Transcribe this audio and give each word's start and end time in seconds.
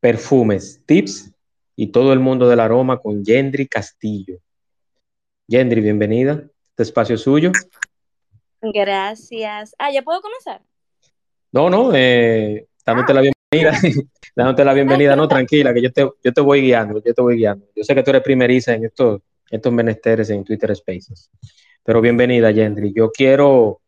perfumes, 0.00 0.82
tips 0.86 1.32
y 1.76 1.88
todo 1.88 2.12
el 2.12 2.20
mundo 2.20 2.48
del 2.48 2.60
aroma 2.60 2.98
con 2.98 3.24
Yendri 3.24 3.68
Castillo. 3.68 4.38
Yendri, 5.46 5.80
bienvenida. 5.80 6.44
Este 6.70 6.82
espacio 6.82 7.14
es 7.14 7.20
suyo. 7.22 7.52
Gracias. 8.62 9.74
Ah, 9.78 9.90
¿ya 9.90 10.02
puedo 10.02 10.20
comenzar? 10.20 10.62
No, 11.52 11.68
no, 11.68 11.92
eh, 11.94 12.66
dándote 12.84 13.14
la 13.14 13.22
bienvenida. 13.22 13.80
dándote 14.36 14.64
la 14.64 14.74
bienvenida, 14.74 15.16
no, 15.16 15.26
tranquila, 15.26 15.74
que 15.74 15.82
yo 15.82 15.92
te, 15.92 16.08
yo 16.22 16.32
te 16.32 16.40
voy 16.40 16.62
guiando, 16.62 17.02
yo 17.02 17.14
te 17.14 17.22
voy 17.22 17.36
guiando. 17.36 17.66
Yo 17.74 17.84
sé 17.84 17.94
que 17.94 18.02
tú 18.02 18.10
eres 18.10 18.22
primeriza 18.22 18.74
en 18.74 18.84
estos, 18.84 19.20
estos 19.50 19.72
menesteres 19.72 20.30
en 20.30 20.44
Twitter 20.44 20.74
Spaces. 20.74 21.30
Pero 21.82 22.00
bienvenida, 22.00 22.50
Yendri. 22.50 22.92
Yo 22.94 23.10
quiero 23.10 23.80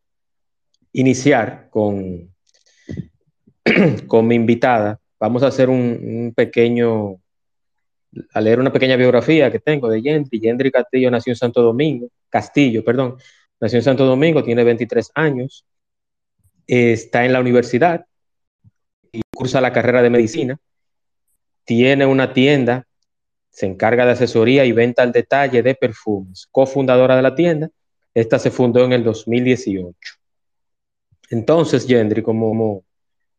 iniciar 0.91 1.69
con, 1.69 2.33
con 4.07 4.27
mi 4.27 4.35
invitada. 4.35 4.99
Vamos 5.23 5.41
a 5.41 5.47
hacer 5.47 5.69
un, 5.69 6.33
pequeño, 6.35 7.15
a 8.33 8.41
leer 8.41 8.59
una 8.59 8.73
pequeña 8.73 8.97
biografía 8.97 9.49
que 9.49 9.59
tengo 9.59 9.87
de 9.87 10.01
Yendri. 10.01 10.37
Yendri 10.37 10.69
Castillo 10.69 11.09
nació 11.09 11.31
en 11.31 11.37
Santo 11.37 11.61
Domingo, 11.61 12.09
Castillo, 12.29 12.83
perdón, 12.83 13.15
nació 13.61 13.77
en 13.77 13.83
Santo 13.83 14.05
Domingo, 14.05 14.43
tiene 14.43 14.65
23 14.65 15.11
años, 15.15 15.63
está 16.67 17.23
en 17.23 17.31
la 17.31 17.39
universidad 17.39 18.05
y 19.13 19.21
cursa 19.33 19.61
la 19.61 19.71
carrera 19.71 20.01
de 20.01 20.09
medicina. 20.09 20.57
Tiene 21.63 22.05
una 22.05 22.33
tienda, 22.33 22.85
se 23.49 23.65
encarga 23.65 24.05
de 24.05 24.11
asesoría 24.11 24.65
y 24.65 24.73
venta 24.73 25.03
al 25.03 25.13
detalle 25.13 25.63
de 25.63 25.73
perfumes, 25.73 26.49
cofundadora 26.51 27.15
de 27.15 27.21
la 27.21 27.33
tienda. 27.33 27.69
Esta 28.13 28.39
se 28.39 28.51
fundó 28.51 28.83
en 28.83 28.91
el 28.91 29.05
2018. 29.05 29.97
Entonces, 31.29 31.87
Yendri, 31.87 32.21
como 32.21 32.83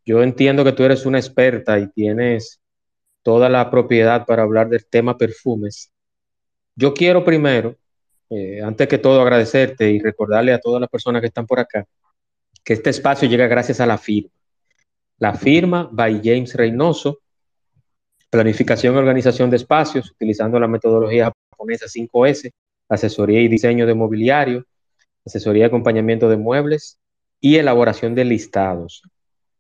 yo 0.04 0.22
entiendo 0.22 0.64
que 0.64 0.72
tú 0.72 0.84
eres 0.84 1.06
una 1.06 1.18
experta 1.18 1.78
y 1.78 1.88
tienes 1.88 2.60
toda 3.22 3.48
la 3.48 3.70
propiedad 3.70 4.26
para 4.26 4.42
hablar 4.42 4.68
del 4.68 4.86
tema 4.86 5.16
perfumes, 5.16 5.90
yo 6.76 6.92
quiero 6.92 7.24
primero, 7.24 7.76
eh, 8.30 8.60
antes 8.62 8.88
que 8.88 8.98
todo, 8.98 9.20
agradecerte 9.20 9.90
y 9.90 10.00
recordarle 10.00 10.52
a 10.52 10.58
todas 10.58 10.80
las 10.80 10.90
personas 10.90 11.20
que 11.20 11.28
están 11.28 11.46
por 11.46 11.60
acá 11.60 11.86
que 12.64 12.72
este 12.72 12.90
espacio 12.90 13.28
llega 13.28 13.46
gracias 13.46 13.80
a 13.80 13.86
la 13.86 13.98
firma. 13.98 14.30
La 15.18 15.34
firma 15.34 15.88
by 15.92 16.20
James 16.24 16.54
Reynoso, 16.54 17.20
planificación 18.30 18.94
y 18.94 18.98
organización 18.98 19.50
de 19.50 19.56
espacios, 19.56 20.10
utilizando 20.10 20.58
la 20.58 20.66
metodología 20.66 21.30
japonesa 21.50 21.86
5S, 21.86 22.50
asesoría 22.88 23.40
y 23.40 23.48
diseño 23.48 23.86
de 23.86 23.94
mobiliario, 23.94 24.64
asesoría 25.24 25.64
y 25.64 25.66
acompañamiento 25.66 26.28
de 26.28 26.36
muebles 26.36 26.98
y 27.40 27.56
elaboración 27.56 28.14
de 28.14 28.24
listados. 28.24 29.02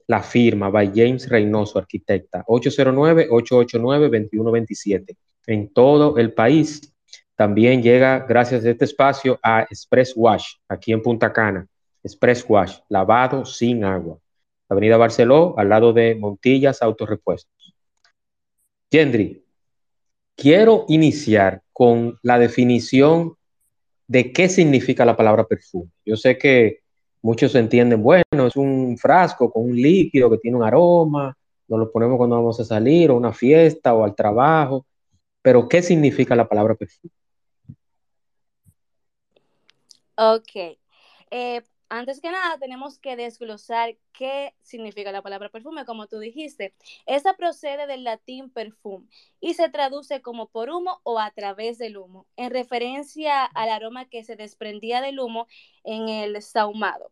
La 0.06 0.22
firma 0.22 0.70
by 0.70 0.92
James 0.94 1.28
Reynoso, 1.28 1.78
arquitecta, 1.78 2.44
809-889-2127. 2.46 5.16
En 5.46 5.72
todo 5.72 6.16
el 6.18 6.32
país. 6.32 6.90
También 7.36 7.82
llega, 7.82 8.24
gracias 8.28 8.64
a 8.64 8.70
este 8.70 8.84
espacio, 8.84 9.40
a 9.42 9.62
Express 9.62 10.12
Wash, 10.14 10.54
aquí 10.68 10.92
en 10.92 11.02
Punta 11.02 11.32
Cana. 11.32 11.66
Express 12.02 12.44
Wash, 12.48 12.78
lavado 12.88 13.44
sin 13.44 13.84
agua. 13.84 14.18
Avenida 14.68 14.96
Barceló, 14.96 15.54
al 15.58 15.68
lado 15.68 15.92
de 15.92 16.14
Montillas 16.14 16.80
Autorepuestos. 16.80 17.74
Gendry, 18.90 19.44
quiero 20.36 20.84
iniciar 20.88 21.62
con 21.72 22.18
la 22.22 22.38
definición 22.38 23.36
de 24.06 24.32
qué 24.32 24.48
significa 24.48 25.04
la 25.04 25.16
palabra 25.16 25.46
perfume. 25.46 25.90
Yo 26.04 26.16
sé 26.16 26.38
que 26.38 26.83
Muchos 27.24 27.54
entienden, 27.54 28.02
bueno, 28.02 28.46
es 28.46 28.54
un 28.54 28.98
frasco 28.98 29.50
con 29.50 29.64
un 29.64 29.74
líquido 29.74 30.28
que 30.28 30.36
tiene 30.36 30.58
un 30.58 30.62
aroma, 30.62 31.34
nos 31.68 31.78
lo 31.78 31.90
ponemos 31.90 32.18
cuando 32.18 32.36
vamos 32.36 32.60
a 32.60 32.66
salir 32.66 33.10
o 33.10 33.16
una 33.16 33.32
fiesta 33.32 33.94
o 33.94 34.04
al 34.04 34.14
trabajo, 34.14 34.84
pero 35.40 35.66
¿qué 35.66 35.80
significa 35.80 36.36
la 36.36 36.46
palabra 36.46 36.74
perfume? 36.74 37.10
Ok. 40.16 40.76
Eh, 41.30 41.62
antes 41.88 42.20
que 42.20 42.30
nada, 42.30 42.58
tenemos 42.58 42.98
que 42.98 43.16
desglosar 43.16 43.96
qué 44.12 44.54
significa 44.62 45.12
la 45.12 45.22
palabra 45.22 45.50
perfume, 45.50 45.84
como 45.84 46.06
tú 46.06 46.18
dijiste. 46.18 46.74
Esta 47.06 47.36
procede 47.36 47.86
del 47.86 48.04
latín 48.04 48.50
perfum 48.50 49.06
y 49.40 49.54
se 49.54 49.68
traduce 49.68 50.22
como 50.22 50.48
por 50.48 50.70
humo 50.70 51.00
o 51.04 51.18
a 51.18 51.30
través 51.30 51.78
del 51.78 51.96
humo, 51.96 52.26
en 52.36 52.50
referencia 52.50 53.44
al 53.44 53.70
aroma 53.70 54.06
que 54.08 54.24
se 54.24 54.36
desprendía 54.36 55.00
del 55.00 55.20
humo 55.20 55.46
en 55.84 56.08
el 56.08 56.40
sahumado. 56.42 57.10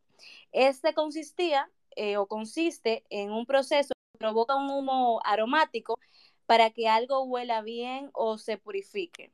Este 0.52 0.94
consistía 0.94 1.70
eh, 1.96 2.16
o 2.16 2.26
consiste 2.26 3.04
en 3.10 3.32
un 3.32 3.46
proceso 3.46 3.92
que 4.12 4.18
provoca 4.18 4.56
un 4.56 4.70
humo 4.70 5.20
aromático 5.24 5.98
para 6.46 6.70
que 6.70 6.88
algo 6.88 7.22
huela 7.24 7.62
bien 7.62 8.10
o 8.14 8.38
se 8.38 8.58
purifique. 8.58 9.32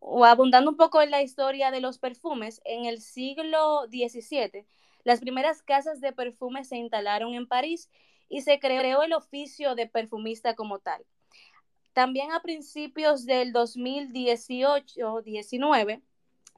O 0.00 0.24
abundando 0.24 0.70
un 0.70 0.76
poco 0.76 1.02
en 1.02 1.10
la 1.10 1.22
historia 1.22 1.70
de 1.70 1.80
los 1.80 1.98
perfumes, 1.98 2.60
en 2.64 2.84
el 2.84 3.00
siglo 3.00 3.86
XVII, 3.88 4.66
las 5.04 5.20
primeras 5.20 5.62
casas 5.62 6.00
de 6.00 6.12
perfumes 6.12 6.68
se 6.68 6.76
instalaron 6.76 7.34
en 7.34 7.46
París 7.46 7.90
y 8.28 8.42
se 8.42 8.58
creó 8.58 9.02
el 9.02 9.12
oficio 9.12 9.74
de 9.74 9.86
perfumista 9.86 10.54
como 10.54 10.78
tal. 10.80 11.04
También 11.92 12.32
a 12.32 12.40
principios 12.40 13.24
del 13.24 13.52
2018-19 13.52 16.02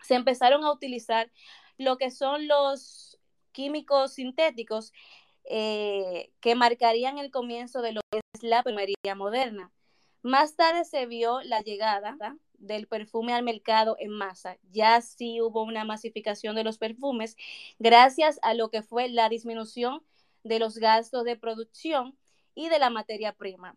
se 0.02 0.14
empezaron 0.14 0.64
a 0.64 0.72
utilizar 0.72 1.30
lo 1.76 1.96
que 1.96 2.10
son 2.10 2.48
los 2.48 3.18
químicos 3.52 4.14
sintéticos 4.14 4.92
eh, 5.44 6.32
que 6.40 6.54
marcarían 6.54 7.18
el 7.18 7.30
comienzo 7.30 7.82
de 7.82 7.92
lo 7.92 8.00
que 8.10 8.20
es 8.34 8.42
la 8.42 8.62
perfumería 8.62 9.14
moderna. 9.14 9.70
Más 10.22 10.56
tarde 10.56 10.84
se 10.84 11.06
vio 11.06 11.40
la 11.42 11.60
llegada 11.60 12.16
del 12.58 12.86
perfume 12.86 13.32
al 13.32 13.42
mercado 13.42 13.96
en 13.98 14.10
masa. 14.10 14.58
Ya 14.70 15.00
sí 15.00 15.40
hubo 15.40 15.62
una 15.62 15.84
masificación 15.84 16.56
de 16.56 16.64
los 16.64 16.78
perfumes 16.78 17.36
gracias 17.78 18.38
a 18.42 18.54
lo 18.54 18.70
que 18.70 18.82
fue 18.82 19.08
la 19.08 19.28
disminución 19.28 20.02
de 20.44 20.58
los 20.58 20.78
gastos 20.78 21.24
de 21.24 21.36
producción 21.36 22.16
y 22.54 22.68
de 22.68 22.78
la 22.78 22.90
materia 22.90 23.32
prima. 23.32 23.76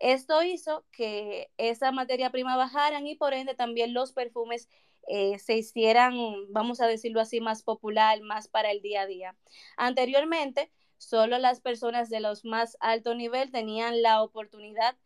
Esto 0.00 0.42
hizo 0.42 0.84
que 0.90 1.50
esa 1.56 1.92
materia 1.92 2.30
prima 2.30 2.56
bajaran 2.56 3.06
y 3.06 3.14
por 3.14 3.32
ende 3.32 3.54
también 3.54 3.94
los 3.94 4.12
perfumes 4.12 4.68
eh, 5.06 5.38
se 5.38 5.56
hicieran, 5.56 6.14
vamos 6.50 6.80
a 6.80 6.86
decirlo 6.86 7.20
así, 7.20 7.40
más 7.40 7.62
popular, 7.62 8.20
más 8.22 8.48
para 8.48 8.70
el 8.70 8.80
día 8.80 9.02
a 9.02 9.06
día. 9.06 9.36
Anteriormente, 9.76 10.70
solo 10.98 11.38
las 11.38 11.60
personas 11.60 12.08
de 12.10 12.20
los 12.20 12.44
más 12.44 12.76
alto 12.80 13.14
nivel 13.14 13.50
tenían 13.50 14.02
la 14.02 14.22
oportunidad 14.22 14.96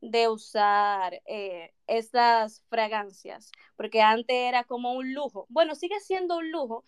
de 0.00 0.28
usar 0.28 1.22
eh, 1.26 1.72
estas 1.86 2.62
fragancias, 2.68 3.50
porque 3.76 4.02
antes 4.02 4.36
era 4.36 4.64
como 4.64 4.92
un 4.92 5.14
lujo. 5.14 5.46
Bueno, 5.48 5.74
sigue 5.74 6.00
siendo 6.00 6.38
un 6.38 6.50
lujo, 6.50 6.84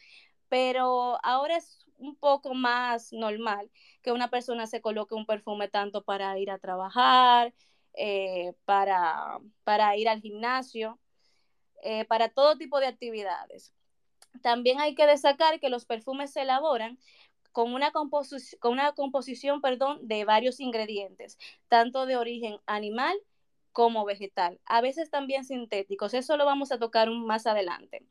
pero 0.48 1.18
ahora 1.24 1.56
es 1.56 1.86
un 1.96 2.16
poco 2.16 2.54
más 2.54 3.12
normal 3.12 3.70
que 4.02 4.12
una 4.12 4.30
persona 4.30 4.66
se 4.66 4.80
coloque 4.80 5.14
un 5.14 5.26
perfume 5.26 5.68
tanto 5.68 6.04
para 6.04 6.38
ir 6.38 6.50
a 6.50 6.58
trabajar, 6.58 7.54
eh, 7.94 8.54
para, 8.64 9.38
para 9.64 9.96
ir 9.96 10.08
al 10.08 10.20
gimnasio. 10.20 10.98
Eh, 11.82 12.04
para 12.06 12.28
todo 12.28 12.56
tipo 12.56 12.80
de 12.80 12.86
actividades. 12.86 13.72
También 14.42 14.80
hay 14.80 14.94
que 14.94 15.06
destacar 15.06 15.60
que 15.60 15.70
los 15.70 15.86
perfumes 15.86 16.32
se 16.32 16.42
elaboran 16.42 16.98
con 17.52 17.74
una, 17.74 17.92
con 17.92 18.72
una 18.72 18.92
composición 18.92 19.60
perdón, 19.60 20.06
de 20.06 20.24
varios 20.24 20.60
ingredientes, 20.60 21.38
tanto 21.68 22.06
de 22.06 22.16
origen 22.16 22.58
animal 22.66 23.16
como 23.72 24.04
vegetal, 24.04 24.60
a 24.64 24.80
veces 24.80 25.10
también 25.10 25.44
sintéticos. 25.44 26.14
Eso 26.14 26.36
lo 26.36 26.44
vamos 26.44 26.72
a 26.72 26.78
tocar 26.78 27.10
más 27.10 27.46
adelante. 27.46 28.04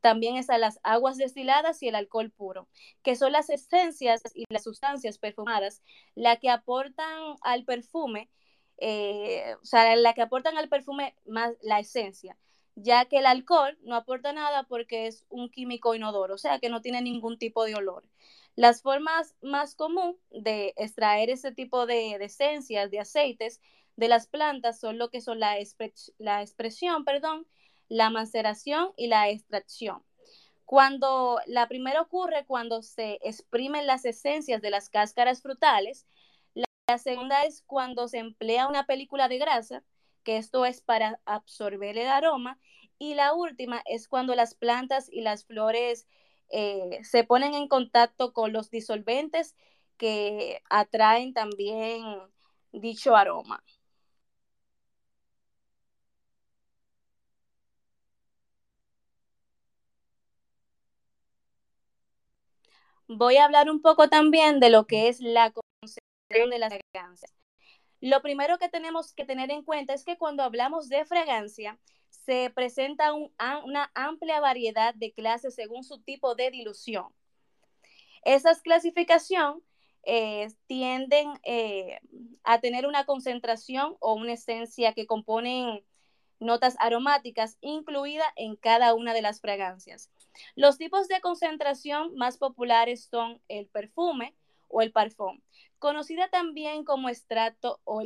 También 0.00 0.36
están 0.36 0.60
las 0.60 0.80
aguas 0.82 1.16
destiladas 1.16 1.82
y 1.82 1.88
el 1.88 1.94
alcohol 1.94 2.30
puro, 2.30 2.68
que 3.02 3.14
son 3.14 3.32
las 3.32 3.48
esencias 3.50 4.22
y 4.34 4.44
las 4.48 4.64
sustancias 4.64 5.18
perfumadas, 5.18 5.82
la 6.14 6.36
que 6.36 6.50
aportan 6.50 7.36
al 7.42 7.64
perfume, 7.64 8.30
eh, 8.78 9.54
o 9.62 9.64
sea, 9.64 9.94
la 9.96 10.12
que 10.14 10.22
aportan 10.22 10.58
al 10.58 10.68
perfume 10.68 11.14
más 11.24 11.54
la 11.62 11.78
esencia 11.78 12.36
ya 12.74 13.04
que 13.04 13.18
el 13.18 13.26
alcohol 13.26 13.78
no 13.82 13.94
aporta 13.94 14.32
nada 14.32 14.64
porque 14.64 15.06
es 15.06 15.26
un 15.28 15.50
químico 15.50 15.94
inodoro, 15.94 16.34
o 16.34 16.38
sea 16.38 16.58
que 16.58 16.68
no 16.68 16.80
tiene 16.80 17.02
ningún 17.02 17.38
tipo 17.38 17.64
de 17.64 17.74
olor. 17.74 18.04
Las 18.54 18.82
formas 18.82 19.34
más 19.40 19.74
comunes 19.74 20.16
de 20.30 20.74
extraer 20.76 21.30
ese 21.30 21.52
tipo 21.52 21.86
de, 21.86 22.16
esencias, 22.16 22.90
de 22.90 23.00
aceites 23.00 23.60
de 23.96 24.08
las 24.08 24.26
plantas 24.26 24.78
son 24.78 24.98
lo 24.98 25.10
que 25.10 25.20
son 25.20 25.40
la, 25.40 25.56
la 26.18 26.42
expresión, 26.42 27.04
perdón, 27.04 27.46
la 27.88 28.10
maceración 28.10 28.92
y 28.96 29.06
la 29.06 29.30
extracción. 29.30 30.02
Cuando 30.64 31.40
la 31.46 31.68
primera 31.68 32.00
ocurre 32.00 32.46
cuando 32.46 32.82
se 32.82 33.18
exprimen 33.22 33.86
las 33.86 34.04
esencias 34.04 34.62
de 34.62 34.70
las 34.70 34.88
cáscaras 34.88 35.42
frutales, 35.42 36.06
la 36.54 36.98
segunda 36.98 37.44
es 37.44 37.62
cuando 37.66 38.08
se 38.08 38.18
emplea 38.18 38.68
una 38.68 38.86
película 38.86 39.28
de 39.28 39.38
grasa 39.38 39.82
que 40.22 40.36
esto 40.36 40.64
es 40.64 40.80
para 40.80 41.20
absorber 41.24 41.98
el 41.98 42.08
aroma. 42.08 42.58
Y 42.98 43.14
la 43.14 43.34
última 43.34 43.82
es 43.86 44.08
cuando 44.08 44.34
las 44.34 44.54
plantas 44.54 45.08
y 45.10 45.22
las 45.22 45.44
flores 45.44 46.06
eh, 46.50 47.00
se 47.04 47.24
ponen 47.24 47.54
en 47.54 47.68
contacto 47.68 48.32
con 48.32 48.52
los 48.52 48.70
disolventes 48.70 49.56
que 49.96 50.62
atraen 50.70 51.32
también 51.34 52.04
dicho 52.72 53.16
aroma. 53.16 53.62
Voy 63.08 63.36
a 63.36 63.44
hablar 63.44 63.70
un 63.70 63.80
poco 63.82 64.08
también 64.08 64.60
de 64.60 64.70
lo 64.70 64.86
que 64.86 65.08
es 65.08 65.20
la 65.20 65.52
concentración 65.52 66.50
de 66.50 66.58
las 66.58 66.74
fragancias. 66.92 67.32
Lo 68.00 68.22
primero 68.22 68.58
que 68.58 68.68
tenemos 68.68 69.14
que 69.14 69.24
tener 69.26 69.50
en 69.50 69.64
cuenta 69.64 69.94
es 69.94 70.04
que 70.04 70.18
cuando 70.18 70.42
hablamos 70.44 70.88
de 70.88 71.04
fragancia, 71.06 71.78
se 72.12 72.50
presenta 72.50 73.12
una 73.12 73.90
amplia 73.94 74.40
variedad 74.40 74.94
de 74.94 75.12
clases 75.12 75.54
según 75.54 75.82
su 75.82 76.00
tipo 76.00 76.34
de 76.34 76.50
dilución. 76.50 77.06
Esas 78.24 78.62
clasificación 78.62 79.62
eh, 80.04 80.48
tienden 80.66 81.32
eh, 81.42 81.98
a 82.44 82.60
tener 82.60 82.86
una 82.86 83.04
concentración 83.06 83.96
o 84.00 84.14
una 84.14 84.34
esencia 84.34 84.92
que 84.92 85.06
componen 85.06 85.84
notas 86.38 86.76
aromáticas 86.78 87.56
incluida 87.60 88.24
en 88.36 88.56
cada 88.56 88.94
una 88.94 89.14
de 89.14 89.22
las 89.22 89.40
fragancias. 89.40 90.10
Los 90.54 90.78
tipos 90.78 91.08
de 91.08 91.20
concentración 91.20 92.14
más 92.14 92.36
populares 92.38 93.08
son 93.10 93.40
el 93.48 93.66
perfume 93.66 94.34
o 94.68 94.82
el 94.82 94.92
parfum, 94.92 95.40
conocida 95.78 96.28
también 96.28 96.84
como 96.84 97.08
estrato 97.08 97.80
o. 97.84 98.02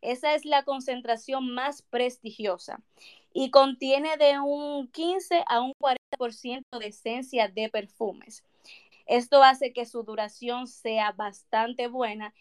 Esa 0.00 0.34
es 0.34 0.44
la 0.44 0.64
concentración 0.64 1.52
más 1.54 1.82
prestigiosa 1.82 2.82
y 3.34 3.50
contiene 3.50 4.16
de 4.16 4.38
un 4.38 4.88
15 4.88 5.44
a 5.46 5.60
un 5.60 5.72
40% 5.78 6.78
de 6.78 6.86
esencia 6.86 7.48
de 7.48 7.68
perfumes. 7.68 8.44
Esto 9.06 9.42
hace 9.42 9.72
que 9.72 9.86
su 9.86 10.04
duración 10.04 10.66
sea 10.66 11.12
bastante 11.12 11.88
buena 11.88 12.34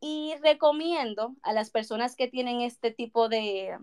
y 0.00 0.34
recomiendo 0.42 1.36
a 1.42 1.52
las 1.52 1.70
personas 1.70 2.16
que 2.16 2.28
tienen 2.28 2.60
este 2.60 2.90
tipo 2.90 3.28
de, 3.28 3.78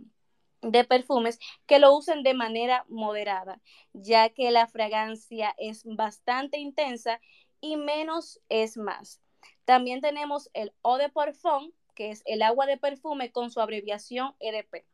de 0.61 0.83
perfumes 0.83 1.39
que 1.65 1.79
lo 1.79 1.95
usen 1.95 2.23
de 2.23 2.33
manera 2.33 2.85
moderada, 2.89 3.61
ya 3.93 4.29
que 4.29 4.51
la 4.51 4.67
fragancia 4.67 5.55
es 5.57 5.83
bastante 5.85 6.59
intensa 6.59 7.21
y 7.61 7.77
menos 7.77 8.41
es 8.49 8.77
más. 8.77 9.21
También 9.65 10.01
tenemos 10.01 10.49
el 10.53 10.73
eau 10.83 10.97
de 10.97 11.09
parfum, 11.09 11.71
que 11.95 12.11
es 12.11 12.23
el 12.25 12.41
agua 12.41 12.65
de 12.65 12.77
perfume 12.77 13.31
con 13.31 13.51
su 13.51 13.61
abreviación 13.61 14.35
EDP, 14.39 14.85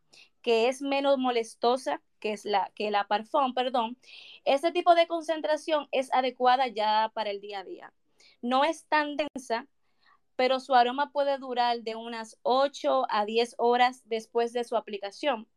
que 0.41 0.67
es 0.67 0.81
menos 0.81 1.17
molestosa 1.17 2.01
que, 2.19 2.33
es 2.33 2.45
la, 2.45 2.71
que 2.75 2.91
parfum, 3.07 3.53
perdón. 3.53 3.97
Este 4.45 4.71
tipo 4.71 4.95
de 4.95 5.07
concentración 5.07 5.88
es 5.91 6.13
adecuada 6.13 6.67
ya 6.67 7.12
para 7.13 7.29
el 7.29 7.41
día 7.41 7.59
a 7.59 7.63
día. 7.63 7.94
No 8.41 8.63
es 8.63 8.85
tan 8.85 9.15
densa, 9.17 9.67
pero 10.35 10.59
su 10.59 10.75
aroma 10.75 11.12
puede 11.12 11.38
durar 11.38 11.81
de 11.81 11.95
unas 11.95 12.38
8 12.44 13.06
a 13.09 13.25
10 13.25 13.56
horas 13.57 14.01
después 14.06 14.53
de 14.53 14.63
su 14.63 14.75
aplicación. 14.75 15.47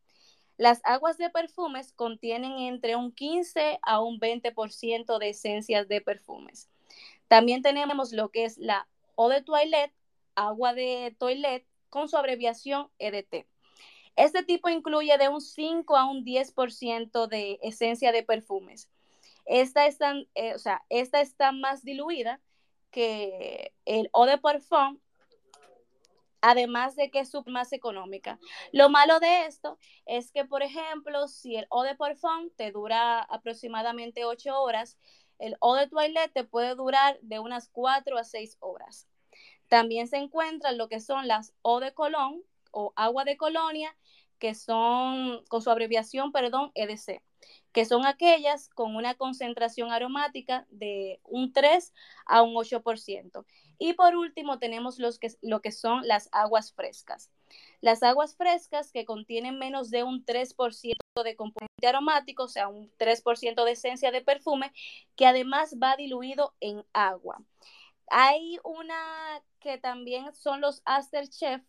Las 0.57 0.81
aguas 0.85 1.19
de 1.19 1.31
perfumes 1.31 1.93
contienen 1.93 2.59
entre 2.59 2.97
un 2.97 3.13
15 3.13 3.79
a 3.83 4.01
un 4.01 4.19
20% 4.19 5.19
de 5.19 5.29
esencias 5.29 5.89
de 5.89 6.01
perfumes. 6.01 6.69
También 7.29 7.63
tenemos 7.63 8.13
lo 8.13 8.31
que 8.31 8.45
es 8.45 8.59
la 8.59 8.89
eau 9.17 9.29
de 9.29 9.43
toilette, 9.43 9.95
agua 10.35 10.75
de 10.75 11.15
toilette, 11.19 11.67
con 11.91 12.09
su 12.09 12.17
abreviación 12.17 12.91
EDT. 12.99 13.47
Este 14.19 14.43
tipo 14.43 14.69
incluye 14.69 15.17
de 15.17 15.29
un 15.29 15.41
5 15.41 15.97
a 15.97 16.05
un 16.05 16.25
10% 16.25 17.29
de 17.29 17.61
esencia 17.63 18.11
de 18.11 18.25
perfumes. 18.25 18.91
Esta 19.47 19.87
está, 19.87 20.13
eh, 20.35 20.55
o 20.57 20.59
sea, 20.59 20.85
esta 20.89 21.21
está 21.21 21.53
más 21.53 21.85
diluida 21.85 22.41
que 22.91 23.73
el 23.85 24.11
eau 24.13 24.25
de 24.25 24.39
parfum 24.39 24.99
además 26.41 26.97
de 26.97 27.13
que 27.13 27.21
es 27.21 27.33
más 27.47 27.73
económica. 27.73 28.41
Lo 28.73 28.89
malo 28.89 29.21
de 29.21 29.47
esto 29.47 29.79
es 30.05 30.33
que, 30.33 30.45
por 30.45 30.65
ejemplo, 30.65 31.29
si 31.29 31.55
el 31.55 31.69
eau 31.71 31.83
de 31.83 31.95
parfum 31.95 32.51
te 32.57 32.73
dura 32.73 33.21
aproximadamente 33.21 34.25
8 34.25 34.61
horas, 34.61 34.99
el 35.39 35.57
eau 35.63 35.75
de 35.75 35.87
toilette 35.87 36.33
te 36.33 36.43
puede 36.43 36.75
durar 36.75 37.21
de 37.23 37.39
unas 37.39 37.69
4 37.69 38.19
a 38.19 38.25
6 38.25 38.57
horas. 38.59 39.07
También 39.69 40.09
se 40.09 40.17
encuentran 40.17 40.77
lo 40.77 40.89
que 40.89 40.99
son 40.99 41.29
las 41.29 41.55
eau 41.63 41.79
de 41.79 41.95
colón 41.95 42.43
o 42.71 42.93
agua 42.97 43.25
de 43.25 43.37
colonia, 43.37 43.97
que 44.39 44.55
son, 44.55 45.45
con 45.49 45.63
su 45.63 45.71
abreviación, 45.71 46.33
perdón, 46.33 46.71
EDC 46.75 47.23
que 47.73 47.85
son 47.85 48.07
aquellas 48.07 48.69
con 48.71 48.97
una 48.97 49.15
concentración 49.15 49.93
aromática 49.93 50.67
de 50.71 51.21
un 51.25 51.53
3 51.53 51.93
a 52.27 52.43
un 52.43 52.55
8%. 52.55 53.45
Y 53.79 53.93
por 53.93 54.17
último 54.17 54.59
tenemos 54.59 54.99
los 54.99 55.19
que, 55.19 55.29
lo 55.43 55.61
que 55.61 55.73
son 55.73 56.07
las 56.07 56.29
aguas 56.33 56.73
frescas. 56.73 57.31
Las 57.81 58.03
aguas 58.03 58.37
frescas 58.37 58.91
que 58.91 59.05
contienen 59.05 59.59
menos 59.59 59.91
de 59.91 60.03
un 60.03 60.25
3% 60.25 60.97
de 61.23 61.37
componente 61.37 61.87
aromático, 61.87 62.45
o 62.45 62.49
sea, 62.49 62.69
un 62.69 62.91
3% 62.99 63.65
de 63.65 63.73
esencia 63.73 64.11
de 64.11 64.23
perfume, 64.23 64.73
que 65.15 65.27
además 65.27 65.77
va 65.83 65.97
diluido 65.97 66.55
en 66.61 66.85
agua. 66.93 67.41
Hay 68.11 68.59
una 68.65 69.43
que 69.61 69.79
también 69.79 70.35
son 70.35 70.61
los 70.61 70.83
Chef 71.31 71.63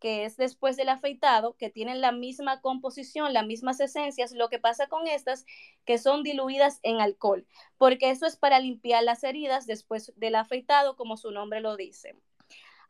que 0.00 0.24
es 0.24 0.36
después 0.36 0.76
del 0.76 0.88
afeitado, 0.88 1.56
que 1.56 1.70
tienen 1.70 2.00
la 2.00 2.10
misma 2.10 2.60
composición, 2.60 3.32
las 3.32 3.46
mismas 3.46 3.78
esencias. 3.80 4.32
Lo 4.32 4.48
que 4.48 4.58
pasa 4.58 4.88
con 4.88 5.06
estas, 5.06 5.44
que 5.84 5.98
son 5.98 6.22
diluidas 6.22 6.80
en 6.82 7.00
alcohol, 7.00 7.46
porque 7.78 8.10
eso 8.10 8.26
es 8.26 8.36
para 8.36 8.58
limpiar 8.58 9.04
las 9.04 9.22
heridas 9.22 9.66
después 9.66 10.12
del 10.16 10.34
afeitado, 10.34 10.96
como 10.96 11.16
su 11.16 11.30
nombre 11.30 11.60
lo 11.60 11.76
dice. 11.76 12.16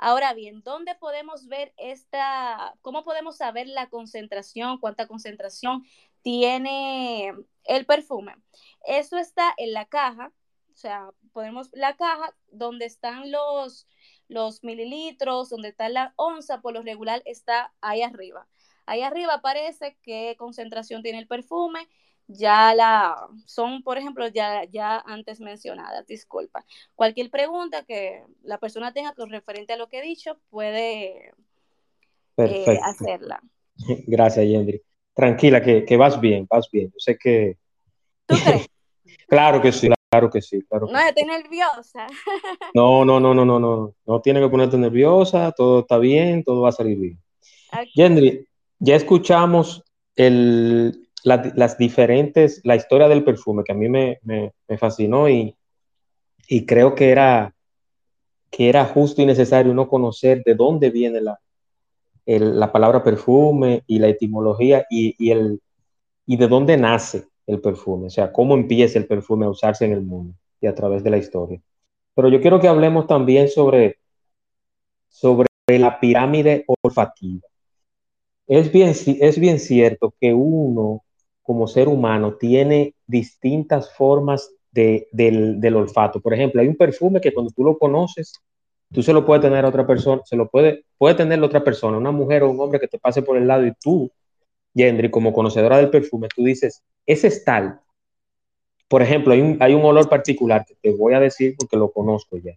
Ahora 0.02 0.32
bien, 0.32 0.62
¿dónde 0.62 0.94
podemos 0.94 1.46
ver 1.46 1.74
esta, 1.76 2.74
cómo 2.80 3.04
podemos 3.04 3.36
saber 3.36 3.66
la 3.66 3.90
concentración, 3.90 4.78
cuánta 4.78 5.06
concentración 5.06 5.84
tiene 6.22 7.34
el 7.64 7.84
perfume? 7.84 8.34
Eso 8.86 9.18
está 9.18 9.52
en 9.58 9.74
la 9.74 9.84
caja, 9.84 10.32
o 10.72 10.76
sea, 10.76 11.10
podemos, 11.34 11.68
la 11.74 11.96
caja 11.96 12.34
donde 12.50 12.86
están 12.86 13.30
los, 13.30 13.86
los 14.30 14.62
mililitros, 14.62 15.50
donde 15.50 15.68
está 15.68 15.88
la 15.88 16.14
onza, 16.16 16.60
por 16.60 16.72
lo 16.72 16.82
regular 16.82 17.20
está 17.26 17.72
ahí 17.80 18.02
arriba. 18.02 18.46
Ahí 18.86 19.02
arriba 19.02 19.34
aparece 19.34 19.96
qué 20.02 20.36
concentración 20.38 21.02
tiene 21.02 21.18
el 21.18 21.26
perfume, 21.26 21.80
ya 22.28 22.74
la 22.74 23.28
son, 23.44 23.82
por 23.82 23.98
ejemplo, 23.98 24.28
ya, 24.28 24.64
ya 24.64 25.02
antes 25.04 25.40
mencionadas, 25.40 26.06
disculpa. 26.06 26.64
Cualquier 26.94 27.28
pregunta 27.30 27.84
que 27.84 28.22
la 28.42 28.58
persona 28.58 28.92
tenga 28.92 29.14
con 29.14 29.30
referente 29.30 29.72
a 29.72 29.76
lo 29.76 29.88
que 29.88 29.98
he 29.98 30.02
dicho, 30.02 30.38
puede 30.48 31.32
eh, 32.36 32.78
hacerla. 32.82 33.42
Gracias, 34.06 34.46
Yendri. 34.46 34.80
Tranquila, 35.12 35.60
que, 35.60 35.84
que, 35.84 35.96
vas 35.96 36.20
bien, 36.20 36.46
vas 36.48 36.70
bien. 36.70 36.86
Yo 36.86 36.98
sé 36.98 37.18
que... 37.18 37.58
¿Tú 38.26 38.36
crees? 38.44 38.68
claro 39.28 39.60
que 39.60 39.72
sí, 39.72 39.88
Claro 40.10 40.28
que 40.28 40.42
sí, 40.42 40.60
claro. 40.62 40.88
no, 40.90 40.98
estoy 40.98 41.22
nerviosa. 41.24 42.08
no, 42.74 43.04
no, 43.04 43.20
no, 43.20 43.32
no, 43.32 43.44
no, 43.44 43.60
no. 43.60 43.94
No 44.04 44.20
tiene 44.20 44.40
que 44.40 44.48
ponerte 44.48 44.76
nerviosa, 44.76 45.52
todo 45.52 45.80
está 45.80 45.98
bien, 45.98 46.42
todo 46.42 46.62
va 46.62 46.70
a 46.70 46.72
salir 46.72 46.98
bien. 46.98 47.18
Okay. 47.72 48.44
ya 48.80 48.96
escuchamos 48.96 49.84
el, 50.16 51.08
las 51.22 51.78
diferentes, 51.78 52.60
la 52.64 52.74
historia 52.74 53.06
del 53.06 53.22
perfume, 53.22 53.62
que 53.62 53.70
a 53.70 53.76
mí 53.76 53.88
me, 53.88 54.18
me, 54.22 54.52
me 54.66 54.78
fascinó 54.78 55.28
y, 55.28 55.54
y, 56.48 56.66
creo 56.66 56.96
que 56.96 57.10
era, 57.10 57.54
que 58.50 58.68
era 58.68 58.86
justo 58.86 59.22
y 59.22 59.26
necesario 59.26 59.70
uno 59.70 59.88
conocer 59.88 60.42
de 60.44 60.56
dónde 60.56 60.90
viene 60.90 61.20
la, 61.20 61.38
el, 62.26 62.58
la 62.58 62.72
palabra 62.72 63.04
perfume 63.04 63.84
y 63.86 64.00
la 64.00 64.08
etimología 64.08 64.84
y, 64.90 65.14
y, 65.24 65.30
el, 65.30 65.60
y 66.26 66.36
de 66.36 66.48
dónde 66.48 66.76
nace 66.76 67.29
el 67.50 67.60
perfume, 67.60 68.06
o 68.06 68.10
sea, 68.10 68.32
cómo 68.32 68.54
empieza 68.54 68.98
el 68.98 69.06
perfume 69.06 69.46
a 69.46 69.50
usarse 69.50 69.84
en 69.84 69.92
el 69.92 70.02
mundo 70.02 70.34
y 70.60 70.66
a 70.66 70.74
través 70.74 71.02
de 71.02 71.10
la 71.10 71.18
historia. 71.18 71.60
Pero 72.14 72.28
yo 72.28 72.40
quiero 72.40 72.60
que 72.60 72.68
hablemos 72.68 73.06
también 73.06 73.48
sobre, 73.48 73.98
sobre 75.08 75.48
la 75.66 75.98
pirámide 76.00 76.64
olfativa. 76.82 77.46
Es 78.46 78.72
bien, 78.72 78.90
es 78.90 79.38
bien 79.38 79.58
cierto 79.58 80.14
que 80.20 80.34
uno, 80.34 81.04
como 81.42 81.66
ser 81.66 81.88
humano, 81.88 82.34
tiene 82.34 82.94
distintas 83.06 83.94
formas 83.94 84.50
de, 84.72 85.08
del, 85.12 85.76
olfato. 85.76 86.20
Por 86.20 86.34
ejemplo, 86.34 86.60
hay 86.60 86.68
un 86.68 86.76
perfume 86.76 87.20
que 87.20 87.32
cuando 87.32 87.52
tú 87.52 87.64
lo 87.64 87.78
conoces, 87.78 88.34
tú 88.92 89.02
se 89.02 89.12
lo 89.12 89.24
puedes 89.24 89.42
tener 89.42 89.64
a 89.64 89.68
otra 89.68 89.86
persona, 89.86 90.22
se 90.24 90.36
lo 90.36 90.48
puede, 90.48 90.84
puede 90.98 91.14
tener 91.14 91.42
otra 91.42 91.62
persona, 91.62 91.96
una 91.96 92.10
mujer 92.10 92.42
o 92.42 92.50
un 92.50 92.60
hombre 92.60 92.80
que 92.80 92.88
te 92.88 92.98
pase 92.98 93.22
por 93.22 93.36
el 93.36 93.46
lado 93.46 93.66
y 93.66 93.72
tú 93.80 94.10
Yendri, 94.74 95.10
como 95.10 95.32
conocedora 95.32 95.78
del 95.78 95.90
perfume, 95.90 96.28
tú 96.34 96.44
dices, 96.44 96.82
ese 97.06 97.28
es 97.28 97.44
tal. 97.44 97.80
Por 98.88 99.02
ejemplo, 99.02 99.32
hay 99.32 99.40
un, 99.40 99.56
hay 99.60 99.74
un 99.74 99.84
olor 99.84 100.08
particular 100.08 100.64
que 100.66 100.74
te 100.74 100.92
voy 100.92 101.14
a 101.14 101.20
decir 101.20 101.54
porque 101.58 101.76
lo 101.76 101.92
conozco 101.92 102.38
ya. 102.38 102.52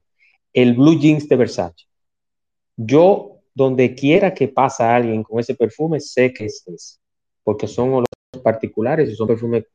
El 0.52 0.74
Blue 0.74 1.00
Jeans 1.00 1.28
de 1.28 1.36
Versace. 1.36 1.86
Yo, 2.76 3.40
donde 3.54 3.94
quiera 3.94 4.34
que 4.34 4.48
pasa 4.48 4.96
alguien 4.96 5.24
con 5.24 5.40
ese 5.40 5.56
perfume, 5.56 6.00
sé 6.00 6.34
que 6.34 6.46
es 6.46 6.64
ese, 6.68 7.00
porque 7.44 7.68
son 7.68 7.90
olores 7.90 8.08
particulares 8.44 9.10
y 9.10 9.16
son 9.16 9.28
perfumes 9.28 9.66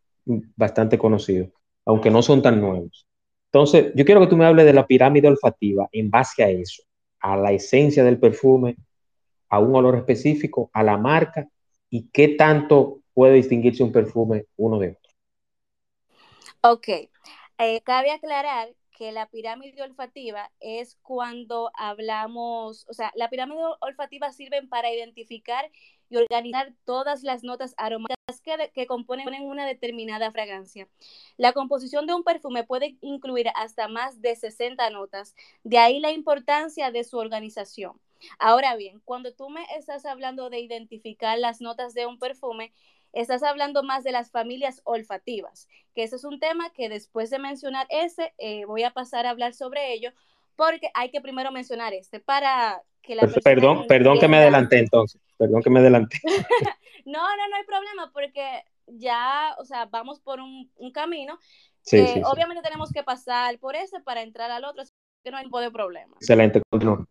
bastante 0.56 0.98
conocidos, 0.98 1.50
aunque 1.84 2.10
no 2.10 2.22
son 2.22 2.42
tan 2.42 2.60
nuevos. 2.60 3.06
Entonces, 3.52 3.92
yo 3.94 4.04
quiero 4.04 4.20
que 4.20 4.26
tú 4.26 4.36
me 4.36 4.44
hables 4.44 4.66
de 4.66 4.72
la 4.72 4.86
pirámide 4.86 5.28
olfativa 5.28 5.88
en 5.92 6.10
base 6.10 6.42
a 6.42 6.50
eso, 6.50 6.82
a 7.20 7.36
la 7.36 7.52
esencia 7.52 8.04
del 8.04 8.18
perfume, 8.18 8.76
a 9.48 9.58
un 9.58 9.74
olor 9.74 9.96
específico, 9.96 10.70
a 10.72 10.82
la 10.82 10.98
marca 10.98 11.48
y 11.90 12.08
qué 12.10 12.28
tanto 12.28 13.00
puede 13.14 13.34
distinguirse 13.34 13.82
un 13.82 13.92
perfume 13.92 14.46
uno 14.56 14.78
de 14.78 14.90
otro. 14.90 15.12
Ok, 16.60 16.88
eh, 17.58 17.80
cabe 17.82 18.10
aclarar 18.10 18.74
que 18.98 19.12
la 19.12 19.28
pirámide 19.30 19.80
olfativa 19.80 20.50
es 20.58 20.98
cuando 21.02 21.70
hablamos, 21.74 22.84
o 22.88 22.92
sea, 22.92 23.12
la 23.14 23.30
pirámide 23.30 23.60
olfativa 23.80 24.32
sirve 24.32 24.66
para 24.66 24.92
identificar 24.92 25.70
y 26.10 26.16
organizar 26.16 26.72
todas 26.84 27.22
las 27.22 27.44
notas 27.44 27.74
aromáticas 27.76 28.40
que, 28.42 28.72
que, 28.74 28.86
componen 28.86 29.44
una 29.44 29.66
determinada 29.66 30.32
fragancia. 30.32 30.88
La 31.36 31.52
composición 31.52 32.06
de 32.06 32.14
un 32.14 32.24
perfume 32.24 32.64
puede 32.64 32.96
incluir 33.00 33.48
hasta 33.54 33.86
más 33.86 34.20
de 34.20 34.34
60 34.34 34.90
notas, 34.90 35.36
de 35.62 35.78
ahí 35.78 36.00
la 36.00 36.10
importancia 36.10 36.90
de 36.90 37.04
su 37.04 37.18
organización. 37.18 38.00
Ahora 38.38 38.76
bien, 38.76 39.00
cuando 39.04 39.32
tú 39.32 39.50
me 39.50 39.64
estás 39.76 40.04
hablando 40.06 40.50
de 40.50 40.60
identificar 40.60 41.38
las 41.38 41.60
notas 41.60 41.94
de 41.94 42.06
un 42.06 42.18
perfume, 42.18 42.72
estás 43.12 43.42
hablando 43.42 43.82
más 43.82 44.04
de 44.04 44.12
las 44.12 44.30
familias 44.30 44.80
olfativas, 44.84 45.68
que 45.94 46.02
ese 46.02 46.16
es 46.16 46.24
un 46.24 46.40
tema 46.40 46.70
que 46.70 46.88
después 46.88 47.30
de 47.30 47.38
mencionar 47.38 47.86
ese, 47.90 48.34
eh, 48.38 48.64
voy 48.66 48.82
a 48.82 48.92
pasar 48.92 49.26
a 49.26 49.30
hablar 49.30 49.54
sobre 49.54 49.92
ello, 49.92 50.12
porque 50.56 50.90
hay 50.94 51.10
que 51.10 51.20
primero 51.20 51.52
mencionar 51.52 51.94
este 51.94 52.20
para 52.20 52.82
que 53.02 53.14
la 53.14 53.22
persona 53.22 53.40
Perdón, 53.44 53.86
perdón 53.86 54.18
que 54.18 54.28
me 54.28 54.38
adelanté 54.38 54.78
entonces, 54.80 55.20
perdón 55.36 55.62
que 55.62 55.70
me 55.70 55.80
adelanté. 55.80 56.18
no, 57.04 57.36
no, 57.36 57.48
no 57.48 57.56
hay 57.56 57.64
problema, 57.64 58.10
porque 58.12 58.64
ya, 58.86 59.54
o 59.58 59.64
sea, 59.64 59.86
vamos 59.86 60.20
por 60.20 60.40
un, 60.40 60.70
camino 60.92 61.38
sí, 61.82 61.96
que 61.96 62.22
obviamente 62.24 62.62
tenemos 62.62 62.90
que 62.92 63.02
pasar 63.02 63.58
por 63.58 63.76
ese 63.76 64.00
para 64.00 64.22
entrar 64.22 64.50
al 64.50 64.64
otro, 64.64 64.82
así 64.82 64.92
que 65.22 65.30
no 65.30 65.36
hay 65.36 65.44
ningún 65.44 65.72
problema. 65.72 66.14
Excelente, 66.16 66.60
continúa. 66.70 67.06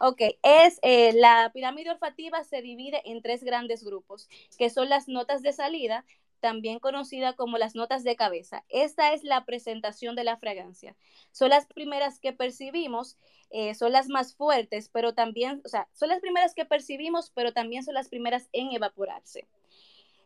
Ok, 0.00 0.20
es 0.42 0.78
eh, 0.82 1.12
la 1.14 1.50
pirámide 1.54 1.90
olfativa 1.90 2.42
se 2.44 2.62
divide 2.62 3.02
en 3.04 3.22
tres 3.22 3.42
grandes 3.44 3.84
grupos, 3.84 4.28
que 4.58 4.70
son 4.70 4.88
las 4.88 5.08
notas 5.08 5.42
de 5.42 5.52
salida, 5.52 6.04
también 6.40 6.78
conocida 6.78 7.34
como 7.34 7.56
las 7.58 7.74
notas 7.74 8.04
de 8.04 8.16
cabeza. 8.16 8.64
Esta 8.68 9.14
es 9.14 9.24
la 9.24 9.44
presentación 9.46 10.14
de 10.14 10.24
la 10.24 10.36
fragancia. 10.36 10.94
Son 11.32 11.48
las 11.48 11.66
primeras 11.66 12.18
que 12.20 12.32
percibimos, 12.32 13.16
eh, 13.50 13.74
son 13.74 13.92
las 13.92 14.08
más 14.08 14.34
fuertes, 14.34 14.90
pero 14.92 15.14
también, 15.14 15.62
o 15.64 15.68
sea, 15.68 15.88
son 15.92 16.08
las 16.10 16.20
primeras 16.20 16.54
que 16.54 16.66
percibimos, 16.66 17.30
pero 17.30 17.52
también 17.52 17.82
son 17.82 17.94
las 17.94 18.08
primeras 18.08 18.48
en 18.52 18.72
evaporarse. 18.72 19.46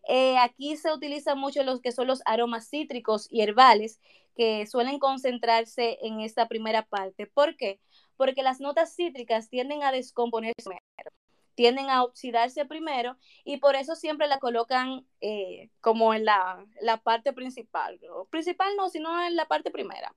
Eh, 0.08 0.38
aquí 0.38 0.76
se 0.76 0.92
utilizan 0.92 1.38
mucho 1.38 1.62
los 1.62 1.80
que 1.80 1.92
son 1.92 2.06
los 2.06 2.22
aromas 2.24 2.68
cítricos 2.68 3.28
y 3.30 3.42
herbales 3.42 4.00
que 4.34 4.66
suelen 4.66 4.98
concentrarse 4.98 5.98
en 6.02 6.20
esta 6.20 6.48
primera 6.48 6.82
parte. 6.84 7.26
¿Por 7.26 7.56
qué? 7.56 7.80
Porque 8.18 8.42
las 8.42 8.60
notas 8.60 8.94
cítricas 8.94 9.48
tienden 9.48 9.82
a 9.84 9.92
descomponerse 9.92 10.54
primero, 10.64 11.12
tienden 11.54 11.88
a 11.88 12.02
oxidarse 12.02 12.66
primero 12.66 13.16
y 13.44 13.58
por 13.58 13.76
eso 13.76 13.94
siempre 13.94 14.26
la 14.26 14.40
colocan 14.40 15.06
eh, 15.20 15.70
como 15.80 16.12
en 16.12 16.24
la, 16.26 16.66
parte 17.04 17.32
principal. 17.32 17.98
Principal 18.28 18.76
no, 18.76 18.90
sino 18.90 19.24
en 19.24 19.36
la 19.36 19.46
parte 19.46 19.70
primera. 19.70 20.14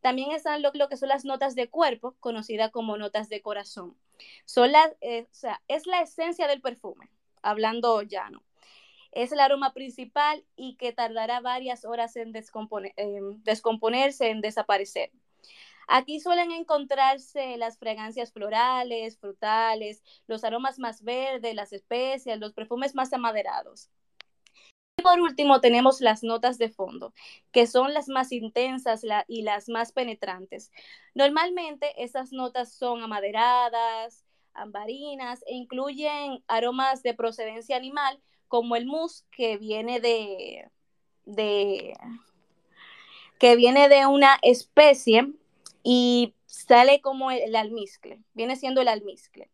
También 0.00 0.30
están 0.30 0.62
lo, 0.62 0.72
que 0.72 0.96
son 0.96 1.08
las 1.10 1.24
notas 1.24 1.54
de 1.56 1.68
cuerpo, 1.68 2.14
conocidas 2.20 2.70
como 2.70 2.96
notas 2.96 3.28
de 3.28 3.42
corazón. 3.42 3.98
Son 4.44 4.70
eh, 5.00 5.26
o 5.30 5.34
sea, 5.34 5.60
es 5.66 5.86
la 5.86 6.02
esencia 6.02 6.46
del 6.46 6.62
perfume, 6.62 7.10
hablando 7.42 8.00
llano. 8.02 8.42
Es 9.10 9.32
el 9.32 9.40
aroma 9.40 9.72
principal 9.74 10.44
y 10.54 10.76
que 10.76 10.92
tardará 10.92 11.40
varias 11.40 11.84
horas 11.84 12.14
en 12.14 12.30
descomponerse, 12.32 14.30
en 14.30 14.40
desaparecer. 14.40 15.10
Aquí 15.92 16.20
suelen 16.20 16.52
encontrarse 16.52 17.56
las 17.56 17.76
fragancias 17.76 18.32
florales, 18.32 19.18
frutales, 19.18 20.04
los 20.28 20.44
aromas 20.44 20.78
más 20.78 21.02
verdes, 21.02 21.56
las 21.56 21.72
especias, 21.72 22.38
los 22.38 22.52
perfumes 22.52 22.94
más 22.94 23.12
amaderados. 23.12 23.90
Y 24.96 25.02
por 25.02 25.20
último 25.20 25.60
tenemos 25.60 26.00
las 26.00 26.22
notas 26.22 26.58
de 26.58 26.68
fondo, 26.68 27.12
que 27.50 27.66
son 27.66 27.92
las 27.92 28.08
más 28.08 28.30
intensas 28.30 29.02
y 29.26 29.42
las 29.42 29.68
más 29.68 29.90
penetrantes. 29.90 30.70
Normalmente 31.16 31.92
estas 31.96 32.30
notas 32.30 32.72
son 32.72 33.02
amaderadas, 33.02 34.24
ambarinas 34.54 35.42
e 35.48 35.54
incluyen 35.54 36.44
aromas 36.46 37.02
de 37.02 37.14
procedencia 37.14 37.76
animal 37.76 38.22
como 38.46 38.76
el 38.76 38.86
mousse 38.86 39.24
que 39.32 39.56
viene 39.56 39.98
de, 39.98 40.70
de 41.24 41.94
que 43.40 43.56
viene 43.56 43.88
de 43.88 44.06
una 44.06 44.38
especie 44.42 45.34
y 45.82 46.34
sale 46.46 47.00
como 47.00 47.30
el, 47.30 47.56
almizcle, 47.56 48.22
viene 48.34 48.56
siendo 48.56 48.80
el 48.80 48.88
almizcle. 48.88 49.50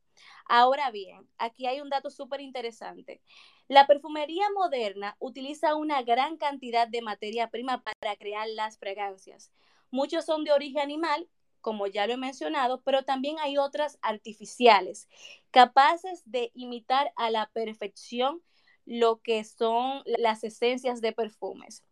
Ahora 0.48 0.90
bien, 0.90 1.28
aquí 1.38 1.66
hay 1.66 1.80
un 1.80 1.90
dato 1.90 2.10
súper 2.10 2.40
interesante. 2.40 3.20
La 3.68 3.86
perfumería 3.86 4.46
moderna 4.54 5.16
utiliza 5.18 5.74
una 5.74 6.02
gran 6.02 6.36
cantidad 6.36 6.86
de 6.86 7.02
materia 7.02 7.50
prima 7.50 7.82
para 7.82 8.16
crear 8.16 8.48
las 8.48 8.78
fragancias. 8.78 9.50
Muchos 9.90 10.24
son 10.24 10.44
de 10.44 10.52
origen 10.52 10.82
animal, 10.82 11.28
como 11.60 11.88
ya 11.88 12.06
lo 12.06 12.12
he 12.12 12.16
mencionado, 12.16 12.80
pero 12.82 13.04
también 13.04 13.36
hay 13.40 13.58
otras 13.58 13.98
artificiales, 14.02 15.08
capaces 15.50 16.22
de 16.24 16.52
imitar 16.54 17.12
a 17.16 17.30
la 17.30 17.50
perfección 17.52 18.40
lo 18.84 19.20
que 19.20 19.42
son 19.42 20.02
las 20.06 20.44
esencias 20.44 21.00
de 21.00 21.12
perfumes. 21.12 21.82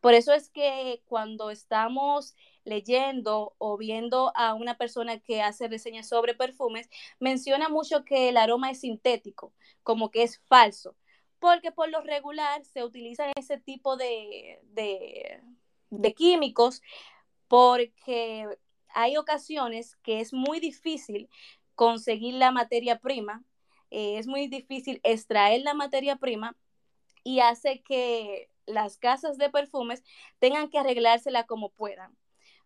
Por 0.00 0.12
eso 0.12 0.34
es 0.34 0.50
que 0.50 1.02
cuando 1.06 1.50
estamos 1.50 2.36
leyendo 2.64 3.54
o 3.58 3.76
viendo 3.76 4.32
a 4.36 4.54
una 4.54 4.76
persona 4.76 5.18
que 5.20 5.42
hace 5.42 5.68
reseñas 5.68 6.08
sobre 6.08 6.34
perfumes, 6.34 6.88
menciona 7.18 7.68
mucho 7.68 8.04
que 8.04 8.28
el 8.28 8.36
aroma 8.36 8.70
es 8.70 8.80
sintético, 8.80 9.52
como 9.82 10.10
que 10.10 10.22
es 10.22 10.40
falso, 10.48 10.96
porque 11.38 11.72
por 11.72 11.88
lo 11.90 12.00
regular 12.02 12.64
se 12.64 12.84
utilizan 12.84 13.32
ese 13.36 13.58
tipo 13.58 13.96
de, 13.96 14.60
de, 15.90 16.14
químicos 16.14 16.82
porque 17.48 18.46
hay 18.88 19.16
ocasiones 19.16 19.96
que 19.96 20.20
es 20.20 20.32
muy 20.32 20.60
difícil 20.60 21.28
conseguir 21.74 22.34
la 22.34 22.52
materia 22.52 22.98
prima, 23.00 23.44
eh, 23.90 24.18
es 24.18 24.26
muy 24.26 24.46
difícil 24.46 25.00
extraer 25.02 25.62
la 25.62 25.74
materia 25.74 26.16
prima 26.16 26.56
y 27.24 27.40
hace 27.40 27.82
que 27.82 28.48
las 28.66 28.96
casas 28.98 29.38
de 29.38 29.50
perfumes 29.50 30.02
tengan 30.38 30.70
que 30.70 30.78
arreglársela 30.78 31.44
como 31.46 31.70
puedan. 31.70 32.16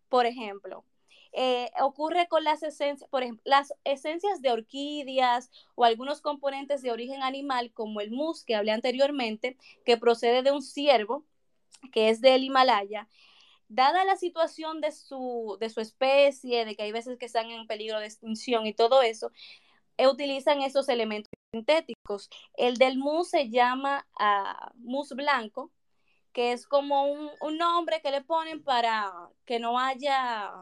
Por 0.09 0.25
ejemplo, 0.25 0.85
eh, 1.33 1.69
ocurre 1.81 2.27
con 2.27 2.43
las 2.43 2.63
esencias, 2.63 3.09
por 3.09 3.23
ejemplo, 3.23 3.43
las 3.45 3.73
esencias 3.83 4.41
de 4.41 4.51
orquídeas 4.51 5.51
o 5.75 5.85
algunos 5.85 6.21
componentes 6.21 6.81
de 6.81 6.91
origen 6.91 7.21
animal, 7.21 7.71
como 7.73 8.01
el 8.01 8.11
mus 8.11 8.43
que 8.43 8.55
hablé 8.55 8.71
anteriormente, 8.71 9.57
que 9.85 9.97
procede 9.97 10.41
de 10.43 10.51
un 10.51 10.61
ciervo, 10.61 11.25
que 11.91 12.09
es 12.09 12.21
del 12.21 12.43
Himalaya. 12.43 13.07
Dada 13.69 14.05
la 14.05 14.15
situación 14.15 14.81
de 14.81 14.91
su, 14.91 15.57
de 15.59 15.69
su 15.69 15.81
especie, 15.81 16.65
de 16.65 16.75
que 16.75 16.83
hay 16.83 16.91
veces 16.91 17.17
que 17.17 17.25
están 17.25 17.51
en 17.51 17.67
peligro 17.67 17.99
de 17.99 18.05
extinción 18.05 18.65
y 18.65 18.73
todo 18.73 19.01
eso, 19.01 19.31
eh, 19.97 20.07
utilizan 20.07 20.61
esos 20.61 20.89
elementos 20.89 21.31
sintéticos. 21.51 22.29
El 22.55 22.77
del 22.77 22.97
mus 22.97 23.29
se 23.29 23.49
llama 23.49 24.07
uh, 24.19 24.71
mus 24.77 25.09
blanco, 25.09 25.71
que 26.37 26.51
es 26.51 26.67
como 26.67 27.05
un, 27.05 27.57
nombre 27.57 27.99
que 27.99 28.11
le 28.11 28.21
ponen 28.21 28.61
para 28.63 29.11
que 29.43 29.57
no 29.57 29.79
haya 29.79 30.53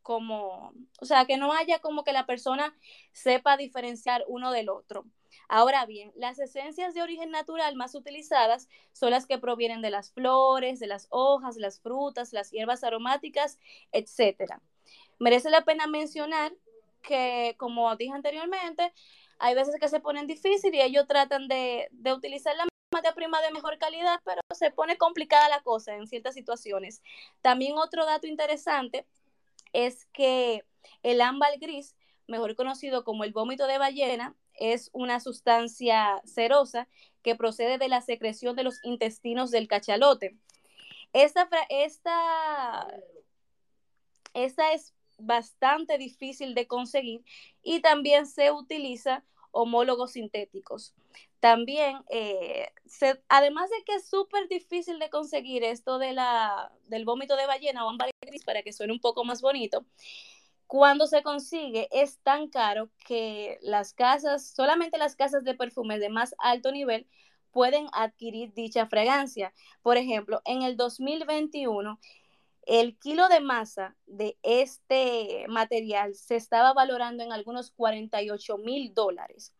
como, 0.00 0.72
o 1.02 1.04
sea, 1.04 1.26
que 1.26 1.36
no 1.36 1.52
haya 1.52 1.80
como 1.80 2.02
que 2.02 2.14
la 2.14 2.24
persona 2.24 2.74
sepa 3.12 3.58
diferenciar 3.58 4.24
uno 4.26 4.50
del 4.52 4.70
otro. 4.70 5.04
Ahora 5.48 5.84
bien, 5.84 6.12
las 6.16 6.38
esencias 6.38 6.94
de 6.94 7.02
origen 7.02 7.30
natural 7.30 7.76
más 7.76 7.94
utilizadas 7.94 8.70
son 8.92 9.10
las 9.10 9.26
que 9.26 9.36
provienen 9.36 9.82
de 9.82 9.90
las 9.90 10.12
flores, 10.12 10.80
de 10.80 10.86
las 10.86 11.08
hojas, 11.10 11.58
las 11.58 11.78
frutas, 11.78 12.32
las 12.32 12.50
hierbas 12.50 12.82
aromáticas, 12.82 13.58
etc. 13.92 14.62
Merece 15.18 15.50
la 15.50 15.66
pena 15.66 15.86
mencionar 15.88 16.54
que, 17.02 17.54
como 17.58 17.94
dije 17.96 18.14
anteriormente, 18.14 18.94
hay 19.38 19.54
veces 19.54 19.74
que 19.78 19.88
se 19.88 20.00
ponen 20.00 20.26
difíciles 20.26 20.72
y 20.72 20.80
ellos 20.80 21.06
tratan 21.06 21.48
de, 21.48 21.88
de 21.90 22.14
utilizar 22.14 22.56
la 22.56 22.64
materia 22.92 23.14
prima 23.14 23.40
de 23.42 23.50
mejor 23.50 23.78
calidad, 23.78 24.20
pero 24.24 24.40
se 24.54 24.70
pone 24.70 24.96
complicada 24.96 25.48
la 25.48 25.62
cosa 25.62 25.94
en 25.96 26.06
ciertas 26.06 26.34
situaciones. 26.34 27.02
También 27.40 27.76
otro 27.78 28.04
dato 28.04 28.26
interesante 28.26 29.06
es 29.72 30.06
que 30.12 30.64
el 31.02 31.20
ámbar 31.20 31.58
gris, 31.58 31.96
mejor 32.26 32.54
conocido 32.54 33.04
como 33.04 33.24
el 33.24 33.32
vómito 33.32 33.66
de 33.66 33.78
ballena, 33.78 34.36
es 34.54 34.90
una 34.92 35.20
sustancia 35.20 36.22
cerosa 36.24 36.88
que 37.22 37.34
procede 37.36 37.78
de 37.78 37.88
la 37.88 38.00
secreción 38.00 38.54
de 38.56 38.64
los 38.64 38.84
intestinos 38.84 39.50
del 39.50 39.68
cachalote. 39.68 40.36
Esta, 41.12 41.58
es 44.34 44.94
bastante 45.18 45.98
difícil 45.98 46.54
de 46.54 46.66
conseguir 46.66 47.24
y 47.62 47.80
también 47.80 48.26
se 48.26 48.50
utiliza 48.50 49.24
homólogos 49.50 50.12
sintéticos. 50.12 50.94
También, 51.40 51.98
eh, 52.10 52.68
además 53.28 53.70
de 53.70 53.82
que 53.84 53.94
es 53.96 54.08
súper 54.08 54.48
difícil 54.48 54.98
de 54.98 55.10
conseguir 55.10 55.64
esto 55.64 55.98
de 55.98 56.12
la, 56.12 56.72
del 56.86 57.04
vómito 57.04 57.36
de 57.36 57.46
ballena 57.46 57.84
o 57.84 57.90
ámbar 57.90 58.10
gris 58.20 58.44
para 58.44 58.62
que 58.62 58.72
suene 58.72 58.92
un 58.92 59.00
poco 59.00 59.24
más 59.24 59.40
bonito, 59.42 59.84
cuando 60.66 61.06
se 61.06 61.22
consigue 61.22 61.88
es 61.92 62.18
tan 62.20 62.48
caro 62.48 62.90
que 63.06 63.58
las 63.62 63.92
casas, 63.94 64.46
solamente 64.54 64.98
las 64.98 65.16
casas 65.16 65.44
de 65.44 65.54
perfumes 65.54 66.00
de 66.00 66.08
más 66.08 66.34
alto 66.38 66.72
nivel 66.72 67.06
pueden 67.50 67.86
adquirir 67.92 68.54
dicha 68.54 68.86
fragancia. 68.86 69.52
Por 69.82 69.96
ejemplo, 69.98 70.40
en 70.44 70.62
el 70.62 70.76
2021, 70.76 72.00
El 72.66 72.98
kilo 72.98 73.28
de 73.28 73.40
masa 73.40 73.96
de 74.06 74.38
este 74.42 75.46
material 75.48 76.14
se 76.14 76.36
estaba 76.36 76.72
valorando 76.74 77.22
en 77.24 77.32
algunos 77.32 77.70
48 77.72 78.58
mil 78.58 78.94
dólares. 78.94 79.54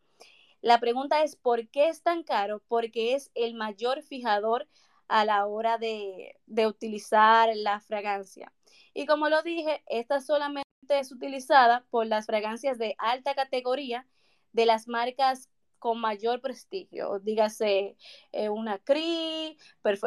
La 0.63 0.81
pregunta 0.81 1.23
es, 1.23 1.37
¿por 1.37 1.69
qué 1.69 1.89
es 1.89 2.03
tan 2.03 2.23
caro? 2.23 2.63
Porque 2.69 3.15
es 3.15 3.31
el 3.35 3.55
mayor 3.55 4.03
fijador 4.03 4.69
a 5.09 5.25
la 5.25 5.47
hora 5.47 5.77
de, 5.77 6.41
de 6.47 6.67
utilizar 6.67 7.51
la 7.55 7.81
fragancia. 7.81 8.53
Y 8.95 9.07
como 9.07 9.29
lo 9.29 9.43
dije, 9.43 9.83
esta 9.89 10.21
solamente 10.21 10.65
es 10.89 11.13
utilizada 11.13 11.85
por 11.91 12.07
las 12.07 12.27
fragancias 12.27 12.79
de 12.79 12.95
alta 12.99 13.35
categoría 13.35 14.07
de 14.53 14.67
las 14.67 14.89
marcas 14.89 15.49
con 15.83 16.01
mayor 16.01 16.41
prestigio, 16.41 17.19
dígase 17.19 17.97
eh, 18.31 18.49
una 18.49 18.79
CRI, 18.79 19.59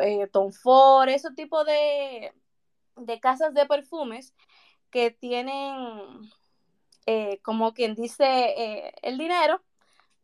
eh, 0.01 0.27
Tom 0.31 0.53
Ford, 0.53 1.09
ese 1.09 1.31
tipo 1.33 1.65
de, 1.65 2.31
de 2.95 3.19
casas 3.19 3.53
de 3.53 3.65
perfumes 3.65 4.33
que 4.89 5.11
tienen, 5.11 5.75
eh, 7.05 7.41
como 7.41 7.73
quien 7.73 7.93
dice, 7.93 8.93
el 9.01 9.17
dinero 9.17 9.61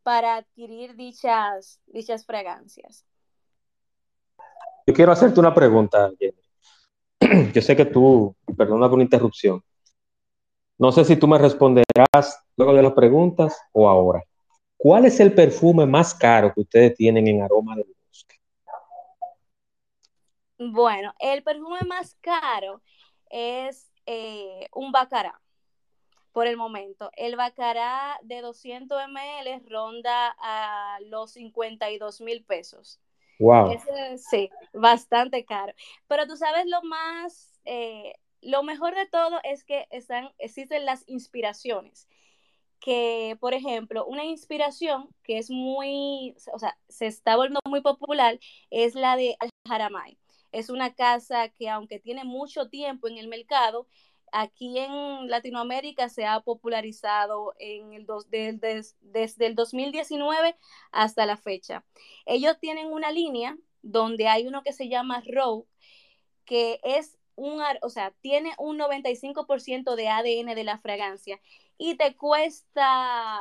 para 0.03 0.35
adquirir 0.35 0.95
dichas, 0.95 1.79
dichas 1.87 2.25
fragancias. 2.25 3.05
Yo 4.85 4.93
quiero 4.93 5.11
hacerte 5.11 5.39
una 5.39 5.53
pregunta, 5.53 6.11
Jenny. 6.19 7.51
Yo 7.53 7.61
sé 7.61 7.75
que 7.75 7.85
tú, 7.85 8.35
perdona 8.57 8.89
por 8.89 8.97
la 8.97 9.03
interrupción, 9.03 9.63
no 10.77 10.91
sé 10.91 11.05
si 11.05 11.15
tú 11.15 11.27
me 11.27 11.37
responderás 11.37 12.43
luego 12.57 12.73
de 12.73 12.81
las 12.81 12.93
preguntas 12.93 13.55
o 13.71 13.87
ahora. 13.87 14.23
¿Cuál 14.77 15.05
es 15.05 15.19
el 15.19 15.35
perfume 15.35 15.85
más 15.85 16.15
caro 16.15 16.51
que 16.53 16.61
ustedes 16.61 16.95
tienen 16.95 17.27
en 17.27 17.43
aroma 17.43 17.75
del 17.75 17.85
bosque? 18.07 18.41
Bueno, 20.57 21.13
el 21.19 21.43
perfume 21.43 21.81
más 21.87 22.15
caro 22.19 22.81
es 23.29 23.91
eh, 24.07 24.67
un 24.73 24.91
bacará 24.91 25.39
por 26.31 26.47
el 26.47 26.57
momento. 26.57 27.11
El 27.15 27.35
bacará 27.35 28.19
de 28.23 28.41
200 28.41 29.01
ml 29.07 29.69
ronda 29.69 30.35
a 30.39 30.99
los 31.05 31.33
52 31.33 32.21
mil 32.21 32.43
pesos. 32.43 32.99
Wow. 33.39 33.75
sí, 34.17 34.49
bastante 34.73 35.45
caro. 35.45 35.73
Pero 36.07 36.27
tú 36.27 36.37
sabes 36.37 36.67
lo 36.67 36.81
más, 36.83 37.59
eh, 37.65 38.13
lo 38.41 38.63
mejor 38.63 38.95
de 38.95 39.07
todo 39.07 39.39
es 39.43 39.63
que 39.63 39.87
están, 39.89 40.31
existen 40.37 40.85
las 40.85 41.03
inspiraciones 41.07 42.07
que, 42.81 43.37
por 43.39 43.53
ejemplo, 43.53 44.05
una 44.05 44.25
inspiración 44.25 45.09
que 45.23 45.37
es 45.37 45.49
muy, 45.49 46.35
o 46.51 46.59
sea, 46.59 46.77
se 46.89 47.05
está 47.05 47.35
volviendo 47.35 47.59
muy 47.69 47.81
popular 47.81 48.39
es 48.71 48.95
la 48.95 49.15
de 49.15 49.37
Al-Haramay. 49.39 50.17
Es 50.51 50.69
una 50.69 50.93
casa 50.93 51.49
que 51.49 51.69
aunque 51.69 51.99
tiene 51.99 52.25
mucho 52.25 52.67
tiempo 52.69 53.07
en 53.07 53.17
el 53.17 53.27
mercado, 53.27 53.87
aquí 54.31 54.77
en 54.77 55.29
Latinoamérica 55.29 56.09
se 56.09 56.25
ha 56.25 56.39
popularizado 56.41 57.53
en 57.59 57.93
el 57.93 58.05
dos, 58.05 58.29
desde 58.29 59.45
el 59.45 59.55
2019 59.55 60.57
hasta 60.91 61.25
la 61.25 61.37
fecha. 61.37 61.85
Ellos 62.25 62.57
tienen 62.59 62.87
una 62.87 63.11
línea 63.11 63.57
donde 63.81 64.27
hay 64.27 64.47
uno 64.47 64.63
que 64.63 64.73
se 64.73 64.89
llama 64.89 65.23
Row, 65.25 65.67
que 66.45 66.79
es 66.83 67.17
un, 67.35 67.61
o 67.81 67.89
sea, 67.89 68.11
tiene 68.21 68.53
un 68.57 68.77
95% 68.77 69.95
de 69.95 70.09
ADN 70.09 70.55
de 70.55 70.63
la 70.63 70.77
fragancia 70.79 71.39
y 71.77 71.95
te 71.95 72.15
cuesta, 72.15 73.39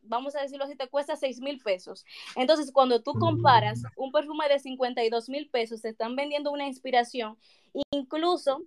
vamos 0.00 0.34
a 0.34 0.40
decirlo 0.40 0.64
así, 0.64 0.76
te 0.76 0.88
cuesta 0.88 1.16
6 1.16 1.40
mil 1.40 1.60
pesos. 1.60 2.06
Entonces, 2.36 2.72
cuando 2.72 3.02
tú 3.02 3.12
comparas 3.14 3.82
un 3.96 4.12
perfume 4.12 4.48
de 4.48 4.58
52 4.58 5.28
mil 5.28 5.50
pesos, 5.50 5.82
te 5.82 5.90
están 5.90 6.16
vendiendo 6.16 6.50
una 6.50 6.66
inspiración, 6.66 7.36
incluso 7.90 8.62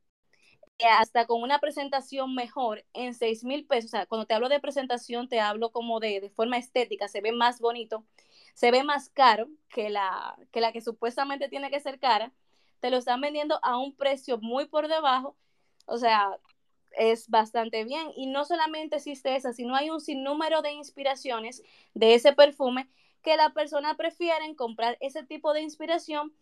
hasta 0.84 1.26
con 1.26 1.42
una 1.42 1.60
presentación 1.60 2.36
mejor 2.36 2.86
en 2.94 3.14
6 3.14 3.44
mil 3.44 3.66
pesos. 3.66 3.90
O 3.90 3.92
sea, 3.92 4.06
cuando 4.06 4.26
te 4.26 4.34
hablo 4.34 4.50
de 4.50 4.60
presentación, 4.60 5.30
te 5.30 5.40
hablo 5.40 5.72
como 5.72 6.00
de, 6.00 6.20
de, 6.20 6.30
forma 6.30 6.58
estética, 6.58 7.08
se 7.08 7.22
ve 7.22 7.32
más 7.32 7.60
bonito, 7.60 8.06
se 8.54 8.72
ve 8.72 8.84
más 8.84 9.10
caro 9.10 9.48
que 9.70 9.90
la, 9.90 10.38
que 10.52 10.82
supuestamente 10.82 11.50
tiene 11.50 11.70
que 11.70 11.80
ser 11.80 12.00
cara. 12.00 12.34
Te 12.80 12.90
lo 12.90 12.98
están 12.98 13.22
vendiendo 13.22 13.60
a 13.64 13.78
un 13.78 13.96
precio 13.96 14.38
muy 14.40 14.66
por 14.68 14.88
debajo. 14.88 15.38
O 15.88 15.98
sea, 15.98 16.38
es 16.98 17.30
bastante 17.30 17.84
bien. 17.86 18.12
Y 18.16 18.28
no 18.28 18.46
solamente 18.46 18.98
existe 18.98 19.36
esa, 19.36 19.54
sino 19.54 19.76
hay 19.76 19.90
un 19.90 20.02
sinnúmero 20.02 20.62
de 20.62 20.74
inspiraciones 20.74 21.64
de 21.94 22.16
ese 22.16 22.34
perfume 22.34 22.90
que 23.22 23.38
la 23.38 23.54
persona 23.54 23.96
prefiere 23.96 24.56
comprar 24.56 24.98
ese 25.02 25.24
tipo 25.24 25.54
de 25.54 25.62
inspiración 25.62 26.34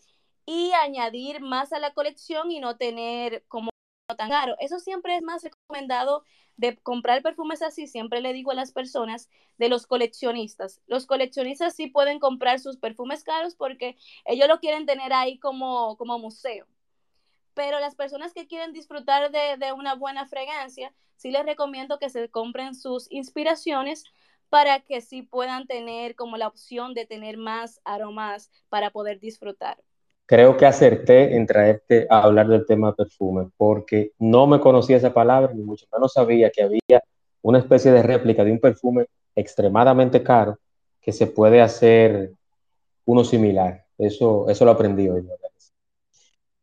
y 0.46 0.72
añadir 0.74 1.42
más 1.42 1.74
a 1.74 1.80
la 1.80 1.94
colección 1.94 2.52
y 2.52 2.60
no 2.60 2.78
tener 2.78 3.46
como 3.48 3.73
tan 4.16 4.30
caro. 4.30 4.56
Eso 4.60 4.80
siempre 4.80 5.16
es 5.18 5.24
más 5.24 5.44
recomendado 5.44 6.24
de 6.58 6.78
comprar 6.78 7.22
perfumes 7.22 7.62
así, 7.62 7.88
siempre 7.88 8.22
le 8.22 8.34
digo 8.34 8.52
a 8.52 8.56
las 8.56 8.72
personas 8.72 9.30
de 9.58 9.70
los 9.70 9.88
coleccionistas. 9.88 10.82
Los 10.88 11.06
coleccionistas 11.06 11.76
sí 11.76 11.88
pueden 11.88 12.20
comprar 12.20 12.60
sus 12.60 12.78
perfumes 12.78 13.24
caros 13.24 13.56
porque 13.56 13.98
ellos 14.26 14.48
lo 14.48 14.60
quieren 14.60 14.86
tener 14.86 15.14
ahí 15.14 15.40
como, 15.40 15.98
como 15.98 16.20
museo 16.20 16.68
pero 17.54 17.80
las 17.80 17.96
personas 17.96 18.34
que 18.34 18.48
quieren 18.48 18.74
disfrutar 18.74 19.32
de, 19.32 19.72
una 19.74 19.96
buena 19.96 20.26
fragancia, 20.28 20.94
sí 21.16 21.32
les 21.32 21.46
recomiendo 21.46 22.00
que 22.00 22.10
se 22.10 22.30
compren 22.30 22.76
sus 22.76 23.12
inspiraciones 23.12 24.04
para 24.50 24.82
que 24.82 25.02
sí 25.02 25.24
puedan 25.24 25.66
tener 25.68 26.16
como 26.16 26.38
la 26.38 26.48
opción 26.48 26.94
de 26.94 27.06
tener 27.06 27.38
más 27.38 27.82
aromas 27.86 28.52
para 28.70 28.92
poder 28.92 29.20
disfrutar. 29.20 29.84
Creo 30.26 30.56
que 30.58 30.66
acerté 30.66 31.36
en 31.36 31.46
traerte 31.46 32.08
a 32.10 32.24
hablar 32.24 32.48
del 32.48 32.66
tema 32.66 32.96
perfume, 32.96 33.50
porque 33.58 34.12
no 34.20 34.48
me 34.48 34.60
conocía 34.60 34.98
esa 34.98 35.14
palabra, 35.14 35.54
ni 35.54 35.64
mucho 35.64 35.86
menos 35.92 36.14
sabía 36.14 36.50
que 36.50 36.64
había 36.64 37.04
una 37.42 37.60
especie 37.60 37.92
de 37.92 38.02
réplica 38.02 38.44
de 38.44 38.52
un 38.52 38.60
perfume 38.60 39.06
extremadamente 39.36 40.24
caro 40.24 40.58
que 41.02 41.12
se 41.12 41.28
puede 41.28 41.62
hacer 41.62 42.32
uno 43.06 43.24
similar. 43.24 43.86
Eso, 43.98 44.50
eso 44.50 44.66
lo 44.66 44.72
aprendí 44.72 45.10
hoy. 45.10 45.28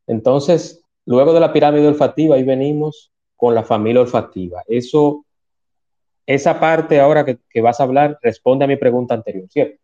Entonces, 0.07 0.83
luego 1.05 1.33
de 1.33 1.41
la 1.41 1.53
pirámide 1.53 1.87
olfativa, 1.87 2.37
ahí 2.37 2.43
venimos 2.43 3.13
con 3.37 3.55
la 3.55 3.63
familia 3.63 4.01
olfativa. 4.01 4.63
Eso, 4.67 5.25
esa 6.27 6.59
parte 6.59 7.01
ahora 7.01 7.25
que, 7.25 7.61
vas 7.61 7.81
a 7.81 7.85
hablar 7.85 8.19
responde 8.23 8.65
a 8.65 8.69
mi 8.69 8.77
pregunta 8.77 9.15
anterior, 9.15 9.49
¿cierto? 9.49 9.80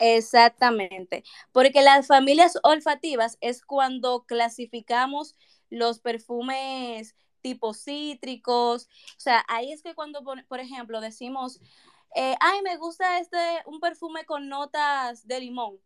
Exactamente, 0.00 1.24
porque 1.52 1.80
las 1.82 2.06
familias 2.06 2.58
olfativas 2.62 3.38
es 3.40 3.62
cuando 3.64 4.24
clasificamos 4.26 5.34
los 5.70 6.00
perfumes 6.00 7.14
tipo 7.40 7.72
cítricos, 7.72 8.88
o 9.16 9.20
sea, 9.20 9.44
ahí 9.48 9.72
es 9.72 9.82
que 9.82 9.94
cuando, 9.94 10.22
por 10.48 10.60
ejemplo, 10.60 11.00
decimos, 11.00 11.60
eh, 12.14 12.34
ay, 12.40 12.60
me 12.62 12.76
gusta 12.76 13.18
este, 13.20 13.38
un 13.66 13.80
perfume 13.80 14.24
con 14.26 14.48
notas 14.48 15.26
de 15.26 15.40
limón, 15.40 15.78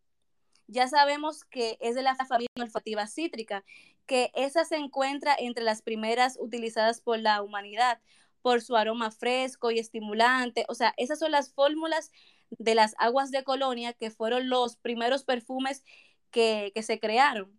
ya 0.67 0.89
sabemos 0.89 1.45
que 1.45 1.77
es 1.81 1.95
de 1.95 2.03
la 2.03 2.15
familia 2.17 2.49
olfativa 2.61 3.07
cítrica, 3.07 3.65
que 4.07 4.31
esa 4.35 4.65
se 4.65 4.77
encuentra 4.77 5.35
entre 5.39 5.65
las 5.65 5.83
primeras 5.83 6.37
utilizadas 6.41 7.01
por 7.01 7.19
la 7.19 7.43
humanidad 7.43 8.01
por 8.43 8.63
su 8.63 8.77
aroma 8.77 9.11
fresco 9.11 9.71
y 9.71 9.79
estimulante. 9.79 10.65
O 10.69 10.75
sea, 10.75 10.95
esas 10.97 11.19
son 11.19 11.33
las 11.33 11.53
fórmulas 11.53 12.11
de 12.51 12.75
las 12.75 12.95
aguas 12.99 13.31
de 13.31 13.45
colonia 13.45 13.93
que 13.93 14.11
fueron 14.11 14.49
los 14.49 14.77
primeros 14.77 15.25
perfumes 15.25 15.85
que, 16.31 16.73
que 16.75 16.83
se 16.83 17.01
crearon. 17.01 17.59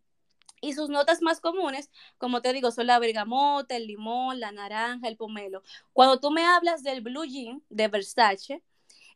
Y 0.62 0.74
sus 0.74 0.90
notas 0.90 1.22
más 1.22 1.42
comunes, 1.42 1.90
como 2.18 2.42
te 2.42 2.54
digo, 2.54 2.72
son 2.72 2.88
la 2.88 3.00
bergamota, 3.00 3.76
el 3.76 3.88
limón, 3.88 4.40
la 4.40 4.52
naranja, 4.52 5.08
el 5.08 5.18
pomelo. 5.18 5.64
Cuando 5.94 6.20
tú 6.20 6.32
me 6.32 6.46
hablas 6.46 6.84
del 6.84 7.02
Blue 7.02 7.26
Jean 7.26 7.64
de 7.70 7.88
Versace, 7.88 8.64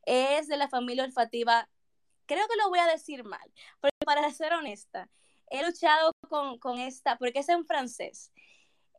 es 0.06 0.48
de 0.48 0.58
la 0.58 0.70
familia 0.70 1.04
olfativa 1.04 1.70
creo 2.26 2.48
que 2.48 2.56
lo 2.58 2.70
voy 2.70 2.80
a 2.80 2.88
decir 2.88 3.24
mal, 3.24 3.52
pero 3.82 3.92
para 4.06 4.30
ser 4.32 4.54
honesta, 4.54 5.10
he 5.50 5.66
luchado 5.66 6.12
con, 6.30 6.80
esta, 6.80 7.18
porque 7.18 7.40
es 7.40 7.50
en 7.50 7.66
francés, 7.66 8.32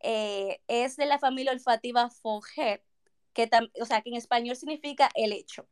eh, 0.03 0.61
es 0.69 0.97
de 0.97 1.07
la 1.07 1.19
familia 1.19 1.53
olfativa 1.53 2.11
Foget, 2.11 2.83
que 3.37 3.51
o 3.83 3.85
sea, 3.85 4.01
que 4.01 4.09
en 4.09 4.17
español 4.17 4.57
significa 4.57 5.11
el 5.15 5.31
hecho. 5.33 5.69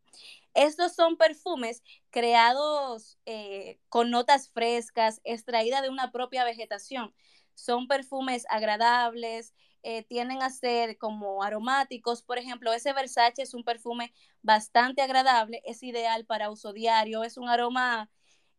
Estos 0.53 0.95
son 0.95 1.17
perfumes 1.17 1.83
creados 2.11 3.19
eh, 3.25 3.81
con 3.89 4.11
notas 4.11 4.51
frescas, 4.51 5.23
extraídas 5.25 5.81
de 5.81 5.89
una 5.89 6.13
propia 6.13 6.45
vegetación. 6.45 7.15
Son 7.55 7.89
perfumes 7.89 8.45
agradables, 8.51 9.55
eh, 9.83 10.03
tienden 10.03 10.43
a 10.43 10.51
ser 10.51 10.99
como 10.99 11.43
aromáticos. 11.43 12.23
Por 12.23 12.37
ejemplo, 12.37 12.71
ese 12.75 12.93
Versace 12.93 13.41
es 13.43 13.55
un 13.55 13.65
perfume 13.65 14.13
bastante 14.43 15.01
agradable, 15.01 15.63
es 15.65 15.83
ideal 15.83 16.27
para 16.27 16.51
uso 16.51 16.75
diario, 16.75 17.25
es 17.25 17.39
un 17.39 17.49
aroma 17.49 18.11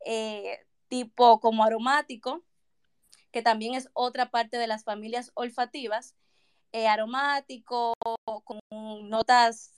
eh, 0.04 0.66
tipo 0.88 1.40
como 1.40 1.64
aromático, 1.64 2.44
que 3.32 3.44
también 3.44 3.76
es 3.76 3.88
otra 3.94 4.32
parte 4.32 4.58
de 4.58 4.66
las 4.66 4.84
familias 4.84 5.32
olfativas, 5.36 6.16
eh, 6.76 6.88
aromático, 6.88 7.94
con 8.44 8.60
notas 9.10 9.74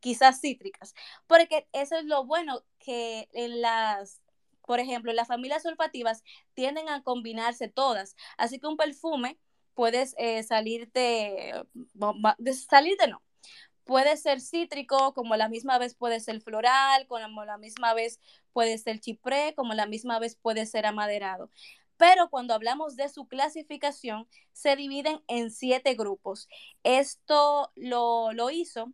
quizás 0.00 0.40
cítricas, 0.40 0.94
porque 1.26 1.68
eso 1.72 1.96
es 1.96 2.04
lo 2.04 2.24
bueno 2.24 2.64
que 2.78 3.28
en 3.32 3.60
las 3.60 4.20
por 4.66 4.80
ejemplo, 4.80 5.12
las 5.12 5.28
familias 5.28 5.66
olfativas 5.66 6.22
tienden 6.54 6.88
a 6.88 7.02
combinarse 7.02 7.68
todas, 7.68 8.16
así 8.38 8.58
que 8.58 8.66
un 8.66 8.76
perfume 8.76 9.38
puedes 9.74 10.14
eh, 10.18 10.42
salirte, 10.42 11.52
salirte 12.68 13.08
no, 13.08 13.22
puede 13.84 14.16
ser 14.16 14.40
cítrico, 14.40 15.14
como 15.14 15.36
la 15.36 15.48
misma 15.48 15.78
vez 15.78 15.94
puede 15.94 16.20
ser 16.20 16.40
floral, 16.40 17.06
como 17.06 17.44
la 17.44 17.58
misma 17.58 17.94
vez 17.94 18.20
puede 18.52 18.78
ser 18.78 19.00
chipré, 19.00 19.54
como 19.54 19.74
la 19.74 19.86
misma 19.86 20.18
vez 20.18 20.36
puede 20.36 20.66
ser 20.66 20.86
amaderado. 20.86 21.50
Pero 22.02 22.28
cuando 22.30 22.52
hablamos 22.52 22.96
de 22.96 23.08
su 23.08 23.28
clasificación, 23.28 24.26
se 24.52 24.74
dividen 24.74 25.22
en 25.28 25.52
siete 25.52 25.94
grupos. 25.94 26.48
Esto 26.82 27.70
lo, 27.76 28.32
lo 28.32 28.50
hizo 28.50 28.92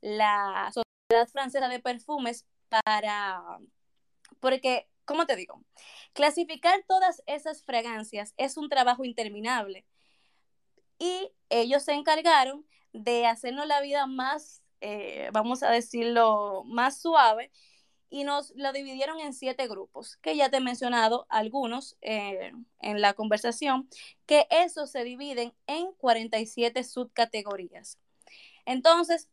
la 0.00 0.70
Sociedad 0.72 1.26
Francesa 1.32 1.66
de 1.66 1.80
Perfumes 1.80 2.46
para, 2.68 3.42
porque, 4.38 4.88
¿cómo 5.04 5.26
te 5.26 5.34
digo? 5.34 5.64
Clasificar 6.12 6.84
todas 6.86 7.24
esas 7.26 7.64
fragancias 7.64 8.34
es 8.36 8.56
un 8.56 8.68
trabajo 8.68 9.04
interminable. 9.04 9.84
Y 11.00 11.32
ellos 11.48 11.82
se 11.82 11.94
encargaron 11.94 12.64
de 12.92 13.26
hacernos 13.26 13.66
la 13.66 13.80
vida 13.80 14.06
más, 14.06 14.62
eh, 14.80 15.28
vamos 15.32 15.64
a 15.64 15.72
decirlo, 15.72 16.62
más 16.66 17.00
suave 17.00 17.50
y 18.10 18.24
nos 18.24 18.52
lo 18.56 18.72
dividieron 18.72 19.20
en 19.20 19.32
siete 19.32 19.66
grupos, 19.66 20.16
que 20.18 20.36
ya 20.36 20.50
te 20.50 20.58
he 20.58 20.60
mencionado 20.60 21.26
algunos 21.28 21.96
eh, 22.00 22.52
en 22.80 23.00
la 23.00 23.14
conversación, 23.14 23.88
que 24.26 24.46
esos 24.50 24.90
se 24.90 25.04
dividen 25.04 25.54
en 25.66 25.92
47 25.92 26.84
subcategorías. 26.84 27.98
Entonces, 28.66 29.28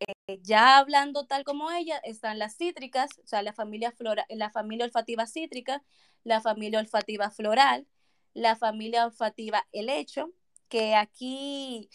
eh, 0.00 0.40
ya 0.42 0.78
hablando 0.78 1.26
tal 1.26 1.44
como 1.44 1.70
ella, 1.70 1.98
están 1.98 2.38
las 2.38 2.56
cítricas, 2.56 3.10
o 3.22 3.26
sea, 3.26 3.42
la 3.42 3.52
familia, 3.52 3.92
flora, 3.92 4.26
la 4.30 4.50
familia 4.50 4.84
olfativa 4.86 5.26
cítrica, 5.26 5.82
la 6.24 6.40
familia 6.40 6.80
olfativa 6.80 7.30
floral, 7.30 7.86
la 8.34 8.56
familia 8.56 9.06
olfativa 9.06 9.66
helecho, 9.72 10.32
que 10.68 10.94
aquí 10.94 11.88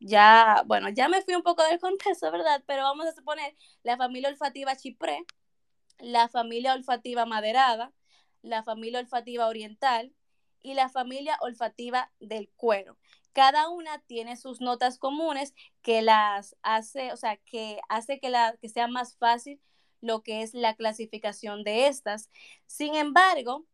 ya, 0.00 0.62
bueno, 0.66 0.88
ya 0.90 1.08
me 1.08 1.22
fui 1.22 1.34
un 1.34 1.42
poco 1.42 1.62
del 1.64 1.78
contexto, 1.78 2.30
¿verdad? 2.30 2.62
Pero 2.66 2.82
vamos 2.82 3.06
a 3.06 3.12
suponer 3.14 3.54
la 3.82 3.96
familia 3.96 4.28
olfativa 4.28 4.76
chipré, 4.76 5.24
la 5.98 6.28
familia 6.28 6.74
olfativa 6.74 7.26
maderada, 7.26 7.92
la 8.42 8.62
familia 8.62 9.00
olfativa 9.00 9.46
oriental 9.46 10.14
y 10.62 10.74
la 10.74 10.88
familia 10.88 11.38
olfativa 11.40 12.10
del 12.20 12.50
cuero. 12.56 12.98
Cada 13.32 13.68
una 13.68 13.98
tiene 14.00 14.36
sus 14.36 14.60
notas 14.60 14.98
comunes 14.98 15.54
que 15.82 16.02
las 16.02 16.56
hace, 16.62 17.12
o 17.12 17.16
sea, 17.16 17.36
que 17.36 17.80
hace 17.88 18.20
que, 18.20 18.30
la, 18.30 18.56
que 18.60 18.68
sea 18.68 18.86
más 18.86 19.16
fácil 19.16 19.60
lo 20.00 20.22
que 20.22 20.42
es 20.42 20.54
la 20.54 20.74
clasificación 20.74 21.64
de 21.64 21.88
estas. 21.88 22.30
Sin 22.66 22.94
embargo, 22.94 23.66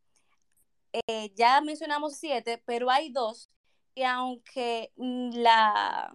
eh, 0.93 1.33
ya 1.35 1.61
mencionamos 1.61 2.17
siete, 2.17 2.63
pero 2.65 2.91
hay 2.91 3.11
dos 3.11 3.51
que 3.95 4.05
aunque 4.07 4.93
la 4.97 6.13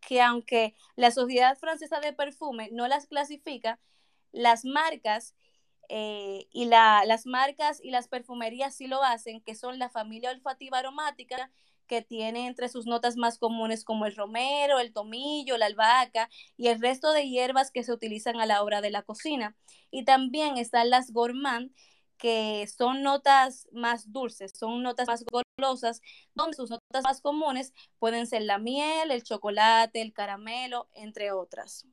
que 0.00 0.22
aunque 0.22 0.74
la 0.94 1.10
Sociedad 1.10 1.58
Francesa 1.58 2.00
de 2.00 2.12
Perfume 2.12 2.68
no 2.72 2.86
las 2.86 3.06
clasifica, 3.06 3.80
las 4.32 4.64
marcas 4.64 5.34
eh, 5.88 6.48
y 6.52 6.66
las 6.66 7.26
marcas 7.26 7.80
y 7.82 7.90
las 7.90 8.08
perfumerías 8.08 8.74
sí 8.74 8.86
lo 8.86 9.02
hacen, 9.02 9.40
que 9.40 9.54
son 9.54 9.78
la 9.78 9.88
familia 9.88 10.30
olfativa 10.30 10.78
aromática, 10.78 11.50
que 11.86 12.02
tiene 12.02 12.46
entre 12.46 12.68
sus 12.68 12.86
notas 12.86 13.16
más 13.16 13.38
comunes 13.38 13.84
como 13.84 14.06
el 14.06 14.16
romero, 14.16 14.80
el 14.80 14.92
tomillo, 14.92 15.56
la 15.56 15.66
albahaca 15.66 16.28
y 16.56 16.68
el 16.68 16.80
resto 16.80 17.12
de 17.12 17.28
hierbas 17.28 17.70
que 17.70 17.84
se 17.84 17.92
utilizan 17.92 18.40
a 18.40 18.46
la 18.46 18.62
hora 18.62 18.80
de 18.80 18.90
la 18.90 19.02
cocina. 19.02 19.56
Y 19.90 20.04
también 20.04 20.56
están 20.58 20.90
las 20.90 21.12
gourmand, 21.12 21.72
que 22.18 22.66
son 22.66 23.02
notas 23.02 23.68
más 23.72 24.12
dulces, 24.12 24.52
son 24.58 24.82
notas 24.82 25.06
más 25.06 25.24
golosas, 25.24 26.00
donde 26.34 26.56
sus 26.56 26.70
notas 26.70 27.04
más 27.04 27.20
comunes 27.20 27.72
pueden 27.98 28.26
ser 28.26 28.42
la 28.42 28.58
miel, 28.58 29.10
el 29.10 29.22
chocolate, 29.22 30.00
el 30.02 30.12
caramelo, 30.12 30.88
entre 30.94 31.30
otras. 31.32 31.86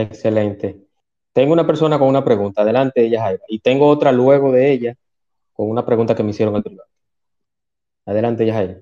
Excelente. 0.00 0.88
Tengo 1.34 1.52
una 1.52 1.66
persona 1.66 1.98
con 1.98 2.08
una 2.08 2.24
pregunta. 2.24 2.62
Adelante, 2.62 3.04
ella. 3.04 3.38
Y 3.48 3.58
tengo 3.58 3.86
otra 3.86 4.12
luego 4.12 4.50
de 4.50 4.72
ella 4.72 4.96
con 5.52 5.68
una 5.68 5.84
pregunta 5.84 6.14
que 6.14 6.22
me 6.22 6.30
hicieron 6.30 6.56
al 6.56 6.62
privado. 6.62 6.88
Adelante, 8.06 8.50
Jaira. 8.50 8.80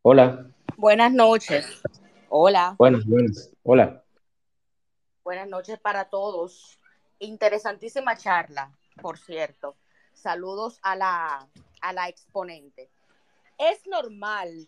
Hola. 0.00 0.50
Buenas 0.78 1.12
noches. 1.12 1.82
Hola. 2.30 2.76
Buenas, 2.78 3.04
buenas. 3.04 3.50
Hola. 3.62 4.02
Buenas 5.22 5.48
noches 5.48 5.78
para 5.78 6.06
todos. 6.06 6.78
Interesantísima 7.18 8.16
charla, 8.16 8.72
por 9.02 9.18
cierto. 9.18 9.76
Saludos 10.14 10.78
a 10.82 10.96
la, 10.96 11.46
a 11.82 11.92
la 11.92 12.08
exponente. 12.08 12.90
Es 13.58 13.86
normal 13.86 14.66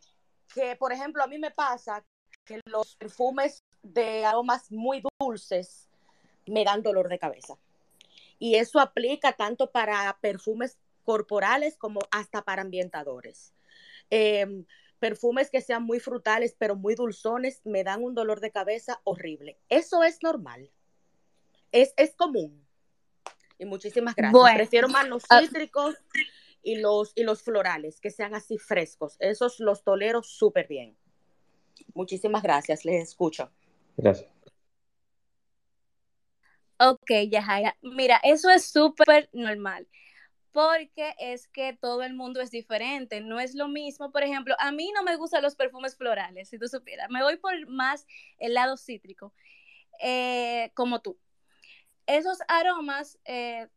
que, 0.55 0.77
por 0.77 0.93
ejemplo, 0.93 1.23
a 1.23 1.27
mí 1.27 1.39
me 1.39 1.53
pasa 1.53 2.05
que 2.45 2.61
los 2.67 2.97
perfumes 2.97 3.65
de 3.93 4.25
aromas 4.25 4.71
muy 4.71 5.03
dulces 5.21 5.89
me 6.47 6.65
dan 6.65 6.83
dolor 6.83 7.09
de 7.09 7.19
cabeza. 7.19 7.57
Y 8.39 8.57
eso 8.57 8.81
aplica 8.81 9.33
tanto 9.33 9.71
para 9.71 10.17
perfumes 10.21 10.79
corporales 11.05 11.77
como 11.77 12.01
hasta 12.11 12.43
para 12.43 12.63
ambientadores. 12.63 13.53
Em, 14.11 14.67
perfumes 14.99 15.51
que 15.51 15.61
sean 15.61 15.83
muy 15.83 16.01
frutales 16.01 16.55
pero 16.59 16.77
muy 16.77 16.95
dulzones 16.95 17.61
me 17.65 17.85
dan 17.85 18.03
un 18.03 18.15
dolor 18.15 18.41
de 18.41 18.51
cabeza 18.51 19.01
horrible. 19.05 19.59
Eso 19.69 20.05
es 20.05 20.23
normal 20.23 20.71
es, 21.73 22.15
común. 22.17 22.67
Y 23.59 23.65
muchísimas 23.65 24.15
gracias. 24.15 24.55
Prefiero 24.55 24.89
más 24.89 25.09
los 25.09 25.25
ah, 25.29 25.41
cítricos 25.41 25.97
y 26.63 26.77
los, 26.77 27.13
y 27.15 27.23
los 27.23 27.43
florales, 27.43 28.01
que 28.01 28.11
sean 28.11 28.35
así 28.35 28.59
frescos. 28.59 29.17
Esos 29.19 29.61
los 29.61 29.83
tolero 29.83 30.23
súper 30.23 30.67
bien. 30.69 30.97
Muchísimas 31.95 32.43
gracias, 32.43 32.85
les 32.85 33.03
escucho. 33.03 33.51
Gracias. 33.97 34.31
Ok, 36.79 37.11
Yajaira. 37.31 37.77
Mira, 37.83 38.21
eso 38.23 38.51
es 38.51 38.71
súper 38.71 39.29
normal 39.33 39.89
porque 40.53 41.15
es 41.19 41.49
que 41.49 41.75
todo 41.75 42.03
el 42.03 42.15
mundo 42.15 42.41
es 42.41 42.51
diferente, 42.51 43.21
no 43.21 43.41
es 43.41 43.55
lo 43.55 43.69
mismo, 43.69 44.11
por 44.11 44.23
ejemplo, 44.23 44.55
a 44.59 44.73
mí 44.73 44.91
no 44.95 45.03
me 45.03 45.17
gustan 45.17 45.43
los 45.43 45.55
perfumes 45.55 45.99
florales, 45.99 46.49
si 46.49 46.59
tú 46.59 46.67
supieras, 46.67 47.11
me 47.11 47.23
voy 47.23 47.37
por 47.37 47.69
más 47.69 48.07
el 48.39 48.55
lado 48.55 48.79
cítrico, 48.79 49.35
eh, 50.01 50.71
como 50.73 51.03
tú 51.03 51.19
esos 52.07 52.39
aromas, 52.49 53.19
eh, 53.25 53.69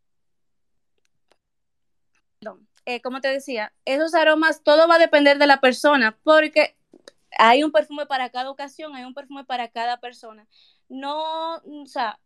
eh, 2.86 3.02
como 3.02 3.22
te 3.22 3.28
decía, 3.28 3.74
esos 3.86 4.14
aromas, 4.14 4.64
todo 4.64 4.88
va 4.88 4.96
a 4.96 5.00
depender 5.00 5.38
de 5.38 5.48
la 5.48 5.60
persona, 5.60 6.18
porque 6.24 6.76
hay 7.38 7.64
un 7.64 7.72
perfume 7.72 8.06
para 8.06 8.30
cada 8.30 8.50
ocasión, 8.50 8.96
hay 8.96 9.04
un 9.04 9.14
perfume 9.14 9.46
para 9.46 9.70
cada 9.70 10.00
persona. 10.00 10.48
No, 10.88 11.56
o 11.58 11.86
sea, 11.86 12.20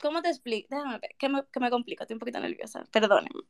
¿cómo 0.00 0.22
te 0.22 0.28
explico? 0.28 0.68
Déjame 0.70 0.98
ver, 0.98 1.14
que 1.18 1.28
me, 1.28 1.44
que 1.46 1.60
me 1.60 1.70
complica, 1.70 2.04
estoy 2.04 2.14
un 2.14 2.20
poquito 2.20 2.40
nerviosa, 2.40 2.84
perdónenme. 2.90 3.42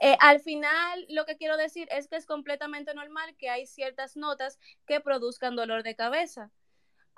Eh, 0.00 0.16
al 0.20 0.40
final, 0.40 1.06
lo 1.08 1.26
que 1.26 1.36
quiero 1.36 1.56
decir 1.56 1.88
es 1.90 2.08
que 2.08 2.16
es 2.16 2.26
completamente 2.26 2.94
normal 2.94 3.34
que 3.36 3.50
hay 3.50 3.66
ciertas 3.66 4.16
notas 4.16 4.58
que 4.86 5.00
produzcan 5.00 5.56
dolor 5.56 5.82
de 5.82 5.96
cabeza 5.96 6.50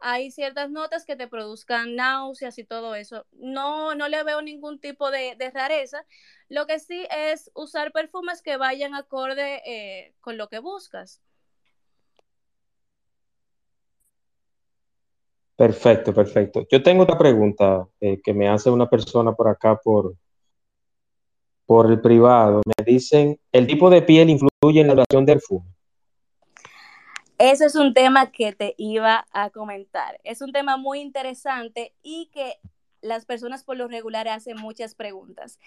hay 0.03 0.33
ciertas 0.33 0.69
notas 0.71 1.05
que 1.07 1.15
te 1.15 1.29
produzcan 1.29 1.95
náuseas 1.95 2.59
y 2.59 2.65
todo 2.65 2.97
eso. 2.97 3.25
No, 3.33 3.95
no 3.95 4.09
le 4.09 4.23
veo 4.25 4.43
ningún 4.43 4.81
tipo 4.81 5.13
de, 5.13 5.37
rareza. 5.55 6.05
Lo 6.49 6.67
que 6.67 6.81
sí 6.81 7.07
es 7.11 7.51
usar 7.55 7.93
perfumes 7.93 8.43
que 8.43 8.57
vayan 8.57 8.95
acorde 8.97 9.63
eh, 9.65 10.15
con 10.21 10.37
lo 10.37 10.49
que 10.49 10.59
buscas. 10.59 11.23
Perfecto, 15.63 16.13
perfecto. 16.13 16.67
Yo 16.69 16.83
tengo 16.83 17.05
otra 17.05 17.17
pregunta 17.17 17.87
eh, 18.01 18.21
que 18.21 18.35
me 18.35 18.49
hace 18.49 18.69
una 18.69 18.91
persona 18.91 19.33
por 19.33 19.47
acá 19.47 19.77
por, 19.77 20.17
por 21.67 21.89
el 21.89 22.01
privado. 22.01 22.63
Me 22.67 22.85
dicen, 22.85 23.39
¿el 23.53 23.69
tipo 23.69 23.89
de 23.89 24.03
piel 24.03 24.31
influye 24.31 24.81
en 24.81 24.89
la 24.89 24.95
duración 24.95 25.25
del 25.25 25.37
perfume? 25.37 25.71
Ese 27.39 27.67
es 27.67 27.77
un 27.77 27.95
tema 27.95 28.33
que 28.33 28.53
te 28.53 28.75
iba 28.77 29.25
a 29.31 29.51
comentar. 29.51 30.19
Es 30.25 30.43
un 30.43 30.51
tema 30.51 30.79
muy 30.79 30.99
interesante 30.99 31.95
y 32.03 32.29
que 32.33 32.55
las 33.01 33.25
personas 33.25 33.63
por 33.63 33.77
lo 33.77 33.87
regular 33.87 34.27
hacen 34.27 34.57
muchas 34.57 34.97
preguntas. 34.97 35.61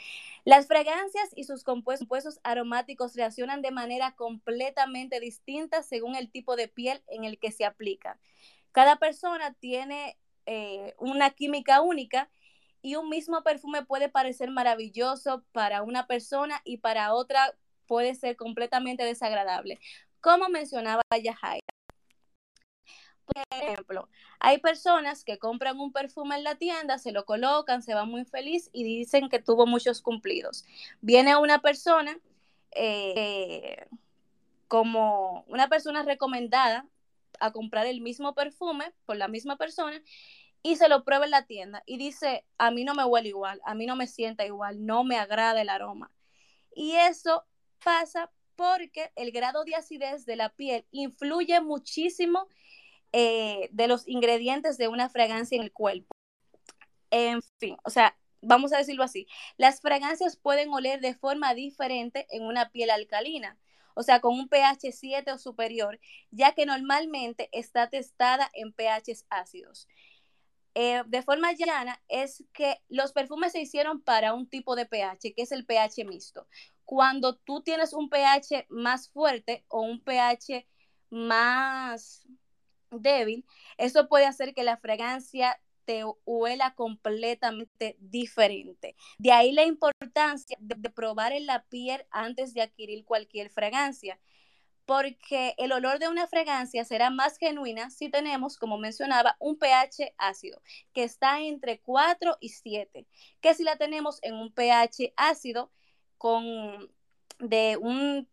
Las 0.43 0.67
fragancias 0.67 1.29
y 1.37 1.45
sus 1.45 1.63
compuestos 1.63 2.41
aromáticos 2.43 3.15
reaccionan 3.15 3.61
de 3.61 3.71
manera 3.71 4.13
completamente 4.17 5.21
distinta 5.21 5.83
según 5.83 6.17
el 6.17 6.29
tipo 6.29 6.57
de 6.57 6.67
piel 6.67 7.01
en 7.07 7.23
el 7.23 7.39
que 7.39 7.53
se 7.53 7.63
aplica. 7.63 8.19
Cada 8.75 8.97
persona 8.97 9.53
tiene 9.53 10.19
eh, 10.45 10.93
una 10.99 11.29
química 11.31 11.79
única 11.79 12.29
y 12.81 12.97
un 12.97 13.07
mismo 13.09 13.41
perfume 13.41 13.85
puede 13.85 14.09
parecer 14.09 14.51
maravilloso 14.51 15.45
para 15.53 15.81
una 15.81 16.05
persona 16.07 16.61
y 16.65 16.77
para 16.77 17.13
otra 17.13 17.55
puede 17.87 18.15
ser 18.15 18.35
completamente 18.35 19.05
desagradable 19.05 19.79
como 20.25 20.49
mencionaba 20.49 21.03
Yajaira. 21.23 21.61
Por 23.25 23.43
ejemplo, 23.51 24.09
hay 24.39 24.57
personas 24.57 25.23
que 25.23 25.37
compran 25.37 25.79
un 25.79 25.91
perfume 25.93 26.35
en 26.35 26.43
la 26.43 26.55
tienda, 26.55 26.97
se 26.97 27.11
lo 27.11 27.25
colocan, 27.25 27.83
se 27.83 27.93
van 27.93 28.09
muy 28.09 28.25
feliz 28.25 28.71
y 28.73 28.83
dicen 28.83 29.29
que 29.29 29.37
tuvo 29.37 29.67
muchos 29.67 30.01
cumplidos. 30.01 30.65
Viene 31.01 31.35
una 31.35 31.59
persona 31.61 32.17
eh, 32.71 33.85
como 34.67 35.45
una 35.47 35.69
persona 35.69 36.01
recomendada 36.01 36.87
a 37.39 37.51
comprar 37.51 37.85
el 37.87 38.01
mismo 38.01 38.33
perfume 38.33 38.93
por 39.05 39.17
la 39.17 39.27
misma 39.27 39.57
persona 39.57 40.01
y 40.63 40.77
se 40.77 40.89
lo 40.89 41.03
prueba 41.03 41.25
en 41.25 41.31
la 41.31 41.45
tienda 41.45 41.83
y 41.85 41.97
dice, 41.97 42.43
a 42.57 42.71
mí 42.71 42.83
no 42.83 42.95
me 42.95 43.05
huele 43.05 43.29
igual, 43.29 43.61
a 43.65 43.75
mí 43.75 43.85
no 43.85 43.95
me 43.95 44.07
sienta 44.07 44.45
igual, 44.45 44.85
no 44.85 45.03
me 45.03 45.17
agrada 45.17 45.61
el 45.61 45.69
aroma. 45.69 46.11
Y 46.73 46.93
eso 46.93 47.45
pasa 47.83 48.31
porque 48.55 49.11
el 49.15 49.31
grado 49.31 49.63
de 49.63 49.75
acidez 49.75 50.25
de 50.25 50.35
la 50.35 50.49
piel 50.49 50.85
influye 50.91 51.61
muchísimo 51.61 52.47
eh, 53.11 53.69
de 53.71 53.87
los 53.87 54.07
ingredientes 54.07 54.77
de 54.77 54.87
una 54.87 55.09
fragancia 55.09 55.55
en 55.55 55.63
el 55.63 55.71
cuerpo. 55.71 56.15
En 57.11 57.41
fin, 57.59 57.77
o 57.83 57.89
sea, 57.89 58.17
vamos 58.41 58.73
a 58.73 58.77
decirlo 58.77 59.03
así, 59.03 59.27
las 59.57 59.81
fragancias 59.81 60.35
pueden 60.35 60.73
oler 60.73 60.99
de 60.99 61.13
forma 61.13 61.53
diferente 61.53 62.27
en 62.29 62.43
una 62.43 62.71
piel 62.71 62.89
alcalina, 62.89 63.57
o 63.95 64.03
sea, 64.03 64.19
con 64.21 64.37
un 64.37 64.47
pH 64.47 64.91
7 64.91 65.31
o 65.31 65.37
superior, 65.39 65.99
ya 66.31 66.53
que 66.53 66.65
normalmente 66.65 67.49
está 67.51 67.89
testada 67.89 68.49
en 68.53 68.73
pH 68.73 69.25
ácidos. 69.29 69.87
Eh, 70.75 71.03
de 71.07 71.23
forma 71.23 71.53
llana 71.53 72.01
es 72.09 72.43
que 72.53 72.81
los 72.89 73.13
perfumes 73.13 73.53
se 73.53 73.61
hicieron 73.61 74.01
para 74.01 74.33
un 74.33 74.47
tipo 74.47 74.75
de 74.75 74.85
pH, 74.85 75.33
que 75.33 75.41
es 75.43 75.51
el 75.53 75.65
pH 75.65 76.03
mixto. 76.05 76.47
Cuando 76.83 77.37
tú 77.37 77.63
tienes 77.63 77.93
un 77.93 78.09
pH 78.09 78.67
más 78.69 79.09
fuerte 79.09 79.65
o 79.69 79.81
un 79.81 80.01
pH 80.03 80.67
más 81.09 82.27
débil, 82.91 83.45
eso 83.77 84.09
puede 84.09 84.25
hacer 84.25 84.53
que 84.53 84.63
la 84.63 84.77
fragancia 84.77 85.59
te 85.85 86.03
huela 86.25 86.73
completamente 86.75 87.95
diferente. 87.99 88.95
De 89.17 89.31
ahí 89.31 89.51
la 89.51 89.63
importancia 89.63 90.57
de, 90.59 90.89
probar 90.89 91.33
en 91.33 91.45
la 91.45 91.63
piel 91.65 92.05
antes 92.11 92.53
de 92.53 92.61
adquirir 92.61 93.05
cualquier 93.05 93.49
fragancia, 93.49 94.19
porque 94.85 95.55
el 95.57 95.71
olor 95.71 95.99
de 95.99 96.07
una 96.07 96.27
fragancia 96.27 96.85
será 96.85 97.09
más 97.09 97.37
genuina 97.37 97.89
si 97.89 98.09
tenemos, 98.09 98.57
como 98.57 98.77
mencionaba, 98.77 99.35
un 99.39 99.57
pH 99.57 100.13
ácido, 100.17 100.61
que 100.93 101.03
está 101.03 101.41
entre 101.41 101.79
4 101.81 102.37
y 102.39 102.49
7, 102.49 103.07
que 103.41 103.53
si 103.55 103.63
la 103.63 103.77
tenemos 103.77 104.19
en 104.21 104.35
un 104.35 104.51
pH 104.53 105.13
ácido 105.17 105.71
con 106.17 106.89
de 107.39 107.77
un 107.77 108.29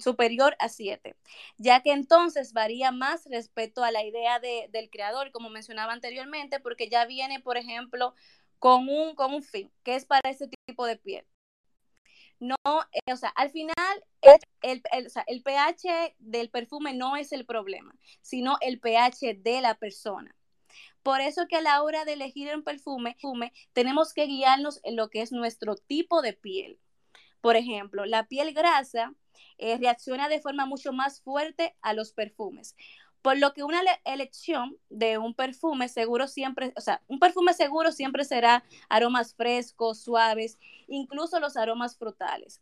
superior 0.00 0.56
a 0.58 0.68
7, 0.68 1.16
ya 1.58 1.82
que 1.82 1.92
entonces 1.92 2.52
varía 2.52 2.92
más 2.92 3.26
respecto 3.30 3.84
a 3.84 3.90
la 3.90 4.04
idea 4.04 4.40
del 4.40 4.90
creador, 4.90 5.32
como 5.32 5.50
mencionaba 5.50 5.92
anteriormente, 5.92 6.60
porque 6.60 6.88
ya 6.88 7.06
viene, 7.06 7.40
por 7.40 7.56
ejemplo, 7.56 8.14
con 8.58 8.88
un, 8.88 9.14
con 9.14 9.34
un 9.34 9.42
fin, 9.42 9.70
que 9.82 9.96
es 9.96 10.04
para 10.04 10.30
ese 10.30 10.48
tipo 10.66 10.86
de 10.86 10.96
piel. 10.96 11.26
No, 12.38 12.56
eh, 12.92 13.12
o 13.12 13.16
sea, 13.16 13.28
al 13.30 13.50
final 13.50 13.74
el, 14.60 14.82
el 15.26 15.42
pH 15.42 16.16
del 16.18 16.50
perfume 16.50 16.92
no 16.92 17.16
es 17.16 17.32
el 17.32 17.46
problema, 17.46 17.94
sino 18.20 18.56
el 18.60 18.80
pH 18.80 19.34
de 19.34 19.60
la 19.60 19.76
persona. 19.76 20.34
Por 21.02 21.20
eso 21.20 21.46
que 21.48 21.56
a 21.56 21.60
la 21.60 21.82
hora 21.82 22.04
de 22.04 22.14
elegir 22.14 22.54
un 22.54 22.62
perfume, 22.62 23.16
tenemos 23.72 24.14
que 24.14 24.26
guiarnos 24.26 24.80
en 24.84 24.96
lo 24.96 25.10
que 25.10 25.22
es 25.22 25.32
nuestro 25.32 25.76
tipo 25.76 26.22
de 26.22 26.32
piel. 26.32 26.78
Por 27.40 27.56
ejemplo, 27.56 28.06
la 28.06 28.28
piel 28.28 28.54
grasa 28.54 29.14
eh, 29.58 29.78
reacciona 29.78 30.28
de 30.28 30.40
forma 30.40 30.66
mucho 30.66 30.92
más 30.92 31.20
fuerte 31.20 31.76
a 31.82 31.92
los 31.94 32.12
perfumes. 32.12 32.76
Por 33.22 33.38
lo 33.38 33.52
que 33.54 33.62
una 33.62 33.80
elección 34.04 34.76
de 34.90 35.18
un 35.18 35.34
perfume 35.34 35.88
seguro 35.88 36.26
siempre, 36.26 36.72
o 36.76 36.80
sea, 36.80 37.02
un 37.06 37.20
perfume 37.20 37.54
seguro 37.54 37.92
siempre 37.92 38.24
será 38.24 38.64
aromas 38.88 39.34
frescos, 39.34 40.02
suaves, 40.02 40.58
incluso 40.88 41.38
los 41.38 41.56
aromas 41.56 41.96
frutales. 41.96 42.60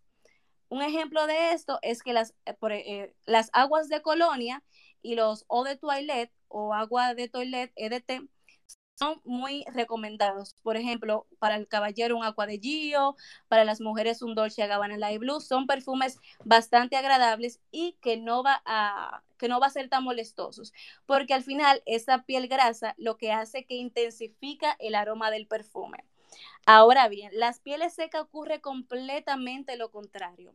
Un 0.68 0.83
ejemplo 0.83 1.26
de 1.26 1.52
esto 1.52 1.78
es 1.83 2.02
que 2.02 2.12
las, 2.12 2.35
eh, 2.46 2.54
eh, 2.62 3.14
las 3.24 3.50
aguas 3.52 3.88
de 3.88 4.02
colonia 4.02 4.62
y 5.02 5.14
los 5.14 5.46
eau 5.50 5.64
de 5.64 5.76
toilette 5.76 6.33
o 6.48 6.74
agua 6.74 7.14
de 7.14 7.28
toilette 7.28 7.72
EDT 7.76 8.28
son 9.01 9.23
muy 9.25 9.65
recomendados. 9.73 10.55
Por 10.63 10.77
ejemplo, 10.77 11.27
para 11.39 11.57
el 11.57 11.67
caballero 11.67 12.19
un 12.19 12.25
agua 12.25 12.47
de 12.47 12.59
Gio, 12.59 13.17
para 13.49 13.65
las 13.65 13.81
mujeres 13.81 14.21
un 14.21 14.35
Dolce 14.35 14.67
Gabbana 14.67 14.99
Light 14.99 15.19
Blue, 15.19 15.41
son 15.41 15.67
perfumes 15.67 16.19
bastante 16.45 16.97
agradables 16.97 17.61
y 17.71 17.97
que 18.03 18.19
no 18.19 18.43
va 18.43 18.63
a 18.67 19.23
que 19.39 19.49
no 19.49 19.59
va 19.59 19.69
a 19.69 19.71
ser 19.71 19.89
tan 19.89 20.05
molestosos, 20.05 20.75
porque 21.07 21.33
al 21.33 21.43
final 21.43 21.83
esa 21.87 22.25
piel 22.25 22.47
grasa 22.47 22.95
lo 22.99 23.17
que 23.17 23.33
hace 23.33 23.65
que 23.65 23.77
intensifica 23.77 24.77
el 24.79 24.95
aroma 24.95 25.31
del 25.31 25.47
perfume. 25.47 26.05
Ahora 26.67 27.09
bien, 27.09 27.31
las 27.33 27.59
pieles 27.59 27.95
secas 27.95 28.21
ocurre 28.21 28.61
completamente 28.61 29.79
lo 29.79 29.91
contrario. 29.91 30.53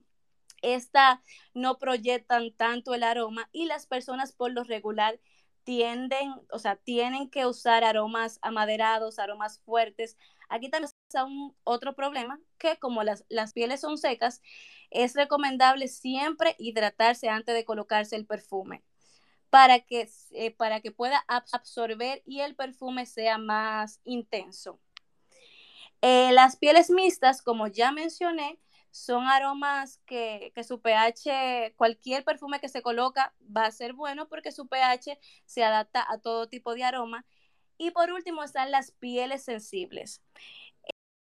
Esta 0.62 1.24
no 1.56 1.80
proyectan 1.80 2.52
tanto 2.52 2.94
el 2.94 3.02
aroma 3.02 3.50
y 3.52 3.66
las 3.66 3.88
personas 3.88 4.34
por 4.34 4.52
lo 4.52 4.64
regular 4.64 5.20
tienden, 5.66 6.34
o 6.52 6.60
sea, 6.60 6.78
tienen 6.78 7.30
que 7.30 7.46
usar 7.46 7.84
aromas 7.84 8.40
amaderados, 8.42 9.20
aromas 9.20 9.60
fuertes. 9.60 10.18
Aquí 10.48 10.70
también 10.70 10.92
un 11.26 11.56
otro 11.64 11.96
problema, 11.96 12.40
que 12.58 12.78
como 12.78 13.04
las, 13.04 13.26
las 13.30 13.54
pieles 13.54 13.82
son 13.82 13.98
secas, 13.98 14.42
es 14.92 15.16
recomendable 15.16 15.88
siempre 15.88 16.56
hidratarse 16.60 17.30
antes 17.30 17.56
de 17.56 17.66
colocarse 17.66 18.16
el 18.16 18.26
perfume 18.26 18.84
para 19.50 19.80
que, 19.80 20.10
eh, 20.32 20.52
para 20.52 20.82
que 20.82 20.92
pueda 20.92 21.24
absorber 21.28 22.22
y 22.26 22.42
el 22.42 22.56
perfume 22.56 23.06
sea 23.06 23.38
más 23.38 24.02
intenso. 24.04 24.80
Eh, 26.02 26.32
las 26.34 26.58
pieles 26.58 26.90
mixtas, 26.90 27.42
como 27.42 27.68
ya 27.68 27.92
mencioné, 27.92 28.60
son 28.96 29.28
aromas 29.28 30.00
que, 30.06 30.54
su 30.66 30.80
pH, 30.80 31.74
cualquier 31.76 32.24
perfume 32.24 32.62
que 32.62 32.70
se 32.70 32.82
coloca 32.82 33.34
va 33.46 33.66
a 33.66 33.72
ser 33.72 33.92
bueno 33.92 34.30
porque 34.30 34.54
su 34.54 34.70
pH 34.70 35.20
se 35.44 35.66
adapta 35.66 36.06
a 36.10 36.18
todo 36.20 36.48
tipo 36.48 36.74
de 36.74 36.86
aroma. 36.86 37.26
Y 37.78 37.92
por 37.92 38.10
último 38.14 38.42
están 38.42 38.72
las 38.72 38.92
pieles 38.92 39.44
sensibles. 39.44 40.22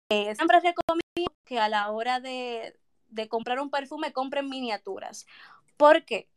Eh, 0.10 0.34
siempre 0.34 0.60
recomiendo 0.62 1.32
que 1.46 1.60
a 1.60 1.70
la 1.70 1.92
hora 1.92 2.20
de, 2.20 2.76
comprar 3.30 3.60
un 3.60 3.70
perfume 3.70 4.14
compren 4.14 4.50
miniaturas. 4.50 5.28
¿Por 5.78 6.06
qué? 6.06 6.28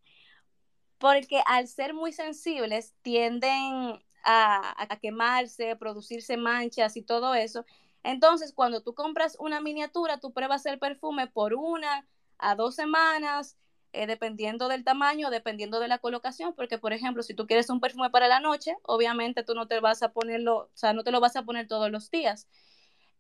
Porque 0.98 1.42
al 1.46 1.66
ser 1.66 1.94
muy 1.94 2.12
sensibles 2.12 2.92
tienden 3.00 4.04
a, 4.22 4.82
a 4.82 4.98
quemarse, 4.98 5.76
producirse 5.76 6.36
manchas 6.36 6.94
y 6.98 7.02
todo 7.02 7.34
eso. 7.34 7.64
Entonces, 8.04 8.52
cuando 8.52 8.82
tú 8.82 8.94
compras 8.94 9.36
una 9.38 9.60
miniatura, 9.60 10.18
tú 10.18 10.32
pruebas 10.32 10.66
el 10.66 10.78
perfume 10.78 11.26
por 11.28 11.54
una 11.54 12.06
a 12.38 12.56
dos 12.56 12.74
semanas, 12.74 13.56
eh, 13.92 14.06
dependiendo 14.06 14.68
del 14.68 14.84
tamaño, 14.84 15.30
dependiendo 15.30 15.78
de 15.78 15.88
la 15.88 15.98
colocación, 15.98 16.54
porque 16.54 16.78
por 16.78 16.92
ejemplo, 16.92 17.22
si 17.22 17.34
tú 17.34 17.46
quieres 17.46 17.68
un 17.70 17.80
perfume 17.80 18.10
para 18.10 18.26
la 18.26 18.40
noche, 18.40 18.76
obviamente 18.84 19.44
tú 19.44 19.54
no 19.54 19.68
te 19.68 19.80
vas 19.80 20.02
a 20.02 20.12
ponerlo, 20.12 20.56
o 20.56 20.70
sea, 20.74 20.92
no 20.94 21.04
te 21.04 21.12
lo 21.12 21.20
vas 21.20 21.36
a 21.36 21.44
poner 21.44 21.68
todos 21.68 21.90
los 21.90 22.10
días. 22.10 22.48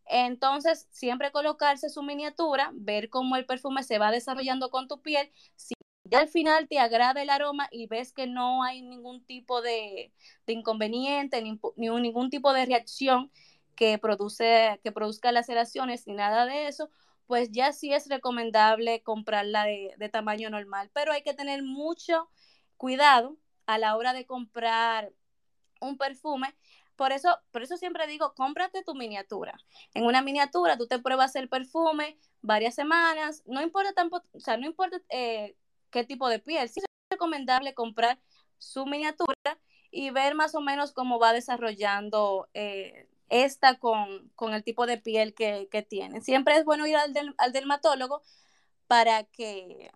Entonces, 0.06 0.88
siempre 0.90 1.30
colocarse 1.32 1.88
su 1.88 2.02
miniatura, 2.02 2.70
ver 2.74 3.10
cómo 3.10 3.36
el 3.36 3.46
perfume 3.46 3.82
se 3.82 3.98
va 3.98 4.10
desarrollando 4.10 4.70
con 4.70 4.88
tu 4.88 5.00
piel. 5.00 5.30
Si 5.56 5.74
ya 6.04 6.20
al 6.20 6.28
final 6.28 6.68
te 6.68 6.78
agrada 6.78 7.22
el 7.22 7.30
aroma 7.30 7.68
y 7.70 7.86
ves 7.86 8.12
que 8.12 8.26
no 8.26 8.62
hay 8.62 8.82
ningún 8.82 9.24
tipo 9.24 9.62
de, 9.62 10.12
inconveniente, 10.46 11.40
ni, 11.42 11.58
ningún 11.76 12.30
tipo 12.30 12.52
de 12.52 12.66
reacción, 12.66 13.30
que, 13.76 13.98
produce, 13.98 14.80
que 14.82 14.92
produzca 14.92 15.32
laceraciones 15.32 16.06
ni 16.06 16.14
nada 16.14 16.46
de 16.46 16.68
eso, 16.68 16.90
pues 17.26 17.50
ya 17.50 17.72
sí 17.72 17.92
es 17.92 18.08
recomendable 18.08 19.02
comprarla 19.02 19.64
de, 19.64 19.94
de 19.96 20.08
tamaño 20.08 20.50
normal. 20.50 20.90
Pero 20.92 21.12
hay 21.12 21.22
que 21.22 21.34
tener 21.34 21.62
mucho 21.62 22.28
cuidado 22.76 23.36
a 23.66 23.78
la 23.78 23.96
hora 23.96 24.12
de 24.12 24.26
comprar 24.26 25.12
un 25.80 25.98
perfume. 25.98 26.54
Por 26.96 27.12
eso, 27.12 27.38
por 27.50 27.62
eso 27.62 27.76
siempre 27.76 28.06
digo, 28.06 28.34
cómprate 28.34 28.82
tu 28.84 28.94
miniatura. 28.94 29.58
En 29.94 30.04
una 30.04 30.22
miniatura 30.22 30.76
tú 30.76 30.86
te 30.86 30.98
pruebas 30.98 31.34
el 31.36 31.48
perfume 31.48 32.18
varias 32.42 32.74
semanas, 32.74 33.42
no 33.46 33.62
importa 33.62 33.92
tampoco, 33.92 34.26
o 34.32 34.40
sea, 34.40 34.56
no 34.56 34.66
importa 34.66 35.00
eh, 35.10 35.56
qué 35.90 36.04
tipo 36.04 36.28
de 36.28 36.38
piel, 36.38 36.68
sí 36.68 36.80
es 36.80 36.86
recomendable 37.10 37.74
comprar 37.74 38.20
su 38.58 38.86
miniatura 38.86 39.34
y 39.90 40.10
ver 40.10 40.34
más 40.34 40.54
o 40.54 40.60
menos 40.60 40.92
cómo 40.92 41.18
va 41.18 41.32
desarrollando 41.32 42.48
eh, 42.54 43.08
esta 43.32 43.78
con, 43.78 44.52
el 44.52 44.62
tipo 44.62 44.86
de 44.86 44.98
piel 44.98 45.34
que, 45.34 45.68
que 45.70 45.82
tiene. 45.82 46.20
Siempre 46.20 46.56
es 46.56 46.64
bueno 46.64 46.86
ir 46.86 46.96
al, 46.96 47.52
dermatólogo 47.52 48.22
para 48.86 49.24
que, 49.24 49.90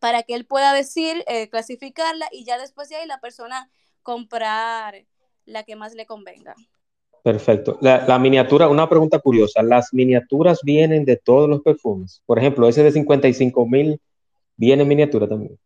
para 0.00 0.24
que 0.24 0.34
él 0.34 0.44
pueda 0.44 0.74
decir, 0.74 1.24
eh, 1.28 1.48
clasificarla 1.48 2.28
y 2.32 2.44
ya 2.44 2.58
después 2.58 2.88
de 2.88 2.96
ahí 2.96 3.06
la 3.06 3.20
persona 3.20 3.70
comprar 4.02 5.06
la 5.44 5.62
que 5.62 5.76
más 5.76 5.94
le 5.94 6.04
convenga. 6.04 6.54
Perfecto. 7.22 7.78
La, 7.80 8.04
la, 8.06 8.18
miniatura, 8.18 8.68
una 8.68 8.88
pregunta 8.88 9.20
curiosa, 9.20 9.62
¿las 9.62 9.94
miniaturas 9.94 10.60
vienen 10.62 11.04
de 11.04 11.16
todos 11.16 11.48
los 11.48 11.62
perfumes? 11.62 12.22
Por 12.26 12.38
ejemplo, 12.38 12.68
ese 12.68 12.82
de 12.82 12.90
55 12.90 13.66
mil 13.66 14.00
viene 14.56 14.82
en 14.82 14.88
miniatura 14.88 15.28
también. 15.28 15.58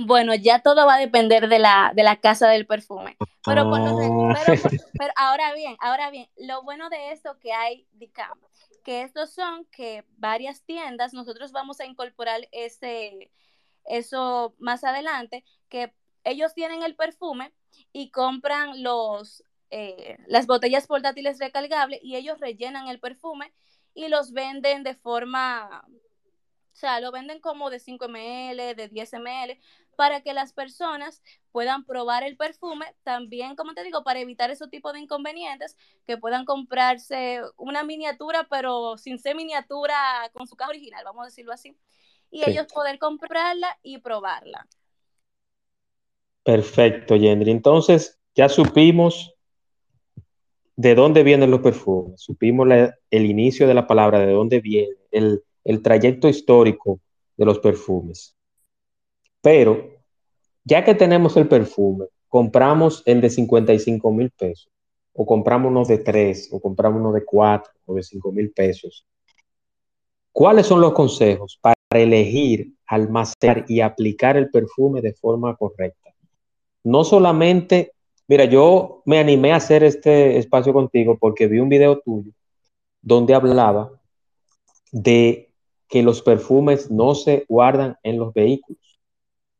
Bueno, 0.00 0.32
ya 0.34 0.60
todo 0.60 0.86
va 0.86 0.94
a 0.94 0.98
depender 0.98 1.48
de 1.48 1.58
la, 1.58 1.92
de 1.94 2.04
la 2.04 2.16
casa 2.16 2.48
del 2.48 2.66
perfume. 2.66 3.16
Pero, 3.44 3.68
por 3.68 3.80
lo 3.80 4.30
Ah. 4.30 4.34
pero, 4.46 4.62
pero 4.98 5.12
ahora 5.16 5.52
bien, 5.54 5.76
ahora 5.80 6.10
bien, 6.10 6.28
lo 6.36 6.62
bueno 6.62 6.88
de 6.88 7.10
esto 7.10 7.36
que 7.40 7.52
hay 7.52 7.86
DICAM, 7.92 8.38
que 8.84 9.02
estos 9.02 9.30
son 9.32 9.64
que 9.66 10.04
varias 10.16 10.62
tiendas, 10.62 11.14
nosotros 11.14 11.50
vamos 11.50 11.80
a 11.80 11.86
incorporar 11.86 12.48
ese, 12.52 13.32
eso 13.84 14.54
más 14.58 14.84
adelante, 14.84 15.44
que 15.68 15.92
ellos 16.22 16.54
tienen 16.54 16.82
el 16.84 16.94
perfume 16.94 17.52
y 17.92 18.10
compran 18.10 18.82
los, 18.84 19.42
eh, 19.70 20.16
las 20.28 20.46
botellas 20.46 20.86
portátiles 20.86 21.40
recargables 21.40 21.98
y 22.04 22.14
ellos 22.14 22.38
rellenan 22.38 22.86
el 22.86 23.00
perfume 23.00 23.52
y 23.94 24.06
los 24.08 24.32
venden 24.32 24.84
de 24.84 24.94
forma, 24.94 25.84
o 26.72 26.76
sea, 26.76 27.00
lo 27.00 27.10
venden 27.10 27.40
como 27.40 27.70
de 27.70 27.80
5 27.80 28.08
ml, 28.08 28.74
de 28.76 28.88
10 28.88 29.12
ml, 29.14 29.58
para 29.96 30.20
que 30.20 30.32
las 30.32 30.52
personas 30.52 31.22
puedan 31.50 31.84
probar 31.84 32.22
el 32.22 32.36
perfume, 32.36 32.86
también, 33.02 33.56
como 33.56 33.74
te 33.74 33.82
digo, 33.82 34.04
para 34.04 34.20
evitar 34.20 34.50
ese 34.50 34.68
tipo 34.68 34.92
de 34.92 35.00
inconvenientes, 35.00 35.76
que 36.06 36.16
puedan 36.16 36.44
comprarse 36.44 37.40
una 37.56 37.82
miniatura, 37.82 38.46
pero 38.48 38.96
sin 38.96 39.18
ser 39.18 39.34
miniatura 39.34 39.96
con 40.32 40.46
su 40.46 40.54
caja 40.56 40.70
original, 40.70 41.02
vamos 41.04 41.22
a 41.22 41.26
decirlo 41.26 41.52
así, 41.52 41.76
y 42.30 42.44
Sí. 42.44 42.50
ellos 42.50 42.66
poder 42.72 42.98
comprarla 42.98 43.76
y 43.82 43.98
probarla. 43.98 44.68
Perfecto, 46.44 47.16
Yendri. 47.16 47.50
Entonces, 47.50 48.18
ya 48.34 48.48
supimos 48.48 49.34
de 50.76 50.94
dónde 50.94 51.24
vienen 51.24 51.50
los 51.50 51.60
perfumes, 51.60 52.20
supimos 52.20 52.66
la- 52.68 52.94
el 53.10 53.26
inicio 53.26 53.66
de 53.66 53.74
la 53.74 53.86
palabra, 53.86 54.20
de 54.20 54.32
dónde 54.32 54.60
viene, 54.60 54.94
el, 55.10 55.42
el 55.64 55.82
trayecto 55.82 56.28
histórico 56.28 57.00
de 57.36 57.44
los 57.44 57.58
perfumes. 57.58 58.36
Pero, 59.40 59.90
ya 60.64 60.84
que 60.84 60.94
tenemos 60.94 61.36
el 61.36 61.48
perfume, 61.48 62.06
compramos 62.28 63.02
el 63.06 63.20
de 63.20 63.30
55 63.30 64.12
mil 64.12 64.30
pesos, 64.30 64.70
o 65.12 65.24
compramos 65.24 65.70
uno 65.70 65.84
de 65.84 65.98
3, 65.98 66.50
o 66.52 66.60
compramos 66.60 67.00
uno 67.00 67.12
de 67.12 67.24
4, 67.24 67.72
o 67.86 67.94
de 67.94 68.02
5 68.02 68.32
mil 68.32 68.50
pesos. 68.50 69.06
¿Cuáles 70.32 70.66
son 70.66 70.80
los 70.80 70.92
consejos 70.92 71.58
para 71.60 71.74
elegir, 71.94 72.72
almacenar 72.86 73.64
y 73.68 73.80
aplicar 73.80 74.36
el 74.36 74.50
perfume 74.50 75.00
de 75.00 75.12
forma 75.14 75.56
correcta? 75.56 76.10
No 76.84 77.02
solamente, 77.02 77.92
mira, 78.28 78.44
yo 78.44 79.02
me 79.04 79.18
animé 79.18 79.52
a 79.52 79.56
hacer 79.56 79.82
este 79.82 80.38
espacio 80.38 80.72
contigo 80.72 81.18
porque 81.18 81.46
vi 81.46 81.58
un 81.58 81.68
video 81.68 82.00
tuyo 82.00 82.30
donde 83.02 83.34
hablaba 83.34 83.90
de 84.92 85.47
que 85.88 86.02
los 86.02 86.22
perfumes 86.22 86.90
no 86.90 87.14
se 87.14 87.44
guardan 87.48 87.96
en 88.02 88.18
los 88.18 88.34
vehículos. 88.34 89.00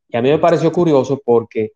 Y 0.08 0.16
a 0.16 0.22
mí 0.22 0.30
me 0.30 0.38
pareció 0.38 0.72
curioso 0.72 1.20
porque 1.24 1.72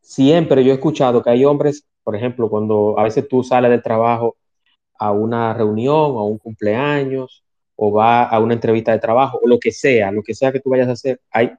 siempre 0.00 0.64
yo 0.64 0.72
he 0.72 0.74
escuchado 0.74 1.22
que 1.22 1.30
hay 1.30 1.44
hombres, 1.44 1.84
por 2.02 2.14
ejemplo, 2.14 2.48
cuando 2.48 2.98
a 2.98 3.04
veces 3.04 3.26
tú 3.28 3.42
sales 3.42 3.70
del 3.70 3.82
trabajo 3.82 4.36
a 4.98 5.12
una 5.12 5.52
reunión, 5.54 6.16
a 6.16 6.22
un 6.22 6.38
cumpleaños, 6.38 7.42
o 7.76 7.92
va 7.92 8.24
a 8.24 8.40
una 8.40 8.54
entrevista 8.54 8.92
de 8.92 8.98
trabajo, 8.98 9.38
o 9.42 9.48
lo 9.48 9.58
que 9.58 9.70
sea, 9.70 10.10
lo 10.10 10.22
que 10.22 10.34
sea 10.34 10.52
que 10.52 10.60
tú 10.60 10.70
vayas 10.70 10.88
a 10.88 10.92
hacer, 10.92 11.20
hay, 11.30 11.50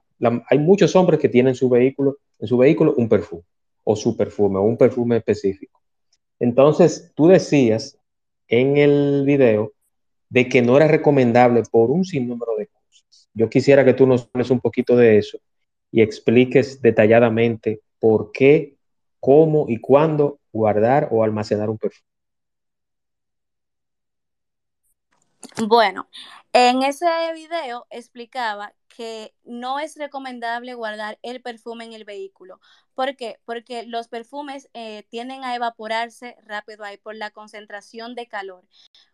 hay 0.49 0.59
muchos 0.59 0.95
hombres 0.95 1.19
que 1.19 1.29
tienen 1.29 1.53
su 1.53 1.69
vehículo, 1.69 2.17
en 2.39 2.47
su 2.47 2.57
vehículo 2.57 2.95
un 2.97 3.07
perfume, 3.07 3.43
o 3.83 3.95
su 3.95 4.17
perfume, 4.17 4.57
o 4.57 4.63
un 4.63 4.77
perfume 4.77 5.17
específico. 5.17 5.79
Entonces, 6.39 7.11
tú 7.15 7.27
decías 7.27 7.99
en 8.47 8.77
el 8.77 9.23
video 9.25 9.73
de 10.29 10.49
que 10.49 10.61
no 10.61 10.77
era 10.77 10.87
recomendable 10.87 11.63
por 11.71 11.91
un 11.91 12.03
sinnúmero 12.03 12.55
de 12.57 12.67
cosas. 12.67 13.29
Yo 13.33 13.49
quisiera 13.49 13.85
que 13.85 13.93
tú 13.93 14.05
nos 14.05 14.29
hables 14.33 14.49
un 14.49 14.59
poquito 14.59 14.95
de 14.95 15.17
eso 15.17 15.39
y 15.91 16.01
expliques 16.01 16.81
detalladamente 16.81 17.81
por 17.99 18.31
qué, 18.31 18.75
cómo 19.19 19.65
y 19.67 19.79
cuándo 19.79 20.39
guardar 20.51 21.09
o 21.11 21.23
almacenar 21.23 21.69
un 21.69 21.77
perfume. 21.77 22.07
Bueno, 25.67 26.07
en 26.53 26.83
ese 26.83 27.05
video 27.33 27.87
explicaba 27.89 28.73
que 28.87 29.33
no 29.43 29.79
es 29.79 29.95
recomendable 29.95 30.73
guardar 30.73 31.19
el 31.21 31.41
perfume 31.41 31.85
en 31.85 31.93
el 31.93 32.05
vehículo. 32.05 32.59
¿Por 32.97 33.15
qué? 33.15 33.39
Porque 33.45 33.83
los 33.83 34.07
perfumes 34.07 34.71
eh, 34.73 35.05
tienden 35.11 35.43
a 35.43 35.53
evaporarse 35.53 36.35
rápido 36.43 36.83
ahí 36.83 36.97
por 36.97 37.15
la 37.15 37.29
concentración 37.29 38.15
de 38.15 38.27
calor. 38.27 38.65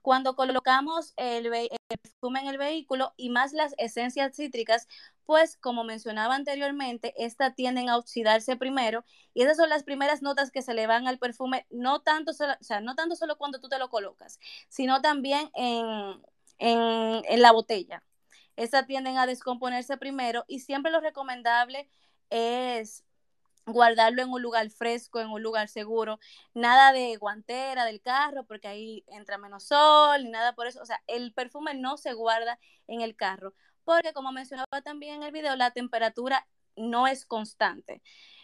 Cuando 0.01 0.37
colocamos 0.37 1.13
el, 1.17 1.51
perfume 1.89 2.39
en 2.39 2.47
el 2.47 2.57
vehículo 2.57 3.13
y 3.17 3.29
más 3.29 3.51
las 3.51 3.75
esencias 3.77 4.37
cítricas, 4.37 4.87
pues 5.25 5.57
como 5.57 5.83
mencionaba 5.83 6.33
anteriormente, 6.33 7.13
estas 7.17 7.55
tienden 7.55 7.89
a 7.89 7.97
oxidarse 7.97 8.55
primero 8.55 9.03
y 9.33 9.41
esas 9.41 9.57
son 9.57 9.67
las 9.67 9.83
primeras 9.83 10.21
notas 10.21 10.49
que 10.49 10.61
se 10.61 10.73
le 10.73 10.87
van 10.87 11.05
al 11.05 11.19
perfume, 11.19 11.67
no 11.69 12.01
tanto 12.01 12.31
solo, 12.31 12.53
o 12.53 12.63
sea, 12.63 12.79
no 12.79 12.95
tanto 12.95 13.17
solo 13.17 13.37
cuando 13.37 13.59
tú 13.59 13.67
te 13.67 13.79
lo 13.79 13.89
colocas, 13.89 14.39
sino 14.69 15.01
también 15.01 15.51
en, 15.55 16.21
en, 16.57 17.21
en 17.25 17.41
la 17.41 17.51
botella. 17.51 18.01
Estas 18.55 18.87
tienden 18.87 19.17
a 19.17 19.25
descomponerse 19.25 19.97
primero 19.97 20.45
y 20.47 20.61
siempre 20.61 20.89
lo 20.89 21.01
recomendable 21.01 21.89
es 22.29 23.03
guardarlo 23.65 24.21
en 24.21 24.29
un 24.29 24.41
lugar 24.41 24.69
fresco, 24.69 25.19
en 25.19 25.29
un 25.29 25.41
lugar 25.41 25.69
seguro, 25.69 26.19
nada 26.53 26.91
de 26.91 27.15
guantera 27.17 27.85
del 27.85 28.01
carro 28.01 28.45
porque 28.45 28.67
ahí 28.67 29.05
entra 29.07 29.37
menos 29.37 29.63
sol, 29.65 30.29
nada 30.31 30.53
por 30.53 30.67
eso, 30.67 30.81
o 30.81 30.85
sea, 30.85 31.01
el 31.07 31.33
perfume 31.33 31.73
no 31.73 31.97
se 31.97 32.13
guarda 32.13 32.59
en 32.87 33.01
el 33.01 33.15
carro 33.15 33.53
porque 33.83 34.13
como 34.13 34.31
mencionaba 34.31 34.81
también 34.81 35.15
en 35.15 35.23
el 35.23 35.31
video, 35.31 35.55
la 35.55 35.71
temperatura 35.71 36.47
no 36.75 37.07
es 37.07 37.25
constante. 37.25 38.01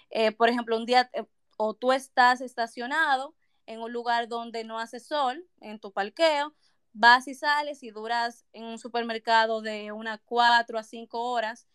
Eh, 0.09 0.31
por 0.31 0.49
ejemplo, 0.49 0.77
un 0.77 0.85
día 0.85 1.09
eh, 1.13 1.25
o 1.57 1.73
tú 1.73 1.91
estás 1.91 2.41
estacionado 2.41 3.35
en 3.65 3.81
un 3.81 3.91
lugar 3.93 4.27
donde 4.27 4.63
no 4.63 4.79
hace 4.79 4.99
sol, 4.99 5.45
en 5.61 5.79
tu 5.79 5.91
parqueo, 5.91 6.55
vas 6.93 7.27
y 7.27 7.35
sales 7.35 7.83
y 7.83 7.91
duras 7.91 8.45
en 8.53 8.65
un 8.65 8.79
supermercado 8.79 9.61
de 9.61 9.91
unas 9.91 10.19
4 10.25 10.79
a 10.79 10.83
5 10.83 11.21
horas 11.21 11.67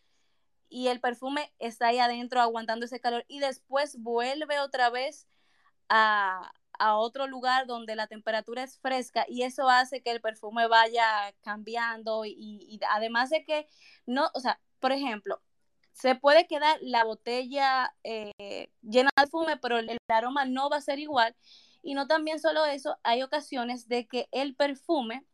y 0.74 0.88
el 0.88 1.00
perfume 1.00 1.52
está 1.60 1.86
ahí 1.86 2.00
adentro 2.00 2.40
aguantando 2.40 2.86
ese 2.86 2.98
calor 2.98 3.24
y 3.28 3.38
después 3.38 3.96
vuelve 4.02 4.58
otra 4.58 4.90
vez 4.90 5.28
a, 5.88 6.52
a, 6.80 6.96
otro 6.96 7.28
lugar 7.28 7.68
donde 7.68 7.94
la 7.94 8.08
temperatura 8.08 8.64
es 8.64 8.80
fresca 8.80 9.24
y 9.28 9.42
eso 9.44 9.70
hace 9.70 10.02
que 10.02 10.10
el 10.10 10.20
perfume 10.20 10.66
vaya 10.66 11.32
cambiando 11.42 12.24
y, 12.24 12.80
además 12.90 13.30
de 13.30 13.44
que 13.44 13.68
no, 14.04 14.28
o 14.34 14.40
sea, 14.40 14.60
por 14.80 14.90
ejemplo, 14.90 15.40
se 15.92 16.16
puede 16.16 16.48
quedar 16.48 16.76
la 16.80 17.04
botella 17.04 17.94
eh, 18.02 18.32
llena 18.82 19.10
de 19.16 19.22
perfume, 19.22 19.56
pero 19.58 19.78
el, 19.78 19.88
el 19.90 19.98
aroma 20.08 20.44
no 20.44 20.70
va 20.70 20.78
a 20.78 20.80
ser 20.80 20.98
igual. 20.98 21.36
Y 21.82 21.94
no 21.94 22.08
también 22.08 22.40
solo 22.40 22.64
eso, 22.64 22.98
hay 23.04 23.22
ocasiones 23.22 23.86
de 23.88 24.08
que 24.08 24.28
el 24.32 24.56
perfume 24.56 25.24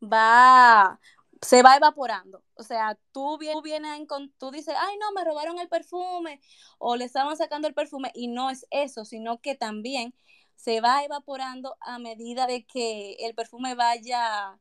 va, 0.00 1.00
se 1.44 1.62
va 1.62 1.76
evaporando. 1.76 2.42
O 2.54 2.62
sea, 2.62 2.98
tú 3.12 3.38
vienes, 3.38 4.08
tú 4.38 4.50
dices, 4.50 4.74
ay, 4.78 4.96
no, 4.98 5.12
me 5.12 5.24
robaron 5.24 5.58
el 5.58 5.68
perfume 5.68 6.40
o 6.78 6.96
le 6.96 7.04
estaban 7.04 7.36
sacando 7.36 7.68
el 7.68 7.74
perfume 7.74 8.10
y 8.14 8.28
no 8.28 8.50
es 8.50 8.66
eso, 8.70 9.04
sino 9.04 9.40
que 9.40 9.54
también 9.54 10.14
se 10.56 10.80
va 10.80 11.04
evaporando 11.04 11.76
a 11.80 11.98
medida 11.98 12.46
de 12.46 12.64
que 12.64 13.14
el 13.20 13.34
perfume 13.34 13.74
vaya 13.74 14.58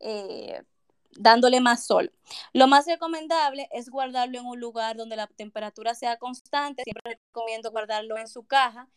eh, 0.00 0.62
dándole 1.12 1.60
más 1.60 1.86
sol. 1.86 2.12
Lo 2.52 2.66
más 2.66 2.86
recomendable 2.86 3.68
es 3.72 3.88
guardarlo 3.88 4.38
en 4.38 4.46
un 4.46 4.60
lugar 4.60 4.96
donde 4.96 5.16
la 5.16 5.26
temperatura 5.26 5.94
sea 5.94 6.18
constante. 6.18 6.82
Siempre 6.84 7.20
recomiendo 7.26 7.70
guardarlo 7.70 8.18
en 8.18 8.28
su 8.28 8.46
caja, 8.46 8.88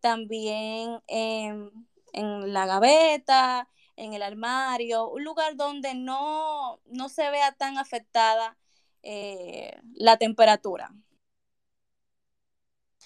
también 0.00 1.00
en, 1.08 1.70
en 2.12 2.52
la 2.52 2.66
gaveta, 2.66 3.68
en 3.96 4.14
el 4.14 4.22
armario, 4.22 5.08
un 5.08 5.24
lugar 5.24 5.56
donde 5.56 5.94
no, 5.94 6.80
no 6.86 7.08
se 7.08 7.30
vea 7.30 7.52
tan 7.52 7.78
afectada 7.78 8.56
eh, 9.02 9.78
la 9.94 10.16
temperatura. 10.16 10.92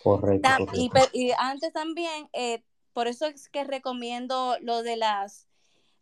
Correcto. 0.03 0.49
Y, 0.75 0.91
y, 1.13 1.33
antes 1.39 1.73
también, 1.73 2.29
eh, 2.33 2.63
por 2.93 3.09
eso 3.09 3.27
es 3.27 3.49
que 3.49 3.65
recomiendo 3.65 4.57
lo 4.61 4.83
de 4.83 4.97
las, 4.97 5.49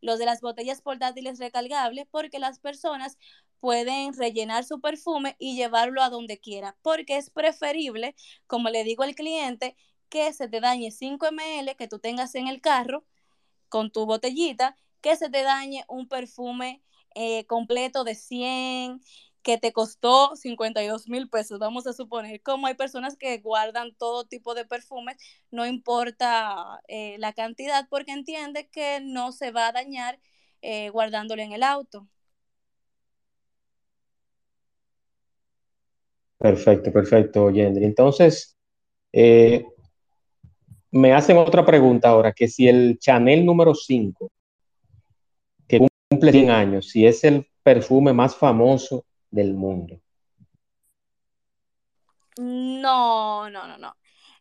lo 0.00 0.18
de 0.18 0.26
las 0.26 0.40
botellas 0.40 0.82
portátiles 0.82 1.38
recargables, 1.38 2.06
porque 2.10 2.38
las 2.38 2.58
personas 2.58 3.16
pueden 3.58 4.12
rellenar 4.12 4.64
su 4.64 4.80
perfume 4.80 5.34
y 5.38 5.56
llevarlo 5.56 6.02
a 6.02 6.10
donde 6.10 6.38
quiera, 6.38 6.76
porque 6.82 7.16
es 7.16 7.30
preferible, 7.30 8.14
como 8.46 8.68
le 8.68 8.84
digo 8.84 9.02
al 9.02 9.14
cliente, 9.14 9.76
que 10.08 10.32
se 10.32 10.48
te 10.48 10.60
dañe 10.60 10.90
5 10.90 11.26
ml 11.32 11.74
que 11.76 11.88
tú 11.88 11.98
tengas 11.98 12.34
en 12.34 12.48
el 12.48 12.60
carro 12.60 13.04
con 13.68 13.90
tu 13.90 14.06
botellita, 14.06 14.76
que 15.00 15.16
se 15.16 15.30
te 15.30 15.42
dañe 15.42 15.84
un 15.88 16.08
perfume 16.08 16.82
eh, 17.14 17.46
completo 17.46 18.04
de 18.04 18.14
100, 18.14 19.00
que 19.42 19.58
te 19.58 19.72
costó 19.72 20.34
52 20.34 21.08
mil 21.08 21.28
pesos, 21.28 21.60
vamos 21.60 21.86
a 21.86 21.92
suponer, 21.92 22.42
como 22.42 22.66
hay 22.66 22.74
personas 22.74 23.16
que 23.16 23.38
guardan 23.38 23.94
todo 23.94 24.24
tipo 24.24 24.54
de 24.54 24.64
perfumes, 24.64 25.16
no 25.52 25.64
importa 25.66 26.80
eh, 26.88 27.16
la 27.20 27.32
cantidad, 27.32 27.86
porque 27.88 28.10
entiende 28.10 28.68
que 28.68 29.00
no 29.00 29.30
se 29.30 29.52
va 29.52 29.68
a 29.68 29.72
dañar 29.72 30.18
eh, 30.62 30.90
guardándolo 30.90 31.42
en 31.42 31.52
el 31.52 31.62
auto. 31.62 32.08
Perfecto, 36.38 36.92
perfecto, 36.92 37.50
Yendri. 37.50 37.84
Entonces, 37.84 38.56
eh, 39.12 39.64
me 40.96 41.12
hacen 41.12 41.36
otra 41.36 41.64
pregunta 41.64 42.08
ahora, 42.08 42.32
que 42.32 42.48
si 42.48 42.68
el 42.68 42.98
Chanel 42.98 43.44
número 43.44 43.74
5, 43.74 44.30
que 45.68 45.86
cumple 46.08 46.32
100 46.32 46.50
años, 46.50 46.88
si 46.88 47.06
es 47.06 47.22
el 47.24 47.46
perfume 47.62 48.12
más 48.12 48.36
famoso 48.36 49.04
del 49.30 49.54
mundo. 49.54 50.00
No, 52.38 53.48
no, 53.50 53.66
no, 53.66 53.78
no. 53.78 53.96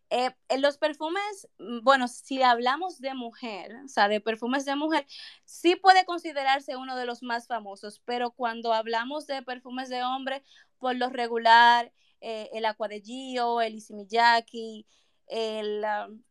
Eh, 0.09 0.29
los 0.59 0.77
perfumes, 0.77 1.47
mm, 1.57 1.79
bueno, 1.81 2.07
si 2.07 2.41
hablamos 2.41 2.99
de 2.99 3.13
mujer, 3.15 3.75
o 3.83 3.87
sea, 3.87 4.07
de 4.07 4.21
perfumes 4.21 4.63
de 4.65 4.75
mujer, 4.75 5.05
sí 5.45 5.75
puede 5.75 6.05
considerarse 6.05 6.75
uno 6.77 6.95
de 6.95 7.05
los 7.05 7.23
más 7.23 7.47
famosos, 7.47 8.01
pero 8.05 8.31
cuando 8.31 8.73
hablamos 8.73 9.27
de 9.27 9.41
perfumes 9.41 9.89
de 9.89 10.03
hombre, 10.03 10.43
por 10.77 10.95
lo 10.95 11.09
regular, 11.09 11.91
eh, 12.21 12.49
el 12.53 12.65
Aqua 12.65 12.87
de 12.87 13.01
Gio, 13.01 13.61
el 13.61 13.75
Isimiyaki, 13.75 14.85
el, 15.27 15.83
um, 16.07 16.21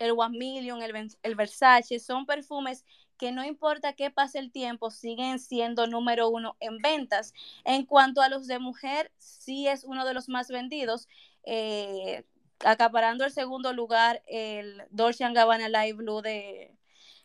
el 0.00 0.12
One 0.16 0.36
Million, 0.36 0.82
el, 0.82 1.16
el 1.22 1.34
Versace, 1.36 2.00
son 2.00 2.26
perfumes 2.26 2.84
que 3.16 3.32
no 3.32 3.44
importa 3.44 3.92
qué 3.92 4.10
pase 4.10 4.38
el 4.38 4.50
tiempo, 4.50 4.90
siguen 4.90 5.38
siendo 5.38 5.86
número 5.86 6.28
uno 6.30 6.56
en 6.58 6.78
ventas. 6.78 7.34
En 7.64 7.84
cuanto 7.84 8.22
a 8.22 8.28
los 8.28 8.46
de 8.48 8.58
mujer, 8.58 9.12
sí 9.18 9.68
es 9.68 9.84
uno 9.84 10.04
de 10.04 10.14
los 10.14 10.28
más 10.28 10.48
vendidos. 10.48 11.06
Eh, 11.44 12.24
acaparando 12.64 13.24
el 13.24 13.30
segundo 13.32 13.72
lugar 13.72 14.22
el 14.26 14.82
Dolce 14.90 15.30
Gabbana 15.32 15.68
Live 15.68 15.94
Blue 15.94 16.20
de 16.22 16.76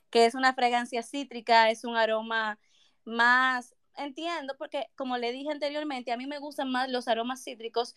que 0.09 0.25
es 0.25 0.35
una 0.35 0.53
fragancia 0.53 1.03
cítrica, 1.03 1.69
es 1.69 1.83
un 1.83 1.97
aroma 1.97 2.59
más 3.03 3.75
entiendo 3.97 4.55
porque 4.57 4.87
como 4.95 5.17
le 5.17 5.31
dije 5.31 5.51
anteriormente, 5.51 6.11
a 6.11 6.17
mí 6.17 6.27
me 6.27 6.39
gustan 6.39 6.71
más 6.71 6.89
los 6.89 7.07
aromas 7.07 7.43
cítricos 7.43 7.95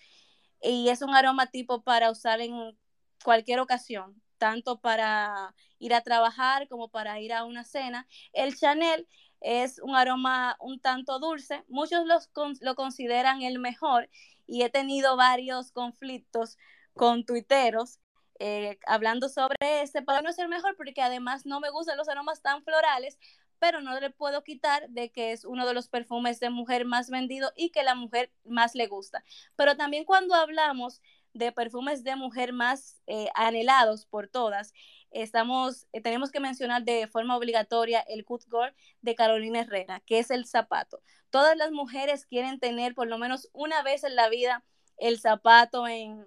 y 0.62 0.88
es 0.88 1.02
un 1.02 1.14
aroma 1.14 1.46
tipo 1.46 1.82
para 1.82 2.10
usar 2.10 2.40
en 2.40 2.76
cualquier 3.24 3.60
ocasión, 3.60 4.20
tanto 4.38 4.80
para 4.80 5.54
ir 5.78 5.94
a 5.94 6.02
trabajar 6.02 6.68
como 6.68 6.88
para 6.88 7.20
ir 7.20 7.32
a 7.32 7.44
una 7.44 7.64
cena. 7.64 8.06
El 8.32 8.56
Chanel 8.56 9.06
es 9.40 9.78
un 9.80 9.94
aroma 9.94 10.56
un 10.60 10.80
tanto 10.80 11.18
dulce, 11.18 11.64
muchos 11.68 12.06
los, 12.06 12.30
lo 12.60 12.74
consideran 12.74 13.42
el 13.42 13.58
mejor 13.58 14.08
y 14.46 14.62
he 14.62 14.70
tenido 14.70 15.16
varios 15.16 15.70
conflictos 15.72 16.56
con 16.94 17.24
tuiteros 17.24 18.00
eh, 18.40 18.78
hablando 18.86 19.28
sobre 19.28 19.56
ese, 19.82 20.02
para 20.02 20.22
no 20.22 20.32
ser 20.32 20.48
mejor 20.48 20.76
porque 20.76 21.02
además 21.02 21.44
no 21.44 21.60
me 21.60 21.70
gustan 21.70 21.96
los 21.96 22.08
aromas 22.08 22.40
tan 22.40 22.62
florales, 22.62 23.18
pero 23.58 23.80
no 23.80 23.98
le 23.98 24.10
puedo 24.10 24.44
quitar 24.44 24.88
de 24.90 25.10
que 25.10 25.32
es 25.32 25.44
uno 25.44 25.66
de 25.66 25.74
los 25.74 25.88
perfumes 25.88 26.38
de 26.38 26.50
mujer 26.50 26.84
más 26.84 27.10
vendido 27.10 27.52
y 27.56 27.70
que 27.70 27.82
la 27.82 27.96
mujer 27.96 28.32
más 28.44 28.74
le 28.74 28.86
gusta. 28.86 29.24
Pero 29.56 29.76
también 29.76 30.04
cuando 30.04 30.34
hablamos 30.34 31.02
de 31.34 31.52
perfumes 31.52 32.04
de 32.04 32.16
mujer 32.16 32.52
más 32.52 33.00
eh, 33.06 33.28
anhelados 33.34 34.06
por 34.06 34.28
todas, 34.28 34.72
estamos, 35.10 35.86
eh, 35.92 36.00
tenemos 36.00 36.30
que 36.30 36.40
mencionar 36.40 36.84
de 36.84 37.06
forma 37.06 37.36
obligatoria 37.36 38.00
el 38.00 38.24
Good 38.24 38.44
Girl 38.50 38.74
de 39.02 39.14
Carolina 39.14 39.60
Herrera, 39.60 40.00
que 40.06 40.18
es 40.18 40.30
el 40.30 40.46
zapato. 40.46 41.02
Todas 41.30 41.56
las 41.56 41.70
mujeres 41.70 42.26
quieren 42.26 42.58
tener 42.58 42.94
por 42.94 43.08
lo 43.08 43.18
menos 43.18 43.48
una 43.52 43.82
vez 43.82 44.04
en 44.04 44.16
la 44.16 44.28
vida 44.28 44.64
el 44.96 45.20
zapato 45.20 45.86
en, 45.86 46.26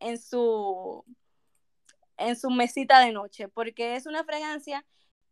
en 0.00 0.18
su, 0.18 1.04
en 2.16 2.36
su 2.36 2.50
mesita 2.50 3.00
de 3.00 3.12
noche, 3.12 3.48
porque 3.48 3.96
es 3.96 4.06
una 4.06 4.24
fragancia 4.24 4.84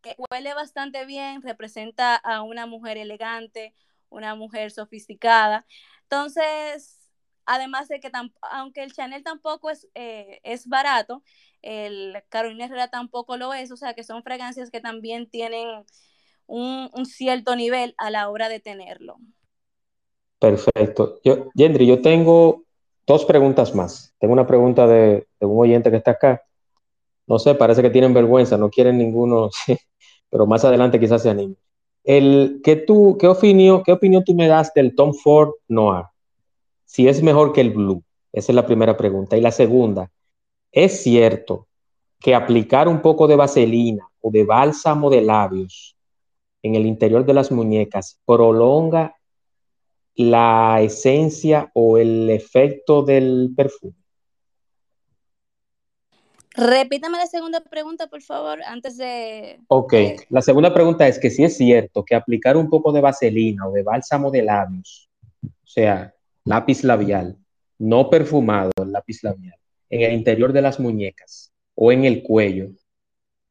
que 0.03 0.17
huele 0.31 0.53
bastante 0.55 1.07
bien, 1.07 1.43
representa 1.43 2.15
a 2.17 2.43
una 2.43 2.67
mujer 2.67 2.99
elegante, 2.99 3.75
una 4.11 4.35
mujer 4.35 4.71
sofisticada. 4.71 5.67
Entonces, 6.03 7.04
además 7.47 7.89
de 7.89 8.01
que 8.01 8.11
aunque 8.43 8.83
el 8.83 8.93
Chanel 8.93 9.23
tampoco 9.23 9.71
es, 9.71 9.89
eh, 9.95 10.41
es 10.43 10.67
barato, 10.69 11.23
el 11.63 12.23
Carolina 12.29 12.67
Herrera 12.67 12.89
tampoco 12.89 13.37
lo 13.37 13.55
es, 13.55 13.71
o 13.73 13.77
sea 13.77 13.95
que 13.95 14.05
son 14.05 14.23
fragancias 14.23 14.71
que 14.71 14.81
también 14.81 15.29
tienen 15.29 15.85
un, 16.47 16.91
cierto 17.07 17.57
nivel 17.57 17.95
a 17.99 18.11
la 18.11 18.29
hora 18.29 18.49
de 18.49 18.61
tenerlo. 18.61 19.17
Perfecto. 20.39 21.21
Yo, 21.25 21.51
Yendri, 21.55 21.87
yo 21.87 22.03
tengo 22.03 22.65
dos 23.07 23.25
preguntas 23.25 23.75
más. 23.75 24.15
Tengo 24.19 24.35
una 24.35 24.47
pregunta 24.47 24.87
de, 24.87 25.27
un 25.41 25.59
oyente 25.59 25.91
que 25.91 25.97
está 25.97 26.13
acá. 26.13 26.43
No 27.27 27.39
sé, 27.39 27.55
parece 27.55 27.81
que 27.81 27.91
tienen 27.91 28.13
vergüenza, 28.13 28.59
no 28.59 28.69
quieren 28.69 28.99
ninguno, 28.99 29.49
pero 30.31 30.47
más 30.47 30.65
adelante 30.65 31.01
quizás 31.01 31.23
se 31.23 31.31
animen. 31.31 31.57
El, 32.03 32.61
¿qué, 32.63 32.77
tú, 32.77 33.17
qué, 33.19 33.27
opinión, 33.27 33.83
¿Qué 33.83 33.93
opinión 33.93 34.23
tú 34.25 34.35
me 34.35 34.47
das 34.47 34.75
del 34.75 34.95
Tom 34.95 35.15
Ford 35.15 35.53
Noir? 35.69 36.05
Si 36.85 37.09
es 37.09 37.23
mejor 37.23 37.53
que 37.53 37.61
el 37.61 37.71
Blue. 37.71 38.03
Esa 38.33 38.53
es 38.53 38.57
la 38.57 38.67
primera 38.67 38.97
pregunta. 38.97 39.37
Y 39.37 39.41
la 39.41 39.53
segunda, 39.53 40.11
¿es 40.73 41.03
cierto 41.03 41.69
que 42.21 42.35
aplicar 42.35 42.89
un 42.89 43.01
poco 43.03 43.27
de 43.27 43.37
vaselina 43.37 44.09
o 44.21 44.31
de 44.31 44.45
bálsamo 44.45 45.11
de 45.11 45.21
labios 45.21 45.97
en 46.63 46.75
el 46.75 46.87
interior 46.87 47.27
de 47.27 47.35
las 47.35 47.53
muñecas 47.53 48.19
prolonga 48.25 49.15
la 50.17 50.81
esencia 50.81 51.71
o 51.75 51.99
el 51.99 52.31
efecto 52.31 53.03
del 53.03 53.53
perfume. 53.55 53.95
Repítame 56.57 57.19
la 57.19 57.27
segunda 57.27 57.61
pregunta, 57.61 58.07
por 58.07 58.23
favor, 58.23 58.63
antes 58.63 58.97
de... 58.97 59.61
Ok, 59.67 59.93
la 60.31 60.41
segunda 60.41 60.73
pregunta 60.73 61.07
es 61.09 61.19
que 61.19 61.29
si 61.29 61.43
es 61.43 61.57
cierto 61.57 62.05
que 62.05 62.15
aplicar 62.15 62.57
un 62.57 62.71
poco 62.71 62.93
de 62.93 63.01
vaselina 63.01 63.67
o 63.67 63.73
de 63.73 63.83
bálsamo 63.83 64.31
de 64.31 64.43
labios, 64.43 65.11
o 65.43 65.67
sea, 65.67 66.14
lápiz 66.45 66.85
labial, 66.85 67.39
no 67.79 68.11
perfumado, 68.11 68.73
lápiz 68.87 69.23
labial, 69.23 69.57
en 69.91 70.03
el 70.03 70.13
interior 70.13 70.53
de 70.53 70.63
las 70.63 70.79
muñecas 70.79 71.53
o 71.75 71.91
en 71.91 72.05
el 72.05 72.23
cuello, 72.23 72.71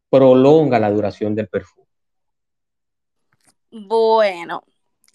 prolonga 0.09 0.79
la 0.79 0.91
duración 0.91 1.35
del 1.35 1.47
perfume. 1.47 1.87
Bueno, 3.71 4.63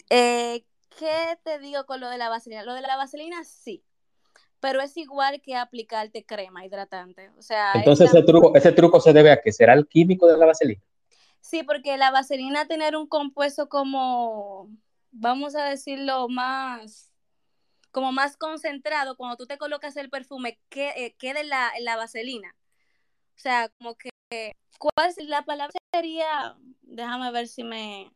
eh, 0.09 0.65
¿qué 0.97 1.37
te 1.43 1.59
digo 1.59 1.85
con 1.85 2.01
lo 2.01 2.09
de 2.09 2.17
la 2.17 2.29
vaselina? 2.29 2.63
Lo 2.63 2.73
de 2.73 2.81
la 2.81 2.97
vaselina 2.97 3.43
sí, 3.45 3.83
pero 4.59 4.81
es 4.81 4.97
igual 4.97 5.41
que 5.41 5.55
aplicarte 5.55 6.25
crema 6.25 6.65
hidratante. 6.65 7.31
O 7.37 7.41
sea, 7.41 7.71
Entonces 7.75 8.09
ese, 8.09 8.23
truco, 8.23 8.55
ese 8.55 8.73
truco 8.73 8.99
se 8.99 9.13
debe 9.13 9.31
a 9.31 9.41
que 9.41 9.53
será 9.53 9.73
el 9.73 9.87
químico 9.87 10.27
de 10.27 10.37
la 10.37 10.45
vaselina. 10.45 10.81
Sí, 11.39 11.63
porque 11.63 11.97
la 11.97 12.11
vaselina 12.11 12.67
tener 12.67 12.97
un 12.97 13.07
compuesto 13.07 13.69
como, 13.69 14.69
vamos 15.11 15.55
a 15.55 15.63
decirlo, 15.63 16.27
más, 16.27 17.08
como 17.91 18.11
más 18.11 18.37
concentrado, 18.37 19.17
cuando 19.17 19.37
tú 19.37 19.47
te 19.47 19.57
colocas 19.57 19.95
el 19.97 20.09
perfume, 20.09 20.59
que 20.69 20.89
eh, 20.89 21.15
quede 21.17 21.43
la, 21.43 21.71
la 21.79 21.95
vaselina. 21.95 22.55
O 23.35 23.39
sea, 23.39 23.69
como 23.77 23.95
que, 23.95 24.09
¿cuál 24.77 25.09
es 25.09 25.17
la 25.25 25.43
palabra? 25.43 25.73
Sería, 25.93 26.55
déjame 26.81 27.31
ver 27.31 27.47
si 27.47 27.63
me, 27.63 28.11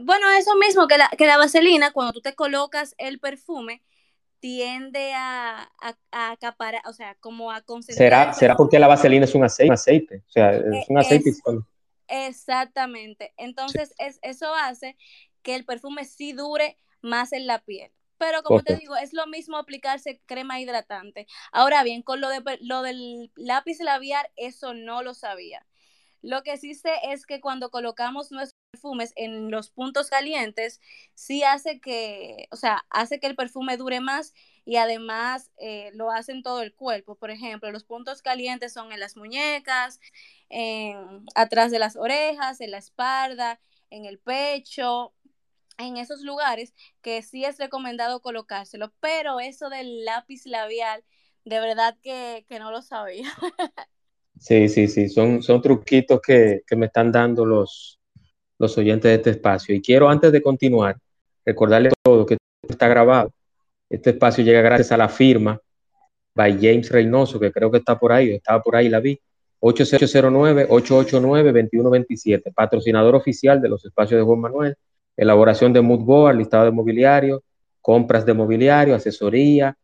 bueno, 0.00 0.30
eso 0.30 0.56
mismo, 0.56 0.86
que 0.88 0.98
la, 0.98 1.08
que 1.16 1.26
la 1.26 1.36
vaselina, 1.36 1.92
cuando 1.92 2.12
tú 2.12 2.20
te 2.20 2.34
colocas 2.34 2.94
el 2.98 3.18
perfume, 3.18 3.82
tiende 4.40 5.12
a, 5.14 5.70
acaparar, 6.10 6.82
o 6.86 6.92
sea, 6.92 7.14
como 7.20 7.52
a 7.52 7.60
concentrar. 7.60 8.34
¿Será, 8.34 8.56
porque 8.56 8.78
la 8.78 8.88
vaselina 8.88 9.24
es 9.24 9.34
un 9.34 9.44
aceite? 9.44 10.22
O 10.26 10.30
sea, 10.30 10.52
es 10.52 10.88
un 10.88 10.98
aceite. 10.98 11.32
exactamente. 12.08 13.32
Entonces, 13.36 13.94
es, 13.98 14.18
eso 14.22 14.52
hace 14.54 14.96
que 15.42 15.54
el 15.54 15.64
perfume 15.64 16.04
sí 16.04 16.32
dure 16.32 16.78
más 17.02 17.32
en 17.32 17.46
la 17.46 17.60
piel. 17.60 17.92
Pero 18.22 18.44
como 18.44 18.62
te 18.62 18.76
digo, 18.76 18.94
es 18.94 19.12
lo 19.12 19.26
mismo 19.26 19.56
aplicarse 19.56 20.20
crema 20.26 20.60
hidratante. 20.60 21.26
Ahora 21.50 21.82
bien, 21.82 22.02
con 22.02 22.20
lo, 22.20 22.28
de, 22.28 22.40
lo 22.60 22.82
del 22.82 23.32
lápiz 23.34 23.80
labial, 23.80 24.24
eso 24.36 24.74
no 24.74 25.02
lo 25.02 25.12
sabía. 25.12 25.66
Lo 26.20 26.44
que 26.44 26.56
sí 26.56 26.74
sé 26.74 26.92
es 27.02 27.26
que 27.26 27.40
cuando 27.40 27.72
colocamos 27.72 28.30
nuestros 28.30 28.56
perfumes 28.70 29.12
en 29.16 29.50
los 29.50 29.70
puntos 29.70 30.08
calientes, 30.08 30.80
sí 31.14 31.42
hace 31.42 31.80
que, 31.80 32.46
o 32.52 32.56
sea, 32.56 32.86
hace 32.90 33.18
que 33.18 33.26
el 33.26 33.34
perfume 33.34 33.76
dure 33.76 33.98
más 33.98 34.34
y 34.64 34.76
además 34.76 35.50
eh, 35.56 35.90
lo 35.94 36.12
hace 36.12 36.30
en 36.30 36.44
todo 36.44 36.62
el 36.62 36.72
cuerpo. 36.76 37.16
Por 37.16 37.32
ejemplo, 37.32 37.72
los 37.72 37.82
puntos 37.82 38.22
calientes 38.22 38.72
son 38.72 38.92
en 38.92 39.00
las 39.00 39.16
muñecas, 39.16 39.98
en, 40.48 41.26
atrás 41.34 41.72
de 41.72 41.80
las 41.80 41.96
orejas, 41.96 42.60
en 42.60 42.70
la 42.70 42.78
espalda, 42.78 43.58
en 43.90 44.04
el 44.04 44.20
pecho, 44.20 45.12
en 45.82 45.96
esos 45.96 46.22
lugares 46.22 46.74
que 47.02 47.22
sí 47.22 47.44
es 47.44 47.58
recomendado 47.58 48.20
colocárselo, 48.20 48.92
pero 49.00 49.40
eso 49.40 49.68
del 49.68 50.04
lápiz 50.04 50.46
labial, 50.46 51.04
de 51.44 51.60
verdad 51.60 51.96
que, 52.02 52.44
que 52.48 52.58
no 52.58 52.70
lo 52.70 52.82
sabía. 52.82 53.30
Sí, 54.42 54.68
sí, 54.68 54.88
sí, 54.88 55.08
son, 55.08 55.40
son 55.40 55.62
truquitos 55.62 56.20
que, 56.20 56.64
me 56.76 56.86
están 56.86 57.12
dando 57.12 57.46
los, 57.46 58.00
los 58.58 58.76
oyentes 58.76 59.08
de 59.08 59.14
este 59.14 59.30
espacio. 59.30 59.72
Y 59.72 59.80
quiero, 59.80 60.08
antes 60.08 60.32
de 60.32 60.42
continuar, 60.42 60.98
recordarle 61.44 61.90
a 61.90 61.92
todos 62.02 62.26
que 62.26 62.36
está 62.68 62.88
grabado. 62.88 63.32
Este 63.88 64.10
espacio 64.10 64.42
llega 64.42 64.60
gracias 64.60 64.90
a 64.90 64.96
la 64.96 65.08
firma 65.08 65.60
by 66.34 66.54
James 66.54 66.90
Reynoso, 66.90 67.38
que 67.38 67.52
creo 67.52 67.70
que 67.70 67.78
está 67.78 67.96
por 67.96 68.10
ahí, 68.10 68.32
estaba 68.32 68.60
por 68.60 68.74
ahí, 68.74 68.88
la 68.88 68.98
vi. 68.98 69.16
8809-889-2127, 69.60 72.52
patrocinador 72.52 73.14
oficial 73.14 73.62
de 73.62 73.68
los 73.68 73.84
espacios 73.84 74.18
de 74.18 74.24
Juan 74.24 74.40
Manuel, 74.40 74.76
elaboración 75.16 75.72
de 75.72 75.80
mood 75.80 76.00
board, 76.00 76.36
listado 76.36 76.64
de 76.64 76.70
mobiliario, 76.70 77.42
compras 77.80 78.24
de 78.24 78.34
mobiliario, 78.34 78.94
asesoría 78.94 79.76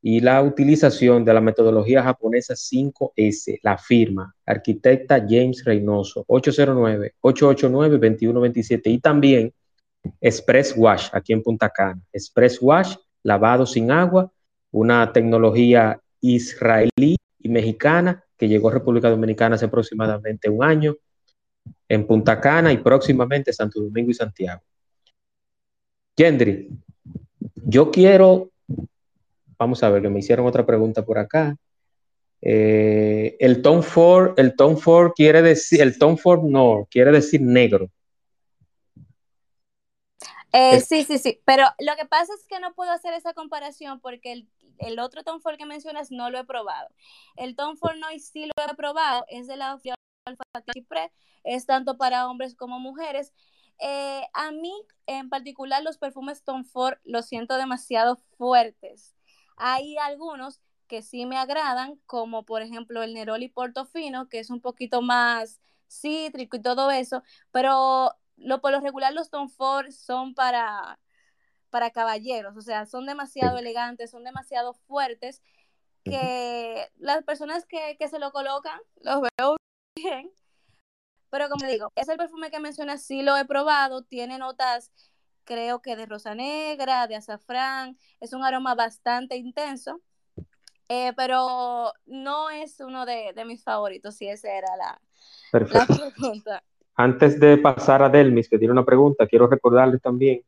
y 0.00 0.20
la 0.20 0.42
utilización 0.42 1.22
de 1.24 1.32
la 1.32 1.40
metodología 1.40 2.02
japonesa 2.02 2.54
5S, 2.54 3.60
la 3.62 3.78
firma, 3.78 4.34
arquitecta 4.44 5.20
James 5.20 5.64
Reynoso, 5.64 6.24
809-889-2127 6.26 8.80
y 8.86 8.98
también 8.98 9.54
Express 10.20 10.74
Wash 10.76 11.08
aquí 11.12 11.32
en 11.32 11.42
Punta 11.42 11.70
Cana. 11.70 12.02
Express 12.12 12.60
Wash, 12.60 12.96
lavado 13.22 13.64
sin 13.64 13.92
agua, 13.92 14.32
una 14.72 15.12
tecnología 15.12 16.00
israelí 16.20 17.16
y 17.38 17.48
mexicana 17.48 18.24
que 18.36 18.48
llegó 18.48 18.70
a 18.70 18.72
República 18.72 19.08
Dominicana 19.08 19.54
hace 19.54 19.66
aproximadamente 19.66 20.48
un 20.48 20.64
año 20.64 20.96
en 21.88 22.06
Punta 22.06 22.40
Cana 22.40 22.72
y 22.72 22.78
próximamente 22.78 23.52
Santo 23.52 23.80
Domingo 23.80 24.10
y 24.10 24.14
Santiago. 24.14 24.62
Gendry, 26.16 26.68
yo 27.64 27.90
quiero, 27.90 28.50
vamos 29.58 29.82
a 29.82 29.90
ver, 29.90 30.02
que 30.02 30.08
me 30.08 30.18
hicieron 30.18 30.46
otra 30.46 30.66
pregunta 30.66 31.04
por 31.04 31.18
acá. 31.18 31.56
Eh, 32.40 33.36
el 33.38 33.62
Tom 33.62 33.82
Ford, 33.82 34.34
el 34.36 34.56
Tom 34.56 34.76
Ford 34.76 35.12
quiere 35.14 35.42
decir, 35.42 35.80
el 35.80 35.98
Tom 35.98 36.16
Ford 36.16 36.42
no, 36.42 36.86
quiere 36.90 37.12
decir 37.12 37.40
negro. 37.40 37.88
Eh, 40.52 40.80
sí, 40.80 41.04
sí, 41.04 41.18
sí, 41.18 41.40
pero 41.46 41.64
lo 41.78 41.96
que 41.96 42.04
pasa 42.04 42.34
es 42.34 42.46
que 42.46 42.60
no 42.60 42.74
puedo 42.74 42.90
hacer 42.90 43.14
esa 43.14 43.32
comparación 43.32 44.00
porque 44.00 44.44
el, 44.78 44.98
otro 44.98 45.22
Tom 45.22 45.40
Ford 45.40 45.56
que 45.56 45.64
mencionas 45.64 46.10
no 46.10 46.28
lo 46.30 46.38
he 46.38 46.44
probado. 46.44 46.88
El 47.36 47.56
Tom 47.56 47.76
Ford 47.76 47.96
no 47.96 48.08
sí 48.18 48.44
lo 48.44 48.70
he 48.70 48.74
probado, 48.74 49.24
es 49.28 49.46
de 49.46 49.56
la 49.56 49.80
Alfa 50.26 50.44
es 51.44 51.66
tanto 51.66 51.96
para 51.96 52.28
hombres 52.28 52.54
como 52.54 52.78
mujeres. 52.78 53.32
Eh, 53.78 54.22
a 54.32 54.50
mí 54.52 54.72
en 55.06 55.28
particular 55.28 55.82
los 55.82 55.98
perfumes 55.98 56.44
Tom 56.44 56.64
Ford 56.64 56.98
los 57.04 57.26
siento 57.26 57.56
demasiado 57.56 58.16
fuertes. 58.36 59.14
Hay 59.56 59.96
algunos 59.98 60.60
que 60.86 61.02
sí 61.02 61.26
me 61.26 61.38
agradan, 61.38 61.96
como 62.06 62.44
por 62.44 62.62
ejemplo 62.62 63.02
el 63.02 63.14
Neroli 63.14 63.48
Portofino, 63.48 64.28
que 64.28 64.38
es 64.38 64.50
un 64.50 64.60
poquito 64.60 65.02
más 65.02 65.60
cítrico 65.88 66.56
y 66.56 66.62
todo 66.62 66.90
eso, 66.90 67.22
pero 67.50 68.14
lo, 68.36 68.60
por 68.60 68.72
lo 68.72 68.80
regular 68.80 69.12
los 69.12 69.30
Tom 69.30 69.48
Ford 69.48 69.90
son 69.90 70.34
para, 70.34 70.98
para 71.70 71.90
caballeros, 71.90 72.56
o 72.56 72.62
sea, 72.62 72.86
son 72.86 73.06
demasiado 73.06 73.58
elegantes, 73.58 74.10
son 74.10 74.24
demasiado 74.24 74.74
fuertes, 74.74 75.42
que 76.04 76.88
las 76.96 77.22
personas 77.22 77.64
que, 77.66 77.96
se 78.08 78.18
lo 78.18 78.32
colocan 78.32 78.80
los 79.02 79.22
veo 79.38 79.56
bien, 79.94 80.32
pero 81.32 81.48
como 81.48 81.66
digo, 81.66 81.90
ese 81.96 82.14
perfume 82.16 82.50
que 82.50 82.60
mencionas 82.60 83.02
sí 83.02 83.22
lo 83.22 83.38
he 83.38 83.46
probado, 83.46 84.02
tiene 84.02 84.36
notas 84.36 84.92
creo 85.44 85.80
que 85.80 85.96
de 85.96 86.04
rosa 86.04 86.34
negra, 86.34 87.06
de 87.06 87.16
azafrán, 87.16 87.96
es 88.20 88.34
un 88.34 88.44
aroma 88.44 88.74
bastante 88.74 89.36
intenso, 89.36 90.02
eh, 90.90 91.12
pero 91.16 91.90
no 92.04 92.50
es 92.50 92.78
uno 92.80 93.06
de, 93.06 93.32
mis 93.46 93.64
favoritos, 93.64 94.14
si 94.14 94.28
esa 94.28 94.52
era 94.52 94.76
la, 94.76 95.00
la 95.52 95.86
pregunta. 95.86 96.62
Antes 96.94 97.40
de 97.40 97.56
pasar 97.56 98.02
a 98.02 98.10
Delmis, 98.10 98.50
que 98.50 98.58
tiene 98.58 98.72
una 98.72 98.84
pregunta, 98.84 99.26
quiero 99.26 99.46
recordarles 99.46 100.02
también 100.02 100.42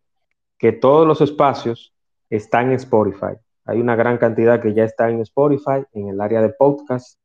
que 0.58 0.72
todos 0.72 1.06
los 1.06 1.22
espacios 1.22 1.94
están 2.28 2.66
en 2.66 2.74
Spotify. 2.74 3.38
Hay 3.64 3.80
una 3.80 3.96
gran 3.96 4.18
cantidad 4.18 4.60
que 4.60 4.74
ya 4.74 4.84
está 4.84 5.08
en 5.08 5.20
Spotify, 5.20 5.86
en 5.94 6.08
el 6.08 6.20
área 6.20 6.42
de 6.42 6.50
podcast. 6.50 7.18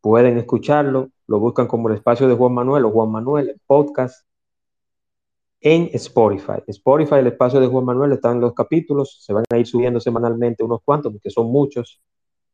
Pueden 0.00 0.38
escucharlo, 0.38 1.10
lo 1.26 1.38
buscan 1.38 1.66
como 1.66 1.88
el 1.88 1.96
espacio 1.96 2.26
de 2.28 2.34
Juan 2.34 2.54
Manuel 2.54 2.84
o 2.86 2.90
Juan 2.90 3.10
Manuel, 3.10 3.60
podcast, 3.66 4.26
en 5.60 5.90
Spotify. 5.92 6.62
Spotify, 6.66 7.16
el 7.16 7.28
espacio 7.28 7.60
de 7.60 7.66
Juan 7.66 7.84
Manuel, 7.84 8.12
están 8.12 8.40
los 8.40 8.54
capítulos, 8.54 9.18
se 9.20 9.32
van 9.32 9.44
a 9.50 9.58
ir 9.58 9.66
subiendo 9.66 10.00
semanalmente 10.00 10.64
unos 10.64 10.80
cuantos, 10.84 11.12
porque 11.12 11.30
son 11.30 11.50
muchos. 11.50 12.00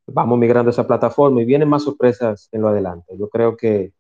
Vamos 0.07 0.38
migrando 0.38 0.70
a 0.70 0.72
esa 0.72 0.86
plataforma 0.86 1.40
y 1.42 1.44
vienen 1.44 1.68
más 1.68 1.84
sorpresas 1.84 2.49
en 2.53 2.62
lo 2.62 2.68
adelante. 2.68 3.16
Yo 3.18 3.28
creo 3.28 3.57
que 3.57 3.92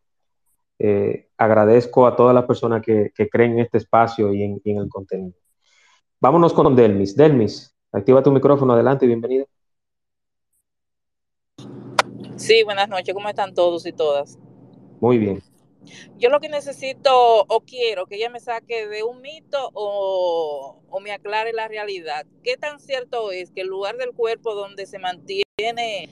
eh, 0.78 1.28
agradezco 1.38 2.06
a 2.06 2.16
todas 2.16 2.34
las 2.34 2.44
personas 2.44 2.82
que, 2.82 3.12
creen 3.30 3.52
en 3.52 3.60
este 3.60 3.78
espacio 3.78 4.32
y 4.34 4.42
en, 4.42 4.60
el 4.64 4.88
contenido. 4.88 5.34
Vámonos 6.20 6.52
con 6.52 6.74
Delmis. 6.74 7.16
Delmis, 7.16 7.74
activa 7.92 8.22
tu 8.22 8.32
micrófono, 8.32 8.72
adelante 8.72 9.04
y 9.04 9.08
bienvenida. 9.08 9.44
Sí, 12.36 12.62
buenas 12.64 12.88
noches, 12.88 13.14
¿cómo 13.14 13.28
están 13.30 13.54
todos 13.54 13.86
y 13.86 13.92
todas? 13.92 14.38
Muy 15.00 15.16
bien. 15.16 15.42
Yo 16.18 16.28
lo 16.28 16.38
que 16.38 16.50
necesito 16.50 17.42
o 17.42 17.60
quiero 17.60 18.06
que 18.06 18.16
ella 18.16 18.28
me 18.28 18.40
saque 18.40 18.86
de 18.86 19.02
un 19.02 19.22
mito 19.22 19.70
o, 19.72 20.82
me 21.00 21.12
aclare 21.12 21.52
la 21.52 21.68
realidad. 21.68 22.26
¿Qué 22.42 22.56
tan 22.56 22.80
cierto 22.80 23.30
es 23.30 23.50
que 23.50 23.60
el 23.60 23.68
lugar 23.68 23.96
del 23.96 24.12
cuerpo 24.12 24.54
donde 24.54 24.86
se 24.86 24.98
mantiene 24.98 26.10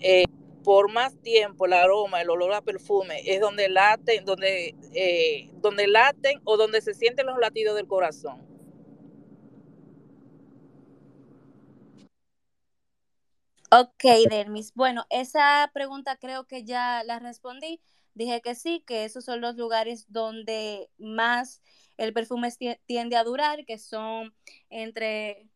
eh, 0.00 0.24
por 0.62 0.90
más 0.90 1.20
tiempo 1.20 1.66
el 1.66 1.72
aroma, 1.72 2.22
el 2.22 2.30
olor 2.30 2.52
a 2.52 2.62
perfume, 2.62 3.22
es 3.24 3.40
donde 3.40 3.68
laten, 3.68 4.24
donde, 4.24 4.74
eh, 4.94 5.50
donde 5.60 5.86
laten 5.86 6.40
o 6.44 6.56
donde 6.56 6.80
se 6.80 6.94
sienten 6.94 7.26
los 7.26 7.38
latidos 7.38 7.76
del 7.76 7.86
corazón. 7.86 8.46
Ok, 13.70 14.04
Dermis. 14.30 14.72
Bueno, 14.74 15.06
esa 15.10 15.70
pregunta 15.74 16.16
creo 16.16 16.46
que 16.46 16.64
ya 16.64 17.02
la 17.04 17.18
respondí. 17.18 17.80
Dije 18.14 18.40
que 18.40 18.54
sí, 18.54 18.82
que 18.86 19.04
esos 19.04 19.24
son 19.24 19.40
los 19.40 19.56
lugares 19.56 20.06
donde 20.08 20.88
más 20.98 21.62
el 21.96 22.12
perfume 22.12 22.50
tiende 22.86 23.16
a 23.16 23.24
durar, 23.24 23.64
que 23.66 23.78
son 23.78 24.34
entre 24.70 25.48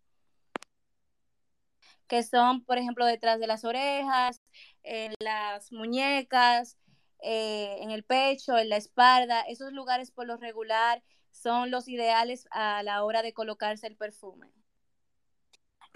que 2.09 2.23
son, 2.25 2.65
por 2.65 2.79
ejemplo, 2.79 3.07
detrás 3.07 3.39
de 3.39 3.47
las 3.47 3.65
orejas, 3.65 4.41
en 4.83 5.15
las 5.21 5.71
muñecas, 5.73 6.77
eh, 7.23 7.77
en 7.81 7.91
el 7.93 8.03
pecho, 8.05 8.59
en 8.59 8.69
la 8.69 8.77
espalda. 8.77 9.43
Esos 9.43 9.73
lugares 9.73 10.11
por 10.11 10.27
lo 10.27 10.37
regular 10.37 11.03
son 11.31 11.71
los 11.71 11.87
ideales 11.89 12.49
a 12.51 12.83
la 12.83 13.05
hora 13.05 13.23
de 13.23 13.33
colocarse 13.33 13.87
el 13.87 13.97
perfume. 13.97 14.51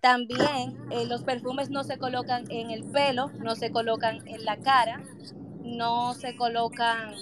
También 0.04 0.76
eh, 0.90 1.06
los 1.06 1.22
perfumes 1.22 1.70
no 1.70 1.82
se 1.82 1.96
colocan 1.96 2.44
en 2.50 2.70
el 2.70 2.84
pelo, 2.84 3.30
no 3.38 3.56
se 3.56 3.72
colocan 3.72 4.18
en 4.28 4.44
la 4.44 4.58
cara, 4.58 5.02
no 5.62 6.12
se 6.12 6.36
colocan, 6.36 7.14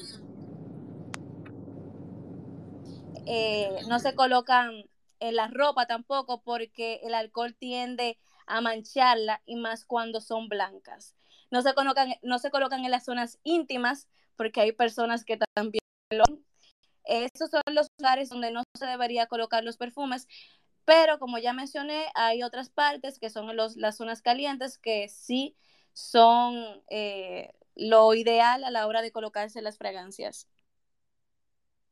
eh, 3.24 3.70
no 3.86 4.00
se 4.00 4.16
colocan 4.16 4.82
en 5.20 5.36
la 5.36 5.46
ropa 5.46 5.86
tampoco 5.86 6.42
porque 6.42 6.98
el 7.04 7.14
alcohol 7.14 7.54
tiende 7.54 8.18
a 8.48 8.60
mancharla 8.60 9.42
y 9.46 9.54
más 9.54 9.84
cuando 9.84 10.20
son 10.20 10.48
blancas. 10.48 11.14
No 11.52 11.62
se 11.62 11.74
colocan, 11.74 12.14
no 12.22 12.40
se 12.40 12.50
colocan 12.50 12.84
en 12.84 12.90
las 12.90 13.04
zonas 13.04 13.38
íntimas 13.44 14.08
porque 14.34 14.60
hay 14.60 14.72
personas 14.72 15.24
que 15.24 15.38
también 15.54 15.82
lo 16.10 16.24
Esos 17.04 17.48
son 17.48 17.62
los 17.70 17.86
lugares 18.00 18.28
donde 18.28 18.50
no 18.50 18.64
se 18.76 18.86
debería 18.86 19.28
colocar 19.28 19.62
los 19.62 19.76
perfumes, 19.76 20.26
pero 20.84 21.18
como 21.18 21.38
ya 21.38 21.52
mencioné, 21.52 22.06
hay 22.14 22.42
otras 22.42 22.70
partes 22.70 23.18
que 23.18 23.30
son 23.30 23.54
los, 23.56 23.76
las 23.76 23.96
zonas 23.96 24.22
calientes 24.22 24.78
que 24.78 25.08
sí 25.08 25.56
son 25.92 26.56
eh, 26.88 27.52
lo 27.74 28.14
ideal 28.14 28.64
a 28.64 28.70
la 28.70 28.86
hora 28.86 29.02
de 29.02 29.12
colocarse 29.12 29.62
las 29.62 29.78
fragancias. 29.78 30.48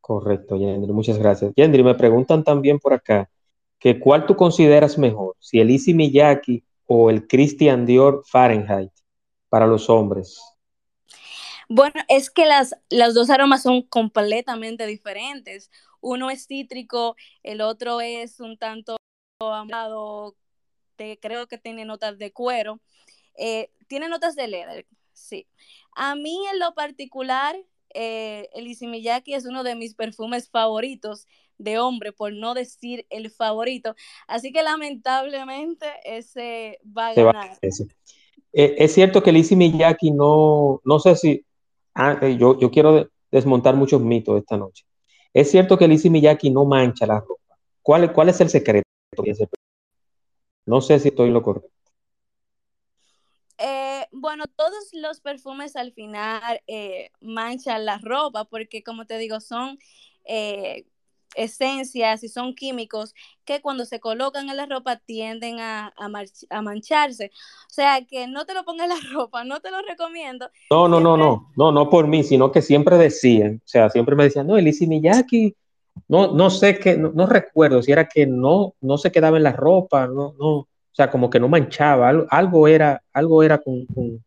Correcto, 0.01 0.57
Yendri, 0.57 0.93
muchas 0.93 1.19
gracias. 1.19 1.53
Yendri, 1.55 1.83
me 1.83 1.95
preguntan 1.95 2.43
también 2.43 2.79
por 2.79 2.95
acá 2.95 3.31
que 3.79 3.99
cuál 3.99 4.27
tú 4.27 4.37
consideras 4.37 4.99
mejor, 4.99 5.37
si 5.39 5.61
el 5.61 5.71
Easy 5.71 5.95
Miyaki 5.95 6.65
o 6.87 7.11
el 7.11 7.27
Christian 7.27 7.87
Dior 7.87 8.23
Fahrenheit 8.27 8.93
para 9.49 9.67
los 9.67 9.89
hombres. 9.89 10.41
Bueno, 11.69 11.95
es 12.09 12.31
que 12.31 12.47
las, 12.47 12.75
los 12.91 13.15
dos 13.15 13.31
aromas 13.31 13.63
son 13.63 13.83
completamente 13.83 14.87
diferentes. 14.87 15.71
Uno 16.01 16.31
es 16.31 16.47
cítrico, 16.47 17.17
el 17.43 17.61
otro 17.61 18.01
es 18.01 18.41
un 18.41 18.57
tanto 18.57 18.97
amado, 19.41 20.37
creo 20.97 21.47
que 21.47 21.59
tiene 21.59 21.85
notas 21.85 22.19
de 22.19 22.33
cuero. 22.33 22.81
Eh, 23.37 23.71
tiene 23.87 24.09
notas 24.09 24.37
de 24.37 24.49
leather, 24.49 24.87
sí. 25.13 25.47
A 25.95 26.15
mí 26.15 26.39
en 26.53 26.59
lo 26.59 26.75
particular, 26.75 27.57
eh, 27.95 28.49
el 28.55 28.67
Easy 28.67 28.87
Miyaki 28.87 29.35
es 29.35 29.47
uno 29.47 29.65
de 29.65 29.77
mis 29.77 29.95
perfumes 29.95 30.49
favoritos 30.51 31.27
de 31.59 31.79
hombre, 31.79 32.13
por 32.13 32.33
no 32.33 32.55
decir 32.55 33.07
el 33.11 33.31
favorito. 33.31 33.95
Así 34.27 34.53
que 34.53 34.63
lamentablemente 34.63 35.87
ese 36.05 36.81
va 36.97 37.09
a 37.09 37.15
ganar. 37.15 37.59
Eh, 38.53 38.75
es 38.79 38.95
cierto 38.95 39.23
que 39.23 39.33
Lizzie 39.33 39.57
Miyaki 39.57 40.11
no, 40.11 40.81
no 40.85 40.99
sé 40.99 41.17
si, 41.17 41.45
ah, 41.95 42.19
eh, 42.23 42.37
yo, 42.37 42.59
yo 42.59 42.71
quiero 42.71 43.09
desmontar 43.31 43.77
muchos 43.77 44.01
mitos 44.01 44.39
esta 44.39 44.57
noche. 44.57 44.85
Es 45.33 45.51
cierto 45.51 45.79
que 45.79 45.89
Lizzie 45.89 46.11
Miyaki 46.11 46.51
no 46.51 46.65
mancha 46.65 47.07
la 47.07 47.21
ropa. 47.21 47.57
¿Cuál, 47.83 48.29
es 48.29 48.41
el 48.41 48.51
secreto? 48.51 48.87
No 50.67 50.81
sé 50.81 50.99
si 50.99 51.09
estoy 51.09 51.31
lo 51.31 51.43
correcto. 51.43 51.71
Eh, 53.59 54.07
bueno, 54.13 54.45
todos 54.57 54.91
los 54.93 55.21
perfumes 55.21 55.77
al 55.77 55.93
final 55.93 56.61
manchan 57.21 57.85
la 57.85 57.99
ropa 57.99 58.45
porque, 58.45 58.83
como 58.83 59.07
te 59.07 59.19
digo, 59.19 59.41
son 59.41 59.79
esencias 61.35 62.23
y 62.25 62.29
son 62.29 62.55
químicos 62.55 63.15
que 63.45 63.61
cuando 63.61 63.85
se 63.85 64.01
colocan 64.01 64.49
en 64.49 64.57
la 64.57 64.67
ropa 64.67 64.97
tienden 64.97 65.61
a, 65.61 65.93
a, 65.97 66.63
mancharse. 66.63 67.31
O 67.69 67.73
sea, 67.73 68.05
que 68.05 68.27
no 68.27 68.47
te 68.47 68.55
lo 68.55 68.65
pongas 68.65 68.91
en 68.91 68.97
la 68.97 69.01
ropa, 69.13 69.45
no 69.45 69.61
te 69.61 69.71
lo 69.71 69.83
recomiendo. 69.83 70.51
No, 70.71 70.89
no, 70.89 71.01
no, 71.01 71.17
no, 71.17 71.51
no, 71.57 71.73
no 71.73 71.91
por 71.91 72.07
mí, 72.07 72.25
sino 72.25 72.51
que 72.53 72.63
siempre 72.63 72.97
decían, 72.99 73.61
o 73.65 73.69
sea, 73.69 73.91
siempre 73.91 74.17
me 74.17 74.25
decían, 74.25 74.47
no, 74.47 74.57
Elisi 74.57 74.87
Miyaki, 74.87 75.55
no, 76.09 76.33
no 76.33 76.51
sé 76.51 76.79
qué, 76.79 76.97
no, 76.97 77.27
recuerdo 77.27 77.83
si 77.83 77.93
era 77.93 78.09
que 78.09 78.27
no, 78.27 78.75
no 78.81 78.99
se 78.99 79.13
quedaba 79.13 79.37
en 79.37 79.45
la 79.45 79.53
ropa, 79.53 80.07
no, 80.07 80.35
no, 80.39 80.49
o 80.59 80.69
sea, 80.93 81.11
como 81.11 81.31
que 81.31 81.41
no 81.41 81.49
manchaba, 81.49 82.09
algo, 82.09 82.69
era, 82.69 83.03
algo 83.13 83.43
era 83.43 83.59
con, 83.59 83.87
con, 83.87 84.25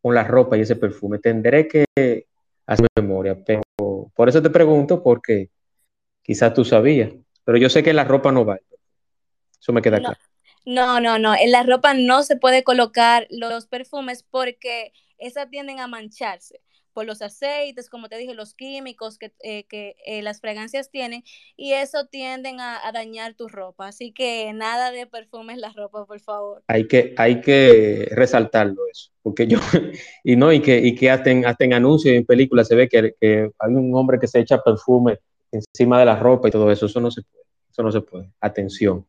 con 0.00 0.14
la 0.14 0.24
ropa 0.24 0.56
y 0.56 0.62
ese 0.62 0.76
perfume. 0.76 1.18
Tendré 1.18 1.68
que 1.68 1.84
hacer 2.66 2.86
memoria, 2.96 3.38
pero 3.44 3.62
por 4.14 4.28
eso 4.28 4.42
te 4.42 4.50
pregunto, 4.50 5.02
porque 5.02 5.50
Quizás 6.22 6.54
tú 6.54 6.64
sabías, 6.64 7.12
pero 7.44 7.58
yo 7.58 7.68
sé 7.68 7.82
que 7.82 7.92
la 7.92 8.04
ropa 8.04 8.32
no 8.32 8.44
va. 8.44 8.58
Eso 9.60 9.72
me 9.72 9.82
queda 9.82 9.98
claro. 9.98 10.18
No, 10.64 11.00
no, 11.00 11.18
no. 11.18 11.34
En 11.34 11.50
la 11.50 11.64
ropa 11.64 11.94
no 11.94 12.22
se 12.22 12.36
puede 12.36 12.62
colocar 12.62 13.26
los 13.30 13.66
perfumes 13.66 14.24
porque 14.28 14.92
esas 15.18 15.50
tienden 15.50 15.80
a 15.80 15.88
mancharse 15.88 16.60
por 16.92 17.06
los 17.06 17.22
aceites, 17.22 17.88
como 17.88 18.08
te 18.08 18.18
dije, 18.18 18.34
los 18.34 18.54
químicos 18.54 19.18
que, 19.18 19.32
eh, 19.42 19.64
eh, 19.70 20.22
las 20.22 20.40
fragancias 20.40 20.90
tienen, 20.90 21.24
y 21.56 21.72
eso 21.72 22.06
tienden 22.06 22.60
a, 22.60 22.80
dañar 22.92 23.34
tu 23.34 23.48
ropa. 23.48 23.88
Así 23.88 24.12
que 24.12 24.52
nada 24.52 24.90
de 24.90 25.06
perfumes 25.06 25.54
en 25.54 25.62
la 25.62 25.72
ropa, 25.72 26.04
por 26.04 26.20
favor. 26.20 26.62
Hay 26.68 26.86
que, 26.86 27.14
hay 27.16 27.40
que 27.40 28.08
resaltarlo 28.10 28.82
eso, 28.92 29.10
porque 29.22 29.46
yo, 29.46 29.58
y 30.24 30.36
no, 30.36 30.52
y 30.52 30.60
que, 30.60 30.78
y 30.78 30.94
que 30.94 31.10
hasta 31.10 31.30
en, 31.30 31.46
hasta 31.46 31.64
en 31.64 31.74
anuncios 31.74 32.14
y 32.14 32.18
en 32.18 32.26
películas 32.26 32.68
se 32.68 32.74
ve 32.74 32.88
que, 32.88 33.14
que 33.20 33.50
hay 33.58 33.74
un 33.74 33.94
hombre 33.94 34.18
que 34.20 34.28
se 34.28 34.40
echa 34.40 34.62
perfume 34.62 35.18
encima 35.52 35.98
de 36.00 36.06
la 36.06 36.16
ropa 36.16 36.48
y 36.48 36.50
todo 36.50 36.70
eso, 36.70 36.86
eso 36.86 37.00
no 37.00 37.10
se 37.10 37.22
puede, 37.22 37.44
eso 37.70 37.82
no 37.82 37.92
se 37.92 38.00
puede. 38.00 38.30
Atención. 38.40 39.06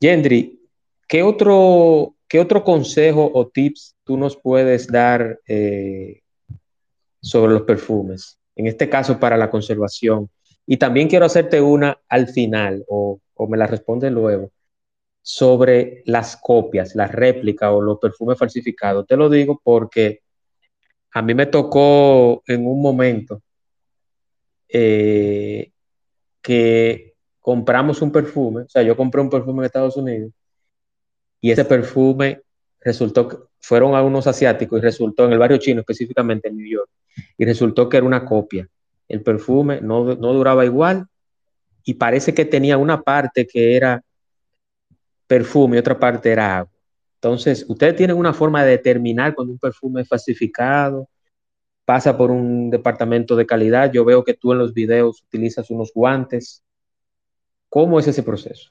Yendri, 0.00 0.60
¿qué 1.08 1.22
otro, 1.22 2.16
qué 2.28 2.40
otro 2.40 2.64
consejo 2.64 3.30
o 3.32 3.48
tips 3.48 3.96
tú 4.04 4.16
nos 4.16 4.36
puedes 4.36 4.88
dar 4.88 5.40
eh, 5.46 6.20
sobre 7.22 7.52
los 7.54 7.62
perfumes? 7.62 8.38
En 8.56 8.66
este 8.66 8.88
caso, 8.88 9.18
para 9.18 9.36
la 9.36 9.50
conservación. 9.50 10.28
Y 10.66 10.76
también 10.76 11.08
quiero 11.08 11.26
hacerte 11.26 11.60
una 11.60 11.98
al 12.08 12.28
final, 12.28 12.84
o, 12.88 13.20
o 13.34 13.48
me 13.48 13.56
la 13.56 13.66
respondes 13.66 14.12
luego, 14.12 14.50
sobre 15.22 16.02
las 16.06 16.36
copias, 16.36 16.94
las 16.94 17.10
réplicas 17.10 17.70
o 17.72 17.80
los 17.80 17.98
perfumes 17.98 18.38
falsificados. 18.38 19.06
Te 19.06 19.16
lo 19.16 19.30
digo 19.30 19.60
porque 19.62 20.20
a 21.12 21.22
mí 21.22 21.32
me 21.32 21.46
tocó 21.46 22.42
en 22.46 22.66
un 22.66 22.82
momento 22.82 23.40
eh, 24.76 25.70
que 26.42 27.14
compramos 27.38 28.02
un 28.02 28.10
perfume, 28.10 28.62
o 28.62 28.68
sea, 28.68 28.82
yo 28.82 28.96
compré 28.96 29.20
un 29.20 29.30
perfume 29.30 29.60
en 29.60 29.66
Estados 29.66 29.96
Unidos 29.96 30.32
y 31.40 31.52
ese 31.52 31.64
perfume 31.64 32.40
resultó 32.80 33.28
que 33.28 33.36
fueron 33.60 33.94
a 33.94 34.02
unos 34.02 34.26
asiáticos 34.26 34.80
y 34.80 34.82
resultó 34.82 35.26
en 35.26 35.32
el 35.32 35.38
barrio 35.38 35.58
chino, 35.58 35.80
específicamente 35.80 36.48
en 36.48 36.56
New 36.56 36.66
York, 36.66 36.90
y 37.38 37.44
resultó 37.44 37.88
que 37.88 37.98
era 37.98 38.06
una 38.06 38.24
copia. 38.24 38.66
El 39.06 39.22
perfume 39.22 39.80
no, 39.80 40.16
no 40.16 40.32
duraba 40.32 40.64
igual 40.64 41.06
y 41.84 41.94
parece 41.94 42.34
que 42.34 42.44
tenía 42.44 42.76
una 42.76 43.00
parte 43.00 43.46
que 43.46 43.76
era 43.76 44.02
perfume 45.28 45.76
y 45.76 45.78
otra 45.78 46.00
parte 46.00 46.32
era 46.32 46.58
agua. 46.58 46.72
Entonces, 47.16 47.64
ustedes 47.68 47.94
tienen 47.94 48.16
una 48.16 48.34
forma 48.34 48.64
de 48.64 48.72
determinar 48.72 49.36
cuando 49.36 49.52
un 49.52 49.58
perfume 49.60 50.02
es 50.02 50.08
falsificado 50.08 51.08
pasa 51.84 52.16
por 52.16 52.30
un 52.30 52.70
departamento 52.70 53.36
de 53.36 53.46
calidad. 53.46 53.92
Yo 53.92 54.04
veo 54.04 54.24
que 54.24 54.34
tú 54.34 54.52
en 54.52 54.58
los 54.58 54.72
videos 54.74 55.22
utilizas 55.22 55.70
unos 55.70 55.92
guantes. 55.92 56.62
¿Cómo 57.68 57.98
es 57.98 58.06
ese 58.06 58.22
proceso? 58.22 58.70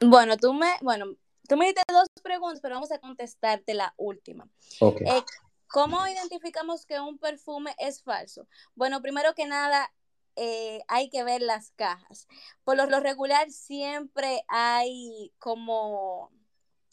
Bueno, 0.00 0.36
tú 0.36 0.54
me, 0.54 0.68
bueno, 0.80 1.16
tú 1.48 1.56
me 1.56 1.66
diste 1.66 1.82
dos 1.88 2.08
preguntas, 2.22 2.60
pero 2.60 2.76
vamos 2.76 2.92
a 2.92 2.98
contestarte 2.98 3.74
la 3.74 3.94
última. 3.96 4.48
Eh, 4.80 5.22
¿Cómo 5.66 6.06
identificamos 6.06 6.86
que 6.86 6.98
un 7.00 7.18
perfume 7.18 7.74
es 7.78 8.02
falso? 8.02 8.48
Bueno, 8.74 9.02
primero 9.02 9.34
que 9.34 9.46
nada, 9.46 9.92
eh, 10.36 10.80
hay 10.88 11.10
que 11.10 11.24
ver 11.24 11.42
las 11.42 11.72
cajas. 11.72 12.26
Por 12.64 12.76
lo 12.76 13.00
regular 13.00 13.50
siempre 13.50 14.44
hay 14.48 15.32
como 15.38 16.30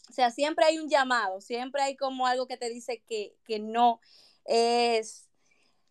o 0.10 0.14
sea, 0.14 0.32
siempre 0.32 0.66
hay 0.66 0.80
un 0.80 0.90
llamado, 0.90 1.42
siempre 1.42 1.82
hay 1.82 1.96
como 1.96 2.28
algo 2.28 2.48
que 2.48 2.58
te 2.58 2.70
dice 2.70 3.04
que, 3.08 3.60
no 3.60 4.00
es, 4.46 5.28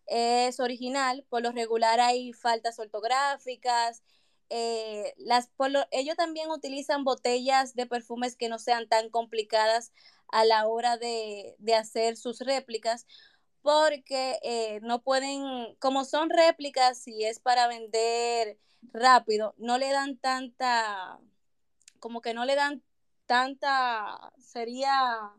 es 0.07 0.59
original. 0.59 1.25
Por 1.29 1.41
lo 1.43 1.51
regular 1.51 1.99
hay 1.99 2.33
faltas 2.33 2.79
ortográficas. 2.79 4.03
Eh, 4.49 5.13
las, 5.17 5.49
ellos 5.91 6.15
también 6.15 6.49
utilizan 6.49 7.03
botellas 7.03 7.75
de 7.75 7.87
perfumes 7.87 8.35
que 8.35 8.49
no 8.49 8.59
sean 8.59 8.87
tan 8.87 9.09
complicadas 9.09 9.91
a 10.27 10.45
la 10.45 10.67
hora 10.67 10.97
de, 10.97 11.55
hacer 11.77 12.17
sus 12.17 12.39
réplicas, 12.39 13.05
porque 13.61 14.39
eh, 14.43 14.79
no 14.81 15.01
pueden, 15.01 15.75
como 15.79 16.05
son 16.05 16.29
réplicas 16.29 17.07
y 17.07 17.25
es 17.25 17.39
para 17.39 17.67
vender 17.67 18.59
rápido, 18.93 19.55
no 19.57 19.77
le 19.77 19.91
dan 19.91 20.17
tanta, 20.17 21.19
como 21.99 22.21
que 22.21 22.33
no 22.33 22.45
le 22.45 22.55
dan 22.55 22.83
tanta 23.25 24.33
sería 24.39 25.31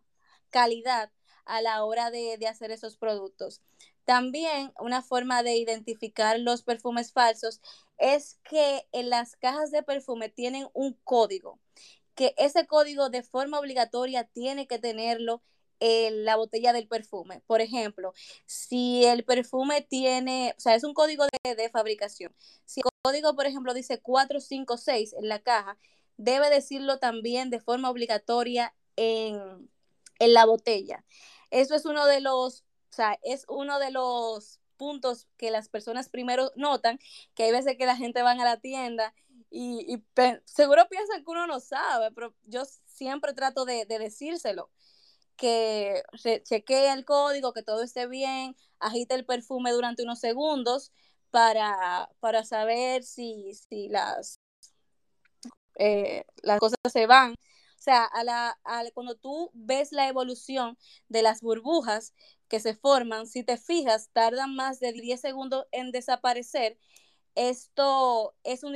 calidad 0.51 1.11
a 1.45 1.63
la 1.63 1.85
hora 1.85 2.11
de, 2.11 2.39
hacer 2.49 2.71
esos 2.71 2.97
productos. 2.97 3.63
También 4.05 4.73
una 4.79 5.03
forma 5.03 5.43
de 5.43 5.57
identificar 5.57 6.39
los 6.39 6.63
perfumes 6.63 7.13
falsos 7.13 7.61
es 7.99 8.39
que 8.45 8.87
en 8.93 9.11
las 9.11 9.37
cajas 9.37 9.71
de 9.71 9.83
perfume 9.83 10.29
tienen 10.29 10.69
un 10.75 10.95
código, 11.05 11.59
que 12.15 12.35
ese 12.37 12.67
código 12.67 13.11
de 13.11 13.23
forma 13.23 13.59
obligatoria 13.59 14.25
tiene 14.25 14.67
que 14.67 14.79
tenerlo 14.79 15.43
en 15.81 16.25
la 16.25 16.37
botella 16.37 16.73
del 16.73 16.89
perfume. 16.89 17.43
Por 17.47 17.61
ejemplo, 17.61 18.13
si 18.47 19.05
el 19.05 19.25
perfume 19.25 19.83
tiene, 19.83 20.55
o 20.57 20.61
sea, 20.61 20.75
es 20.75 20.85
un 20.85 20.95
código 20.95 21.27
de, 21.45 21.55
de 21.55 21.71
fabricación. 21.71 22.35
Si 22.65 22.81
el 22.81 22.91
código, 23.03 23.35
por 23.37 23.47
ejemplo, 23.47 23.75
dice 23.75 24.01
456 24.01 25.15
en 25.15 25.29
la 25.29 25.41
caja, 25.41 25.77
debe 26.17 26.51
decirlo 26.51 26.99
también 26.99 27.51
de 27.51 27.61
forma 27.61 27.91
obligatoria 27.91 28.75
en, 28.97 29.71
la 30.19 30.47
botella. 30.47 31.05
Eso 31.51 31.75
es 31.75 31.85
uno 31.85 32.07
de 32.07 32.21
los, 32.21 32.63
o 32.91 32.95
sea, 32.95 33.19
es 33.23 33.45
uno 33.49 33.79
de 33.79 33.91
los 33.91 34.61
puntos 34.77 35.29
que 35.37 35.51
las 35.51 35.69
personas 35.69 36.09
primero 36.09 36.53
notan, 36.57 36.99
que 37.35 37.45
hay 37.45 37.53
veces 37.53 37.77
que 37.77 37.87
la 37.87 37.97
gente 37.97 38.23
va 38.23 38.33
a 38.33 38.35
la 38.37 38.59
tienda 38.59 39.15
y, 39.51 40.03
seguro 40.45 40.89
piensan 40.89 41.25
que 41.25 41.31
uno 41.31 41.47
no 41.47 41.61
sabe, 41.61 42.11
pero 42.13 42.35
yo 42.45 42.65
siempre 42.87 43.35
trato 43.35 43.65
de, 43.65 43.85
decírselo, 43.87 44.71
que 45.37 46.03
chequee 46.45 46.93
el 46.93 47.05
código, 47.05 47.53
que 47.53 47.63
todo 47.63 47.83
esté 47.83 48.07
bien, 48.07 48.57
agite 48.81 49.15
el 49.15 49.27
perfume 49.27 49.73
durante 49.73 50.03
unos 50.03 50.21
segundos 50.21 50.93
para, 51.31 52.11
para 52.21 52.45
saber 52.45 53.03
si, 53.05 53.53
si 53.55 53.89
las 53.89 54.41
eh, 55.77 56.25
las 56.43 56.59
cosas 56.61 56.79
se 56.93 57.07
van. 57.07 57.33
O 57.33 57.83
sea, 57.87 58.05
a 58.05 58.25
la, 58.25 58.59
cuando 58.95 59.17
tú 59.17 59.51
ves 59.55 59.93
la 59.93 60.09
evolución 60.09 60.77
de 61.09 61.23
las 61.23 61.41
burbujas 61.41 62.15
que 62.49 62.61
se 62.61 62.75
forman, 62.75 63.27
si 63.27 63.45
te 63.45 63.59
fijas, 63.59 64.11
tardan 64.13 64.55
más 64.57 64.81
de 64.81 64.93
10 64.93 65.21
segundos 65.21 65.67
en 65.73 65.93
desaparecer. 65.93 66.79
Esto 67.35 68.35
es 68.45 68.65
un, 68.65 68.75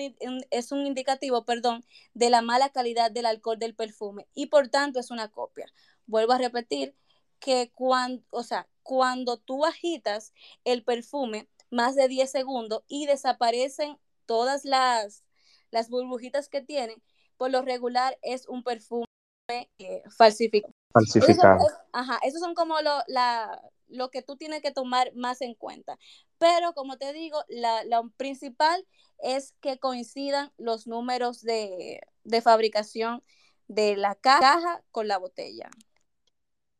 es 0.50 0.72
un 0.72 0.86
indicativo, 0.86 1.44
perdón, 1.44 1.84
de 2.14 2.30
la 2.30 2.42
mala 2.42 2.70
calidad 2.70 3.10
del 3.10 3.26
alcohol 3.26 3.58
del 3.58 3.74
perfume 3.74 4.28
y 4.34 4.46
por 4.46 4.68
tanto 4.68 5.00
es 5.00 5.10
una 5.10 5.30
copia. 5.30 5.66
Vuelvo 6.06 6.32
a 6.32 6.38
repetir 6.38 6.94
que 7.40 7.72
cuando, 7.74 8.22
o 8.30 8.42
sea, 8.44 8.68
cuando 8.82 9.38
tú 9.38 9.64
agitas 9.64 10.32
el 10.64 10.84
perfume 10.84 11.48
más 11.70 11.94
de 11.96 12.08
10 12.08 12.30
segundos 12.30 12.82
y 12.86 13.06
desaparecen 13.06 13.98
todas 14.26 14.64
las, 14.64 15.24
las 15.70 15.88
burbujitas 15.88 16.48
que 16.48 16.60
tienen, 16.60 17.02
por 17.36 17.50
lo 17.50 17.62
regular 17.62 18.18
es 18.22 18.48
un 18.48 18.62
perfume 18.62 19.06
eh, 19.78 20.02
falsificado. 20.16 20.74
Falsificado. 20.92 21.58
ajá, 21.92 22.18
esos 22.22 22.40
son 22.40 22.54
como 22.54 22.80
lo, 22.80 22.90
la, 23.06 23.60
lo 23.88 24.10
que 24.10 24.22
tú 24.22 24.36
tienes 24.36 24.62
que 24.62 24.70
tomar 24.70 25.12
más 25.14 25.40
en 25.40 25.54
cuenta. 25.54 25.98
Pero 26.38 26.72
como 26.74 26.96
te 26.96 27.12
digo, 27.12 27.38
la, 27.48 28.02
principal 28.16 28.86
es 29.18 29.54
que 29.60 29.78
coincidan 29.78 30.52
los 30.56 30.86
números 30.86 31.42
de, 31.42 32.00
de 32.24 32.40
fabricación 32.40 33.22
de 33.68 33.96
la 33.96 34.14
caja 34.14 34.82
con 34.90 35.06
la 35.06 35.18
botella. 35.18 35.70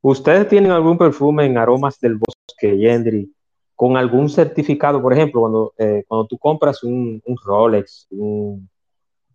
¿Ustedes 0.03 0.49
tienen 0.49 0.73
algún 0.73 0.97
perfume 0.97 1.45
en 1.45 1.59
aromas 1.59 2.01
del 2.01 2.17
bosque, 2.17 2.79
Yendri, 2.79 3.35
con 3.77 3.97
algún 3.99 4.31
certificado? 4.31 5.03
Por 5.03 5.13
ejemplo, 5.13 5.43
cuando, 5.43 5.75
eh, 5.77 6.05
cuando 6.09 6.27
tú 6.27 6.39
compras 6.39 6.83
un, 6.83 7.23
un 7.27 7.37
Rolex, 7.45 8.07
un, 8.11 8.70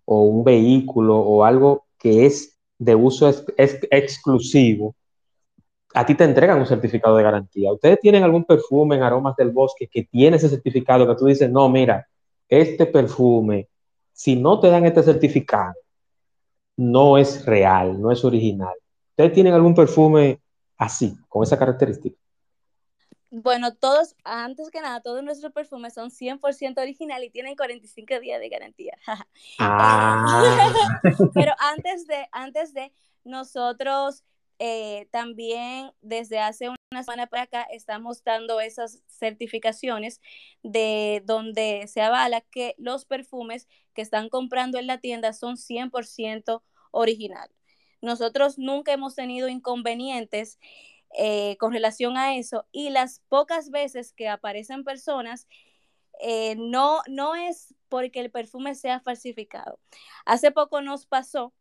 o 0.05 0.21
un 0.21 0.43
vehículo 0.43 1.17
o 1.17 1.43
algo 1.43 1.85
que 1.97 2.25
es 2.25 2.57
de 2.77 2.95
uso 2.95 3.31
exclusivo, 3.57 4.95
a 5.93 6.05
ti 6.05 6.13
te 6.13 6.25
entregan 6.25 6.59
un 6.59 6.65
certificado 6.65 7.15
de 7.15 7.23
garantía. 7.23 7.71
¿Ustedes 7.71 7.99
tienen 7.99 8.23
algún 8.23 8.43
perfume 8.43 8.97
en 8.97 9.03
aromas 9.03 9.35
del 9.37 9.51
bosque 9.51 9.87
que 9.87 10.03
tiene 10.03 10.37
ese 10.37 10.49
certificado 10.49 11.07
que 11.07 11.15
tú 11.15 11.25
dices, 11.25 11.49
no, 11.49 11.69
mira, 11.69 12.05
este 12.49 12.85
perfume, 12.85 13.69
si 14.11 14.35
no 14.35 14.59
te 14.59 14.69
dan 14.69 14.85
este 14.85 15.03
certificado, 15.03 15.73
no 16.77 17.17
es 17.17 17.45
real, 17.45 17.99
no 17.99 18.11
es 18.11 18.25
original? 18.25 18.75
¿Ustedes 19.11 19.31
tienen 19.31 19.53
algún 19.53 19.73
perfume 19.73 20.41
así, 20.77 21.17
con 21.29 21.43
esa 21.43 21.57
característica? 21.57 22.17
Bueno, 23.37 23.75
todos, 23.75 24.15
antes 24.23 24.71
que 24.71 24.79
nada, 24.79 25.01
todos 25.01 25.21
nuestros 25.21 25.51
perfumes 25.51 25.93
son 25.93 26.09
100% 26.09 26.81
original 26.81 27.21
y 27.21 27.29
tienen 27.29 27.57
45 27.57 28.21
días 28.21 28.39
de 28.39 28.47
garantía. 28.47 28.97
ah. 29.59 31.01
Pero 31.33 31.51
antes 31.59 32.07
de, 32.07 32.27
antes 32.31 32.73
de, 32.73 32.93
nosotros 33.25 34.23
eh, 34.57 35.09
también 35.11 35.91
desde 36.01 36.39
hace 36.39 36.69
una 36.69 37.03
semana 37.03 37.27
para 37.27 37.43
acá 37.43 37.63
estamos 37.63 38.23
dando 38.23 38.61
esas 38.61 39.01
certificaciones 39.07 40.21
de 40.63 41.21
donde 41.25 41.87
se 41.87 41.99
avala 41.99 42.39
que 42.39 42.73
los 42.77 43.03
perfumes 43.03 43.67
que 43.93 44.01
están 44.01 44.29
comprando 44.29 44.79
en 44.79 44.87
la 44.87 44.99
tienda 44.99 45.33
son 45.33 45.57
100% 45.57 46.63
original. 46.91 47.49
Nosotros 48.01 48.57
nunca 48.57 48.93
hemos 48.93 49.15
tenido 49.15 49.49
inconvenientes 49.49 50.57
eh, 51.17 51.57
con 51.57 51.71
relación 51.73 52.17
a 52.17 52.35
eso 52.35 52.65
y 52.71 52.89
las 52.89 53.21
pocas 53.29 53.69
veces 53.69 54.13
que 54.13 54.27
aparecen 54.27 54.83
personas 54.83 55.47
eh, 56.19 56.55
no, 56.57 57.01
no 57.07 57.35
es 57.35 57.73
porque 57.89 58.19
el 58.19 58.31
perfume 58.31 58.75
sea 58.75 58.99
falsificado. 58.99 59.79
Hace 60.25 60.51
poco 60.51 60.81
nos 60.81 61.05
pasó 61.05 61.53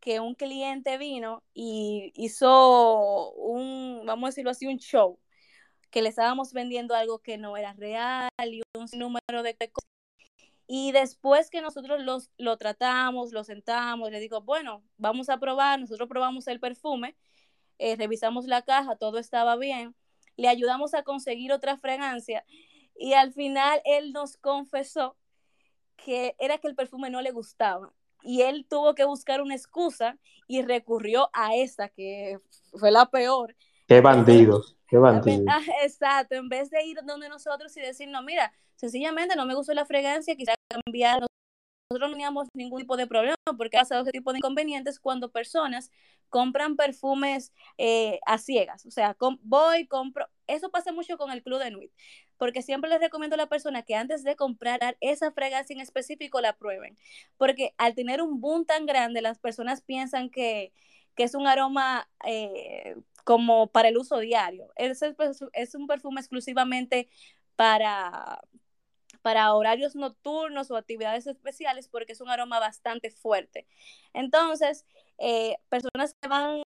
que 0.00 0.20
un 0.20 0.34
cliente 0.34 0.98
vino 0.98 1.42
y 1.54 2.12
hizo 2.14 3.32
un, 3.32 4.02
vamos 4.06 4.28
a 4.28 4.30
decirlo 4.30 4.50
así, 4.50 4.66
un 4.66 4.78
show, 4.78 5.18
que 5.90 6.02
le 6.02 6.08
estábamos 6.10 6.52
vendiendo 6.52 6.94
algo 6.94 7.20
que 7.20 7.38
no 7.38 7.56
era 7.56 7.72
real 7.74 8.30
y 8.46 8.62
un 8.78 8.86
número 8.98 9.42
de 9.42 9.56
cosas. 9.56 9.88
Y 10.66 10.92
después 10.92 11.50
que 11.50 11.60
nosotros 11.60 12.02
los, 12.02 12.30
lo 12.38 12.56
tratamos, 12.56 13.32
lo 13.32 13.44
sentamos, 13.44 14.10
le 14.10 14.20
digo, 14.20 14.42
bueno, 14.42 14.82
vamos 14.96 15.28
a 15.28 15.38
probar, 15.38 15.78
nosotros 15.80 16.08
probamos 16.08 16.46
el 16.48 16.60
perfume, 16.60 17.16
eh, 17.78 17.96
revisamos 17.96 18.46
la 18.46 18.62
caja, 18.62 18.96
todo 18.96 19.18
estaba 19.18 19.56
bien, 19.56 19.94
le 20.36 20.48
ayudamos 20.48 20.94
a 20.94 21.02
conseguir 21.02 21.52
otra 21.52 21.76
fragancia 21.76 22.44
y 22.96 23.14
al 23.14 23.32
final 23.32 23.80
él 23.84 24.12
nos 24.12 24.36
confesó 24.36 25.16
que 25.96 26.36
era 26.38 26.58
que 26.58 26.68
el 26.68 26.74
perfume 26.74 27.10
no 27.10 27.22
le 27.22 27.30
gustaba 27.30 27.92
y 28.24 28.42
él 28.42 28.66
tuvo 28.68 28.94
que 28.94 29.04
buscar 29.04 29.40
una 29.42 29.54
excusa 29.54 30.18
y 30.48 30.62
recurrió 30.62 31.28
a 31.32 31.54
esta, 31.54 31.88
que 31.88 32.38
fue 32.72 32.90
la 32.90 33.06
peor. 33.06 33.54
Qué 33.86 34.00
bandidos, 34.00 34.76
qué 34.88 34.96
bandidos. 34.96 35.46
Ah, 35.48 35.60
exacto, 35.82 36.34
en 36.34 36.48
vez 36.48 36.70
de 36.70 36.84
ir 36.84 36.98
donde 37.04 37.28
nosotros 37.28 37.76
y 37.76 37.80
decir, 37.80 38.08
no, 38.08 38.22
mira, 38.22 38.52
sencillamente 38.76 39.36
no 39.36 39.46
me 39.46 39.54
gustó 39.54 39.74
la 39.74 39.84
fragancia, 39.84 40.34
quizás 40.36 40.56
cambiar. 40.68 41.26
Nosotros 41.94 42.10
no 42.10 42.16
teníamos 42.16 42.48
ningún 42.54 42.80
tipo 42.80 42.96
de 42.96 43.06
problema 43.06 43.36
porque 43.56 43.76
ha 43.76 43.82
pasado 43.82 44.02
ese 44.02 44.10
tipo 44.10 44.32
de 44.32 44.38
inconvenientes 44.38 44.98
cuando 44.98 45.30
personas 45.30 45.92
compran 46.28 46.74
perfumes 46.74 47.52
eh, 47.78 48.18
a 48.26 48.38
ciegas. 48.38 48.84
O 48.84 48.90
sea, 48.90 49.16
voy, 49.42 49.86
compro. 49.86 50.26
Eso 50.48 50.70
pasa 50.70 50.92
mucho 50.92 51.16
con 51.16 51.30
el 51.30 51.42
Club 51.44 51.60
de 51.60 51.70
Nuit 51.70 51.92
porque 52.36 52.62
siempre 52.62 52.90
les 52.90 53.00
recomiendo 53.00 53.34
a 53.34 53.36
la 53.36 53.48
persona 53.48 53.82
que 53.82 53.94
antes 53.94 54.24
de 54.24 54.34
comprar 54.34 54.96
esa 55.00 55.30
fragancia 55.30 55.72
en 55.72 55.80
específico 55.80 56.40
la 56.40 56.56
prueben, 56.56 56.98
porque 57.36 57.74
al 57.78 57.94
tener 57.94 58.20
un 58.20 58.40
boom 58.40 58.66
tan 58.66 58.86
grande, 58.86 59.22
las 59.22 59.38
personas 59.38 59.82
piensan 59.82 60.30
que, 60.30 60.72
es 61.16 61.36
un 61.36 61.46
aroma 61.46 62.08
eh, 62.26 62.96
como 63.22 63.68
para 63.68 63.88
el 63.88 63.96
uso 63.96 64.18
diario. 64.18 64.72
Es, 64.74 65.00
es 65.52 65.74
un 65.76 65.86
perfume 65.86 66.20
exclusivamente 66.20 67.08
para, 67.54 68.42
para 69.24 69.54
horarios 69.54 69.96
nocturnos 69.96 70.70
o 70.70 70.76
actividades 70.76 71.26
especiales 71.26 71.88
porque 71.88 72.12
es 72.12 72.20
un 72.20 72.28
aroma 72.28 72.60
bastante 72.60 73.10
fuerte. 73.10 73.66
Entonces, 74.12 74.84
eh, 75.16 75.56
personas 75.70 76.14
que 76.20 76.28
van 76.28 76.62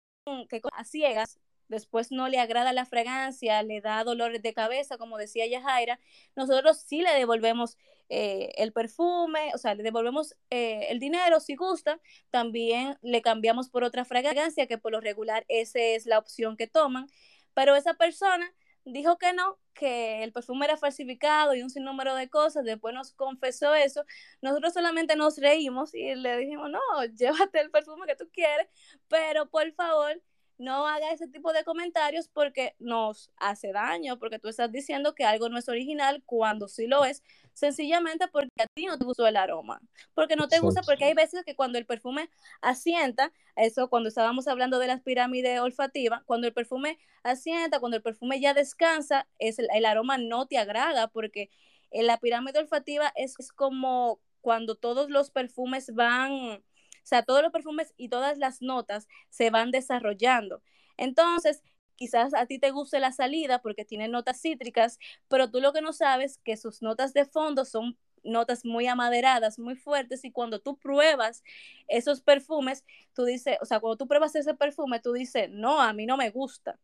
que 0.48 0.62
a 0.72 0.84
ciegas 0.84 1.38
después 1.68 2.10
no 2.12 2.28
le 2.28 2.38
agrada 2.38 2.72
la 2.72 2.86
fragancia, 2.86 3.62
le 3.62 3.82
da 3.82 4.02
dolores 4.04 4.40
de 4.40 4.54
cabeza, 4.54 4.96
como 4.96 5.18
decía 5.18 5.46
Yajaira, 5.46 6.00
nosotros 6.34 6.78
sí 6.78 7.02
le 7.02 7.12
devolvemos 7.12 7.76
eh, 8.08 8.52
el 8.56 8.72
perfume, 8.72 9.50
o 9.54 9.58
sea, 9.58 9.74
le 9.74 9.82
devolvemos 9.82 10.34
eh, 10.48 10.86
el 10.88 10.98
dinero 10.98 11.40
si 11.40 11.56
gusta, 11.56 12.00
también 12.30 12.96
le 13.02 13.20
cambiamos 13.20 13.68
por 13.68 13.84
otra 13.84 14.06
fragancia, 14.06 14.66
que 14.66 14.78
por 14.78 14.92
lo 14.92 15.02
regular 15.02 15.44
esa 15.48 15.78
es 15.78 16.06
la 16.06 16.18
opción 16.18 16.56
que 16.56 16.68
toman, 16.68 17.06
pero 17.52 17.76
esa 17.76 17.92
persona 17.94 18.50
dijo 18.86 19.18
que 19.18 19.32
no, 19.32 19.58
que 19.74 20.22
el 20.22 20.32
perfume 20.32 20.64
era 20.66 20.76
falsificado 20.76 21.54
y 21.54 21.62
un 21.62 21.70
sinnúmero 21.70 22.14
de 22.14 22.30
cosas, 22.30 22.64
después 22.64 22.94
nos 22.94 23.12
confesó 23.12 23.74
eso, 23.74 24.04
nosotros 24.40 24.72
solamente 24.72 25.16
nos 25.16 25.36
reímos 25.38 25.94
y 25.94 26.14
le 26.14 26.38
dijimos, 26.38 26.70
no, 26.70 26.80
llévate 27.16 27.60
el 27.60 27.70
perfume 27.70 28.06
que 28.06 28.16
tú 28.16 28.28
quieres, 28.32 28.68
pero 29.08 29.48
por 29.50 29.70
favor, 29.72 30.22
no 30.58 30.86
haga 30.86 31.12
ese 31.12 31.28
tipo 31.28 31.52
de 31.52 31.64
comentarios 31.64 32.28
porque 32.28 32.74
nos 32.78 33.30
hace 33.36 33.72
daño, 33.72 34.18
porque 34.18 34.38
tú 34.38 34.48
estás 34.48 34.72
diciendo 34.72 35.14
que 35.14 35.24
algo 35.24 35.48
no 35.48 35.58
es 35.58 35.68
original 35.68 36.22
cuando 36.24 36.68
sí 36.68 36.86
lo 36.86 37.04
es, 37.04 37.22
sencillamente 37.52 38.28
porque 38.28 38.50
a 38.58 38.66
ti 38.74 38.86
no 38.86 38.98
te 38.98 39.04
gustó 39.04 39.26
el 39.26 39.36
aroma, 39.36 39.80
porque 40.14 40.36
no 40.36 40.48
te 40.48 40.58
gusta, 40.58 40.82
porque 40.82 41.04
hay 41.04 41.14
veces 41.14 41.44
que 41.44 41.54
cuando 41.54 41.78
el 41.78 41.86
perfume 41.86 42.30
asienta, 42.60 43.32
eso 43.56 43.88
cuando 43.88 44.08
estábamos 44.08 44.48
hablando 44.48 44.78
de 44.78 44.86
las 44.86 45.02
pirámides 45.02 45.60
olfativas, 45.60 46.22
cuando 46.24 46.46
el 46.46 46.52
perfume 46.52 46.98
asienta, 47.22 47.80
cuando 47.80 47.96
el 47.96 48.02
perfume 48.02 48.40
ya 48.40 48.54
descansa, 48.54 49.26
es 49.38 49.58
el, 49.58 49.84
aroma 49.84 50.18
no 50.18 50.46
te 50.46 50.58
agrada, 50.58 51.08
porque 51.08 51.50
en 51.90 52.06
la 52.06 52.18
pirámide 52.18 52.58
olfativa 52.58 53.12
es, 53.14 53.34
es 53.38 53.52
como 53.52 54.20
cuando 54.40 54.74
todos 54.74 55.10
los 55.10 55.30
perfumes 55.30 55.94
van 55.94 56.62
sea, 57.06 57.22
todos 57.22 57.42
los 57.42 57.52
perfumes 57.52 57.94
y 57.96 58.08
todas 58.08 58.38
las 58.38 58.62
notas 58.62 59.08
se 59.30 59.50
van 59.50 59.70
desarrollando. 59.70 60.62
Entonces, 60.96 61.62
quizás 61.96 62.34
a 62.34 62.46
ti 62.46 62.58
te 62.58 62.70
guste 62.70 63.00
la 63.00 63.12
salida 63.12 63.60
porque 63.60 63.84
tiene 63.84 64.08
notas 64.08 64.40
cítricas, 64.40 64.98
pero 65.28 65.50
tú 65.50 65.60
lo 65.60 65.72
que 65.72 65.82
no 65.82 65.92
sabes 65.92 66.38
que 66.44 66.56
sus 66.56 66.82
notas 66.82 67.12
de 67.14 67.24
fondo 67.24 67.64
son 67.64 67.98
notas 68.22 68.64
muy 68.64 68.86
amaderadas, 68.86 69.58
muy 69.58 69.76
fuertes 69.76 70.24
y 70.24 70.32
cuando 70.32 70.60
tú 70.60 70.76
pruebas 70.76 71.42
esos 71.88 72.20
perfumes, 72.20 72.84
tú 73.14 73.24
dices, 73.24 73.56
o 73.60 73.64
sea, 73.64 73.80
cuando 73.80 73.96
tú 73.96 74.06
pruebas 74.08 74.34
ese 74.34 74.54
perfume, 74.54 75.00
tú 75.00 75.12
dices, 75.12 75.48
no, 75.50 75.80
a 75.80 75.92
mí 75.92 76.06
no 76.06 76.16
me 76.16 76.30
gusta. 76.30 76.78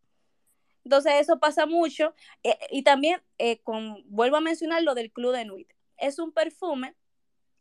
Entonces 0.84 1.14
eso 1.20 1.38
pasa 1.38 1.66
mucho 1.66 2.14
eh, 2.42 2.58
y 2.70 2.82
también 2.82 3.22
eh, 3.38 3.58
con, 3.60 4.02
vuelvo 4.08 4.36
a 4.36 4.40
mencionar 4.40 4.82
lo 4.82 4.94
del 4.94 5.12
Club 5.12 5.32
de 5.32 5.44
Nuit. 5.44 5.68
Es 5.96 6.18
un 6.18 6.32
perfume 6.32 6.96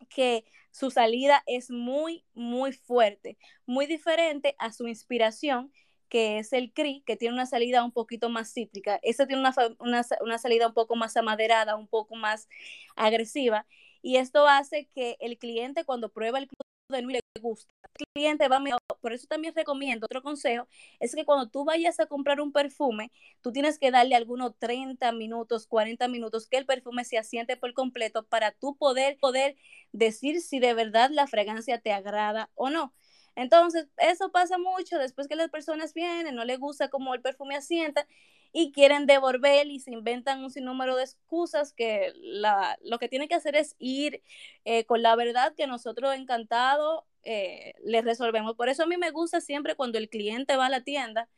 que 0.10 0.46
su 0.72 0.92
salida 0.92 1.44
es 1.46 1.70
muy, 1.70 2.26
muy 2.34 2.74
fuerte, 2.74 3.38
muy 3.66 3.86
diferente 3.86 4.56
a 4.60 4.72
su 4.72 4.88
inspiración, 4.88 5.72
que 6.10 6.40
es 6.40 6.54
el 6.54 6.74
CRI, 6.74 7.04
que 7.06 7.16
tiene 7.16 7.34
una 7.36 7.46
salida 7.46 7.84
un 7.84 7.92
poquito 7.94 8.30
más 8.30 8.54
cítrica. 8.54 9.00
Ese 9.02 9.26
tiene 9.28 9.42
una, 9.80 10.04
salida 10.38 10.68
un 10.68 10.74
poco 10.74 10.96
más 10.96 11.16
amaderada, 11.16 11.76
un 11.78 11.88
poco 11.88 12.16
más 12.16 12.50
agresiva. 12.96 13.66
Y 14.02 14.18
esto 14.18 14.48
hace 14.48 14.90
que 14.94 15.18
el 15.22 15.38
cliente 15.38 15.86
cuando 15.86 16.12
prueba 16.12 16.40
el 16.40 16.48
club 16.48 16.66
de 16.90 17.02
Nuit 17.02 17.16
le 17.16 17.21
gusta. 17.40 17.72
El 18.00 18.06
cliente 18.14 18.48
va 18.48 18.60
mejor. 18.60 18.80
Por 19.02 19.14
eso 19.14 19.26
también 19.28 19.56
recomiendo, 19.56 20.06
otro 20.06 20.22
consejo, 20.22 20.68
es 21.00 21.16
que 21.16 21.26
cuando 21.26 21.50
tú 21.50 21.66
vayas 21.66 22.00
a 22.00 22.06
comprar 22.06 22.40
un 22.42 22.52
perfume, 22.52 23.12
tú 23.42 23.52
tienes 23.52 23.80
que 23.80 23.92
darle 23.92 24.16
algunos 24.16 24.58
30 24.60 25.12
minutos, 25.12 25.68
40 25.68 26.08
minutos, 26.08 26.48
que 26.48 26.58
el 26.58 26.66
perfume 26.66 27.04
se 27.06 27.18
asiente 27.18 27.58
por 27.58 27.74
completo 27.74 28.24
para 28.24 28.52
tú 28.52 28.76
poder, 28.76 29.18
poder 29.18 29.56
decir 29.92 30.42
si 30.42 30.60
de 30.60 30.74
verdad 30.74 31.10
la 31.12 31.28
fragancia 31.28 31.80
te 31.80 31.92
agrada 31.94 32.50
o 32.56 32.70
no. 32.70 32.94
Entonces, 33.36 33.88
eso 33.98 34.32
pasa 34.32 34.58
mucho 34.58 34.98
después 34.98 35.28
que 35.28 35.36
las 35.36 35.50
personas 35.50 35.94
vienen, 35.94 36.36
no 36.36 36.44
les 36.46 36.60
gusta 36.60 36.90
cómo 36.90 37.14
el 37.14 37.22
perfume 37.22 37.56
asienta 37.56 38.06
y 38.54 38.72
quieren 38.74 39.06
devolver 39.06 39.68
y 39.68 39.80
se 39.80 39.92
inventan 39.92 40.44
un 40.44 40.52
sinnúmero 40.52 40.96
de 40.98 41.04
excusas 41.04 41.74
que 41.74 42.12
la, 42.18 42.78
lo 42.84 43.00
que 43.00 43.08
tienen 43.08 43.30
que 43.30 43.36
hacer 43.36 43.56
es 43.56 43.76
ir 43.80 44.22
eh, 44.66 44.86
con 44.86 45.02
la 45.02 45.16
verdad 45.16 45.56
que 45.56 45.68
nosotros 45.68 46.14
encantado 46.14 47.06
eh, 47.24 47.74
resolvemos. 48.04 48.56
Por 48.56 48.70
eso 48.70 48.84
a 48.84 48.88
mí 48.88 48.98
me 48.98 49.12
gusta 49.12 49.42
siempre 49.42 49.76
cuando 49.76 49.98
el 49.98 50.10
cliente 50.10 50.56
va 50.56 50.68
a 50.68 50.70
la 50.70 50.84
tienda, 50.84 51.30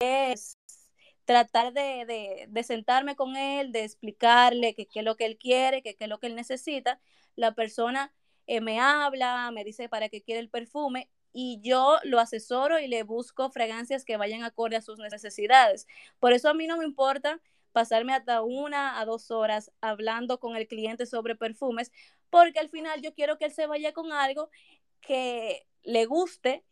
es 0.00 0.58
tratar 1.24 1.72
de, 1.72 2.48
de, 2.48 2.62
sentarme 2.64 3.16
con 3.16 3.36
él, 3.36 3.72
de 3.72 3.84
explicarle 3.84 4.74
qué 4.74 4.88
es 4.92 5.04
lo 5.04 5.16
que 5.16 5.26
él 5.26 5.38
quiere, 5.38 5.82
qué 5.82 5.96
es 5.98 6.08
lo 6.08 6.18
que 6.18 6.26
él 6.26 6.34
necesita. 6.34 7.00
La 7.36 7.54
persona 7.54 8.12
eh, 8.46 8.60
me 8.60 8.80
habla, 8.80 9.50
me 9.52 9.64
dice 9.64 9.88
para 9.88 10.08
qué 10.08 10.22
quiere 10.22 10.40
el 10.40 10.50
perfume 10.50 11.08
y 11.32 11.60
yo 11.62 11.98
lo 12.04 12.20
asesoro 12.20 12.78
y 12.78 12.88
le 12.88 13.02
busco 13.04 13.50
fragancias 13.50 14.04
que 14.04 14.16
vayan 14.16 14.44
acorde 14.44 14.76
a 14.76 14.82
sus 14.82 14.98
necesidades. 14.98 15.86
Por 16.18 16.32
eso 16.32 16.48
a 16.50 16.54
mí 16.54 16.66
no 16.66 16.76
me 16.76 16.84
importa 16.84 17.40
pasarme 17.72 18.14
hasta 18.14 18.42
una 18.42 19.00
a 19.00 19.04
dos 19.06 19.30
horas 19.30 19.72
hablando 19.80 20.38
con 20.40 20.56
el 20.56 20.68
cliente 20.68 21.06
sobre 21.06 21.36
perfumes, 21.36 21.90
porque 22.30 22.58
al 22.58 22.68
final 22.68 23.00
yo 23.00 23.14
quiero 23.14 23.38
que 23.38 23.46
él 23.46 23.52
se 23.52 23.66
vaya 23.66 23.92
con 23.92 24.12
algo 24.12 24.50
que 25.02 25.66
le 25.82 26.06
guste 26.06 26.64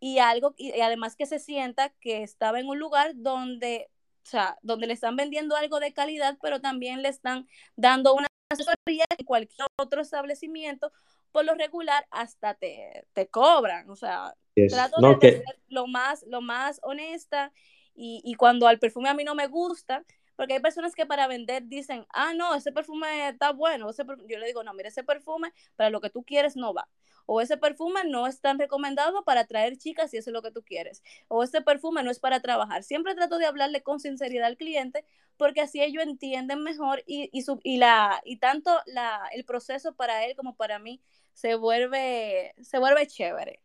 y 0.00 0.18
algo, 0.18 0.54
y 0.56 0.80
además 0.80 1.16
que 1.16 1.26
se 1.26 1.38
sienta 1.38 1.90
que 2.00 2.22
estaba 2.22 2.60
en 2.60 2.68
un 2.68 2.78
lugar 2.78 3.12
donde, 3.16 3.90
o 4.24 4.26
sea, 4.30 4.56
donde 4.62 4.86
le 4.86 4.92
están 4.92 5.16
vendiendo 5.16 5.56
algo 5.56 5.80
de 5.80 5.92
calidad, 5.92 6.38
pero 6.40 6.60
también 6.60 7.02
le 7.02 7.08
están 7.08 7.48
dando 7.74 8.14
una 8.14 8.28
asesoría 8.50 9.04
que 9.16 9.24
cualquier 9.24 9.66
otro 9.76 10.00
establecimiento, 10.00 10.92
por 11.32 11.44
lo 11.44 11.54
regular, 11.54 12.06
hasta 12.10 12.54
te, 12.54 13.06
te 13.12 13.28
cobran. 13.28 13.90
O 13.90 13.96
sea, 13.96 14.34
trato 14.68 15.00
de 15.00 15.30
ser 15.32 15.60
lo 15.68 15.86
más, 15.86 16.24
lo 16.28 16.40
más 16.40 16.80
honesta 16.82 17.52
y, 17.94 18.20
y 18.24 18.34
cuando 18.34 18.68
al 18.68 18.78
perfume 18.78 19.08
a 19.08 19.14
mí 19.14 19.24
no 19.24 19.34
me 19.34 19.48
gusta, 19.48 20.04
porque 20.38 20.54
hay 20.54 20.60
personas 20.60 20.94
que 20.94 21.04
para 21.04 21.26
vender 21.26 21.64
dicen, 21.66 22.06
ah, 22.10 22.32
no, 22.32 22.54
ese 22.54 22.70
perfume 22.70 23.30
está 23.30 23.50
bueno. 23.50 23.90
Ese 23.90 24.04
yo 24.28 24.38
le 24.38 24.46
digo, 24.46 24.62
no, 24.62 24.72
mira, 24.72 24.88
ese 24.88 25.02
perfume 25.02 25.52
para 25.74 25.90
lo 25.90 26.00
que 26.00 26.10
tú 26.10 26.22
quieres 26.22 26.54
no 26.54 26.72
va. 26.72 26.88
O 27.30 27.42
ese 27.42 27.58
perfume 27.58 28.04
no 28.06 28.26
es 28.26 28.40
tan 28.40 28.58
recomendado 28.58 29.22
para 29.22 29.42
atraer 29.42 29.76
chicas 29.76 30.10
si 30.10 30.16
eso 30.16 30.30
es 30.30 30.34
lo 30.34 30.40
que 30.40 30.50
tú 30.50 30.62
quieres. 30.64 31.02
O 31.28 31.42
ese 31.42 31.60
perfume 31.60 32.02
no 32.02 32.10
es 32.10 32.18
para 32.20 32.40
trabajar. 32.40 32.82
Siempre 32.84 33.14
trato 33.14 33.36
de 33.38 33.44
hablarle 33.44 33.82
con 33.82 34.00
sinceridad 34.00 34.46
al 34.46 34.56
cliente 34.56 35.04
porque 35.36 35.60
así 35.60 35.82
ellos 35.82 36.02
entienden 36.02 36.62
mejor 36.62 37.02
y, 37.06 37.28
y, 37.30 37.44
y, 37.62 37.76
la, 37.76 38.22
y 38.24 38.38
tanto 38.38 38.70
la, 38.86 39.20
el 39.34 39.44
proceso 39.44 39.94
para 39.94 40.24
él 40.24 40.36
como 40.36 40.56
para 40.56 40.78
mí 40.78 41.02
se 41.34 41.54
vuelve, 41.54 42.54
se 42.62 42.78
vuelve 42.78 43.06
chévere. 43.06 43.60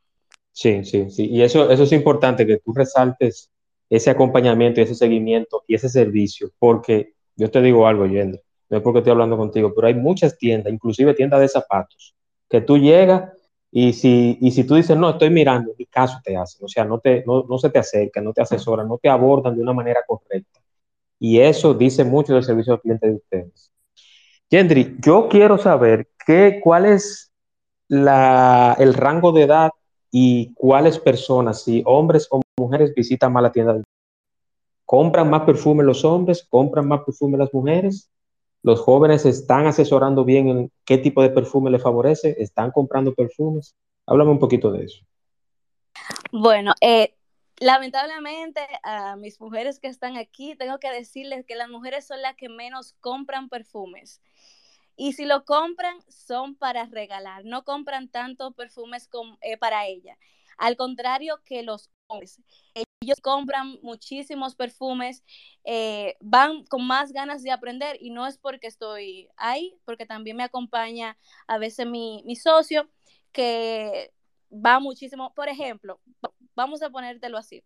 Sí, 0.51 0.83
sí, 0.83 1.09
sí. 1.09 1.27
Y 1.27 1.41
eso, 1.41 1.71
eso 1.71 1.83
es 1.83 1.91
importante, 1.93 2.45
que 2.45 2.57
tú 2.57 2.73
resaltes 2.73 3.49
ese 3.89 4.09
acompañamiento 4.09 4.81
y 4.81 4.83
ese 4.83 4.95
seguimiento 4.95 5.63
y 5.67 5.75
ese 5.75 5.87
servicio, 5.87 6.51
porque 6.59 7.13
yo 7.37 7.49
te 7.49 7.61
digo 7.61 7.87
algo, 7.87 8.07
Yendo, 8.07 8.39
no 8.69 8.77
es 8.77 8.83
porque 8.83 8.99
estoy 8.99 9.11
hablando 9.11 9.37
contigo, 9.37 9.73
pero 9.73 9.87
hay 9.87 9.95
muchas 9.95 10.37
tiendas, 10.37 10.73
inclusive 10.73 11.13
tiendas 11.13 11.39
de 11.39 11.47
zapatos, 11.47 12.13
que 12.49 12.59
tú 12.61 12.77
llegas 12.77 13.31
y 13.75 13.91
si, 13.93 14.37
y 14.39 14.51
si 14.51 14.65
tú 14.65 14.75
dices, 14.75 14.95
no, 14.95 15.09
estoy 15.09 15.31
mirando, 15.31 15.73
y 15.75 15.87
caso 15.87 16.19
te 16.23 16.37
hacen, 16.37 16.63
o 16.63 16.67
sea, 16.67 16.85
no, 16.85 16.99
te, 16.99 17.23
no, 17.25 17.43
no 17.49 17.57
se 17.57 17.71
te 17.71 17.79
acercan, 17.79 18.23
no 18.23 18.31
te 18.31 18.43
asesoran, 18.43 18.87
no 18.87 18.99
te 18.99 19.09
abordan 19.09 19.55
de 19.55 19.63
una 19.63 19.73
manera 19.73 20.01
correcta. 20.05 20.61
Y 21.17 21.39
eso 21.39 21.73
dice 21.73 22.03
mucho 22.03 22.35
del 22.35 22.43
servicio 22.43 22.73
al 22.73 22.81
cliente 22.81 23.07
de 23.07 23.15
ustedes. 23.15 23.71
Gendry, 24.47 24.97
yo 24.99 25.27
quiero 25.27 25.57
saber 25.57 26.07
qué, 26.23 26.59
cuál 26.63 26.85
es 26.85 27.31
la, 27.87 28.75
el 28.77 28.93
rango 28.93 29.31
de 29.31 29.41
edad 29.41 29.71
y 30.11 30.53
cuáles 30.53 30.99
personas, 30.99 31.63
si 31.63 31.81
hombres 31.87 32.27
o 32.29 32.41
mujeres, 32.55 32.93
visitan 32.93 33.33
más 33.33 33.41
la 33.41 33.51
tienda. 33.51 33.81
¿Compran 34.85 35.31
más 35.31 35.41
perfume 35.45 35.83
los 35.83 36.05
hombres? 36.05 36.45
¿Compran 36.47 36.87
más 36.87 37.01
perfume 37.03 37.39
las 37.39 37.51
mujeres? 37.51 38.07
¿Los 38.63 38.79
jóvenes 38.79 39.25
están 39.25 39.67
asesorando 39.67 40.23
bien 40.23 40.47
en 40.47 40.71
qué 40.85 40.97
tipo 40.97 41.21
de 41.21 41.29
perfume 41.29 41.69
les 41.69 41.83
favorece? 41.83 42.35
¿Están 42.39 42.71
comprando 42.71 43.13
perfumes? 43.13 43.75
Háblame 44.05 44.31
un 44.31 44.39
poquito 44.39 44.71
de 44.71 44.85
eso. 44.85 45.05
Bueno, 46.31 46.73
eh, 46.79 47.13
lamentablemente 47.59 48.61
a 48.83 49.17
mis 49.17 49.39
mujeres 49.41 49.79
que 49.79 49.87
están 49.87 50.15
aquí, 50.15 50.55
tengo 50.55 50.79
que 50.79 50.89
decirles 50.91 51.45
que 51.45 51.55
las 51.55 51.69
mujeres 51.69 52.07
son 52.07 52.21
las 52.21 52.35
que 52.35 52.47
menos 52.47 52.95
compran 53.01 53.49
perfumes. 53.49 54.21
Y 54.95 55.13
si 55.13 55.25
lo 55.25 55.43
compran, 55.43 55.97
son 56.07 56.55
para 56.55 56.85
regalar, 56.85 57.43
no 57.43 57.65
compran 57.65 58.07
tanto 58.07 58.51
perfumes 58.51 59.09
eh, 59.41 59.57
para 59.57 59.87
ella. 59.87 60.17
Al 60.57 60.77
contrario 60.77 61.41
que 61.43 61.63
los 61.63 61.89
hombres, 62.07 62.39
ellos 63.03 63.21
compran 63.21 63.79
muchísimos 63.81 64.55
perfumes, 64.55 65.23
eh, 65.63 66.15
van 66.19 66.65
con 66.65 66.85
más 66.85 67.11
ganas 67.13 67.43
de 67.43 67.51
aprender 67.51 67.97
y 68.01 68.09
no 68.09 68.27
es 68.27 68.37
porque 68.37 68.67
estoy 68.67 69.29
ahí, 69.37 69.77
porque 69.85 70.05
también 70.05 70.37
me 70.37 70.43
acompaña 70.43 71.17
a 71.47 71.57
veces 71.57 71.87
mi, 71.87 72.23
mi 72.25 72.35
socio 72.35 72.89
que 73.31 74.13
va 74.51 74.79
muchísimo. 74.79 75.33
Por 75.33 75.49
ejemplo, 75.49 75.99
vamos 76.55 76.81
a 76.81 76.89
ponértelo 76.89 77.37
así. 77.37 77.63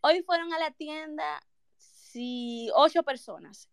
Hoy 0.00 0.22
fueron 0.22 0.52
a 0.52 0.58
la 0.58 0.70
tienda 0.70 1.42
si 1.78 2.70
ocho 2.74 3.02
personas 3.02 3.68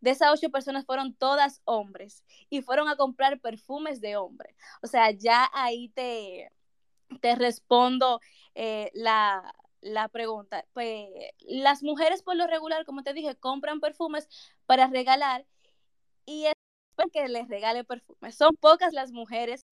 de 0.00 0.10
esas 0.10 0.30
ocho 0.32 0.50
personas 0.50 0.84
fueron 0.84 1.14
todas 1.14 1.62
hombres 1.64 2.24
y 2.50 2.62
fueron 2.62 2.88
a 2.88 2.96
comprar 2.96 3.40
perfumes 3.40 4.00
de 4.00 4.16
hombre. 4.16 4.54
O 4.82 4.86
sea, 4.86 5.10
ya 5.10 5.50
ahí 5.52 5.88
te, 5.90 6.52
te 7.20 7.34
respondo 7.34 8.20
eh, 8.54 8.90
la, 8.94 9.54
la 9.86 10.08
pregunta. 10.08 10.66
Pues 10.72 11.08
las 11.40 11.82
mujeres 11.82 12.22
por 12.22 12.36
lo 12.36 12.46
regular, 12.46 12.84
como 12.84 13.02
te 13.02 13.12
dije, 13.14 13.36
compran 13.36 13.80
perfumes 13.80 14.28
para 14.66 14.88
regalar 14.88 15.46
y 16.26 16.46
es 16.46 16.54
que 17.12 17.28
les 17.28 17.48
regale 17.48 17.84
perfumes. 17.84 18.36
Son 18.36 18.56
pocas 18.56 18.92
las 18.92 19.12
mujeres 19.12 19.64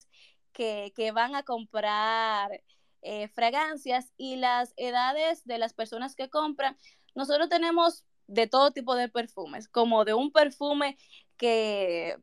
que, 0.52 0.92
que 0.96 1.12
van 1.12 1.34
a 1.34 1.42
comprar 1.42 2.62
eh, 3.02 3.28
fragancias 3.28 4.12
y 4.16 4.36
las 4.36 4.72
edades 4.76 5.44
de 5.44 5.58
las 5.58 5.74
personas 5.74 6.14
que 6.16 6.30
compran. 6.30 6.76
Nosotros 7.14 7.48
tenemos 7.48 8.04
de 8.26 8.46
todo 8.46 8.70
tipo 8.72 8.94
de 8.94 9.08
perfumes, 9.08 9.68
como 9.68 10.04
de 10.04 10.14
un 10.14 10.32
perfume 10.32 10.96
que, 11.36 12.16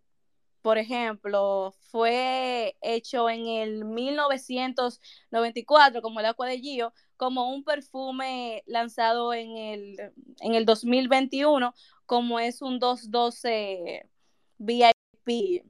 por 0.62 0.78
ejemplo, 0.78 1.74
fue 1.92 2.78
hecho 2.82 3.30
en 3.30 3.48
el 3.48 3.86
1994, 3.86 6.02
como 6.02 6.20
el 6.20 6.26
Aqua 6.28 6.48
de 6.48 6.60
Gio, 6.60 6.94
como 7.22 7.52
un 7.54 7.64
perfume 7.64 8.64
lanzado 8.66 9.32
en 9.32 9.56
el, 9.56 10.12
en 10.40 10.56
el 10.56 10.66
2021, 10.66 11.72
como 12.08 12.40
es 12.40 12.64
un 12.64 12.80
212 12.80 14.10
VIP 14.58 15.64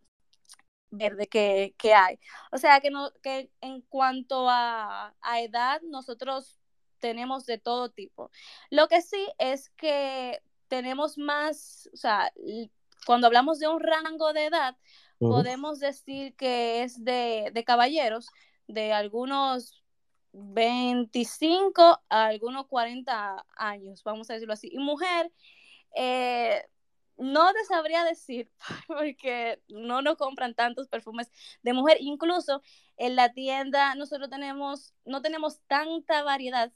verde 0.91 1.27
que, 1.27 1.75
que 1.77 1.93
hay. 1.93 2.19
O 2.53 2.57
sea, 2.57 2.79
que, 2.79 2.89
no, 2.89 3.11
que 3.21 3.51
en 3.59 3.81
cuanto 3.81 4.49
a, 4.49 5.13
a 5.19 5.41
edad, 5.41 5.81
nosotros 5.81 6.57
tenemos 6.99 7.45
de 7.45 7.57
todo 7.57 7.89
tipo. 7.89 8.31
Lo 8.69 8.87
que 8.87 9.01
sí 9.01 9.27
es 9.37 9.71
que 9.71 10.41
tenemos 10.69 11.17
más, 11.17 11.89
o 11.93 11.97
sea, 11.97 12.31
cuando 13.05 13.27
hablamos 13.27 13.59
de 13.59 13.67
un 13.67 13.81
rango 13.81 14.31
de 14.31 14.45
edad, 14.45 14.77
podemos 15.19 15.79
decir 15.79 16.33
que 16.37 16.83
es 16.83 17.03
de, 17.03 17.51
caballeros, 17.67 18.29
de 18.67 18.93
algunos 18.93 19.80
25 20.33 22.01
a 22.09 22.25
algunos 22.25 22.67
40 22.67 23.45
años, 23.55 24.03
vamos 24.03 24.29
a 24.29 24.33
decirlo 24.33 24.53
así. 24.53 24.69
Y 24.71 24.79
mujer, 24.79 25.31
eh, 25.95 26.63
no 27.17 27.53
te 27.53 27.63
sabría 27.65 28.03
decir, 28.03 28.51
porque 28.87 29.61
no 29.67 30.01
nos 30.01 30.17
compran 30.17 30.55
tantos 30.55 30.87
perfumes 30.87 31.31
de 31.63 31.73
mujer. 31.73 31.97
Incluso 31.99 32.61
en 32.97 33.15
la 33.15 33.33
tienda 33.33 33.95
nosotros 33.95 34.29
tenemos, 34.29 34.93
no 35.05 35.21
tenemos 35.21 35.59
tanta 35.67 36.23
variedad 36.23 36.71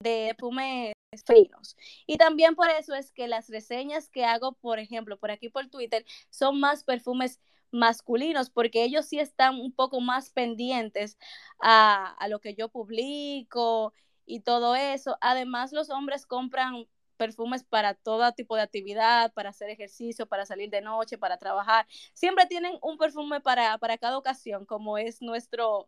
de 0.00 0.34
perfumes 0.36 0.92
finos. 1.26 1.76
Y 2.06 2.16
también 2.16 2.54
por 2.54 2.68
eso 2.70 2.94
es 2.94 3.12
que 3.12 3.28
las 3.28 3.48
reseñas 3.48 4.08
que 4.08 4.24
hago, 4.24 4.52
por 4.52 4.78
ejemplo, 4.78 5.18
por 5.18 5.30
aquí 5.30 5.48
por 5.48 5.68
Twitter, 5.68 6.04
son 6.30 6.60
más 6.60 6.84
perfumes 6.84 7.40
masculinos, 7.72 8.50
porque 8.50 8.84
ellos 8.84 9.06
sí 9.06 9.18
están 9.18 9.56
un 9.60 9.72
poco 9.72 10.00
más 10.00 10.30
pendientes 10.30 11.18
a, 11.60 12.14
a 12.18 12.28
lo 12.28 12.40
que 12.40 12.54
yo 12.54 12.68
publico 12.68 13.92
y 14.26 14.40
todo 14.40 14.74
eso. 14.76 15.16
Además, 15.20 15.72
los 15.72 15.90
hombres 15.90 16.26
compran 16.26 16.86
perfumes 17.20 17.64
para 17.64 17.92
todo 17.92 18.32
tipo 18.32 18.56
de 18.56 18.62
actividad, 18.62 19.30
para 19.34 19.50
hacer 19.50 19.68
ejercicio, 19.68 20.24
para 20.24 20.46
salir 20.46 20.70
de 20.70 20.80
noche, 20.80 21.18
para 21.18 21.36
trabajar. 21.36 21.86
Siempre 22.14 22.46
tienen 22.46 22.78
un 22.80 22.96
perfume 22.96 23.42
para, 23.42 23.76
para 23.76 23.98
cada 23.98 24.16
ocasión, 24.16 24.64
como 24.64 24.96
es 24.96 25.20
nuestro, 25.20 25.86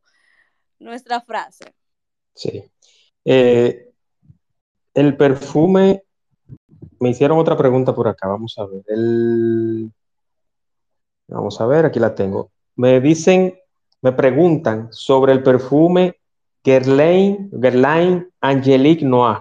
nuestra 0.79 1.23
frase. 1.23 1.65
Sí. 2.35 2.71
Eh, 3.25 3.91
el 4.93 5.17
perfume, 5.17 6.03
me 7.01 7.09
hicieron 7.09 7.39
otra 7.39 7.57
pregunta 7.57 7.95
por 7.95 8.09
acá, 8.09 8.29
vamos 8.29 8.55
a 8.59 8.67
ver. 8.67 8.83
El, 8.89 9.91
vamos 11.33 11.61
a 11.61 11.67
ver, 11.67 11.85
aquí 11.87 11.99
la 11.99 12.15
tengo. 12.15 12.51
Me 12.77 13.01
dicen, 13.01 13.59
me 14.01 14.13
preguntan 14.13 14.89
sobre 14.93 15.33
el 15.33 15.43
perfume 15.43 16.17
Guerlain, 16.65 17.51
Guerlain 17.53 18.29
Angelique 18.41 19.05
Noir. 19.05 19.39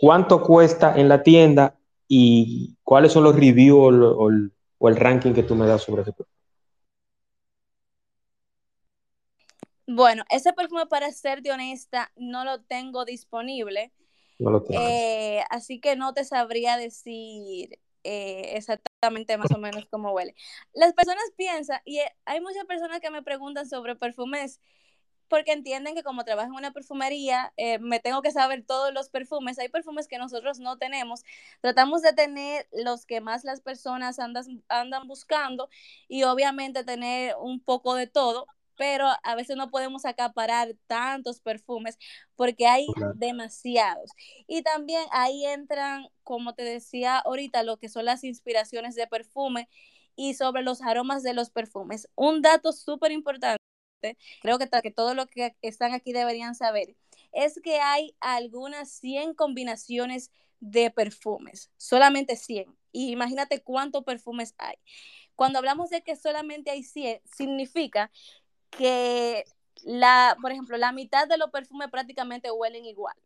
¿Cuánto 0.00 0.42
cuesta 0.42 0.96
en 0.96 1.08
la 1.08 1.22
tienda 1.22 1.76
y 2.06 2.76
cuáles 2.84 3.12
son 3.12 3.24
los 3.24 3.34
reviews 3.34 3.94
o, 3.94 4.30
o 4.78 4.88
el 4.88 4.96
ranking 4.96 5.32
que 5.32 5.42
tú 5.42 5.54
me 5.54 5.66
das 5.66 5.82
sobre 5.82 6.02
ese 6.02 6.12
perfume? 6.12 6.38
Bueno, 9.90 10.22
ese 10.28 10.52
perfume, 10.52 10.86
para 10.86 11.10
ser 11.12 11.40
de 11.40 11.50
honesta, 11.50 12.12
no 12.14 12.44
lo 12.44 12.60
tengo 12.60 13.06
disponible. 13.06 13.90
No 14.38 14.50
lo 14.50 14.62
tengo. 14.62 14.82
Eh, 14.82 15.42
así 15.48 15.80
que 15.80 15.96
no 15.96 16.12
te 16.12 16.24
sabría 16.24 16.76
decir 16.76 17.78
eh, 18.04 18.52
exactamente 18.54 18.87
más 19.38 19.52
o 19.54 19.58
menos 19.58 19.86
cómo 19.90 20.12
huele. 20.12 20.34
Las 20.72 20.92
personas 20.92 21.24
piensan, 21.36 21.80
y 21.84 21.98
eh, 21.98 22.16
hay 22.24 22.40
muchas 22.40 22.64
personas 22.64 23.00
que 23.00 23.10
me 23.10 23.22
preguntan 23.22 23.68
sobre 23.68 23.94
perfumes 23.96 24.60
porque 25.28 25.52
entienden 25.52 25.94
que 25.94 26.02
como 26.02 26.24
trabajo 26.24 26.48
en 26.48 26.54
una 26.56 26.72
perfumería, 26.72 27.52
me 27.80 28.00
tengo 28.00 28.22
que 28.22 28.30
saber 28.30 28.64
todos 28.64 28.94
los 28.94 29.10
perfumes. 29.10 29.58
Hay 29.58 29.68
perfumes 29.68 30.08
que 30.08 30.16
nosotros 30.16 30.58
no 30.58 30.78
tenemos. 30.78 31.22
Tratamos 31.60 32.00
de 32.00 32.14
tener 32.14 32.66
los 32.72 33.04
que 33.04 33.20
más 33.20 33.44
las 33.44 33.60
personas 33.60 34.18
andan, 34.18 34.64
andan 34.68 35.06
buscando 35.06 35.68
y 36.08 36.22
obviamente 36.22 36.82
tener 36.82 37.36
un 37.38 37.60
poco 37.60 37.94
de 37.94 38.06
todo 38.06 38.46
pero 38.78 39.06
a 39.22 39.34
veces 39.34 39.56
no 39.56 39.70
podemos 39.70 40.04
acaparar 40.06 40.74
tantos 40.86 41.40
perfumes 41.40 41.98
porque 42.36 42.66
hay 42.66 42.86
Claro. 42.94 43.12
demasiados. 43.16 44.10
Y 44.46 44.62
también 44.62 45.02
ahí 45.12 45.44
entran, 45.44 46.08
como 46.24 46.54
te 46.54 46.62
decía 46.64 47.18
ahorita, 47.18 47.62
lo 47.64 47.78
que 47.78 47.88
son 47.90 48.06
las 48.06 48.24
inspiraciones 48.24 48.94
de 48.94 49.06
perfume 49.08 49.68
y 50.16 50.34
sobre 50.34 50.62
los 50.62 50.82
aromas 50.82 51.22
de 51.22 51.34
los 51.34 51.50
perfumes. 51.50 52.08
Un 52.16 52.42
dato 52.42 52.72
súper 52.72 53.12
importante, 53.12 53.58
creo 54.42 54.58
que, 54.58 54.68
que 54.82 54.90
todos 54.90 55.14
los 55.16 55.26
que 55.26 55.56
están 55.62 55.92
aquí 55.94 56.12
deberían 56.12 56.54
saber, 56.54 56.96
es 57.32 57.60
que 57.62 57.80
hay 57.80 58.14
algunas 58.20 58.90
100 58.90 59.34
combinaciones 59.34 60.30
de 60.60 60.90
perfumes, 60.90 61.70
solamente 61.76 62.36
100. 62.36 62.76
Y 62.92 63.10
imagínate 63.12 63.62
cuántos 63.62 64.04
perfumes 64.04 64.54
hay. 64.58 64.76
Cuando 65.36 65.58
hablamos 65.58 65.90
de 65.90 66.02
que 66.02 66.16
solamente 66.16 66.70
hay 66.70 66.82
100, 66.82 67.20
significa 67.24 68.10
que 68.70 69.44
la, 69.82 70.36
por 70.40 70.52
ejemplo, 70.52 70.76
la 70.76 70.92
mitad 70.92 71.28
de 71.28 71.38
los 71.38 71.50
perfumes 71.50 71.88
prácticamente 71.90 72.50
huelen 72.50 72.84
igual. 72.84 73.16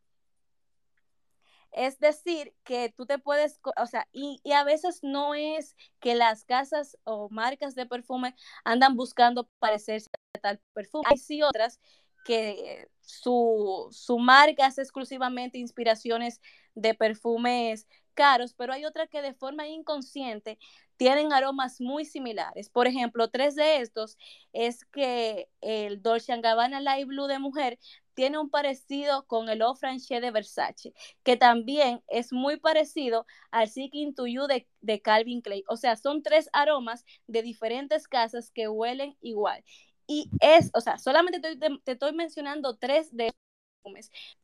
Es 1.73 1.99
decir, 1.99 2.55
que 2.65 2.91
tú 2.91 3.07
te 3.07 3.19
puedes, 3.19 3.59
o 3.81 3.87
sea, 3.87 4.07
y, 4.13 4.41
y 4.45 4.53
a 4.53 4.63
veces 4.63 5.01
no 5.03 5.35
es 5.35 5.75
que 6.01 6.15
las 6.15 6.45
casas 6.45 6.99
o 7.05 7.31
marcas 7.31 7.75
de 7.75 7.87
perfume 7.87 8.35
andan 8.63 8.95
buscando 8.95 9.49
parecerse 9.59 10.11
a 10.35 10.39
tal 10.39 10.61
perfume. 10.75 11.05
Hay 11.07 11.17
sí 11.17 11.43
otras 11.43 11.81
que 12.27 12.89
su, 13.01 13.89
su 13.91 14.19
marca 14.19 14.67
es 14.67 14.79
exclusivamente 14.79 15.59
inspiraciones 15.59 16.41
de 16.75 16.95
perfumes 16.95 17.89
caros, 18.13 18.55
pero 18.55 18.73
hay 18.73 18.85
otras 18.85 19.09
que 19.09 19.23
de 19.23 19.35
forma 19.35 19.67
inconsciente 19.67 20.59
tienen 20.97 21.33
aromas 21.33 21.81
muy 21.81 22.05
similares. 22.05 22.69
Por 22.71 22.87
ejemplo, 22.87 23.29
tres 23.31 23.55
de 23.57 23.79
estos 23.81 24.17
es 24.53 24.85
que 24.87 25.49
el 25.61 26.03
Dolce 26.03 26.39
Gabbana 26.41 26.81
Light 26.81 27.07
Blue 27.07 27.27
de 27.27 27.39
mujer 27.39 27.79
tiene 28.15 28.39
un 28.39 28.51
parecido 28.51 29.27
con 29.27 29.49
el 29.49 29.63
Eau 29.63 29.75
Franché 29.75 30.21
de 30.21 30.31
Versace, 30.31 30.93
que 31.23 31.37
también 31.37 32.03
es 32.09 32.33
muy 32.33 32.59
parecido 32.59 33.27
al 33.51 33.69
Seeking 33.69 34.15
to 34.15 34.27
You 34.27 34.47
de, 34.47 35.01
Calvin 35.03 35.41
Klein. 35.41 35.65
O 35.69 35.77
sea, 35.77 35.97
son 35.97 36.23
tres 36.23 36.49
aromas 36.53 37.05
de 37.27 37.43
diferentes 37.43 38.07
casas 38.09 38.51
que 38.51 38.69
huelen 38.69 39.17
igual. 39.23 39.65
Y 40.07 40.29
es, 40.41 40.71
o 40.75 40.81
sea, 40.81 40.99
solamente 40.99 41.41
te, 41.41 41.57
te- 41.57 41.93
estoy 41.93 42.13
mencionando 42.13 42.77
tres 42.77 43.15
de 43.17 43.31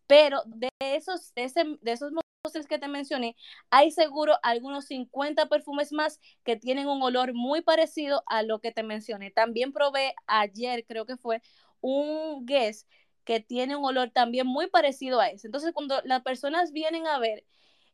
pero 0.06 0.42
de 0.46 0.68
esos, 0.80 1.32
de, 1.34 1.44
ese, 1.44 1.64
de 1.80 1.92
esos 1.92 2.12
que 2.52 2.78
te 2.78 2.88
mencioné, 2.88 3.36
hay 3.70 3.90
seguro 3.90 4.34
algunos 4.42 4.86
50 4.86 5.46
perfumes 5.48 5.92
más 5.92 6.20
que 6.44 6.56
tienen 6.56 6.88
un 6.88 7.02
olor 7.02 7.34
muy 7.34 7.62
parecido 7.62 8.22
a 8.26 8.42
lo 8.42 8.60
que 8.60 8.72
te 8.72 8.82
mencioné. 8.82 9.30
También 9.30 9.72
probé 9.72 10.14
ayer, 10.26 10.84
creo 10.86 11.06
que 11.06 11.16
fue, 11.16 11.42
un 11.80 12.44
Guess 12.46 12.86
que 13.24 13.40
tiene 13.40 13.76
un 13.76 13.84
olor 13.84 14.10
también 14.10 14.46
muy 14.46 14.68
parecido 14.68 15.20
a 15.20 15.28
ese. 15.28 15.48
Entonces, 15.48 15.72
cuando 15.72 16.00
las 16.04 16.22
personas 16.22 16.72
vienen 16.72 17.06
a 17.06 17.18
ver, 17.18 17.44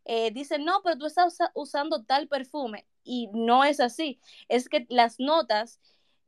eh, 0.04 0.30
dicen, 0.32 0.64
no, 0.64 0.80
pero 0.84 0.98
tú 0.98 1.06
estás 1.06 1.34
usa- 1.34 1.52
usando 1.54 2.04
tal 2.04 2.28
perfume 2.28 2.86
y 3.04 3.28
no 3.32 3.64
es 3.64 3.80
así. 3.80 4.20
Es 4.48 4.68
que 4.68 4.86
las 4.90 5.18
notas 5.18 5.80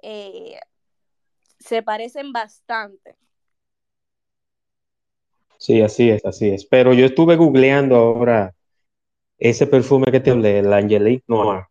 eh, 0.03 0.59
se 1.59 1.83
parecen 1.83 2.33
bastante. 2.33 3.17
Sí, 5.59 5.81
así 5.83 6.11
es, 6.11 6.25
así 6.25 6.49
es. 6.51 6.65
Pero 6.67 6.93
yo 6.95 7.07
estuve 7.07 7.37
googleando 7.37 7.97
ahora 7.97 8.55
ese 9.39 9.67
perfume 9.67 10.13
que 10.13 10.21
te 10.21 10.31
hablé, 10.33 10.61
el 10.61 10.73
Angelique 10.73 11.25
Noir, 11.29 11.65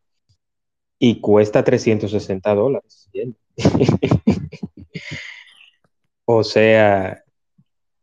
y 1.00 1.20
cuesta 1.22 1.64
360 1.64 2.54
dólares. 2.56 3.10
O 6.26 6.44
sea, 6.44 7.24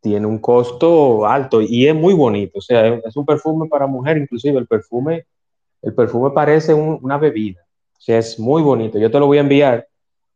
tiene 0.01 0.27
un 0.27 0.39
costo 0.39 1.25
alto 1.27 1.61
y 1.61 1.87
es 1.87 1.95
muy 1.95 2.13
bonito. 2.13 2.59
O 2.59 2.61
sea, 2.61 2.87
es 2.95 3.17
un 3.17 3.25
perfume 3.25 3.67
para 3.69 3.87
mujer, 3.87 4.17
inclusive 4.17 4.59
el 4.59 4.67
perfume, 4.67 5.25
el 5.81 5.95
perfume 5.95 6.31
parece 6.31 6.73
un- 6.73 6.99
una 7.01 7.17
bebida. 7.19 7.61
O 7.97 8.01
sea, 8.01 8.19
es 8.19 8.39
muy 8.39 8.61
bonito. 8.63 8.99
Yo 8.99 9.11
te 9.11 9.19
lo 9.19 9.27
voy 9.27 9.39
a 9.39 9.41
enviar, 9.41 9.87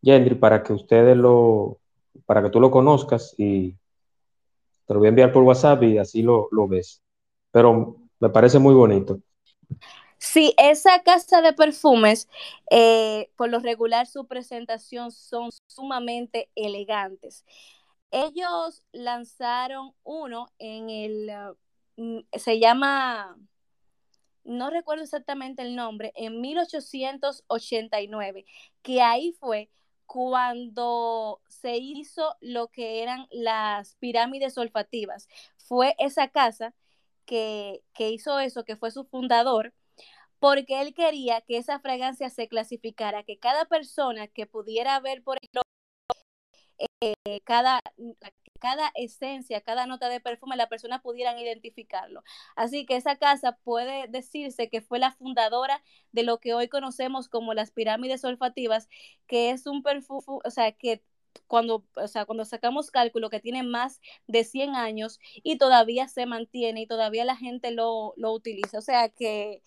Yendri, 0.01 0.35
para 0.35 0.63
que 0.63 0.73
ustedes 0.73 1.17
lo, 1.17 1.79
para 2.25 2.43
que 2.43 2.49
tú 2.51 2.59
lo 2.61 2.71
conozcas 2.71 3.35
y 3.39 3.75
te 4.88 4.93
lo 4.93 4.99
voy 4.99 5.07
a 5.07 5.09
enviar 5.09 5.31
por 5.31 5.43
WhatsApp 5.43 5.83
y 5.83 5.97
así 5.97 6.23
lo, 6.23 6.47
lo 6.51 6.67
ves. 6.67 7.03
Pero 7.51 7.97
me 8.19 8.29
parece 8.29 8.57
muy 8.57 8.73
bonito. 8.73 9.19
Sí, 10.17 10.53
esa 10.57 11.03
casa 11.03 11.41
de 11.41 11.53
perfumes, 11.53 12.27
eh, 12.71 13.29
por 13.35 13.49
lo 13.49 13.59
regular 13.59 14.07
su 14.07 14.25
presentación 14.25 15.11
son 15.11 15.49
sumamente 15.67 16.49
elegantes. 16.55 17.45
Ellos 18.11 18.83
lanzaron 18.93 19.93
uno 20.03 20.47
en 20.57 20.89
el, 20.89 21.31
mm, 21.97 22.19
se 22.33 22.59
llama, 22.59 23.38
no 24.43 24.69
recuerdo 24.69 25.03
exactamente 25.03 25.61
el 25.61 25.75
nombre, 25.75 26.13
en 26.15 26.41
1889, 26.41 28.45
que 28.81 29.01
ahí 29.01 29.33
fue 29.39 29.69
cuando 30.08 31.41
se 31.47 31.78
hizo 31.78 32.36
lo 32.41 32.70
que 32.70 33.03
eran 33.03 33.28
las 33.32 33.95
pirámides 33.95 34.58
olfativas. 34.58 35.30
Fue 35.58 35.95
esa 35.99 36.30
casa 36.30 36.74
que, 37.26 37.84
que 37.93 38.12
hizo 38.12 38.39
eso, 38.39 38.66
que 38.66 38.78
fue 38.78 38.91
su 38.91 39.05
fundador 39.05 39.74
porque 40.39 40.82
él 40.82 40.93
quería 40.93 41.41
que 41.41 41.58
esa 41.58 41.80
fragancia 41.80 42.30
se 42.30 42.47
clasificara, 42.47 43.24
que 43.24 43.38
cada 43.39 43.66
persona 43.66 44.28
que 44.28 44.45
pudiera 44.45 44.99
ver, 44.99 45.24
por 45.24 45.38
ejemplo, 45.41 45.62
eh, 47.01 47.41
cada, 47.43 47.82
cada 48.60 48.91
esencia, 48.95 49.62
cada 49.62 49.86
nota 49.86 50.10
de 50.10 50.20
perfume, 50.20 50.55
la 50.55 50.70
persona 50.70 51.01
pudieran 51.01 51.39
identificarlo. 51.39 52.24
Así 52.55 52.86
que 52.86 52.95
esa 52.95 53.16
casa 53.18 53.58
puede 53.64 54.08
decirse 54.08 54.70
que 54.70 54.82
fue 54.82 54.99
la 54.99 55.12
fundadora 55.12 55.84
de 56.12 56.24
lo 56.24 56.39
que 56.39 56.53
hoy 56.53 56.68
conocemos 56.68 57.30
como 57.30 57.53
las 57.53 57.72
pirámides 57.72 58.24
olfativas, 58.24 58.89
que 59.28 59.51
es 59.51 59.68
un 59.68 59.84
perfume, 59.84 60.24
o 60.28 60.49
sea, 60.49 60.72
que 60.72 61.03
cuando, 61.47 61.86
o 61.95 62.08
sea, 62.08 62.26
cuando 62.26 62.45
sacamos 62.45 62.91
cálculo 62.91 63.30
que 63.30 63.39
tiene 63.39 63.64
más 63.64 64.01
de 64.28 64.43
100 64.43 64.76
años 64.76 65.20
y 65.43 65.58
todavía 65.58 66.08
se 66.08 66.26
mantiene 66.26 66.82
y 66.82 66.88
todavía 66.88 67.26
la 67.26 67.36
gente 67.36 67.72
lo, 67.72 68.14
lo 68.18 68.32
utiliza. 68.34 68.80
O 68.80 68.82
sea 68.82 69.10
que 69.10 69.62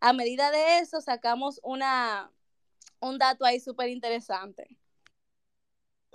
a 0.00 0.12
medida 0.12 0.50
de 0.50 0.78
eso 0.78 1.00
sacamos 1.00 1.60
una, 1.62 2.30
un 3.00 3.18
dato 3.18 3.44
ahí 3.44 3.60
súper 3.60 3.88
interesante. 3.88 4.76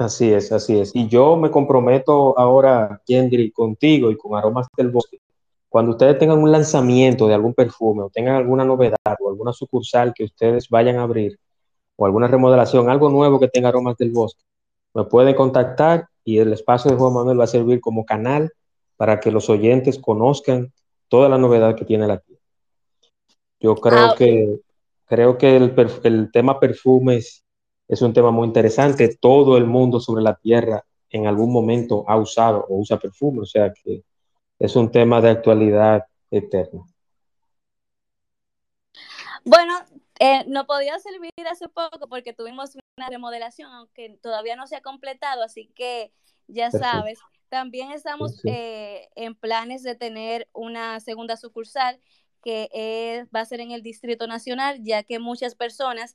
Así 0.02 0.34
es, 0.34 0.52
así 0.52 0.80
es. 0.80 0.91
Y 0.95 1.08
yo 1.08 1.38
me 1.38 1.52
comprometo 1.52 2.38
ahora, 2.38 2.99
Kendry, 3.06 3.52
contigo 3.52 4.10
y 4.10 4.18
con 4.18 4.36
Aromas 4.36 4.66
del 4.76 4.89
Bosque. 4.89 5.20
Cuando 5.70 5.91
ustedes 5.91 6.18
tengan 6.18 6.39
un 6.39 6.52
lanzamiento 6.52 7.28
de 7.28 7.36
algún 7.36 7.54
perfume 7.54 8.02
o 8.02 8.10
tengan 8.10 8.36
alguna 8.36 8.66
novedad 8.66 8.97
o 9.20 9.30
alguna 9.30 9.54
sucursal 9.54 10.12
que 10.16 10.24
ustedes 10.24 10.70
vayan 10.70 10.97
a 10.97 11.04
abrir 11.04 11.38
o 11.95 12.08
alguna 12.08 12.28
remodelación, 12.28 12.89
algo 12.89 13.10
nuevo 13.10 13.39
que 13.39 13.47
tenga 13.47 13.70
Aromas 13.70 13.95
del 13.97 14.10
Bosque, 14.10 14.41
me 14.95 15.04
pueden 15.04 15.36
contactar 15.36 16.08
y 16.26 16.39
el 16.39 16.52
espacio 16.52 16.89
de 16.89 16.97
Juan 16.97 17.14
Manuel 17.14 17.39
va 17.39 17.43
a 17.43 17.47
servir 17.47 17.80
como 17.80 18.04
canal 18.04 18.52
para 18.97 19.20
que 19.20 19.30
los 19.30 19.52
oyentes 19.52 19.99
conozcan 19.99 20.74
toda 21.10 21.30
la 21.30 21.38
novedad 21.38 21.76
que 21.76 21.86
tiene 21.86 22.08
la 22.08 22.18
tienda. 22.18 22.41
Yo 23.60 23.76
creo 23.76 24.16
que 24.16 24.60
creo 25.06 25.38
que 25.38 25.56
el, 25.56 25.76
el 26.04 26.32
tema 26.32 26.60
perfumes 26.60 27.43
es 27.92 28.02
un 28.02 28.14
tema 28.14 28.32
muy 28.32 28.48
interesante. 28.48 29.18
Todo 29.18 29.58
el 29.58 29.66
mundo 29.68 30.00
sobre 30.00 30.24
la 30.24 30.36
tierra 30.36 30.86
en 31.12 31.28
algún 31.28 31.54
momento 31.54 32.06
ha 32.08 32.18
usado 32.18 32.66
o 32.70 32.78
usa 32.80 33.00
perfume, 33.00 33.42
o 33.42 33.46
sea 33.46 33.74
que 33.74 34.04
es 34.60 34.76
un 34.78 34.92
tema 34.92 35.22
de 35.22 35.32
actualidad 35.32 36.06
eterna. 36.32 36.82
Bueno, 39.46 39.74
eh, 40.20 40.44
no 40.48 40.66
podía 40.66 40.98
servir 41.00 41.32
hace 41.50 41.68
poco 41.70 42.08
porque 42.10 42.34
tuvimos 42.34 42.76
una 42.98 43.10
remodelación, 43.10 43.72
aunque 43.72 44.18
todavía 44.22 44.56
no 44.56 44.68
se 44.68 44.76
ha 44.76 44.82
completado, 44.82 45.44
así 45.44 45.68
que 45.76 46.14
ya 46.48 46.72
Perfecto. 46.72 46.88
sabes. 46.88 47.20
También 47.50 47.92
estamos 47.92 48.32
Sí, 48.42 48.50
eh, 48.50 49.10
en 49.16 49.36
planes 49.36 49.84
de 49.84 49.96
tener 49.96 50.48
una 50.54 51.00
segunda 51.00 51.38
sucursal 51.38 52.00
que 52.44 52.70
es- 52.74 53.28
va 53.36 53.42
a 53.42 53.46
ser 53.46 53.60
en 53.60 53.72
el 53.72 53.84
Distrito 53.84 54.26
Nacional, 54.28 54.80
ya 54.84 55.04
que 55.04 55.20
muchas 55.20 55.56
personas 55.56 56.14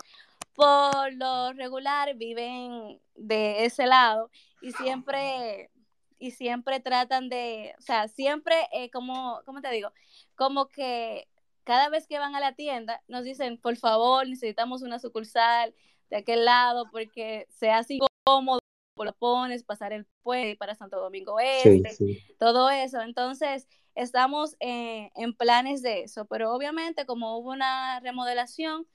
por 0.57 1.13
lo 1.15 1.53
regular 1.53 2.15
viven 2.15 3.01
de 3.15 3.65
ese 3.65 3.87
lado 3.87 4.31
y 4.61 4.73
siempre 4.73 5.71
y 6.19 6.31
siempre 6.31 6.81
tratan 6.81 7.29
de, 7.29 7.75
o 7.79 7.83
sea, 7.83 8.09
siempre 8.09 8.55
eh, 8.73 8.91
como, 8.91 9.43
¿cómo 9.45 9.61
te 9.61 9.71
digo? 9.71 9.93
Como 10.35 10.69
que 10.69 11.29
cada 11.65 11.89
vez 11.89 12.07
que 12.07 12.19
van 12.19 12.35
a 12.35 12.41
la 12.41 12.55
tienda 12.55 13.03
nos 13.07 13.25
dicen, 13.25 13.59
por 13.59 13.77
favor, 13.77 14.27
necesitamos 14.27 14.83
una 14.83 14.99
sucursal 14.99 15.75
de 16.11 16.17
aquel 16.17 16.45
lado 16.45 16.91
porque 16.91 17.47
se 17.51 17.71
hace 17.71 17.99
incómodo, 17.99 18.61
lo 18.97 19.13
pones, 19.13 19.63
pasar 19.63 19.93
el 19.93 20.07
puente 20.23 20.57
para 20.57 20.75
Santo 20.75 20.99
Domingo 20.99 21.37
Sí, 21.39 21.69
Este, 21.69 21.91
sí. 21.91 22.25
todo 22.39 22.71
eso. 22.71 23.01
Entonces, 23.03 23.69
estamos 23.95 24.57
eh, 24.61 25.11
en 25.17 25.35
planes 25.35 25.83
de 25.83 26.03
eso, 26.03 26.25
pero 26.27 26.55
obviamente 26.55 27.05
como 27.05 27.37
hubo 27.37 27.51
una 27.51 28.01
remodelación, 28.01 28.87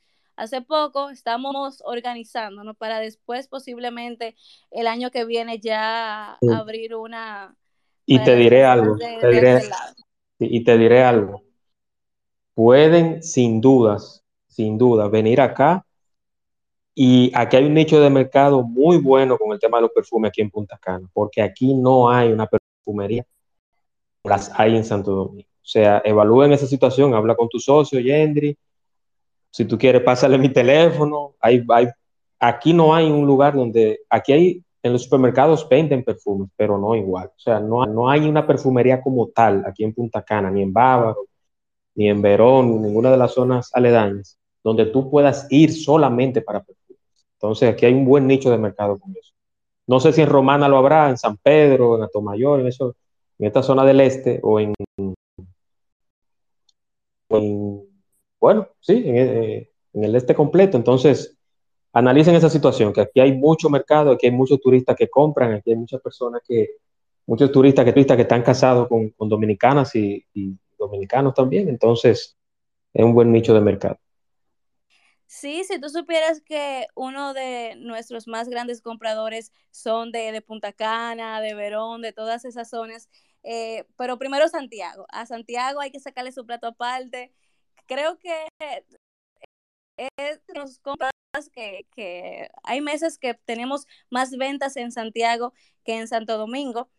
hace 0.41 0.61
poco, 0.61 1.09
estamos 1.11 1.83
organizándonos 1.85 2.75
para 2.75 2.99
después 2.99 3.47
posiblemente 3.47 4.35
el 4.71 4.87
año 4.87 5.11
que 5.11 5.25
viene 5.25 5.59
ya 5.59 6.37
abrir 6.51 6.95
una... 6.95 7.55
Y 8.05 8.19
te 8.23 8.35
diré 8.35 8.65
algo, 8.65 8.97
te 8.97 9.27
diré, 9.29 9.61
y 10.39 10.63
te 10.63 10.77
diré 10.77 11.03
algo. 11.03 11.43
Pueden 12.55 13.21
sin 13.21 13.61
dudas, 13.61 14.23
sin 14.47 14.77
duda, 14.77 15.07
venir 15.07 15.39
acá 15.39 15.85
y 16.95 17.31
aquí 17.35 17.57
hay 17.57 17.65
un 17.65 17.75
nicho 17.75 18.01
de 18.01 18.09
mercado 18.09 18.63
muy 18.63 18.97
bueno 18.97 19.37
con 19.37 19.51
el 19.53 19.59
tema 19.59 19.77
de 19.77 19.83
los 19.83 19.91
perfumes 19.91 20.29
aquí 20.29 20.41
en 20.41 20.49
Punta 20.49 20.77
Cana, 20.77 21.07
porque 21.13 21.41
aquí 21.41 21.73
no 21.73 22.09
hay 22.09 22.31
una 22.31 22.47
perfumería, 22.47 23.25
las 24.23 24.51
hay 24.59 24.75
en 24.75 24.83
Santo 24.83 25.11
Domingo. 25.11 25.47
O 25.61 25.67
sea, 25.71 26.01
evalúen 26.03 26.51
esa 26.51 26.65
situación, 26.65 27.13
habla 27.13 27.35
con 27.35 27.47
tu 27.47 27.59
socio, 27.59 27.99
Yendri. 27.99 28.57
Si 29.51 29.65
tú 29.65 29.77
quieres, 29.77 30.01
pásale 30.01 30.37
mi 30.37 30.49
teléfono. 30.49 31.35
Hay, 31.39 31.63
aquí 32.39 32.73
no 32.73 32.95
hay 32.95 33.11
un 33.11 33.25
lugar 33.27 33.53
donde, 33.53 33.99
aquí 34.09 34.31
hay, 34.33 34.63
en 34.81 34.93
los 34.93 35.03
supermercados 35.03 35.67
venden 35.69 36.03
perfumes, 36.03 36.49
pero 36.55 36.77
no 36.77 36.95
igual. 36.95 37.27
O 37.27 37.39
sea, 37.39 37.59
no, 37.59 37.85
no 37.85 38.09
hay 38.09 38.27
una 38.27 38.47
perfumería 38.47 39.01
como 39.01 39.27
tal 39.27 39.63
aquí 39.67 39.83
en 39.83 39.93
Punta 39.93 40.23
Cana, 40.23 40.49
ni 40.49 40.63
en 40.63 40.73
Bávaro, 40.73 41.27
ni 41.95 42.09
en 42.09 42.21
Verón, 42.21 42.69
ni 42.69 42.75
en 42.77 42.81
ninguna 42.83 43.11
de 43.11 43.17
las 43.17 43.33
zonas 43.33 43.69
aledañas, 43.73 44.39
donde 44.63 44.85
tú 44.85 45.11
puedas 45.11 45.47
ir 45.51 45.73
solamente 45.73 46.41
para 46.41 46.63
perfumes. 46.63 47.01
Entonces, 47.33 47.73
aquí 47.73 47.85
hay 47.85 47.93
un 47.93 48.05
buen 48.05 48.25
nicho 48.25 48.49
de 48.49 48.57
mercado 48.57 48.97
con 48.97 49.11
eso. 49.11 49.33
No 49.87 49.99
sé 49.99 50.13
si 50.13 50.21
en 50.21 50.29
Romana 50.29 50.69
lo 50.69 50.77
habrá, 50.77 51.09
en 51.09 51.17
San 51.17 51.37
Pedro, 51.37 51.97
en 51.97 52.03
Atomayor, 52.03 52.61
en 52.61 52.67
eso, 52.67 52.95
en 53.37 53.47
esta 53.47 53.61
zona 53.61 53.83
del 53.83 53.99
este 53.99 54.39
o 54.41 54.59
en, 54.59 54.73
bueno, 58.41 58.67
sí, 58.81 59.03
eh, 59.05 59.71
en, 59.93 60.03
el 60.03 60.15
este 60.15 60.35
completo. 60.35 60.75
Entonces, 60.75 61.37
analicen 61.93 62.35
esa 62.35 62.49
situación, 62.49 62.91
que 62.91 63.01
aquí 63.01 63.21
hay 63.21 63.31
mucho 63.37 63.69
mercado, 63.69 64.11
aquí 64.11 64.27
hay 64.27 64.33
muchos 64.33 64.59
turistas 64.59 64.97
que 64.97 65.09
compran, 65.09 65.53
aquí 65.53 65.71
hay 65.71 65.77
muchas 65.77 66.01
personas 66.01 66.41
que, 66.45 66.71
muchos 67.25 67.51
turistas 67.53 67.85
que, 67.85 67.93
turistas 67.93 68.17
que 68.17 68.23
están 68.23 68.43
casados 68.43 68.89
con, 68.89 69.13
dominicanas 69.29 69.95
y 69.95 70.25
dominicanos 70.77 71.33
también. 71.33 71.69
Entonces, 71.69 72.35
es 72.93 73.05
un 73.05 73.13
buen 73.13 73.31
nicho 73.31 73.53
de 73.53 73.61
mercado. 73.61 73.97
Sí, 75.33 75.63
si 75.63 75.79
tú 75.79 75.87
supieras 75.87 76.41
que 76.41 76.87
uno 76.93 77.33
de 77.33 77.75
nuestros 77.77 78.27
más 78.27 78.49
grandes 78.49 78.81
compradores 78.81 79.53
son 79.71 80.11
de, 80.11 80.41
Punta 80.41 80.73
Cana, 80.73 81.39
de 81.39 81.55
Verón, 81.55 82.01
de 82.01 82.11
todas 82.11 82.43
esas 82.43 82.69
zonas, 82.69 83.09
eh, 83.41 83.85
pero 83.95 84.17
primero 84.19 84.49
Santiago. 84.49 85.05
A 85.09 85.25
Santiago 85.25 85.79
hay 85.79 85.89
que 85.89 86.01
sacarle 86.01 86.33
su 86.33 86.45
plato 86.45 86.67
aparte. 86.67 87.31
Creo 87.87 88.17
que 88.17 88.47
es 89.97 90.41
los 90.53 90.79
compras 90.79 91.11
que, 91.53 91.87
que 91.95 92.49
hay 92.63 92.81
meses 92.81 93.17
que 93.17 93.33
tenemos 93.33 93.85
más 94.09 94.31
ventas 94.37 94.77
en 94.77 94.91
Santiago 94.91 95.53
que 95.83 95.97
en 95.97 96.07
Santo 96.07 96.37
Domingo 96.37 96.89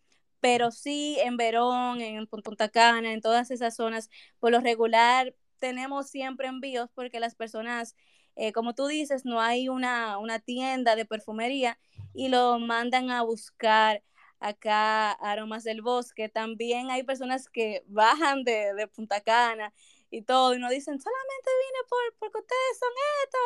pero 0.40 0.72
sí 0.72 1.18
en 1.20 1.36
Verón, 1.36 2.00
en 2.00 2.26
Punta 2.26 2.68
Cana, 2.68 3.12
en 3.12 3.20
todas 3.20 3.52
esas 3.52 3.76
zonas, 3.76 4.10
por 4.40 4.50
lo 4.50 4.60
regular 4.60 5.36
tenemos 5.60 6.10
siempre 6.10 6.48
envíos 6.48 6.90
porque 6.94 7.20
las 7.20 7.36
personas 7.36 7.94
eh, 8.36 8.52
como 8.52 8.74
tú 8.74 8.86
dices, 8.86 9.24
no 9.24 9.40
hay 9.40 9.68
una, 9.68 10.18
tienda 10.44 10.96
de 10.96 11.04
perfumería 11.04 11.78
y 12.14 12.28
lo 12.28 12.58
mandan 12.58 13.10
a 13.10 13.22
buscar 13.22 14.02
acá 14.40 15.12
aromas 15.12 15.64
del 15.64 15.82
bosque. 15.82 16.28
También 16.28 16.90
hay 16.90 17.02
personas 17.02 17.48
que 17.48 17.84
bajan 17.86 18.44
de, 18.44 18.88
Punta 18.94 19.20
Cana 19.20 19.72
y 20.12 20.22
todo 20.22 20.54
y 20.54 20.58
nos 20.58 20.70
dicen, 20.70 21.00
solamente 21.00 21.50
vine 21.66 21.78
por, 21.88 22.14
porque 22.18 22.38
ustedes 22.38 22.78
son 22.78 22.90
esto 23.24 23.38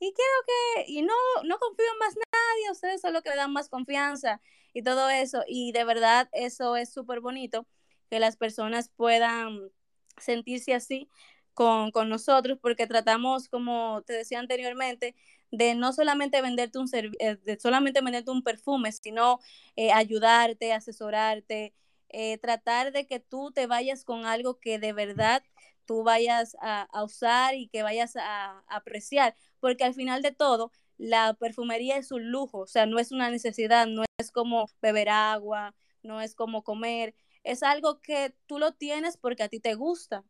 y 0.00 0.12
quiero 0.14 0.32
que, 0.46 0.92
y 0.92 1.02
no, 1.02 1.14
no 1.44 1.58
confío 1.58 1.84
en 1.92 1.98
más 1.98 2.14
nadie, 2.16 2.70
ustedes 2.72 3.00
son 3.00 3.12
los 3.12 3.22
que 3.22 3.30
le 3.30 3.36
dan 3.36 3.52
más 3.52 3.68
confianza 3.68 4.40
y 4.72 4.82
todo 4.82 5.10
eso. 5.10 5.42
Y 5.46 5.72
de 5.72 5.84
verdad 5.84 6.28
eso 6.32 6.76
es 6.76 6.92
súper 6.92 7.20
bonito, 7.20 7.66
que 8.10 8.20
las 8.20 8.36
personas 8.36 8.90
puedan 8.96 9.70
sentirse 10.16 10.74
así 10.74 11.10
con, 11.54 11.90
con 11.90 12.08
nosotros 12.08 12.58
porque 12.60 12.86
tratamos, 12.86 13.48
como 13.48 14.02
te 14.06 14.14
decía 14.14 14.38
anteriormente, 14.38 15.14
de 15.50 15.74
no 15.74 15.92
solamente 15.92 16.40
venderte 16.42 16.78
un 16.78 16.88
eh, 16.92 17.36
de 17.44 17.58
solamente 17.60 18.00
venderte 18.00 18.30
un 18.30 18.42
perfume, 18.42 18.92
sino 18.92 19.40
eh, 19.76 19.92
ayudarte, 19.92 20.72
asesorarte, 20.72 21.74
eh, 22.10 22.38
tratar 22.38 22.92
de 22.92 23.06
que 23.06 23.20
tú 23.20 23.50
te 23.52 23.66
vayas 23.66 24.04
con 24.04 24.24
algo 24.26 24.58
que 24.60 24.78
de 24.78 24.92
verdad 24.92 25.42
tú 25.88 26.04
vayas 26.04 26.54
a, 26.60 26.86
usar 27.02 27.54
y 27.54 27.68
que 27.68 27.82
vayas 27.82 28.14
a, 28.16 28.62
apreciar, 28.68 29.34
porque 29.58 29.84
al 29.84 29.94
final 29.94 30.22
de 30.22 30.32
todo, 30.32 30.70
la 30.98 31.34
perfumería 31.34 31.96
es 31.96 32.12
un 32.12 32.30
lujo, 32.30 32.58
o 32.60 32.66
sea, 32.66 32.84
no 32.86 32.98
es 32.98 33.10
una 33.10 33.30
necesidad, 33.30 33.86
no 33.86 34.04
es 34.18 34.30
como 34.30 34.68
beber 34.82 35.08
agua, 35.08 35.74
no 36.02 36.20
es 36.20 36.34
como 36.34 36.62
comer, 36.62 37.14
es 37.42 37.62
algo 37.62 38.00
que 38.02 38.34
tú 38.46 38.58
lo 38.58 38.72
tienes 38.74 39.16
porque 39.16 39.44
a 39.44 39.48
ti 39.48 39.60
te 39.60 39.74
gusta. 39.74 40.24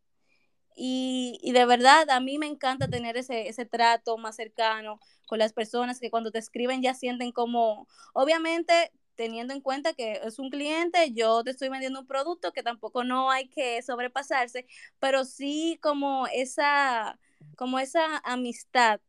Y, 0.81 1.51
de 1.51 1.65
verdad, 1.65 2.09
a 2.09 2.21
mí 2.21 2.37
me 2.37 2.47
encanta 2.47 2.87
tener 2.87 3.17
ese, 3.17 3.49
ese 3.49 3.65
trato 3.65 4.17
más 4.17 4.37
cercano 4.37 4.99
con 5.27 5.37
las 5.39 5.51
personas 5.51 5.99
que 5.99 6.09
cuando 6.09 6.31
te 6.31 6.39
escriben 6.39 6.81
ya 6.81 6.93
sienten 6.93 7.33
como, 7.33 7.85
obviamente, 8.13 8.93
teniendo 9.19 9.53
en 9.53 9.59
cuenta 9.59 9.91
que 9.91 10.13
es 10.23 10.39
un 10.39 10.49
cliente, 10.49 11.11
yo 11.11 11.43
te 11.43 11.51
estoy 11.51 11.67
vendiendo 11.67 11.99
un 11.99 12.07
producto 12.07 12.53
que 12.53 12.63
tampoco 12.63 13.03
no 13.03 13.29
hay 13.29 13.49
que 13.49 13.81
sobrepasarse, 13.81 14.65
pero 14.97 15.25
sí 15.25 15.77
como 15.81 16.25
esa, 16.33 17.19
como 17.57 17.79
esa 17.79 18.19
amistad 18.23 19.01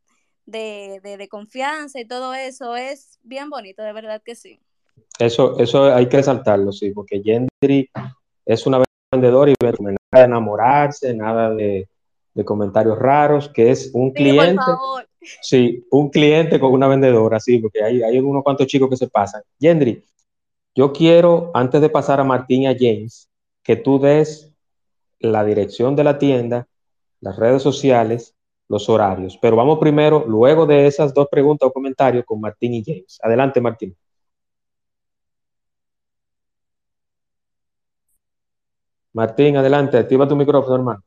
de, 0.45 0.99
de, 1.01 1.29
confianza 1.29 1.97
y 2.01 2.05
todo 2.05 2.33
eso 2.33 2.75
es 2.75 3.19
bien 3.23 3.49
bonito, 3.49 3.83
de 3.83 3.93
verdad 3.93 4.21
que 4.21 4.35
sí. 4.35 4.59
Eso, 5.17 5.57
eso 5.59 5.85
hay 5.95 6.09
que 6.09 6.17
resaltarlo, 6.17 6.73
sí, 6.73 6.91
porque 6.91 7.21
Gendry 7.23 7.89
es 8.45 8.65
una 8.65 8.83
vendedor 9.13 9.47
y 9.47 9.53
nada 9.61 9.95
de 10.11 10.23
enamorarse, 10.23 11.13
nada 11.13 11.51
de, 11.51 11.87
comentarios 12.43 12.99
raros, 12.99 13.47
que 13.47 13.71
es 13.71 13.91
un 13.93 14.11
cliente. 14.11 14.61
Sí, 15.21 15.85
un 15.91 16.09
cliente 16.09 16.59
con 16.59 16.71
una 16.71 16.87
vendedora, 16.87 17.39
sí, 17.39 17.59
porque 17.59 17.83
hay, 17.83 18.01
hay 18.01 18.19
unos 18.19 18.43
cuantos 18.43 18.67
chicos 18.67 18.89
que 18.89 18.97
se 18.97 19.07
pasan. 19.07 19.43
Yendri, 19.59 20.03
yo 20.73 20.91
quiero, 20.91 21.51
antes 21.53 21.79
de 21.81 21.89
pasar 21.89 22.19
a 22.19 22.23
Martín 22.23 22.63
y 22.63 22.67
a 22.67 22.75
James, 22.77 23.29
que 23.63 23.75
tú 23.75 23.99
des 23.99 24.51
la 25.19 25.43
dirección 25.43 25.95
de 25.95 26.03
la 26.03 26.17
tienda, 26.17 26.67
las 27.19 27.35
redes 27.35 27.61
sociales, 27.61 28.35
los 28.67 28.89
horarios. 28.89 29.37
Pero 29.39 29.55
vamos 29.55 29.77
primero, 29.79 30.25
luego 30.27 30.65
de 30.65 30.87
esas 30.87 31.13
dos 31.13 31.27
preguntas 31.29 31.69
o 31.69 31.73
comentarios, 31.73 32.25
con 32.25 32.41
Martín 32.41 32.73
y 32.73 32.83
James. 32.83 33.19
Adelante, 33.21 33.61
Martín. 33.61 33.95
Martín, 39.13 39.57
adelante, 39.57 39.97
activa 39.97 40.27
tu 40.27 40.35
micrófono, 40.35 40.75
hermano. 40.75 41.03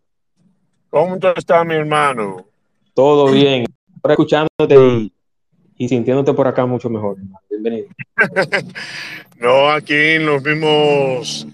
¿Cómo 0.90 1.16
está 1.16 1.64
mi 1.64 1.74
hermano? 1.74 2.44
Todo 2.92 3.32
bien. 3.32 3.64
Escuchándote 4.04 5.10
y, 5.76 5.88
sintiéndote 5.88 6.34
por 6.34 6.46
acá 6.46 6.66
mucho 6.66 6.90
mejor. 6.90 7.16
Bienvenido. 7.48 7.88
no, 9.38 9.70
aquí 9.70 9.94
en 9.94 10.26
los 10.26 10.42
mismos 10.42 11.46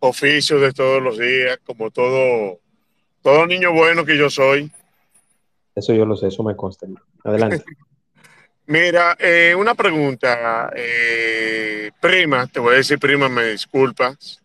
oficios 0.00 0.60
de 0.60 0.72
todos 0.72 1.02
los 1.02 1.18
días, 1.18 1.58
como 1.64 1.90
todo, 1.90 2.58
todo 3.22 3.46
niño 3.46 3.72
bueno 3.72 4.04
que 4.04 4.16
yo 4.16 4.30
soy. 4.30 4.70
Eso 5.74 5.92
yo 5.92 6.06
lo 6.06 6.16
sé, 6.16 6.28
eso 6.28 6.42
me 6.42 6.56
consta. 6.56 6.86
Adelante. 7.24 7.64
Mira, 8.66 9.16
eh, 9.18 9.54
una 9.56 9.74
pregunta. 9.74 10.70
Eh, 10.74 11.90
prima, 12.00 12.46
te 12.46 12.60
voy 12.60 12.74
a 12.74 12.78
decir 12.78 12.98
prima, 12.98 13.28
me 13.28 13.44
disculpas 13.44 14.42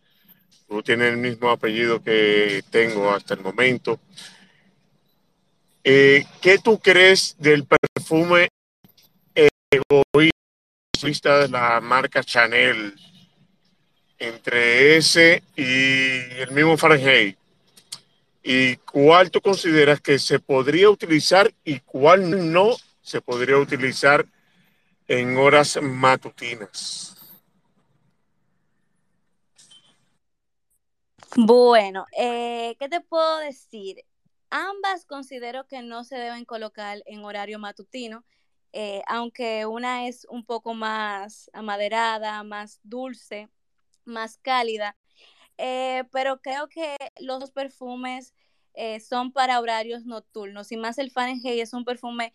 tú 0.74 0.82
tienes 0.82 1.14
el 1.14 1.18
mismo 1.18 1.52
apellido 1.52 2.02
que 2.02 2.64
tengo 2.72 3.12
hasta 3.12 3.36
el 3.36 3.42
momento. 3.42 4.00
Eh, 5.84 6.26
¿Qué 6.42 6.60
tú 6.60 6.80
crees 6.80 7.36
del 7.40 7.66
perfume 7.66 8.48
egoísta 9.70 11.40
de 11.40 11.50
la 11.50 11.82
marca 11.82 12.24
Chanel 12.24 12.96
entre 14.18 14.96
ese 14.96 15.44
y 15.58 16.40
el 16.40 16.52
mismo 16.52 16.78
Fahrenheit? 16.78 17.38
¿Y 18.42 18.78
cuál 18.78 19.30
tú 19.30 19.42
consideras 19.42 20.00
que 20.00 20.20
se 20.20 20.40
podría 20.40 20.90
utilizar 20.90 21.54
y 21.66 21.80
cuál 21.82 22.52
no 22.54 22.76
se 23.02 23.20
podría 23.20 23.58
utilizar 23.58 24.26
en 25.08 25.38
horas 25.38 25.80
matutinas? 25.82 27.18
Bueno, 31.36 32.06
eh, 32.18 32.76
¿qué 32.80 32.88
te 32.88 33.02
puedo 33.02 33.40
decir? 33.40 34.04
Ambas 34.56 35.04
considero 35.06 35.66
que 35.68 35.82
no 35.82 36.04
se 36.04 36.16
deben 36.16 36.46
colocar 36.46 37.02
en 37.08 37.26
horario 37.26 37.58
matutino, 37.58 38.24
eh, 38.72 39.02
aunque 39.08 39.66
una 39.66 40.08
es 40.08 40.28
un 40.30 40.46
poco 40.46 40.76
más 40.76 41.50
amaderada, 41.54 42.44
más 42.44 42.80
dulce, 42.84 43.50
más 44.06 44.38
cálida, 44.38 44.96
eh, 45.58 46.04
pero 46.12 46.40
creo 46.40 46.70
que 46.70 46.96
los 47.20 47.50
perfumes 47.50 48.36
eh, 48.76 49.00
son 49.00 49.32
para 49.32 49.60
horarios 49.60 50.06
nocturnos 50.06 50.72
y 50.72 50.78
más 50.78 51.00
el 51.00 51.10
Fahrenheit 51.10 51.60
es 51.60 51.74
un 51.74 51.84
perfume, 51.84 52.32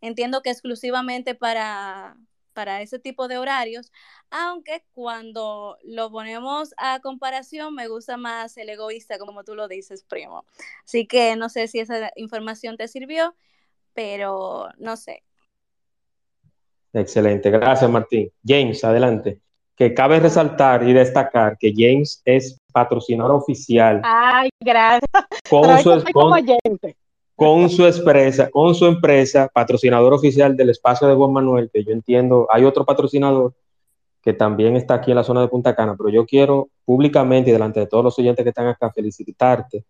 entiendo 0.00 0.42
que 0.42 0.50
exclusivamente 0.50 1.36
para, 1.36 2.16
para 2.52 2.82
ese 2.82 2.98
tipo 2.98 3.28
de 3.28 3.38
horarios, 3.38 3.92
aunque 4.30 4.84
cuando 4.92 5.78
lo 5.84 6.10
ponemos 6.10 6.74
a 6.76 7.00
comparación 7.00 7.74
me 7.74 7.88
gusta 7.88 8.16
más 8.16 8.56
el 8.56 8.68
egoísta, 8.68 9.18
como 9.18 9.44
tú 9.44 9.54
lo 9.54 9.68
dices, 9.68 10.04
primo. 10.04 10.44
Así 10.84 11.06
que 11.06 11.36
no 11.36 11.48
sé 11.48 11.68
si 11.68 11.80
esa 11.80 12.10
información 12.16 12.76
te 12.76 12.88
sirvió, 12.88 13.34
pero 13.94 14.68
no 14.78 14.96
sé. 14.96 15.22
Excelente, 16.92 17.50
gracias 17.50 17.90
Martín. 17.90 18.30
James, 18.44 18.82
adelante. 18.84 19.40
Que 19.76 19.94
cabe 19.94 20.20
resaltar 20.20 20.86
y 20.86 20.92
destacar 20.92 21.56
que 21.58 21.72
James 21.74 22.20
es 22.26 22.58
patrocinador 22.72 23.36
oficial. 23.36 24.02
Ay, 24.04 24.50
gracias. 24.60 25.10
Con 25.48 25.78
su, 25.78 26.04
con 26.12 26.44
su 27.70 27.86
empresa, 27.86 28.50
con 28.50 28.74
su 28.74 28.84
empresa, 28.84 29.48
patrocinador 29.52 30.12
oficial 30.12 30.54
del 30.56 30.70
espacio 30.70 31.08
de 31.08 31.14
Juan 31.14 31.32
Manuel, 31.32 31.70
que 31.72 31.82
yo 31.82 31.92
entiendo, 31.92 32.46
hay 32.50 32.64
otro 32.64 32.84
patrocinador 32.84 33.54
que 34.22 34.34
también 34.34 34.76
está 34.76 34.94
aquí 34.94 35.10
en 35.10 35.16
la 35.16 35.24
zona 35.24 35.40
de 35.40 35.48
Punta 35.48 35.74
Cana, 35.74 35.94
pero 35.96 36.10
yo 36.10 36.26
quiero 36.26 36.68
públicamente 36.84 37.48
y 37.48 37.52
delante 37.54 37.80
de 37.80 37.86
todos 37.86 38.04
los 38.04 38.18
oyentes 38.18 38.42
que 38.42 38.50
están 38.50 38.66
acá 38.66 38.92
felicitarte 38.92 39.84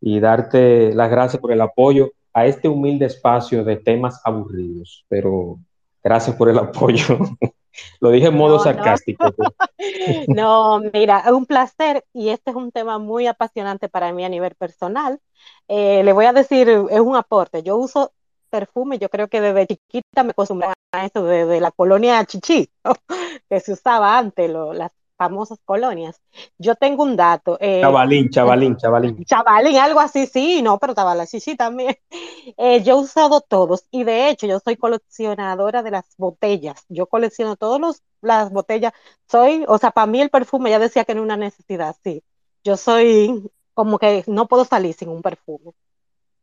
y 0.00 0.18
darte 0.18 0.92
las 0.92 1.08
gracias 1.10 1.40
por 1.40 1.52
el 1.52 1.60
apoyo 1.60 2.10
a 2.32 2.46
este 2.46 2.68
humilde 2.68 3.06
espacio 3.06 3.62
de 3.62 3.76
temas 3.76 4.20
aburridos, 4.24 5.04
pero 5.08 5.58
gracias 6.02 6.34
por 6.34 6.48
el 6.48 6.58
apoyo. 6.58 7.18
Lo 8.00 8.10
dije 8.10 8.28
en 8.28 8.36
modo 8.36 8.58
sarcástico. 8.58 9.24
No. 10.28 10.80
mira, 10.92 11.20
es 11.20 11.32
un 11.32 11.46
placer 11.46 12.04
y 12.12 12.28
este 12.28 12.50
es 12.50 12.56
un 12.56 12.70
tema 12.70 12.98
muy 12.98 13.26
apasionante 13.26 13.88
para 13.88 14.12
mí 14.12 14.24
a 14.24 14.28
nivel 14.28 14.54
personal. 14.54 15.20
Eh, 15.68 16.02
le 16.04 16.12
voy 16.12 16.26
a 16.26 16.32
decir, 16.32 16.68
es 16.68 17.00
un 17.00 17.16
aporte. 17.16 17.62
Yo 17.62 17.76
uso 17.76 18.12
perfume, 18.50 18.98
yo 18.98 19.08
creo 19.08 19.28
que 19.28 19.40
desde 19.40 19.66
chiquita 19.66 20.22
me 20.22 20.30
acostumbré 20.30 20.68
a 20.92 21.06
eso, 21.06 21.24
desde 21.24 21.60
la 21.60 21.70
colonia 21.70 22.24
Chichi, 22.24 22.68
que 23.48 23.60
se 23.60 23.72
usaba 23.72 24.18
antes, 24.18 24.50
las 24.50 24.92
famosas 25.20 25.58
colonias. 25.66 26.18
Yo 26.56 26.74
tengo 26.76 27.02
un 27.02 27.14
dato. 27.14 27.58
Eh, 27.60 27.82
chavalín, 27.82 28.30
chavalín, 28.34 28.76
chavalín. 28.78 29.22
Chavalín, 29.26 29.76
algo 29.76 30.00
así, 30.00 30.26
sí, 30.26 30.62
no, 30.62 30.78
pero 30.78 30.92
estaba 30.92 31.14
la 31.14 31.26
chichi 31.26 31.56
también. 31.56 31.96
Eh, 32.56 32.82
yo 32.82 32.94
he 32.96 33.00
usado 33.00 33.42
todos 33.42 33.86
y 33.90 34.02
de 34.02 34.28
hecho 34.28 34.46
yo 34.46 34.58
soy 34.60 34.76
coleccionadora 34.76 35.82
de 35.82 35.90
las 35.90 36.06
botellas. 36.16 36.84
Yo 36.88 37.06
colecciono 37.06 37.56
todas 37.56 38.02
las 38.22 38.50
botellas. 38.50 38.92
Soy, 39.28 39.64
o 39.68 39.78
sea, 39.78 39.90
para 39.90 40.06
mí 40.06 40.20
el 40.20 40.30
perfume 40.30 40.70
ya 40.70 40.78
decía 40.78 41.04
que 41.04 41.14
no 41.14 41.20
es 41.20 41.24
una 41.24 41.36
necesidad, 41.36 41.94
sí. 42.02 42.22
Yo 42.64 42.76
soy 42.76 43.50
como 43.74 43.98
que 43.98 44.24
no 44.26 44.48
puedo 44.48 44.64
salir 44.64 44.94
sin 44.94 45.10
un 45.10 45.22
perfume. 45.22 45.72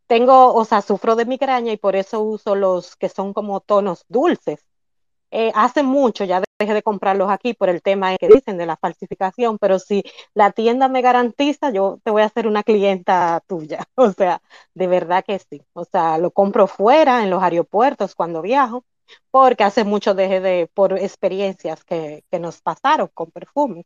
Tengo, 0.08 0.54
o 0.54 0.66
sea, 0.66 0.82
sufro 0.82 1.16
de 1.16 1.26
migraña 1.26 1.74
y 1.74 1.78
por 1.78 1.96
eso 1.96 2.22
uso 2.22 2.56
los 2.56 2.96
que 2.96 3.10
son 3.10 3.34
como 3.34 3.60
tonos 3.60 4.06
dulces. 4.08 4.64
Eh, 5.32 5.52
hace 5.56 5.84
mucho 5.84 6.24
ya 6.24 6.42
dejé 6.60 6.74
de 6.74 6.84
comprarlos 6.84 7.30
aquí 7.30 7.54
por 7.54 7.70
el 7.70 7.82
tema 7.82 8.18
que 8.18 8.28
dicen 8.28 8.58
de 8.58 8.66
la 8.66 8.78
falsificación, 8.78 9.58
pero 9.60 9.80
si 9.80 10.04
la 10.34 10.52
tienda 10.52 10.88
me 10.88 11.02
garantiza, 11.02 11.72
yo 11.72 12.00
te 12.04 12.12
voy 12.12 12.22
a 12.24 12.26
hacer 12.26 12.48
una 12.48 12.64
clienta 12.64 13.42
tuya. 13.48 13.84
O 13.96 14.12
sea, 14.12 14.42
de 14.74 14.88
verdad 14.88 15.24
que 15.26 15.40
sí. 15.40 15.62
O 15.74 15.86
sea, 15.86 16.18
lo 16.18 16.32
compro 16.32 16.68
fuera, 16.68 17.24
en 17.24 17.30
los 17.30 17.44
aeropuertos, 17.44 18.16
cuando 18.16 18.42
viajo, 18.42 18.86
porque 19.32 19.64
hace 19.64 19.84
mucho 19.84 20.14
dejé 20.14 20.40
de, 20.42 20.70
por 20.74 20.98
experiencias 20.98 21.84
que, 21.84 22.24
que 22.32 22.40
nos 22.40 22.62
pasaron 22.62 23.10
con 23.14 23.32
perfumes. 23.32 23.86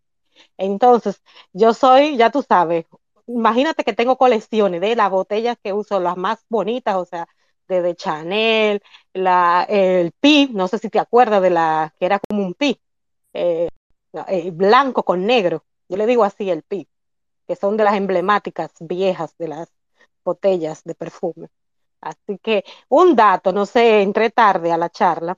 Entonces, 0.57 1.22
yo 1.53 1.73
soy, 1.73 2.18
ya 2.18 2.31
tú 2.31 2.43
sabes, 2.43 2.85
imagínate 3.27 3.84
que 3.84 3.93
tengo 3.93 4.18
colecciones 4.18 4.81
de 4.81 4.95
las 4.95 5.10
botellas 5.11 5.57
que 5.64 5.73
uso, 5.73 5.99
las 5.99 6.18
más 6.18 6.45
bonitas, 6.49 6.95
o 6.95 7.06
sea, 7.06 7.27
de, 7.81 7.95
Chanel, 7.95 8.81
la, 9.14 9.65
el 9.69 10.11
pi, 10.19 10.49
no 10.53 10.68
sé 10.68 10.77
si 10.80 10.89
te 10.89 10.99
acuerdas 10.99 11.41
de 11.41 11.49
la 11.52 11.93
que 11.99 12.06
era 12.06 12.19
como 12.19 12.43
un 12.45 12.53
pi, 12.53 12.80
eh, 13.34 13.69
eh, 14.27 14.52
blanco 14.52 15.03
con 15.03 15.26
negro, 15.26 15.64
yo 15.89 15.98
le 15.98 16.06
digo 16.06 16.23
así 16.23 16.49
el 16.49 16.64
pi, 16.64 16.88
que 17.48 17.56
son 17.56 17.77
de 17.77 17.84
las 17.85 17.95
emblemáticas 17.95 18.72
viejas 18.80 19.35
de 19.38 19.48
las 19.49 19.69
botellas 20.23 20.84
de 20.84 20.95
perfume. 20.95 21.49
Así 22.02 22.39
que 22.41 22.64
un 22.89 23.15
dato, 23.15 23.53
no 23.53 23.65
sé, 23.65 24.02
entré 24.02 24.31
tarde 24.31 24.72
a 24.72 24.77
la 24.77 24.89
charla, 24.89 25.38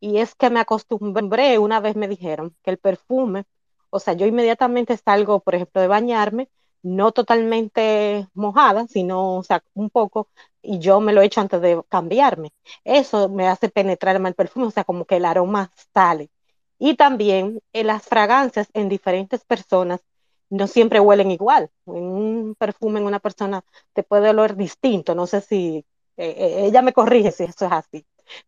y 0.00 0.18
es 0.18 0.34
que 0.34 0.50
me 0.50 0.60
acostumbré, 0.60 1.58
una 1.58 1.80
vez 1.80 1.96
me 1.96 2.08
dijeron 2.08 2.56
que 2.62 2.70
el 2.72 2.78
perfume, 2.78 3.44
o 3.90 4.00
sea, 4.00 4.14
yo 4.14 4.26
inmediatamente 4.26 4.96
salgo, 4.96 5.40
por 5.40 5.54
ejemplo, 5.54 5.80
de 5.80 5.88
bañarme, 5.88 6.48
no 6.82 7.12
totalmente 7.12 8.28
mojada, 8.34 8.86
sino, 8.88 9.36
o 9.38 9.42
sea, 9.44 9.62
un 9.74 9.90
poco, 9.90 10.28
y 10.62 10.78
yo 10.78 11.00
me 11.00 11.12
lo 11.12 11.20
he 11.22 11.26
hecho 11.26 11.40
antes 11.40 11.60
de 11.60 11.82
cambiarme. 11.88 12.52
Eso 12.84 13.28
me 13.28 13.48
hace 13.48 13.68
penetrar 13.68 14.16
el 14.16 14.34
perfume, 14.34 14.66
o 14.66 14.70
sea, 14.70 14.84
como 14.84 15.04
que 15.04 15.16
el 15.16 15.24
aroma 15.24 15.70
sale. 15.94 16.30
Y 16.78 16.96
también 16.96 17.60
en 17.72 17.86
las 17.86 18.04
fragancias 18.04 18.68
en 18.74 18.88
diferentes 18.88 19.44
personas 19.44 20.00
no 20.50 20.66
siempre 20.66 21.00
huelen 21.00 21.30
igual. 21.30 21.70
Un 21.84 22.54
perfume 22.58 23.00
en 23.00 23.06
una 23.06 23.20
persona 23.20 23.64
te 23.94 24.02
puede 24.02 24.30
oler 24.30 24.56
distinto. 24.56 25.14
No 25.14 25.26
sé 25.26 25.40
si 25.40 25.84
eh, 26.16 26.34
eh, 26.36 26.66
ella 26.66 26.82
me 26.82 26.92
corrige 26.92 27.32
si 27.32 27.44
eso 27.44 27.66
es 27.66 27.72
así. 27.72 28.04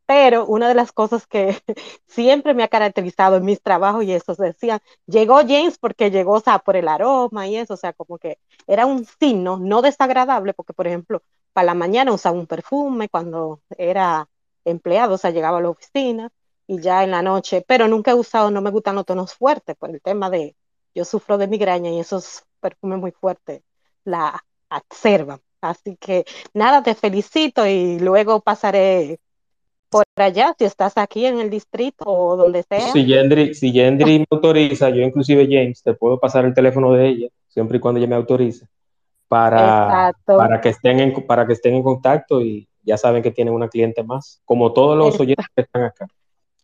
Pero 0.06 0.46
una 0.46 0.68
de 0.68 0.74
las 0.74 0.92
cosas 0.92 1.26
que 1.26 1.56
siempre 2.06 2.54
me 2.54 2.62
ha 2.62 2.68
caracterizado 2.68 3.36
en 3.36 3.44
mis 3.44 3.62
trabajos 3.62 4.04
y 4.04 4.12
eso, 4.12 4.34
decían, 4.34 4.80
llegó 5.06 5.36
James 5.36 5.78
porque 5.78 6.10
llegó, 6.10 6.34
o 6.34 6.40
sea, 6.40 6.58
por 6.58 6.76
el 6.76 6.88
aroma 6.88 7.46
y 7.48 7.56
eso, 7.56 7.74
o 7.74 7.76
sea, 7.76 7.92
como 7.92 8.18
que 8.18 8.38
era 8.66 8.86
un 8.86 9.04
signo 9.04 9.58
no 9.58 9.82
desagradable, 9.82 10.54
porque, 10.54 10.72
por 10.72 10.86
ejemplo, 10.86 11.22
para 11.54 11.66
la 11.66 11.74
mañana 11.74 12.12
usaba 12.12 12.38
un 12.38 12.46
perfume 12.46 13.08
cuando 13.08 13.60
era 13.78 14.28
empleado, 14.64 15.14
o 15.14 15.18
sea, 15.18 15.30
llegaba 15.30 15.58
a 15.58 15.62
la 15.62 15.70
oficina 15.70 16.30
y 16.66 16.80
ya 16.80 17.04
en 17.04 17.12
la 17.12 17.22
noche, 17.22 17.64
pero 17.66 17.88
nunca 17.88 18.10
he 18.10 18.14
usado, 18.14 18.50
no 18.50 18.60
me 18.60 18.70
gustan 18.70 18.96
los 18.96 19.06
tonos 19.06 19.34
fuertes 19.34 19.76
por 19.76 19.90
el 19.90 20.02
tema 20.02 20.28
de, 20.30 20.56
yo 20.94 21.04
sufro 21.04 21.38
de 21.38 21.46
migraña 21.46 21.90
y 21.90 22.00
esos 22.00 22.42
perfumes 22.60 22.98
muy 22.98 23.12
fuertes 23.12 23.62
la 24.04 24.42
observan. 24.68 25.40
Así 25.60 25.96
que 25.98 26.24
nada, 26.52 26.82
te 26.82 26.94
felicito 26.94 27.66
y 27.66 27.98
luego 27.98 28.40
pasaré 28.40 29.18
por 29.88 30.04
allá, 30.16 30.54
si 30.58 30.64
estás 30.64 30.98
aquí 30.98 31.24
en 31.24 31.38
el 31.38 31.50
distrito 31.50 32.04
o 32.04 32.36
donde 32.36 32.64
sea. 32.64 32.92
Si 32.92 33.06
Gendry, 33.06 33.54
si 33.54 33.72
me 33.72 34.26
autoriza, 34.28 34.90
yo 34.90 35.02
inclusive 35.02 35.46
James, 35.48 35.82
te 35.82 35.94
puedo 35.94 36.18
pasar 36.18 36.44
el 36.44 36.52
teléfono 36.52 36.92
de 36.92 37.08
ella, 37.08 37.28
siempre 37.48 37.78
y 37.78 37.80
cuando 37.80 37.98
ella 37.98 38.08
me 38.08 38.16
autorice, 38.16 38.66
para, 39.34 40.12
para, 40.24 40.60
que, 40.60 40.68
estén 40.68 41.00
en, 41.00 41.26
para 41.26 41.44
que 41.44 41.54
estén 41.54 41.74
en 41.74 41.82
contacto 41.82 42.40
y 42.40 42.68
ya 42.82 42.96
saben 42.96 43.20
que 43.20 43.32
tienen 43.32 43.52
una 43.52 43.68
cliente 43.68 44.04
más, 44.04 44.40
como 44.44 44.72
todos 44.72 44.96
los 44.96 45.18
oyentes 45.18 45.46
que 45.56 45.62
están 45.62 45.82
acá. 45.82 46.06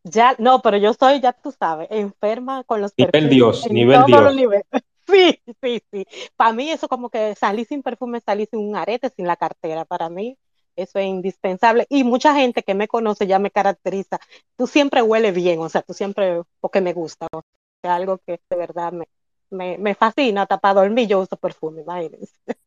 Ya, 0.04 0.36
no, 0.38 0.62
pero 0.62 0.76
yo 0.76 0.94
soy, 0.94 1.20
ya 1.20 1.32
tú 1.32 1.50
sabes, 1.50 1.88
enferma 1.90 2.62
con 2.62 2.80
los 2.80 2.92
Nivel 2.96 3.28
Dios, 3.28 3.68
nivel 3.70 4.04
Dios. 4.06 4.62
Sí, 5.10 5.40
sí, 5.60 5.82
sí. 5.90 6.06
Para 6.36 6.52
mí 6.52 6.70
eso 6.70 6.86
como 6.86 7.10
que 7.10 7.34
salí 7.34 7.64
sin 7.64 7.82
perfume, 7.82 8.20
salí 8.20 8.46
sin 8.46 8.60
un 8.60 8.76
arete, 8.76 9.10
sin 9.10 9.26
la 9.26 9.34
cartera. 9.34 9.84
Para 9.84 10.08
mí 10.08 10.38
eso 10.76 11.00
es 11.00 11.06
indispensable. 11.06 11.84
Y 11.88 12.04
mucha 12.04 12.32
gente 12.36 12.62
que 12.62 12.74
me 12.74 12.86
conoce 12.86 13.26
ya 13.26 13.40
me 13.40 13.50
caracteriza. 13.50 14.20
Tú 14.56 14.68
siempre 14.68 15.02
hueles 15.02 15.34
bien, 15.34 15.58
o 15.58 15.68
sea, 15.68 15.82
tú 15.82 15.94
siempre, 15.94 16.42
porque 16.60 16.80
me 16.80 16.92
gusta. 16.92 17.26
O 17.32 17.42
sea, 17.82 17.96
algo 17.96 18.18
que 18.18 18.38
de 18.48 18.56
verdad 18.56 18.92
me, 18.92 19.06
me, 19.50 19.78
me 19.78 19.94
fascina. 19.94 20.42
Hasta 20.42 20.58
para 20.58 20.80
dormir 20.80 21.08
yo 21.08 21.20
uso 21.20 21.36
perfume, 21.36 21.82
imagínense. 21.82 22.34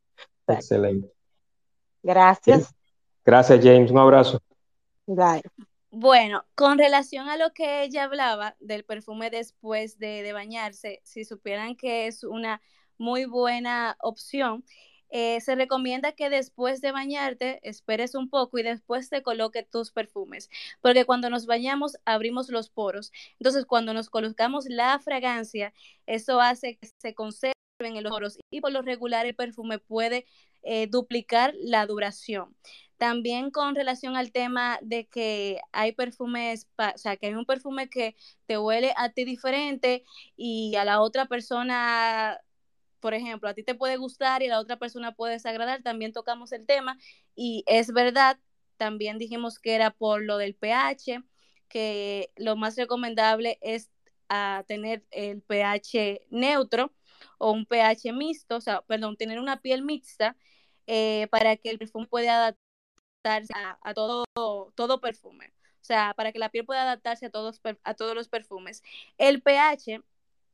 Excelente. 0.48 1.12
Gracias. 2.02 2.74
Gracias, 3.26 3.60
James. 3.64 3.92
Un 3.92 4.00
abrazo. 4.00 4.40
Bye. 5.06 5.44
Bueno, 5.92 6.44
con 6.56 6.78
relación 6.78 7.30
a 7.30 7.38
lo 7.38 7.52
que 7.52 7.84
ella 7.84 8.06
hablaba 8.06 8.56
del 8.60 8.84
perfume 8.84 9.30
después 9.30 10.00
de, 10.00 10.24
de 10.24 10.34
bañarse, 10.34 11.02
si 11.04 11.24
supieran 11.24 11.76
que 11.76 12.08
es 12.08 12.24
una 12.24 12.62
muy 12.98 13.26
buena 13.26 13.96
opción, 14.00 14.64
eh, 15.16 15.42
se 15.42 15.54
recomienda 15.54 16.14
que 16.14 16.32
después 16.32 16.82
de 16.82 16.92
bañarte 16.92 17.60
esperes 17.62 18.16
un 18.16 18.30
poco 18.30 18.58
y 18.58 18.64
después 18.64 19.10
te 19.10 19.22
coloque 19.22 19.62
tus 19.62 19.92
perfumes, 19.92 20.50
porque 20.82 21.06
cuando 21.06 21.30
nos 21.30 21.46
bañamos 21.46 21.98
abrimos 22.04 22.50
los 22.50 22.70
poros. 22.72 23.12
Entonces, 23.40 23.66
cuando 23.68 23.94
nos 23.94 24.10
colocamos 24.10 24.66
la 24.68 24.98
fragancia, 24.98 25.72
eso 26.08 26.42
hace 26.42 26.78
que 26.78 26.90
se 27.00 27.14
conserven 27.14 27.54
en 27.80 28.04
los 28.04 28.12
poros 28.12 28.40
y 28.50 28.60
por 28.62 28.72
lo 28.72 28.82
regular 28.82 29.28
el 29.28 29.36
perfume 29.36 29.78
puede 29.78 30.26
eh, 30.64 30.88
duplicar 30.88 31.54
la 31.60 31.86
duración. 31.86 32.56
También 32.98 33.52
con 33.52 33.76
relación 33.76 34.16
al 34.18 34.32
tema 34.32 34.80
de 34.82 35.08
que 35.08 35.60
hay 35.74 35.92
perfumes, 35.92 36.68
o 36.78 36.98
sea, 36.98 37.18
que 37.18 37.28
hay 37.28 37.36
un 37.36 37.46
perfume 37.46 37.88
que 37.88 38.16
te 38.48 38.58
huele 38.58 38.94
a 38.98 39.10
ti 39.10 39.26
diferente 39.26 40.04
y 40.36 40.76
a 40.76 40.86
la 40.86 41.02
otra 41.02 41.28
persona 41.28 42.40
por 43.04 43.14
ejemplo, 43.14 43.50
a 43.50 43.54
ti 43.54 43.64
te 43.64 43.76
puede 43.76 43.98
gustar 43.98 44.42
y 44.42 44.46
a 44.46 44.52
la 44.52 44.60
otra 44.62 44.78
persona 44.80 45.14
puede 45.14 45.34
desagradar, 45.34 45.84
también 45.84 46.14
tocamos 46.14 46.54
el 46.54 46.66
tema 46.66 46.98
y 47.36 47.66
es 47.68 47.92
verdad, 47.92 48.40
también 48.78 49.18
dijimos 49.18 49.60
que 49.60 49.76
era 49.76 49.92
por 49.92 50.24
lo 50.24 50.38
del 50.38 50.56
pH, 50.56 51.22
que 51.68 52.32
lo 52.38 52.56
más 52.56 52.78
recomendable 52.78 53.60
es 53.62 53.92
a 54.30 54.60
ah, 54.60 54.64
tener 54.64 55.04
el 55.12 55.42
pH 55.42 56.22
neutro 56.30 56.94
o 57.40 57.52
un 57.52 57.66
pH 57.66 58.14
mixto, 58.14 58.56
o 58.56 58.62
sea, 58.62 58.82
perdón, 58.84 59.18
tener 59.18 59.38
una 59.42 59.60
piel 59.62 59.84
mixta 59.84 60.38
eh, 60.88 61.28
para 61.30 61.58
que 61.58 61.72
el 61.72 61.80
perfume 61.80 62.08
pueda 62.08 62.38
adaptarse 62.38 63.52
a, 63.82 63.94
todo, 63.94 64.24
todo 64.76 65.02
perfume. 65.02 65.54
O 65.82 65.86
sea, 65.86 66.14
para 66.16 66.32
que 66.32 66.40
la 66.40 66.50
piel 66.50 66.66
pueda 66.66 66.84
adaptarse 66.84 67.26
a 67.26 67.32
todos, 67.32 67.62
a 67.84 67.94
todos 67.96 68.16
los 68.16 68.30
perfumes. 68.30 68.82
El 69.18 69.42
pH 69.42 70.02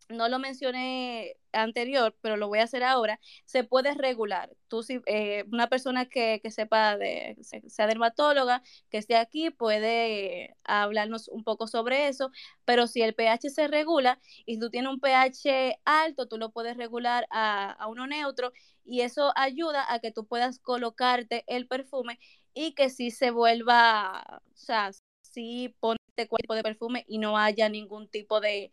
no 0.09 0.27
lo 0.27 0.39
mencioné 0.39 1.37
anterior, 1.51 2.15
pero 2.21 2.37
lo 2.37 2.47
voy 2.47 2.59
a 2.59 2.63
hacer 2.63 2.83
ahora, 2.83 3.19
se 3.45 3.63
puede 3.63 3.93
regular. 3.95 4.51
Tú, 4.67 4.83
si, 4.83 5.01
eh, 5.05 5.45
una 5.51 5.67
persona 5.67 6.05
que, 6.07 6.41
sepa 6.49 6.97
de, 6.97 7.37
sea 7.67 7.87
dermatóloga, 7.87 8.63
que 8.89 8.97
esté 8.97 9.15
aquí, 9.15 9.49
puede 9.51 10.55
hablarnos 10.63 11.27
un 11.27 11.43
poco 11.43 11.67
sobre 11.67 12.07
eso, 12.07 12.31
pero 12.65 12.87
si 12.87 13.01
el 13.01 13.15
pH 13.15 13.49
se 13.49 13.67
regula 13.67 14.19
y 14.45 14.59
tú 14.59 14.69
tienes 14.69 14.91
un 14.91 14.99
pH 14.99 15.79
alto, 15.85 16.27
tú 16.27 16.37
lo 16.37 16.51
puedes 16.51 16.77
regular 16.77 17.27
a, 17.29 17.71
a 17.71 17.87
uno 17.87 18.07
neutro 18.07 18.51
y 18.83 19.01
eso 19.01 19.31
ayuda 19.35 19.85
a 19.93 19.99
que 19.99 20.11
tú 20.11 20.25
puedas 20.25 20.59
colocarte 20.59 21.43
el 21.47 21.67
perfume 21.67 22.19
y 22.53 22.73
que 22.73 22.89
si 22.89 23.11
se 23.11 23.31
vuelva, 23.31 24.41
o 24.53 24.57
sea, 24.57 24.91
si 25.21 25.75
cuerpo 26.27 26.55
de 26.55 26.63
perfume 26.63 27.05
y 27.07 27.17
no 27.17 27.37
haya 27.37 27.69
ningún 27.69 28.07
tipo 28.07 28.39
de, 28.41 28.71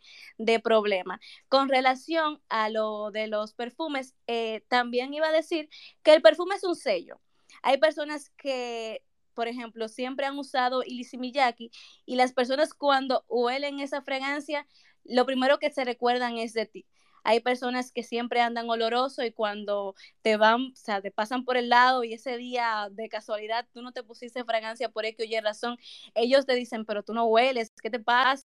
problema. 0.62 1.20
Con 1.48 1.68
relación 1.68 2.40
a 2.48 2.68
lo 2.68 3.10
de 3.10 3.26
los 3.26 3.54
perfumes, 3.54 4.14
eh, 4.26 4.62
también 4.68 5.14
iba 5.14 5.28
a 5.28 5.32
decir 5.32 5.68
que 6.02 6.14
el 6.14 6.22
perfume 6.22 6.56
es 6.56 6.64
un 6.64 6.76
sello. 6.76 7.20
Hay 7.62 7.78
personas 7.78 8.30
que, 8.36 9.02
por 9.34 9.48
ejemplo, 9.48 9.88
siempre 9.88 10.26
han 10.26 10.38
usado 10.38 10.82
Ilisi 10.82 11.18
Miyake 11.18 11.70
y 12.04 12.16
las 12.16 12.32
personas 12.32 12.74
cuando 12.74 13.24
huelen 13.28 13.80
esa 13.80 14.02
fragancia, 14.02 14.66
lo 15.04 15.26
primero 15.26 15.58
que 15.58 15.70
se 15.70 15.84
recuerdan 15.84 16.38
es 16.38 16.52
de 16.52 16.66
ti. 16.66 16.86
Hay 17.28 17.40
personas 17.40 17.90
que 17.92 18.02
siempre 18.04 18.40
andan 18.40 18.70
oloroso 18.70 19.24
y 19.24 19.32
cuando 19.32 19.94
te 20.22 20.36
van, 20.36 20.72
o 20.72 20.76
sea, 20.76 21.02
te 21.02 21.10
pasan 21.10 21.44
por 21.44 21.56
el 21.56 21.68
lado 21.68 22.04
y 22.04 22.14
ese 22.14 22.36
día 22.36 22.88
de 22.92 23.08
casualidad 23.08 23.66
tú 23.72 23.82
no 23.82 23.92
te 23.92 24.02
pusiste 24.04 24.44
fragancia 24.44 24.88
por 24.90 25.04
X 25.06 25.26
o 25.26 25.28
Y 25.28 25.40
razón, 25.40 25.76
ellos 26.14 26.46
te 26.46 26.54
dicen, 26.54 26.84
pero 26.84 27.02
tú 27.02 27.14
no 27.14 27.24
hueles, 27.26 27.72
¿qué 27.82 27.90
te 27.90 27.98
pasa? 28.00 28.44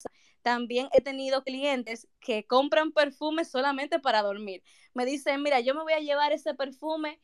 También 0.42 0.90
he 0.94 1.02
tenido 1.02 1.44
clientes 1.44 2.08
que 2.20 2.46
compran 2.46 2.92
perfumes 2.92 3.50
solamente 3.50 4.00
para 4.00 4.22
dormir. 4.24 4.64
Me 4.94 5.06
dicen, 5.06 5.42
mira, 5.44 5.60
yo 5.62 5.74
me 5.76 5.84
voy 5.84 5.94
a 5.94 6.00
llevar 6.00 6.34
ese 6.34 6.54
perfume 6.54 7.20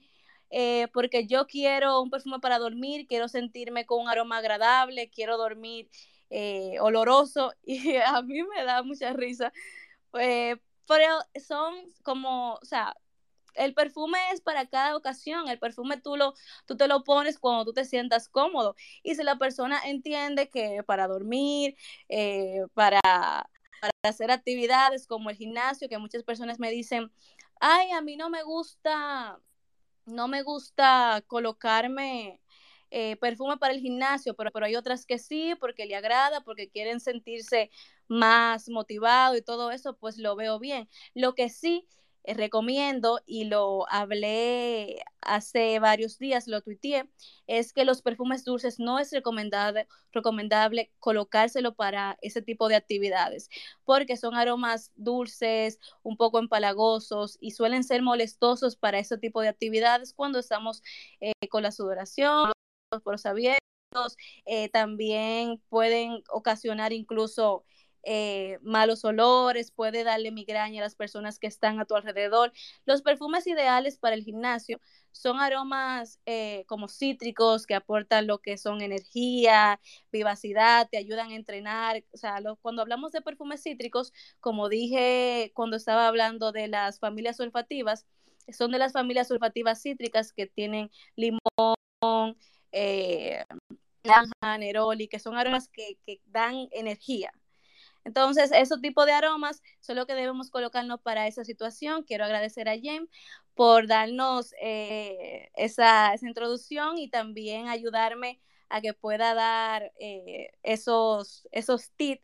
eh, 0.51 0.87
porque 0.93 1.27
yo 1.27 1.47
quiero 1.47 2.01
un 2.01 2.09
perfume 2.09 2.39
para 2.39 2.59
dormir, 2.59 3.07
quiero 3.07 3.27
sentirme 3.27 3.85
con 3.85 4.01
un 4.01 4.09
aroma 4.09 4.37
agradable, 4.37 5.09
quiero 5.09 5.37
dormir 5.37 5.89
eh, 6.29 6.77
oloroso 6.81 7.53
y 7.63 7.95
a 7.97 8.21
mí 8.21 8.43
me 8.43 8.63
da 8.65 8.83
mucha 8.83 9.13
risa. 9.13 9.51
Eh, 10.19 10.57
pero 10.89 11.19
son 11.39 11.75
como, 12.01 12.55
o 12.55 12.65
sea, 12.65 12.95
el 13.53 13.75
perfume 13.75 14.17
es 14.33 14.41
para 14.41 14.65
cada 14.67 14.97
ocasión, 14.97 15.47
el 15.47 15.59
perfume 15.59 15.97
tú, 16.01 16.17
lo, 16.17 16.33
tú 16.65 16.77
te 16.77 16.87
lo 16.87 17.03
pones 17.03 17.37
cuando 17.37 17.63
tú 17.63 17.73
te 17.73 17.85
sientas 17.85 18.27
cómodo. 18.27 18.75
Y 19.03 19.13
si 19.13 19.21
la 19.23 19.37
persona 19.37 19.79
entiende 19.85 20.49
que 20.49 20.81
para 20.83 21.07
dormir, 21.07 21.77
eh, 22.09 22.63
para, 22.73 22.99
para 23.01 23.93
hacer 24.01 24.31
actividades 24.31 25.05
como 25.05 25.29
el 25.29 25.35
gimnasio, 25.35 25.89
que 25.89 25.99
muchas 25.99 26.23
personas 26.23 26.59
me 26.59 26.71
dicen, 26.71 27.11
ay, 27.59 27.91
a 27.91 28.01
mí 28.01 28.15
no 28.17 28.31
me 28.31 28.41
gusta, 28.41 29.39
no 30.05 30.27
me 30.27 30.41
gusta 30.41 31.23
colocarme 31.27 32.41
eh, 32.89 33.15
perfume 33.17 33.57
para 33.57 33.75
el 33.75 33.79
gimnasio, 33.79 34.35
pero, 34.35 34.51
pero 34.51 34.65
hay 34.65 34.75
otras 34.75 35.05
que 35.05 35.19
sí, 35.19 35.53
porque 35.59 35.85
le 35.85 35.95
agrada, 35.95 36.41
porque 36.41 36.67
quieren 36.67 36.99
sentirse 36.99 37.69
más 38.09 38.69
motivado 38.69 39.37
y 39.37 39.41
todo 39.41 39.71
eso, 39.71 39.95
pues 39.97 40.17
lo 40.17 40.35
veo 40.35 40.59
bien. 40.59 40.89
Lo 41.13 41.35
que 41.35 41.49
sí 41.49 41.87
eh, 42.23 42.33
recomiendo 42.33 43.21
y 43.25 43.45
lo 43.45 43.89
hablé 43.89 45.01
hace 45.21 45.79
varios 45.79 46.19
días, 46.19 46.47
lo 46.47 46.61
tuiteé, 46.61 47.09
es 47.47 47.71
que 47.73 47.85
los 47.85 48.01
perfumes 48.01 48.43
dulces 48.43 48.79
no 48.79 48.99
es 48.99 49.11
recomendable, 49.11 49.87
recomendable 50.11 50.91
colocárselo 50.99 51.75
para 51.75 52.17
ese 52.21 52.41
tipo 52.41 52.67
de 52.67 52.75
actividades, 52.75 53.49
porque 53.85 54.17
son 54.17 54.35
aromas 54.35 54.91
dulces, 54.95 55.79
un 56.03 56.17
poco 56.17 56.39
empalagosos 56.39 57.37
y 57.39 57.51
suelen 57.51 57.83
ser 57.83 58.01
molestosos 58.01 58.75
para 58.75 58.99
ese 58.99 59.17
tipo 59.17 59.41
de 59.41 59.47
actividades 59.49 60.13
cuando 60.13 60.39
estamos 60.39 60.83
eh, 61.21 61.33
con 61.49 61.63
la 61.63 61.71
sudoración, 61.71 62.51
los 62.91 63.01
poros 63.01 63.25
abiertos, 63.25 63.59
eh, 64.45 64.69
también 64.69 65.61
pueden 65.69 66.23
ocasionar 66.29 66.93
incluso 66.93 67.63
eh, 68.03 68.59
malos 68.61 69.05
olores, 69.05 69.71
puede 69.71 70.03
darle 70.03 70.31
migraña 70.31 70.81
a 70.81 70.83
las 70.83 70.95
personas 70.95 71.39
que 71.39 71.47
están 71.47 71.79
a 71.79 71.85
tu 71.85 71.95
alrededor. 71.95 72.51
Los 72.85 73.01
perfumes 73.01 73.47
ideales 73.47 73.97
para 73.97 74.15
el 74.15 74.23
gimnasio 74.23 74.79
son 75.11 75.39
aromas 75.39 76.19
eh, 76.25 76.65
como 76.67 76.87
cítricos 76.87 77.65
que 77.65 77.75
aportan 77.75 78.27
lo 78.27 78.39
que 78.39 78.57
son 78.57 78.81
energía, 78.81 79.79
vivacidad, 80.11 80.87
te 80.89 80.97
ayudan 80.97 81.31
a 81.31 81.35
entrenar. 81.35 82.03
O 82.13 82.17
sea, 82.17 82.37
cuando 82.61 82.81
hablamos 82.81 83.11
de 83.11 83.21
perfumes 83.21 83.63
cítricos, 83.63 84.13
como 84.39 84.69
dije 84.69 85.51
cuando 85.53 85.77
estaba 85.77 86.07
hablando 86.07 86.51
de 86.51 86.67
las 86.67 86.99
familias 86.99 87.39
olfativas, 87.39 88.05
son 88.51 88.71
de 88.71 88.79
las 88.79 88.93
familias 88.93 89.29
olfativas 89.31 89.81
cítricas 89.81 90.33
que 90.33 90.47
tienen 90.47 90.91
limón, 91.15 91.37
eh, 92.71 93.43
naranja, 94.03 94.57
neroli, 94.57 95.07
que 95.07 95.19
son 95.19 95.37
aromas 95.37 95.69
que, 95.69 95.97
dan 96.25 96.67
energía. 96.71 97.31
Entonces, 98.09 98.51
esos 98.51 98.81
tipos 98.81 99.05
de 99.05 99.11
aromas 99.11 99.61
son 99.81 99.95
lo 99.95 100.07
que 100.07 100.15
debemos 100.15 100.49
colocarnos 100.49 100.99
para 100.99 101.27
esa 101.27 101.43
situación. 101.43 102.01
Quiero 102.01 102.25
agradecer 102.25 102.67
a 102.67 102.73
James 102.73 103.07
por 103.53 103.85
darnos 103.85 104.51
eh, 104.59 105.49
esa, 105.55 106.15
introducción 106.19 106.97
y 106.97 107.11
también 107.11 107.67
ayudarme 107.67 108.41
a 108.67 108.81
que 108.81 108.95
pueda 108.95 109.35
dar 109.35 109.91
eh, 109.99 110.49
esos, 110.63 111.47
esos 111.51 111.91
tips. 111.91 112.23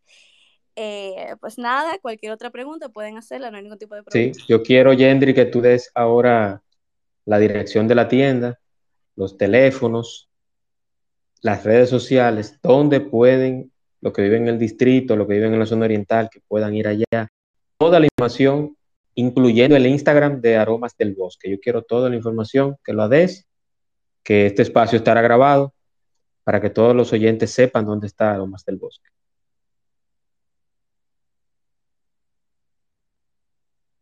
Eh, 0.76 1.36
pues 1.40 1.60
nada, 1.60 2.00
cualquier 2.00 2.32
otra 2.32 2.50
pregunta 2.50 2.90
pueden 2.90 3.18
hacerla, 3.20 3.52
no 3.52 3.58
hay 3.58 3.64
ningún 3.64 3.78
tipo 3.78 3.94
de 3.94 4.02
problema. 4.02 4.34
Sí, 4.34 4.46
yo 4.48 4.64
quiero, 4.64 4.92
Yendri, 4.92 5.36
que 5.36 5.46
tú 5.46 5.62
des 5.62 5.92
ahora 5.94 6.64
la 7.26 7.38
dirección 7.38 7.88
de 7.88 7.94
la 7.94 8.08
tienda, 8.08 8.60
los 9.16 9.38
teléfonos, 9.38 10.32
las 11.42 11.64
redes 11.64 11.92
sociales, 11.92 12.60
donde 12.64 13.02
pueden, 13.02 13.72
los 14.06 14.14
que 14.14 14.22
viven 14.22 14.44
en 14.44 14.50
el 14.50 14.60
distrito, 14.60 15.16
los 15.16 15.28
que 15.28 15.34
viven 15.34 15.54
en 15.54 15.60
la 15.60 15.66
zona 15.66 15.86
oriental, 15.86 16.30
que 16.32 16.40
puedan 16.48 16.76
ir 16.76 16.88
allá. 16.88 17.28
Toda 17.80 18.00
la 18.00 18.06
información, 18.06 18.78
incluyendo 19.16 19.76
el 19.76 19.88
Instagram 19.88 20.42
de 20.42 20.58
Aromas 20.58 20.96
del 20.96 21.16
Bosque. 21.16 21.50
Yo 21.50 21.60
quiero 21.60 21.82
toda 21.82 22.08
la 22.08 22.16
información, 22.16 22.78
que 22.84 22.94
lo 22.94 23.10
des, 23.10 23.48
que 24.22 24.46
este 24.46 24.62
espacio 24.62 24.98
estará 24.98 25.24
grabado 25.24 25.74
para 26.44 26.62
que 26.62 26.70
todos 26.70 26.96
los 26.96 27.14
oyentes 27.14 27.52
sepan 27.52 27.88
dónde 27.88 28.06
está 28.06 28.32
Aromas 28.32 28.64
del 28.64 28.78
Bosque. 28.78 29.10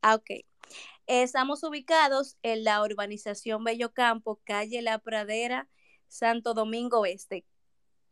Ah, 0.01 0.15
ok. 0.15 0.43
Estamos 1.07 1.63
ubicados 1.63 2.35
en 2.43 2.65
la 2.65 2.83
urbanización 2.83 3.63
Bello 3.63 3.93
Campo, 3.93 4.41
calle 4.43 4.81
La 4.81 4.99
Pradera, 4.99 5.69
Santo 6.09 6.53
Domingo 6.53 7.05
Este. 7.05 7.45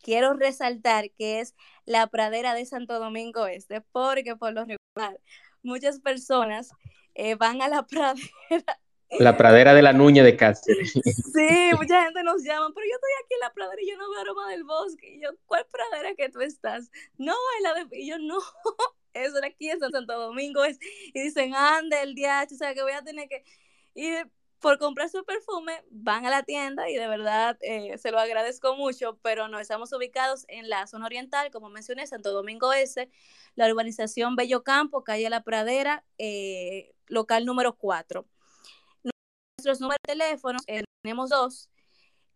Quiero 0.02 0.34
resaltar 0.34 1.12
que 1.12 1.40
es 1.40 1.56
la 1.86 2.08
pradera 2.08 2.54
de 2.54 2.66
Santo 2.66 3.00
Domingo 3.00 3.48
Este, 3.48 3.82
porque 3.82 4.36
por 4.36 4.54
lo 4.54 4.66
regular 4.66 5.20
muchas 5.64 6.00
personas 6.00 6.72
eh, 7.16 7.36
van 7.36 7.62
a 7.62 7.68
la 7.68 7.84
pradera. 7.88 8.80
La 9.20 9.36
pradera 9.36 9.74
de 9.74 9.82
la 9.82 9.92
Nuña 9.92 10.24
de 10.24 10.38
Cáceres. 10.38 10.94
Sí, 10.94 11.72
mucha 11.78 12.04
gente 12.06 12.24
nos 12.24 12.44
llama, 12.44 12.72
pero 12.74 12.88
yo 12.88 12.96
estoy 12.96 13.12
aquí 13.24 13.34
en 13.34 13.40
la 13.42 13.54
pradera 13.54 13.82
y 13.82 13.90
yo 13.90 13.98
no 13.98 14.10
veo 14.10 14.22
aroma 14.22 14.50
del 14.50 14.64
bosque. 14.64 15.16
Y 15.16 15.22
yo, 15.22 15.30
¿cuál 15.46 15.66
pradera 15.70 16.16
que 16.16 16.30
tú 16.30 16.40
estás? 16.40 16.90
No, 17.18 17.36
en 17.58 17.64
la 17.64 17.74
de... 17.74 17.98
Y 17.98 18.08
yo, 18.10 18.18
no, 18.20 18.38
eso 19.14 19.38
era 19.38 19.48
aquí 19.48 19.70
en 19.70 19.82
Santo 19.82 20.18
Domingo. 20.18 20.64
Es... 20.64 20.80
Y 21.14 21.24
dicen, 21.24 21.54
ande 21.54 22.02
el 22.02 22.16
día, 22.16 22.48
o 22.50 22.56
sea, 22.56 22.74
que 22.74 22.84
voy 22.84 22.94
a 22.94 23.04
tener 23.04 23.28
que... 23.28 23.44
Y 23.94 24.14
por 24.62 24.78
comprar 24.78 25.10
su 25.10 25.26
perfume, 25.26 25.84
van 25.90 26.26
a 26.26 26.30
la 26.30 26.44
tienda 26.44 26.90
y 26.90 26.96
de 26.96 27.08
verdad 27.08 27.58
eh, 27.62 27.98
se 27.98 28.12
lo 28.12 28.20
agradezco 28.20 28.76
mucho, 28.76 29.18
pero 29.24 29.48
no 29.48 29.60
estamos 29.60 29.92
ubicados 29.92 30.46
en 30.48 30.70
la 30.70 30.86
zona 30.88 31.08
oriental, 31.08 31.52
como 31.52 31.70
mencioné, 31.70 32.06
Santo 32.06 32.32
Domingo 32.32 32.72
S, 32.72 33.10
la 33.56 33.68
urbanización 33.68 34.36
Bello 34.36 34.64
Campo, 34.64 35.04
calle 35.04 35.30
La 35.30 35.44
Pradera, 35.44 36.06
eh, 36.20 36.94
local 37.08 37.46
número 37.46 37.76
4. 37.76 38.26
Nuestros 39.58 39.82
números 39.82 40.00
de 40.08 40.14
teléfono, 40.14 40.60
eh, 40.68 40.84
tenemos 41.02 41.30
dos, 41.32 41.70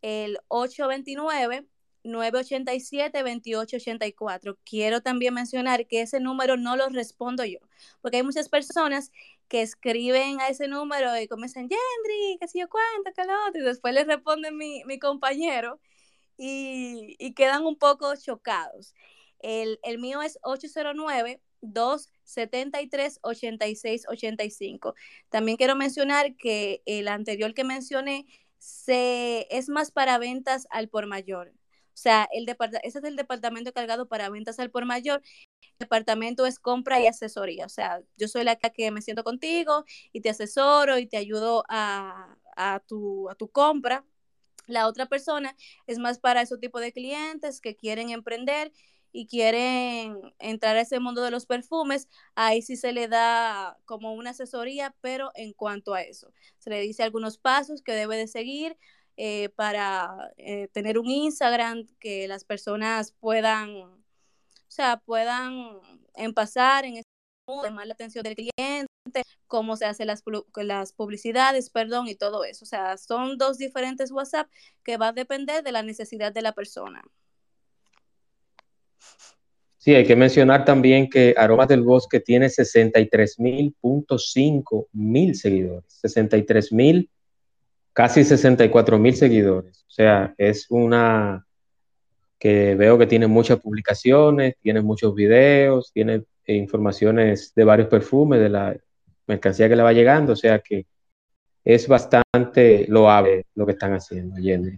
el 0.02 0.40
829 0.48 1.68
987-2884. 2.06 4.58
Quiero 4.64 5.02
también 5.02 5.34
mencionar 5.34 5.88
que 5.88 6.02
ese 6.02 6.20
número 6.20 6.58
no 6.58 6.76
lo 6.76 6.90
respondo 6.90 7.46
yo, 7.46 7.60
porque 8.02 8.18
hay 8.18 8.24
muchas 8.24 8.50
personas 8.50 9.12
que 9.48 9.62
escriben 9.62 10.42
a 10.42 10.50
ese 10.50 10.68
número 10.68 11.18
y 11.20 11.28
comienzan, 11.28 11.70
Yendri, 11.70 12.38
que 12.40 12.48
si 12.48 12.60
yo 12.60 12.68
cuento, 12.70 13.12
que 13.16 13.26
lo 13.26 13.34
otro, 13.48 13.62
y 13.62 13.66
después 13.66 13.94
les 13.94 14.08
responde 14.08 14.52
mi, 14.52 15.00
compañero 15.00 15.80
y, 16.38 17.34
quedan 17.36 17.66
un 17.66 17.78
poco 17.78 18.16
chocados. 18.16 18.94
El, 19.40 19.80
el 19.84 20.00
mío 20.00 20.22
es 20.22 20.40
809 20.44 21.42
273 21.62 23.20
8685. 23.22 24.96
También 25.30 25.58
quiero 25.58 25.76
mencionar 25.76 26.36
que 26.36 26.82
el 26.86 27.08
anterior 27.08 27.54
que 27.54 27.64
mencioné 27.64 28.26
se, 28.58 29.48
es 29.56 29.70
más 29.70 29.92
para 29.92 30.18
ventas 30.18 30.68
al 30.72 30.90
por 30.90 31.08
mayor. 31.08 31.54
O 31.96 31.98
sea, 31.98 32.28
el 32.34 32.46
ese 32.84 33.00
es 33.00 33.04
el 33.06 33.16
departamento 33.16 33.72
cargado 33.74 34.08
para 34.08 34.30
ventas 34.30 34.60
al 34.60 34.70
por 34.70 34.86
mayor. 34.86 35.22
El 35.62 35.70
departamento 35.80 36.46
es 36.46 36.60
compra 36.60 37.00
y 37.02 37.08
asesoría. 37.08 37.66
O 37.66 37.70
sea, 37.70 38.02
yo 38.18 38.28
soy 38.28 38.44
la 38.44 38.58
que 38.58 38.92
me 38.92 39.02
siento 39.02 39.24
contigo 39.24 39.86
y 40.12 40.22
te 40.22 40.30
asesoro 40.30 40.98
y 41.00 41.08
te 41.08 41.18
ayudo 41.18 41.64
a, 41.70 42.38
a, 42.58 42.80
tu, 42.82 43.30
a 43.30 43.36
tu 43.36 43.50
compra. 43.50 44.06
La 44.68 44.88
otra 44.88 45.06
persona 45.08 45.56
es 45.88 46.00
más 46.00 46.20
para 46.20 46.42
ese 46.42 46.58
tipo 46.58 46.80
de 46.80 46.92
clientes 46.92 47.62
que 47.62 47.76
quieren 47.76 48.10
emprender 48.10 48.72
y 49.12 49.28
quieren 49.28 50.20
entrar 50.40 50.76
a 50.76 50.82
ese 50.82 51.00
mundo 51.00 51.22
de 51.22 51.32
los 51.32 51.46
perfumes, 51.46 52.10
ahí 52.36 52.62
sí 52.62 52.76
se 52.76 52.92
le 52.92 53.08
da 53.08 53.78
como 53.86 54.14
una 54.14 54.32
asesoría, 54.32 54.94
pero 55.00 55.32
en 55.36 55.54
cuanto 55.54 55.94
a 55.94 56.02
eso, 56.02 56.34
se 56.60 56.70
le 56.70 56.82
dice 56.82 57.04
algunos 57.04 57.38
pasos 57.38 57.82
que 57.82 57.94
debe 57.94 58.18
de 58.18 58.28
seguir 58.28 58.78
eh, 59.18 59.50
para 59.50 60.34
eh, 60.38 60.68
tener 60.74 61.00
un 61.00 61.10
Instagram 61.10 61.88
que 62.00 62.28
las 62.28 62.44
personas 62.44 63.14
puedan, 63.20 63.76
o 63.76 63.98
sea, 64.68 64.98
puedan 64.98 65.80
pasar 66.34 66.86
en 66.86 66.98
ese 66.98 67.06
llamar 67.64 67.88
la 67.88 67.94
atención 67.94 68.24
del 68.24 68.36
cliente, 68.36 69.24
cómo 69.48 69.78
se 69.78 69.86
hacen 69.86 70.08
las, 70.08 70.22
publicidades, 70.94 71.70
perdón, 71.70 72.08
y 72.08 72.16
todo 72.16 72.44
eso. 72.44 72.66
O 72.66 72.68
sea, 72.68 72.98
son 72.98 73.38
dos 73.38 73.58
diferentes 73.58 74.12
WhatsApp 74.12 74.50
que 74.84 74.98
va 74.98 75.10
a 75.10 75.14
depender 75.14 75.64
de 75.64 75.72
la 75.72 75.84
necesidad 75.84 76.34
de 76.34 76.42
la 76.42 76.54
persona. 76.54 77.04
Sí, 79.78 79.94
hay 79.94 80.06
que 80.06 80.16
mencionar 80.16 80.66
también 80.66 81.08
que 81.10 81.36
Aromas 81.38 81.68
del 81.68 81.84
Bosque 81.84 82.20
tiene 82.20 82.48
63.5 82.48 84.88
mil 84.94 85.36
seguidores, 85.36 85.94
63 86.02 86.72
mil, 86.72 87.12
casi 87.96 88.26
64 88.26 89.00
mil 89.00 89.16
seguidores. 89.16 89.86
O 89.88 89.92
sea, 89.92 90.36
es 90.38 90.68
una 90.70 91.48
que 92.38 92.76
veo 92.76 92.98
que 92.98 93.08
tiene 93.08 93.28
muchas 93.28 93.60
publicaciones, 93.60 94.56
tiene 94.62 94.82
muchos 94.82 95.16
videos, 95.16 95.92
tiene 95.94 96.26
informaciones 96.46 97.54
de 97.56 97.64
varios 97.64 97.88
perfumes, 97.88 98.42
de 98.42 98.50
la 98.50 98.76
mercancía 99.26 99.70
que 99.70 99.78
le 99.78 99.84
va 99.84 99.94
llegando, 99.94 100.34
o 100.34 100.36
sea 100.36 100.60
que 100.60 100.86
es 101.64 101.88
bastante 101.88 102.86
loable 102.90 103.46
lo 103.56 103.66
que 103.66 103.72
están 103.72 103.94
haciendo, 103.94 104.36
Jenny. 104.36 104.78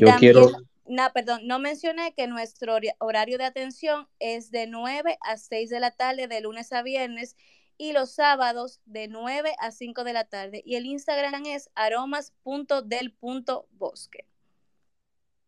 Yo 0.00 0.08
quiero 0.18 0.50
no, 0.88 1.02
perdón, 1.12 1.40
no 1.44 1.58
mencioné 1.58 2.14
que 2.14 2.28
nuestro 2.28 2.78
horario 3.00 3.38
de 3.38 3.44
atención 3.44 4.06
es 4.20 4.52
de 4.52 4.68
9 4.68 5.18
a 5.20 5.36
6 5.36 5.68
de 5.68 5.80
la 5.80 5.90
tarde, 5.90 6.28
de 6.28 6.40
lunes 6.40 6.72
a 6.72 6.82
viernes, 6.82 7.34
y 7.78 7.92
los 7.92 8.12
sábados 8.12 8.80
de 8.84 9.08
9 9.08 9.52
a 9.58 9.70
5 9.70 10.04
de 10.04 10.12
la 10.12 10.24
tarde. 10.24 10.62
Y 10.64 10.76
el 10.76 10.86
Instagram 10.86 11.44
es 11.46 11.70
aromas.del.bosque. 11.74 14.24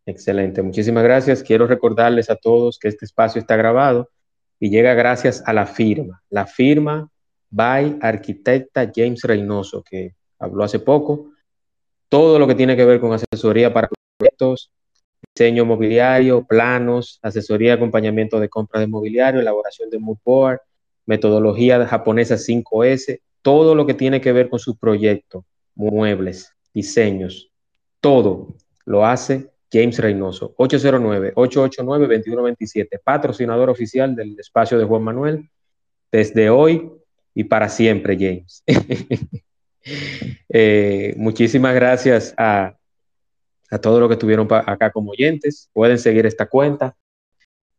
Excelente, 0.07 0.63
muchísimas 0.63 1.05
gracias. 1.05 1.43
Quiero 1.43 1.67
recordarles 1.67 2.31
a 2.31 2.37
todos 2.37 2.79
que 2.79 2.89
este 2.89 3.05
espacio 3.05 3.41
está 3.41 3.57
grabado 3.57 4.09
y 4.59 4.71
llega 4.71 4.95
gracias 4.95 5.43
a 5.47 5.53
la 5.53 5.67
firma, 5.67 6.23
la 6.31 6.47
firma 6.47 7.11
by 7.51 7.99
arquitecta 8.01 8.91
James 8.95 9.23
Reynoso, 9.23 9.83
que 9.83 10.15
habló 10.39 10.65
hace 10.65 10.79
poco. 10.79 11.33
Todo 12.09 12.39
lo 12.39 12.47
que 12.47 12.55
tiene 12.55 12.77
que 12.77 12.85
ver 12.85 13.01
con 13.01 13.13
asesoría 13.13 13.73
para 13.73 13.89
proyectos, 14.19 14.73
diseño 15.35 15.65
mobiliario, 15.65 16.47
planos, 16.47 17.19
asesoría, 17.23 17.75
acompañamiento 17.75 18.41
de 18.41 18.49
compra 18.49 18.81
de 18.81 18.87
mobiliario, 18.87 19.41
elaboración 19.41 19.91
de 19.91 19.99
mood 19.99 20.19
board, 20.25 20.61
metodología 21.09 21.85
japonesa 21.87 22.37
5S, 22.37 23.21
todo 23.43 23.75
lo 23.75 23.87
que 23.87 23.95
tiene 23.95 24.21
que 24.21 24.33
ver 24.33 24.49
con 24.49 24.59
su 24.59 24.77
proyecto, 24.77 25.45
muebles, 25.75 26.53
diseños, 26.73 27.51
todo 28.01 28.55
lo 28.85 29.05
hace 29.05 29.51
James 29.73 29.99
Reynoso, 29.99 30.55
809-889-2127, 30.57 33.01
patrocinador 33.03 33.71
oficial 33.71 34.15
del 34.15 34.39
espacio 34.39 34.79
de 34.79 34.85
Juan 34.85 35.03
Manuel, 35.03 35.51
desde 36.13 36.51
hoy 36.51 36.93
y 37.35 37.45
para 37.45 37.69
siempre, 37.69 38.17
James. 38.17 38.63
Eh, 40.51 41.15
muchísimas 41.17 41.75
gracias 41.75 42.35
a 42.37 42.79
a 43.71 43.79
todos 43.79 44.01
los 44.01 44.09
que 44.09 44.15
estuvieron 44.15 44.49
acá 44.51 44.91
como 44.91 45.13
oyentes. 45.13 45.71
Pueden 45.73 45.99
seguir 45.99 46.27
esta 46.27 46.47
cuenta. 46.47 46.97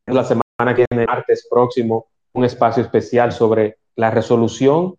La 0.05 0.23
semana 0.23 0.75
que 0.75 0.85
viene, 0.89 1.05
martes 1.05 1.47
próximo, 1.49 2.07
un 2.33 2.45
espacio 2.45 2.83
especial 2.83 3.31
sobre 3.31 3.77
la 3.95 4.11
resolución 4.11 4.95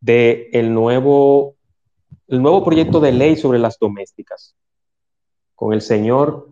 del 0.00 0.46
el 0.52 0.74
nuevo, 0.74 1.54
el 2.28 2.42
nuevo 2.42 2.64
proyecto 2.64 3.00
de 3.00 3.12
ley 3.12 3.36
sobre 3.36 3.58
las 3.58 3.78
domésticas. 3.78 4.54
Con 5.54 5.72
el 5.72 5.80
señor, 5.80 6.48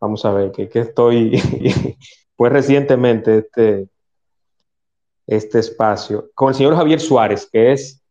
vamos 0.00 0.24
a 0.24 0.32
ver, 0.32 0.52
que, 0.52 0.68
que 0.68 0.80
estoy, 0.80 1.40
pues 2.36 2.52
recientemente 2.52 3.38
este, 3.38 3.88
este 5.26 5.58
espacio, 5.58 6.30
con 6.34 6.50
el 6.50 6.54
señor 6.54 6.76
Javier 6.76 7.00
Suárez, 7.00 7.48
que 7.50 7.72
es 7.72 8.02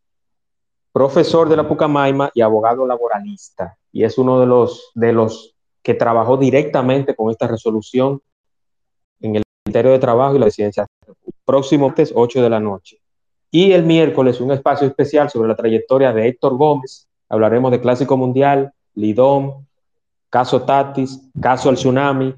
profesor 0.92 1.48
de 1.48 1.56
la 1.56 1.68
Pucamaima 1.68 2.30
y 2.34 2.40
abogado 2.40 2.86
laboralista 2.86 3.78
y 3.92 4.04
es 4.04 4.18
uno 4.18 4.40
de 4.40 4.46
los, 4.46 4.90
de 4.94 5.12
los 5.12 5.56
que 5.82 5.94
trabajó 5.94 6.36
directamente 6.36 7.14
con 7.14 7.30
esta 7.30 7.46
resolución 7.46 8.20
en 9.20 9.36
el 9.36 9.42
Ministerio 9.64 9.92
de 9.92 9.98
Trabajo 9.98 10.36
y 10.36 10.38
la 10.38 10.46
Residencia. 10.46 10.86
Próximo 11.50 11.88
martes, 11.88 12.12
8 12.14 12.44
de 12.44 12.48
la 12.48 12.60
noche. 12.60 13.00
Y 13.50 13.72
el 13.72 13.82
miércoles, 13.82 14.40
un 14.40 14.52
espacio 14.52 14.86
especial 14.86 15.30
sobre 15.30 15.48
la 15.48 15.56
trayectoria 15.56 16.12
de 16.12 16.28
Héctor 16.28 16.56
Gómez. 16.56 17.08
Hablaremos 17.28 17.72
de 17.72 17.80
Clásico 17.80 18.16
Mundial, 18.16 18.72
Lidón, 18.94 19.66
caso 20.28 20.62
Tatis, 20.62 21.28
caso 21.40 21.68
El 21.68 21.74
Tsunami, 21.74 22.36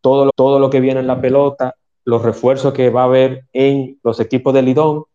todo 0.00 0.26
lo, 0.26 0.30
todo 0.30 0.60
lo 0.60 0.70
que 0.70 0.78
viene 0.78 1.00
en 1.00 1.08
la 1.08 1.20
pelota, 1.20 1.74
los 2.04 2.22
refuerzos 2.22 2.72
que 2.72 2.88
va 2.88 3.00
a 3.00 3.06
haber 3.06 3.46
en 3.52 3.98
los 4.04 4.20
equipos 4.20 4.54
de 4.54 4.62
Lidón 4.62 5.06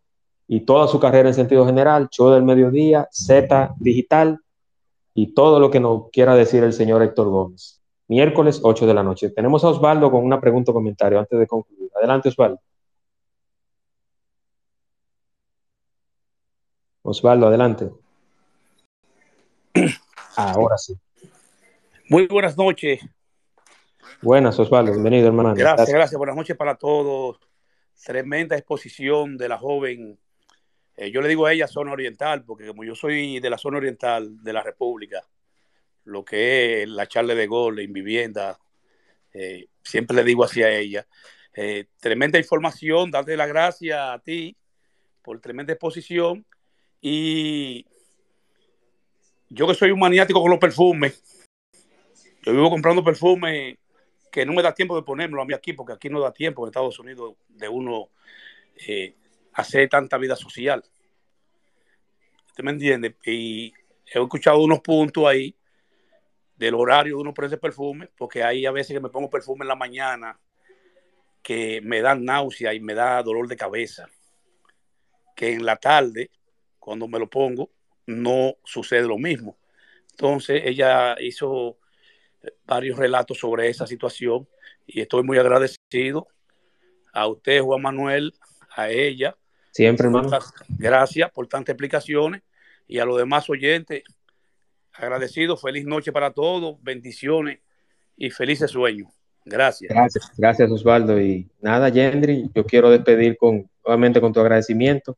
y 0.46 0.66
toda 0.66 0.90
su 0.90 1.00
carrera 1.00 1.30
en 1.30 1.36
sentido 1.36 1.66
general, 1.66 2.10
show 2.10 2.32
del 2.32 2.44
mediodía, 2.44 3.08
Z 3.14 3.76
digital, 3.78 4.42
y 5.14 5.28
todo 5.28 5.62
lo 5.62 5.72
que 5.72 5.80
nos 5.80 6.10
quiera 6.10 6.36
decir 6.36 6.66
el 6.66 6.74
señor 6.74 7.02
Héctor 7.02 7.30
Gómez. 7.30 7.82
Miércoles 8.10 8.60
8 8.62 8.86
de 8.86 8.94
la 8.94 9.04
noche. 9.04 9.30
Tenemos 9.30 9.64
a 9.64 9.70
Osvaldo 9.70 10.12
con 10.12 10.26
una 10.26 10.42
pregunta 10.42 10.72
o 10.72 10.74
comentario 10.74 11.18
antes 11.18 11.40
de 11.40 11.48
concluir. 11.48 11.90
Adelante, 11.96 12.28
Osvaldo. 12.28 12.60
Osvaldo, 17.06 17.48
adelante. 17.48 17.90
Ahora 20.36 20.78
sí. 20.78 20.94
Muy 22.10 22.28
buenas 22.28 22.58
noches. 22.58 23.00
Buenas, 24.22 24.60
Osvaldo. 24.60 24.92
Bienvenido, 24.92 25.28
hermano. 25.28 25.54
Gracias, 25.56 25.90
gracias. 25.90 26.18
Buenas 26.18 26.36
noches 26.36 26.58
para 26.58 26.76
todos. 26.76 27.40
Tremenda 28.04 28.58
exposición 28.58 29.38
de 29.38 29.48
la 29.48 29.58
joven 29.58 30.20
eh, 30.98 31.12
yo 31.12 31.22
le 31.22 31.28
digo 31.28 31.46
a 31.46 31.54
ella 31.54 31.68
zona 31.68 31.92
oriental, 31.92 32.44
porque 32.46 32.68
como 32.68 32.84
yo 32.84 32.96
soy 32.96 33.40
de 33.40 33.50
la 33.50 33.58
zona 33.58 33.78
oriental 33.78 34.42
de 34.42 34.54
la 34.54 34.64
República, 34.64 35.28
lo 36.06 36.24
que 36.24 36.84
es 36.84 36.90
la 36.90 37.08
charla 37.08 37.36
de 37.36 37.48
gol 37.48 37.80
en 37.80 37.92
vivienda, 37.92 38.58
eh, 39.34 39.68
siempre 39.84 40.16
le 40.16 40.24
digo 40.24 40.44
así 40.44 40.64
a 40.64 40.70
ella. 40.70 41.06
Eh, 41.54 41.88
tremenda 42.00 42.40
información, 42.40 43.12
darte 43.12 43.36
las 43.36 43.48
gracias 43.48 44.00
a 44.00 44.20
ti 44.20 44.56
por 45.22 45.40
tremenda 45.42 45.74
exposición. 45.74 46.46
Y 47.08 47.86
yo 49.50 49.68
que 49.68 49.76
soy 49.76 49.92
un 49.92 50.00
maniático 50.00 50.42
con 50.42 50.50
los 50.50 50.58
perfumes, 50.58 51.24
yo 52.42 52.52
vivo 52.52 52.72
comprando 52.72 53.04
perfumes 53.04 53.78
que 54.32 54.44
no 54.44 54.54
me 54.54 54.64
da 54.64 54.74
tiempo 54.74 54.96
de 54.96 55.04
ponérmelo 55.04 55.44
a 55.44 55.46
mí 55.46 55.54
aquí, 55.54 55.74
porque 55.74 55.94
aquí 55.94 56.10
no 56.10 56.20
da 56.20 56.34
tiempo 56.34 56.64
en 56.64 56.70
Estados 56.70 56.98
Unidos 56.98 57.36
de 57.48 57.70
uno 57.70 58.10
hacer 59.54 59.88
tanta 59.88 60.18
vida 60.18 60.36
social. 60.36 60.84
¿Usted 62.48 62.64
me 62.64 62.72
entiende? 62.72 63.18
Y 63.24 63.72
he 64.08 64.20
escuchado 64.20 64.64
unos 64.64 64.80
puntos 64.80 65.28
ahí 65.28 65.56
del 66.56 66.74
horario 66.74 67.18
de 67.18 67.22
uno 67.22 67.36
por 67.36 67.46
ese 67.46 67.60
perfume, 67.60 68.10
porque 68.18 68.44
hay 68.44 68.66
a 68.66 68.72
veces 68.72 68.96
que 68.96 69.00
me 69.00 69.10
pongo 69.10 69.30
perfume 69.30 69.64
en 69.64 69.68
la 69.68 69.76
mañana 69.76 70.40
que 71.44 71.82
me 71.82 72.02
dan 72.02 72.26
náusea 72.26 72.74
y 72.74 72.80
me 72.80 72.96
da 72.96 73.22
dolor 73.22 73.48
de 73.48 73.58
cabeza. 73.58 74.10
Que 75.36 75.54
en 75.54 75.68
la 75.68 75.76
tarde, 75.76 76.32
cuando 76.86 77.08
me 77.08 77.18
lo 77.18 77.28
pongo, 77.28 77.72
no 78.06 78.58
sucede 78.64 79.08
lo 79.08 79.18
mismo. 79.18 79.58
Entonces 80.12 80.62
ella 80.66 81.16
hizo 81.20 81.80
varios 82.68 83.00
relatos 83.00 83.40
sobre 83.40 83.70
esa 83.70 83.88
situación 83.88 84.48
y 84.86 85.02
estoy 85.02 85.24
muy 85.24 85.40
agradecido 85.40 86.28
a 87.12 87.28
usted, 87.28 87.62
Juan 87.62 87.82
Manuel, 87.82 88.36
a 88.76 88.92
ella 88.92 89.36
Siempre, 89.72 90.06
hermano. 90.06 90.30
Gracias 90.78 91.32
por 91.32 91.48
tantas 91.48 91.74
explicaciones 91.74 92.44
y 92.88 93.00
a 93.00 93.06
los 93.06 93.18
demás 93.18 93.50
oyentes, 93.50 94.04
agradecido, 94.94 95.58
feliz 95.58 95.86
noche 95.86 96.12
para 96.12 96.32
todos, 96.32 96.78
bendiciones 96.84 97.60
y 98.16 98.30
felices 98.30 98.70
sueños. 98.70 99.10
Gracias. 99.44 99.90
Gracias, 99.90 100.32
gracias 100.38 100.72
Osvaldo. 100.72 101.20
Y 101.20 101.50
nada, 101.62 101.90
Yendri, 101.90 102.50
yo 102.54 102.64
quiero 102.64 102.92
despedir 102.92 103.38
con, 103.38 103.68
nuevamente 103.84 104.22
con 104.22 104.32
tu 104.32 104.40
agradecimiento. 104.40 105.18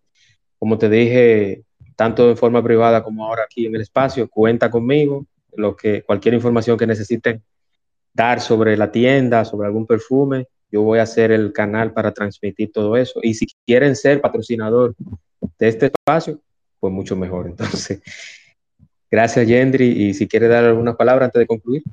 Como 0.60 0.78
te 0.78 0.90
dije 0.90 1.64
tanto 1.96 2.28
de 2.28 2.36
forma 2.36 2.64
privada 2.64 3.04
como 3.04 3.26
ahora 3.26 3.44
aquí 3.44 3.66
en 3.66 3.76
el 3.76 3.82
espacio, 3.82 4.30
cuenta 4.30 4.70
conmigo. 4.70 5.26
Lo 5.54 5.76
que, 5.76 6.04
cualquier 6.04 6.36
información 6.36 6.78
que 6.78 6.86
necesiten 6.86 7.42
dar 8.14 8.40
sobre 8.40 8.78
la 8.78 8.92
tienda, 8.92 9.44
sobre 9.44 9.68
algún 9.68 9.88
perfume, 9.88 10.48
yo 10.72 10.84
voy 10.84 11.00
a 11.00 11.04
hacer 11.04 11.32
el 11.32 11.54
canal 11.54 11.94
para 11.94 12.14
transmitir 12.14 12.72
todo 12.72 12.96
eso. 12.98 13.20
Y 13.24 13.34
si 13.34 13.48
quieren 13.66 13.96
ser 13.96 14.22
patrocinador 14.22 14.96
de 15.58 15.68
este 15.68 15.86
espacio, 15.88 16.40
pues 16.80 16.94
mucho 16.94 17.16
mejor. 17.16 17.48
Entonces, 17.50 18.02
gracias, 19.10 19.48
Yendri. 19.48 19.88
Y 19.88 20.14
si 20.14 20.28
quiere 20.28 20.48
dar 20.48 20.66
alguna 20.66 20.96
palabra 20.96 21.26
antes 21.26 21.40
de 21.40 21.48
concluir. 21.48 21.84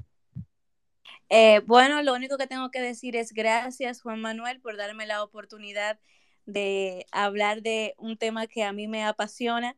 Eh, 1.31 1.63
bueno, 1.67 2.03
lo 2.03 2.15
único 2.15 2.37
que 2.37 2.47
tengo 2.47 2.71
que 2.71 2.81
decir 2.81 3.17
es 3.17 3.33
gracias, 3.33 4.03
Juan 4.03 4.21
Manuel, 4.21 4.61
por 4.61 4.77
darme 4.77 5.07
la 5.07 5.23
oportunidad 5.23 5.99
de 6.47 7.07
hablar 7.13 7.63
de 7.63 7.95
un 7.99 8.17
tema 8.17 8.47
que 8.47 8.65
a 8.65 8.73
mí 8.73 8.89
me 8.89 9.05
apasiona, 9.05 9.77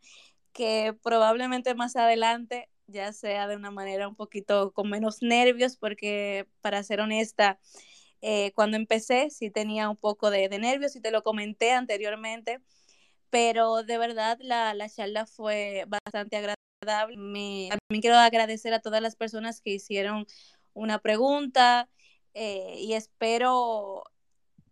que 0.53 0.95
probablemente 1.03 1.75
más 1.75 1.97
adelante 1.97 2.69
ya 2.87 3.13
sea 3.13 3.49
de 3.49 3.57
una 3.57 3.71
manera 3.71 4.09
un 4.09 4.15
poquito 4.17 4.73
con 4.73 4.89
menos 4.91 5.23
nervios, 5.23 5.77
porque 5.77 6.47
para 6.61 6.83
ser 6.83 7.01
honesta, 7.01 7.59
eh, 8.23 8.53
cuando 8.55 8.77
empecé 8.77 9.31
sí 9.31 9.51
tenía 9.51 9.89
un 9.91 9.97
poco 9.97 10.31
de, 10.31 10.49
nervios 10.49 10.97
y 10.97 11.01
te 11.01 11.11
lo 11.11 11.23
comenté 11.23 11.73
anteriormente, 11.73 12.61
pero 13.31 13.83
de 13.83 13.99
verdad 13.99 14.39
la, 14.41 14.75
charla 14.89 15.27
fue 15.27 15.87
bastante 15.89 16.37
agradable. 16.37 17.17
Me, 17.17 17.69
también 17.71 18.03
quiero 18.03 18.17
agradecer 18.17 18.73
a 18.75 18.81
todas 18.81 19.03
las 19.03 19.17
personas 19.17 19.61
que 19.61 19.71
hicieron 19.71 20.27
una 20.75 20.99
pregunta 21.01 21.89
eh, 22.35 22.77
y 22.79 22.95
espero 22.95 24.05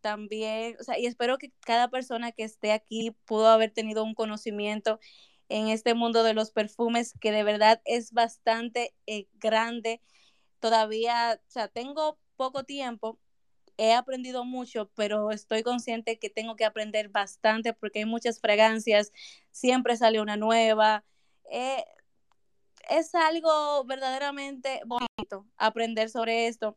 también, 0.04 0.76
o 0.78 0.84
sea, 0.84 0.98
y 0.98 1.06
espero 1.06 1.38
que 1.38 1.50
cada 1.60 1.88
persona 1.88 2.30
que 2.30 2.44
esté 2.44 2.72
aquí 2.72 3.12
pudo 3.24 3.48
haber 3.48 3.70
tenido 3.70 4.04
un 4.04 4.14
conocimiento 4.14 5.00
en 5.48 5.68
este 5.68 5.94
mundo 5.94 6.22
de 6.24 6.34
los 6.34 6.50
perfumes 6.50 7.14
que 7.22 7.32
de 7.32 7.42
verdad 7.42 7.80
es 7.86 8.12
bastante 8.12 8.94
eh, 9.06 9.28
grande. 9.32 10.02
Todavía, 10.60 11.40
o 11.48 11.50
sea, 11.50 11.68
tengo 11.68 12.18
poco 12.36 12.64
tiempo, 12.64 13.18
he 13.78 13.94
aprendido 13.94 14.44
mucho, 14.44 14.90
pero 14.94 15.30
estoy 15.30 15.62
consciente 15.62 16.18
que 16.18 16.28
tengo 16.28 16.54
que 16.54 16.66
aprender 16.66 17.08
bastante 17.08 17.72
porque 17.72 18.00
hay 18.00 18.04
muchas 18.04 18.40
fragancias, 18.40 19.10
siempre 19.52 19.96
sale 19.96 20.20
una 20.20 20.36
nueva. 20.36 21.02
Eh, 21.50 21.82
es 22.90 23.14
algo 23.14 23.84
verdaderamente 23.86 24.82
bonito 24.84 25.46
aprender 25.56 26.10
sobre 26.10 26.46
esto. 26.46 26.76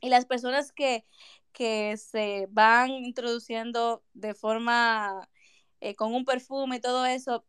Y 0.00 0.08
las 0.08 0.24
personas 0.26 0.72
que, 0.72 1.04
que 1.52 1.96
se 1.96 2.48
van 2.50 2.90
introduciendo 2.90 4.02
de 4.14 4.34
forma 4.34 5.28
eh, 5.80 5.94
con 5.94 6.14
un 6.14 6.24
perfume 6.24 6.76
y 6.76 6.80
todo 6.80 7.06
eso, 7.06 7.44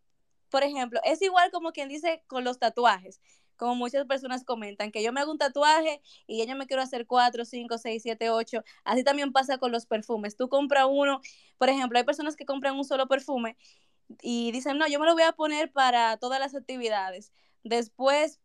por 0.50 0.64
ejemplo, 0.64 1.00
es 1.04 1.22
igual 1.22 1.52
como 1.52 1.72
quien 1.72 1.90
dice 1.90 2.24
con 2.28 2.44
los 2.44 2.60
tatuajes, 2.60 3.22
como 3.58 3.76
muchas 3.76 4.06
personas 4.06 4.44
comentan, 4.44 4.92
que 4.92 5.04
yo 5.04 5.14
me 5.14 5.22
hago 5.22 5.32
un 5.32 5.38
tatuaje 5.38 6.02
y 6.28 6.46
yo 6.46 6.56
me 6.56 6.68
quiero 6.68 6.82
hacer 6.84 7.08
cuatro, 7.08 7.46
cinco, 7.46 7.78
seis, 7.78 8.04
siete, 8.04 8.30
ocho. 8.30 8.64
Así 8.84 9.04
también 9.04 9.32
pasa 9.32 9.58
con 9.58 9.72
los 9.72 9.86
perfumes. 9.86 10.36
Tú 10.36 10.50
compras 10.50 10.86
uno, 10.90 11.22
por 11.58 11.70
ejemplo, 11.70 11.98
hay 11.98 12.06
personas 12.06 12.36
que 12.36 12.46
compran 12.46 12.76
un 12.76 12.86
solo 12.86 13.08
perfume 13.08 13.58
y 14.22 14.52
dicen, 14.52 14.78
no, 14.78 14.88
yo 14.88 15.00
me 15.00 15.06
lo 15.06 15.14
voy 15.14 15.24
a 15.24 15.32
poner 15.34 15.72
para 15.72 16.18
todas 16.18 16.40
las 16.40 16.56
actividades. 16.56 17.32
Después 17.64 18.40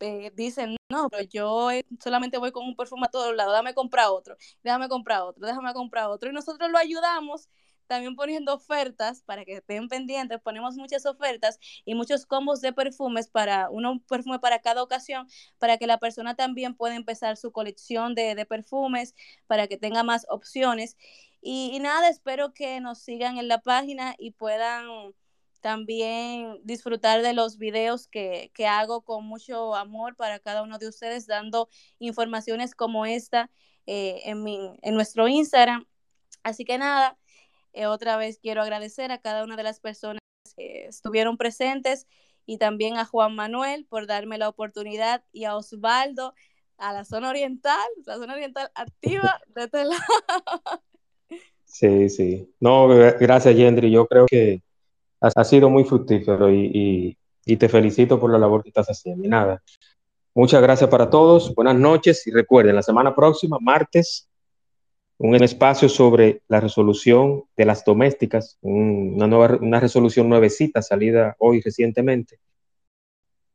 eh, 0.00 0.32
dicen, 0.34 0.76
no, 0.88 1.08
pero 1.10 1.22
yo 1.24 1.70
solamente 2.02 2.38
voy 2.38 2.52
con 2.52 2.64
un 2.66 2.76
perfume 2.76 3.06
a 3.06 3.10
todos 3.10 3.34
lados, 3.34 3.52
déjame 3.52 3.74
comprar 3.74 4.08
otro, 4.08 4.36
déjame 4.62 4.88
comprar 4.88 5.22
otro, 5.22 5.46
déjame 5.46 5.72
comprar 5.74 6.08
otro. 6.08 6.30
Y 6.30 6.32
nosotros 6.32 6.70
lo 6.70 6.78
ayudamos 6.78 7.48
también 7.86 8.16
poniendo 8.16 8.54
ofertas 8.54 9.22
para 9.22 9.44
que 9.44 9.56
estén 9.56 9.88
pendientes, 9.88 10.40
ponemos 10.40 10.76
muchas 10.76 11.06
ofertas 11.06 11.58
y 11.84 11.94
muchos 11.94 12.26
combos 12.26 12.60
de 12.60 12.72
perfumes 12.72 13.28
para 13.28 13.70
uno 13.70 14.00
perfume 14.08 14.38
para 14.38 14.60
cada 14.60 14.82
ocasión, 14.82 15.26
para 15.58 15.76
que 15.78 15.86
la 15.86 15.98
persona 15.98 16.34
también 16.34 16.74
pueda 16.74 16.96
empezar 16.96 17.36
su 17.36 17.52
colección 17.52 18.14
de, 18.14 18.46
perfumes, 18.46 19.14
para 19.46 19.66
que 19.68 19.76
tenga 19.76 20.02
más 20.02 20.26
opciones. 20.28 20.96
Y, 21.40 21.70
y, 21.74 21.78
nada, 21.80 22.08
espero 22.08 22.54
que 22.54 22.80
nos 22.80 23.00
sigan 23.00 23.38
en 23.38 23.48
la 23.48 23.60
página 23.60 24.14
y 24.18 24.32
puedan 24.32 25.14
también 25.64 26.60
disfrutar 26.62 27.22
de 27.22 27.32
los 27.32 27.56
videos 27.56 28.06
que, 28.06 28.50
hago 28.68 29.00
con 29.00 29.24
mucho 29.24 29.74
amor 29.74 30.14
para 30.14 30.38
cada 30.38 30.62
uno 30.62 30.76
de 30.76 30.88
ustedes, 30.88 31.26
dando 31.26 31.70
informaciones 31.98 32.74
como 32.74 33.06
esta 33.06 33.50
eh, 33.86 34.20
en, 34.26 34.44
en 34.82 34.94
nuestro 34.94 35.26
Instagram. 35.26 35.86
Así 36.42 36.66
que 36.66 36.76
nada, 36.76 37.16
eh, 37.72 37.86
otra 37.86 38.18
vez 38.18 38.38
quiero 38.38 38.60
agradecer 38.60 39.10
a 39.10 39.22
cada 39.22 39.42
una 39.42 39.56
de 39.56 39.62
las 39.62 39.80
personas 39.80 40.20
que 40.54 40.84
estuvieron 40.84 41.38
presentes 41.38 42.06
y 42.44 42.58
también 42.58 42.98
a 42.98 43.06
Juan 43.06 43.34
Manuel 43.34 43.86
por 43.86 44.06
darme 44.06 44.36
la 44.36 44.50
oportunidad 44.50 45.24
y 45.32 45.44
a 45.44 45.56
Osvaldo, 45.56 46.34
a 46.76 46.92
la 46.92 47.06
zona 47.06 47.30
oriental, 47.30 47.88
la 48.04 48.16
zona 48.16 48.34
oriental 48.34 48.70
activa 48.74 49.40
de 49.54 49.64
este 49.64 49.84
lado. 49.86 50.82
Sí, 51.64 52.10
sí. 52.10 52.54
No, 52.60 52.86
gracias, 52.86 53.56
Yendri. 53.56 53.90
Yo 53.90 54.06
creo 54.06 54.26
que 54.26 54.60
ha, 55.34 55.44
sido 55.44 55.70
muy 55.70 55.84
fructífero 55.84 56.52
y, 56.52 57.16
te 57.58 57.68
felicito 57.68 58.18
por 58.18 58.30
la 58.30 58.38
labor 58.38 58.62
que 58.62 58.70
estás 58.70 58.88
haciendo. 58.88 59.24
Y 59.24 59.28
nada, 59.28 59.62
muchas 60.34 60.62
gracias 60.62 60.88
para 60.90 61.10
todos, 61.10 61.54
buenas 61.54 61.76
noches 61.76 62.26
y 62.26 62.30
recuerden, 62.30 62.74
la 62.74 62.82
semana 62.82 63.14
próxima, 63.14 63.58
martes, 63.60 64.28
un 65.18 65.34
espacio 65.36 65.88
sobre 65.88 66.42
la 66.48 66.60
resolución 66.60 67.44
de 67.56 67.64
las 67.64 67.84
domésticas, 67.84 68.58
una, 68.60 69.26
nueva, 69.26 69.58
una 69.60 69.78
resolución 69.78 70.28
nuevecita 70.28 70.82
salida 70.82 71.36
hoy 71.38 71.60
recientemente, 71.60 72.40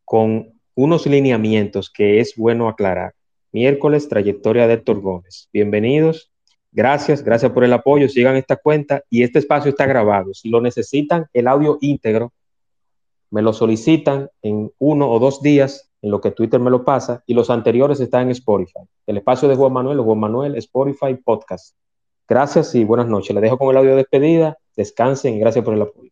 con 0.05 0.53
unos 0.75 1.05
lineamientos 1.05 1.89
que 1.89 2.19
es 2.19 2.35
bueno 2.35 2.69
aclarar. 2.69 3.13
Miércoles, 3.51 4.07
trayectoria 4.07 4.67
de 4.67 4.75
Héctor 4.75 5.01
Gómez. 5.01 5.49
Bienvenidos 5.51 6.31
Gracias, 6.71 7.23
gracias 7.23 7.51
por 7.51 7.63
el 7.63 7.73
apoyo. 7.73 8.07
Sigan 8.07 8.35
esta 8.35 8.55
cuenta 8.55 9.03
y 9.09 9.23
este 9.23 9.39
espacio 9.39 9.69
está 9.69 9.85
grabado. 9.85 10.33
Si 10.33 10.49
lo 10.49 10.61
necesitan, 10.61 11.25
el 11.33 11.47
audio 11.47 11.77
íntegro, 11.81 12.31
me 13.31 13.41
lo 13.41 13.53
solicitan 13.53 14.29
en 14.41 14.71
uno 14.79 15.09
o 15.09 15.19
dos 15.19 15.41
días, 15.41 15.91
en 16.01 16.11
lo 16.11 16.21
que 16.21 16.31
Twitter 16.31 16.59
me 16.59 16.69
lo 16.69 16.85
pasa, 16.85 17.23
y 17.25 17.33
los 17.33 17.49
anteriores 17.49 17.99
están 17.99 18.23
en 18.23 18.31
Spotify. 18.31 18.79
El 19.05 19.17
espacio 19.17 19.47
de 19.47 19.55
Juan 19.55 19.73
Manuel, 19.73 19.99
Juan 19.99 20.19
Manuel, 20.19 20.55
Spotify, 20.55 21.15
Podcast. 21.15 21.75
Gracias 22.27 22.75
y 22.75 22.83
buenas 22.83 23.07
noches. 23.07 23.33
Le 23.33 23.41
dejo 23.41 23.57
con 23.57 23.69
el 23.69 23.77
audio 23.77 23.91
de 23.91 23.97
despedida. 23.97 24.57
Descansen 24.75 25.35
y 25.35 25.39
gracias 25.39 25.65
por 25.65 25.73
el 25.73 25.81
apoyo. 25.81 26.11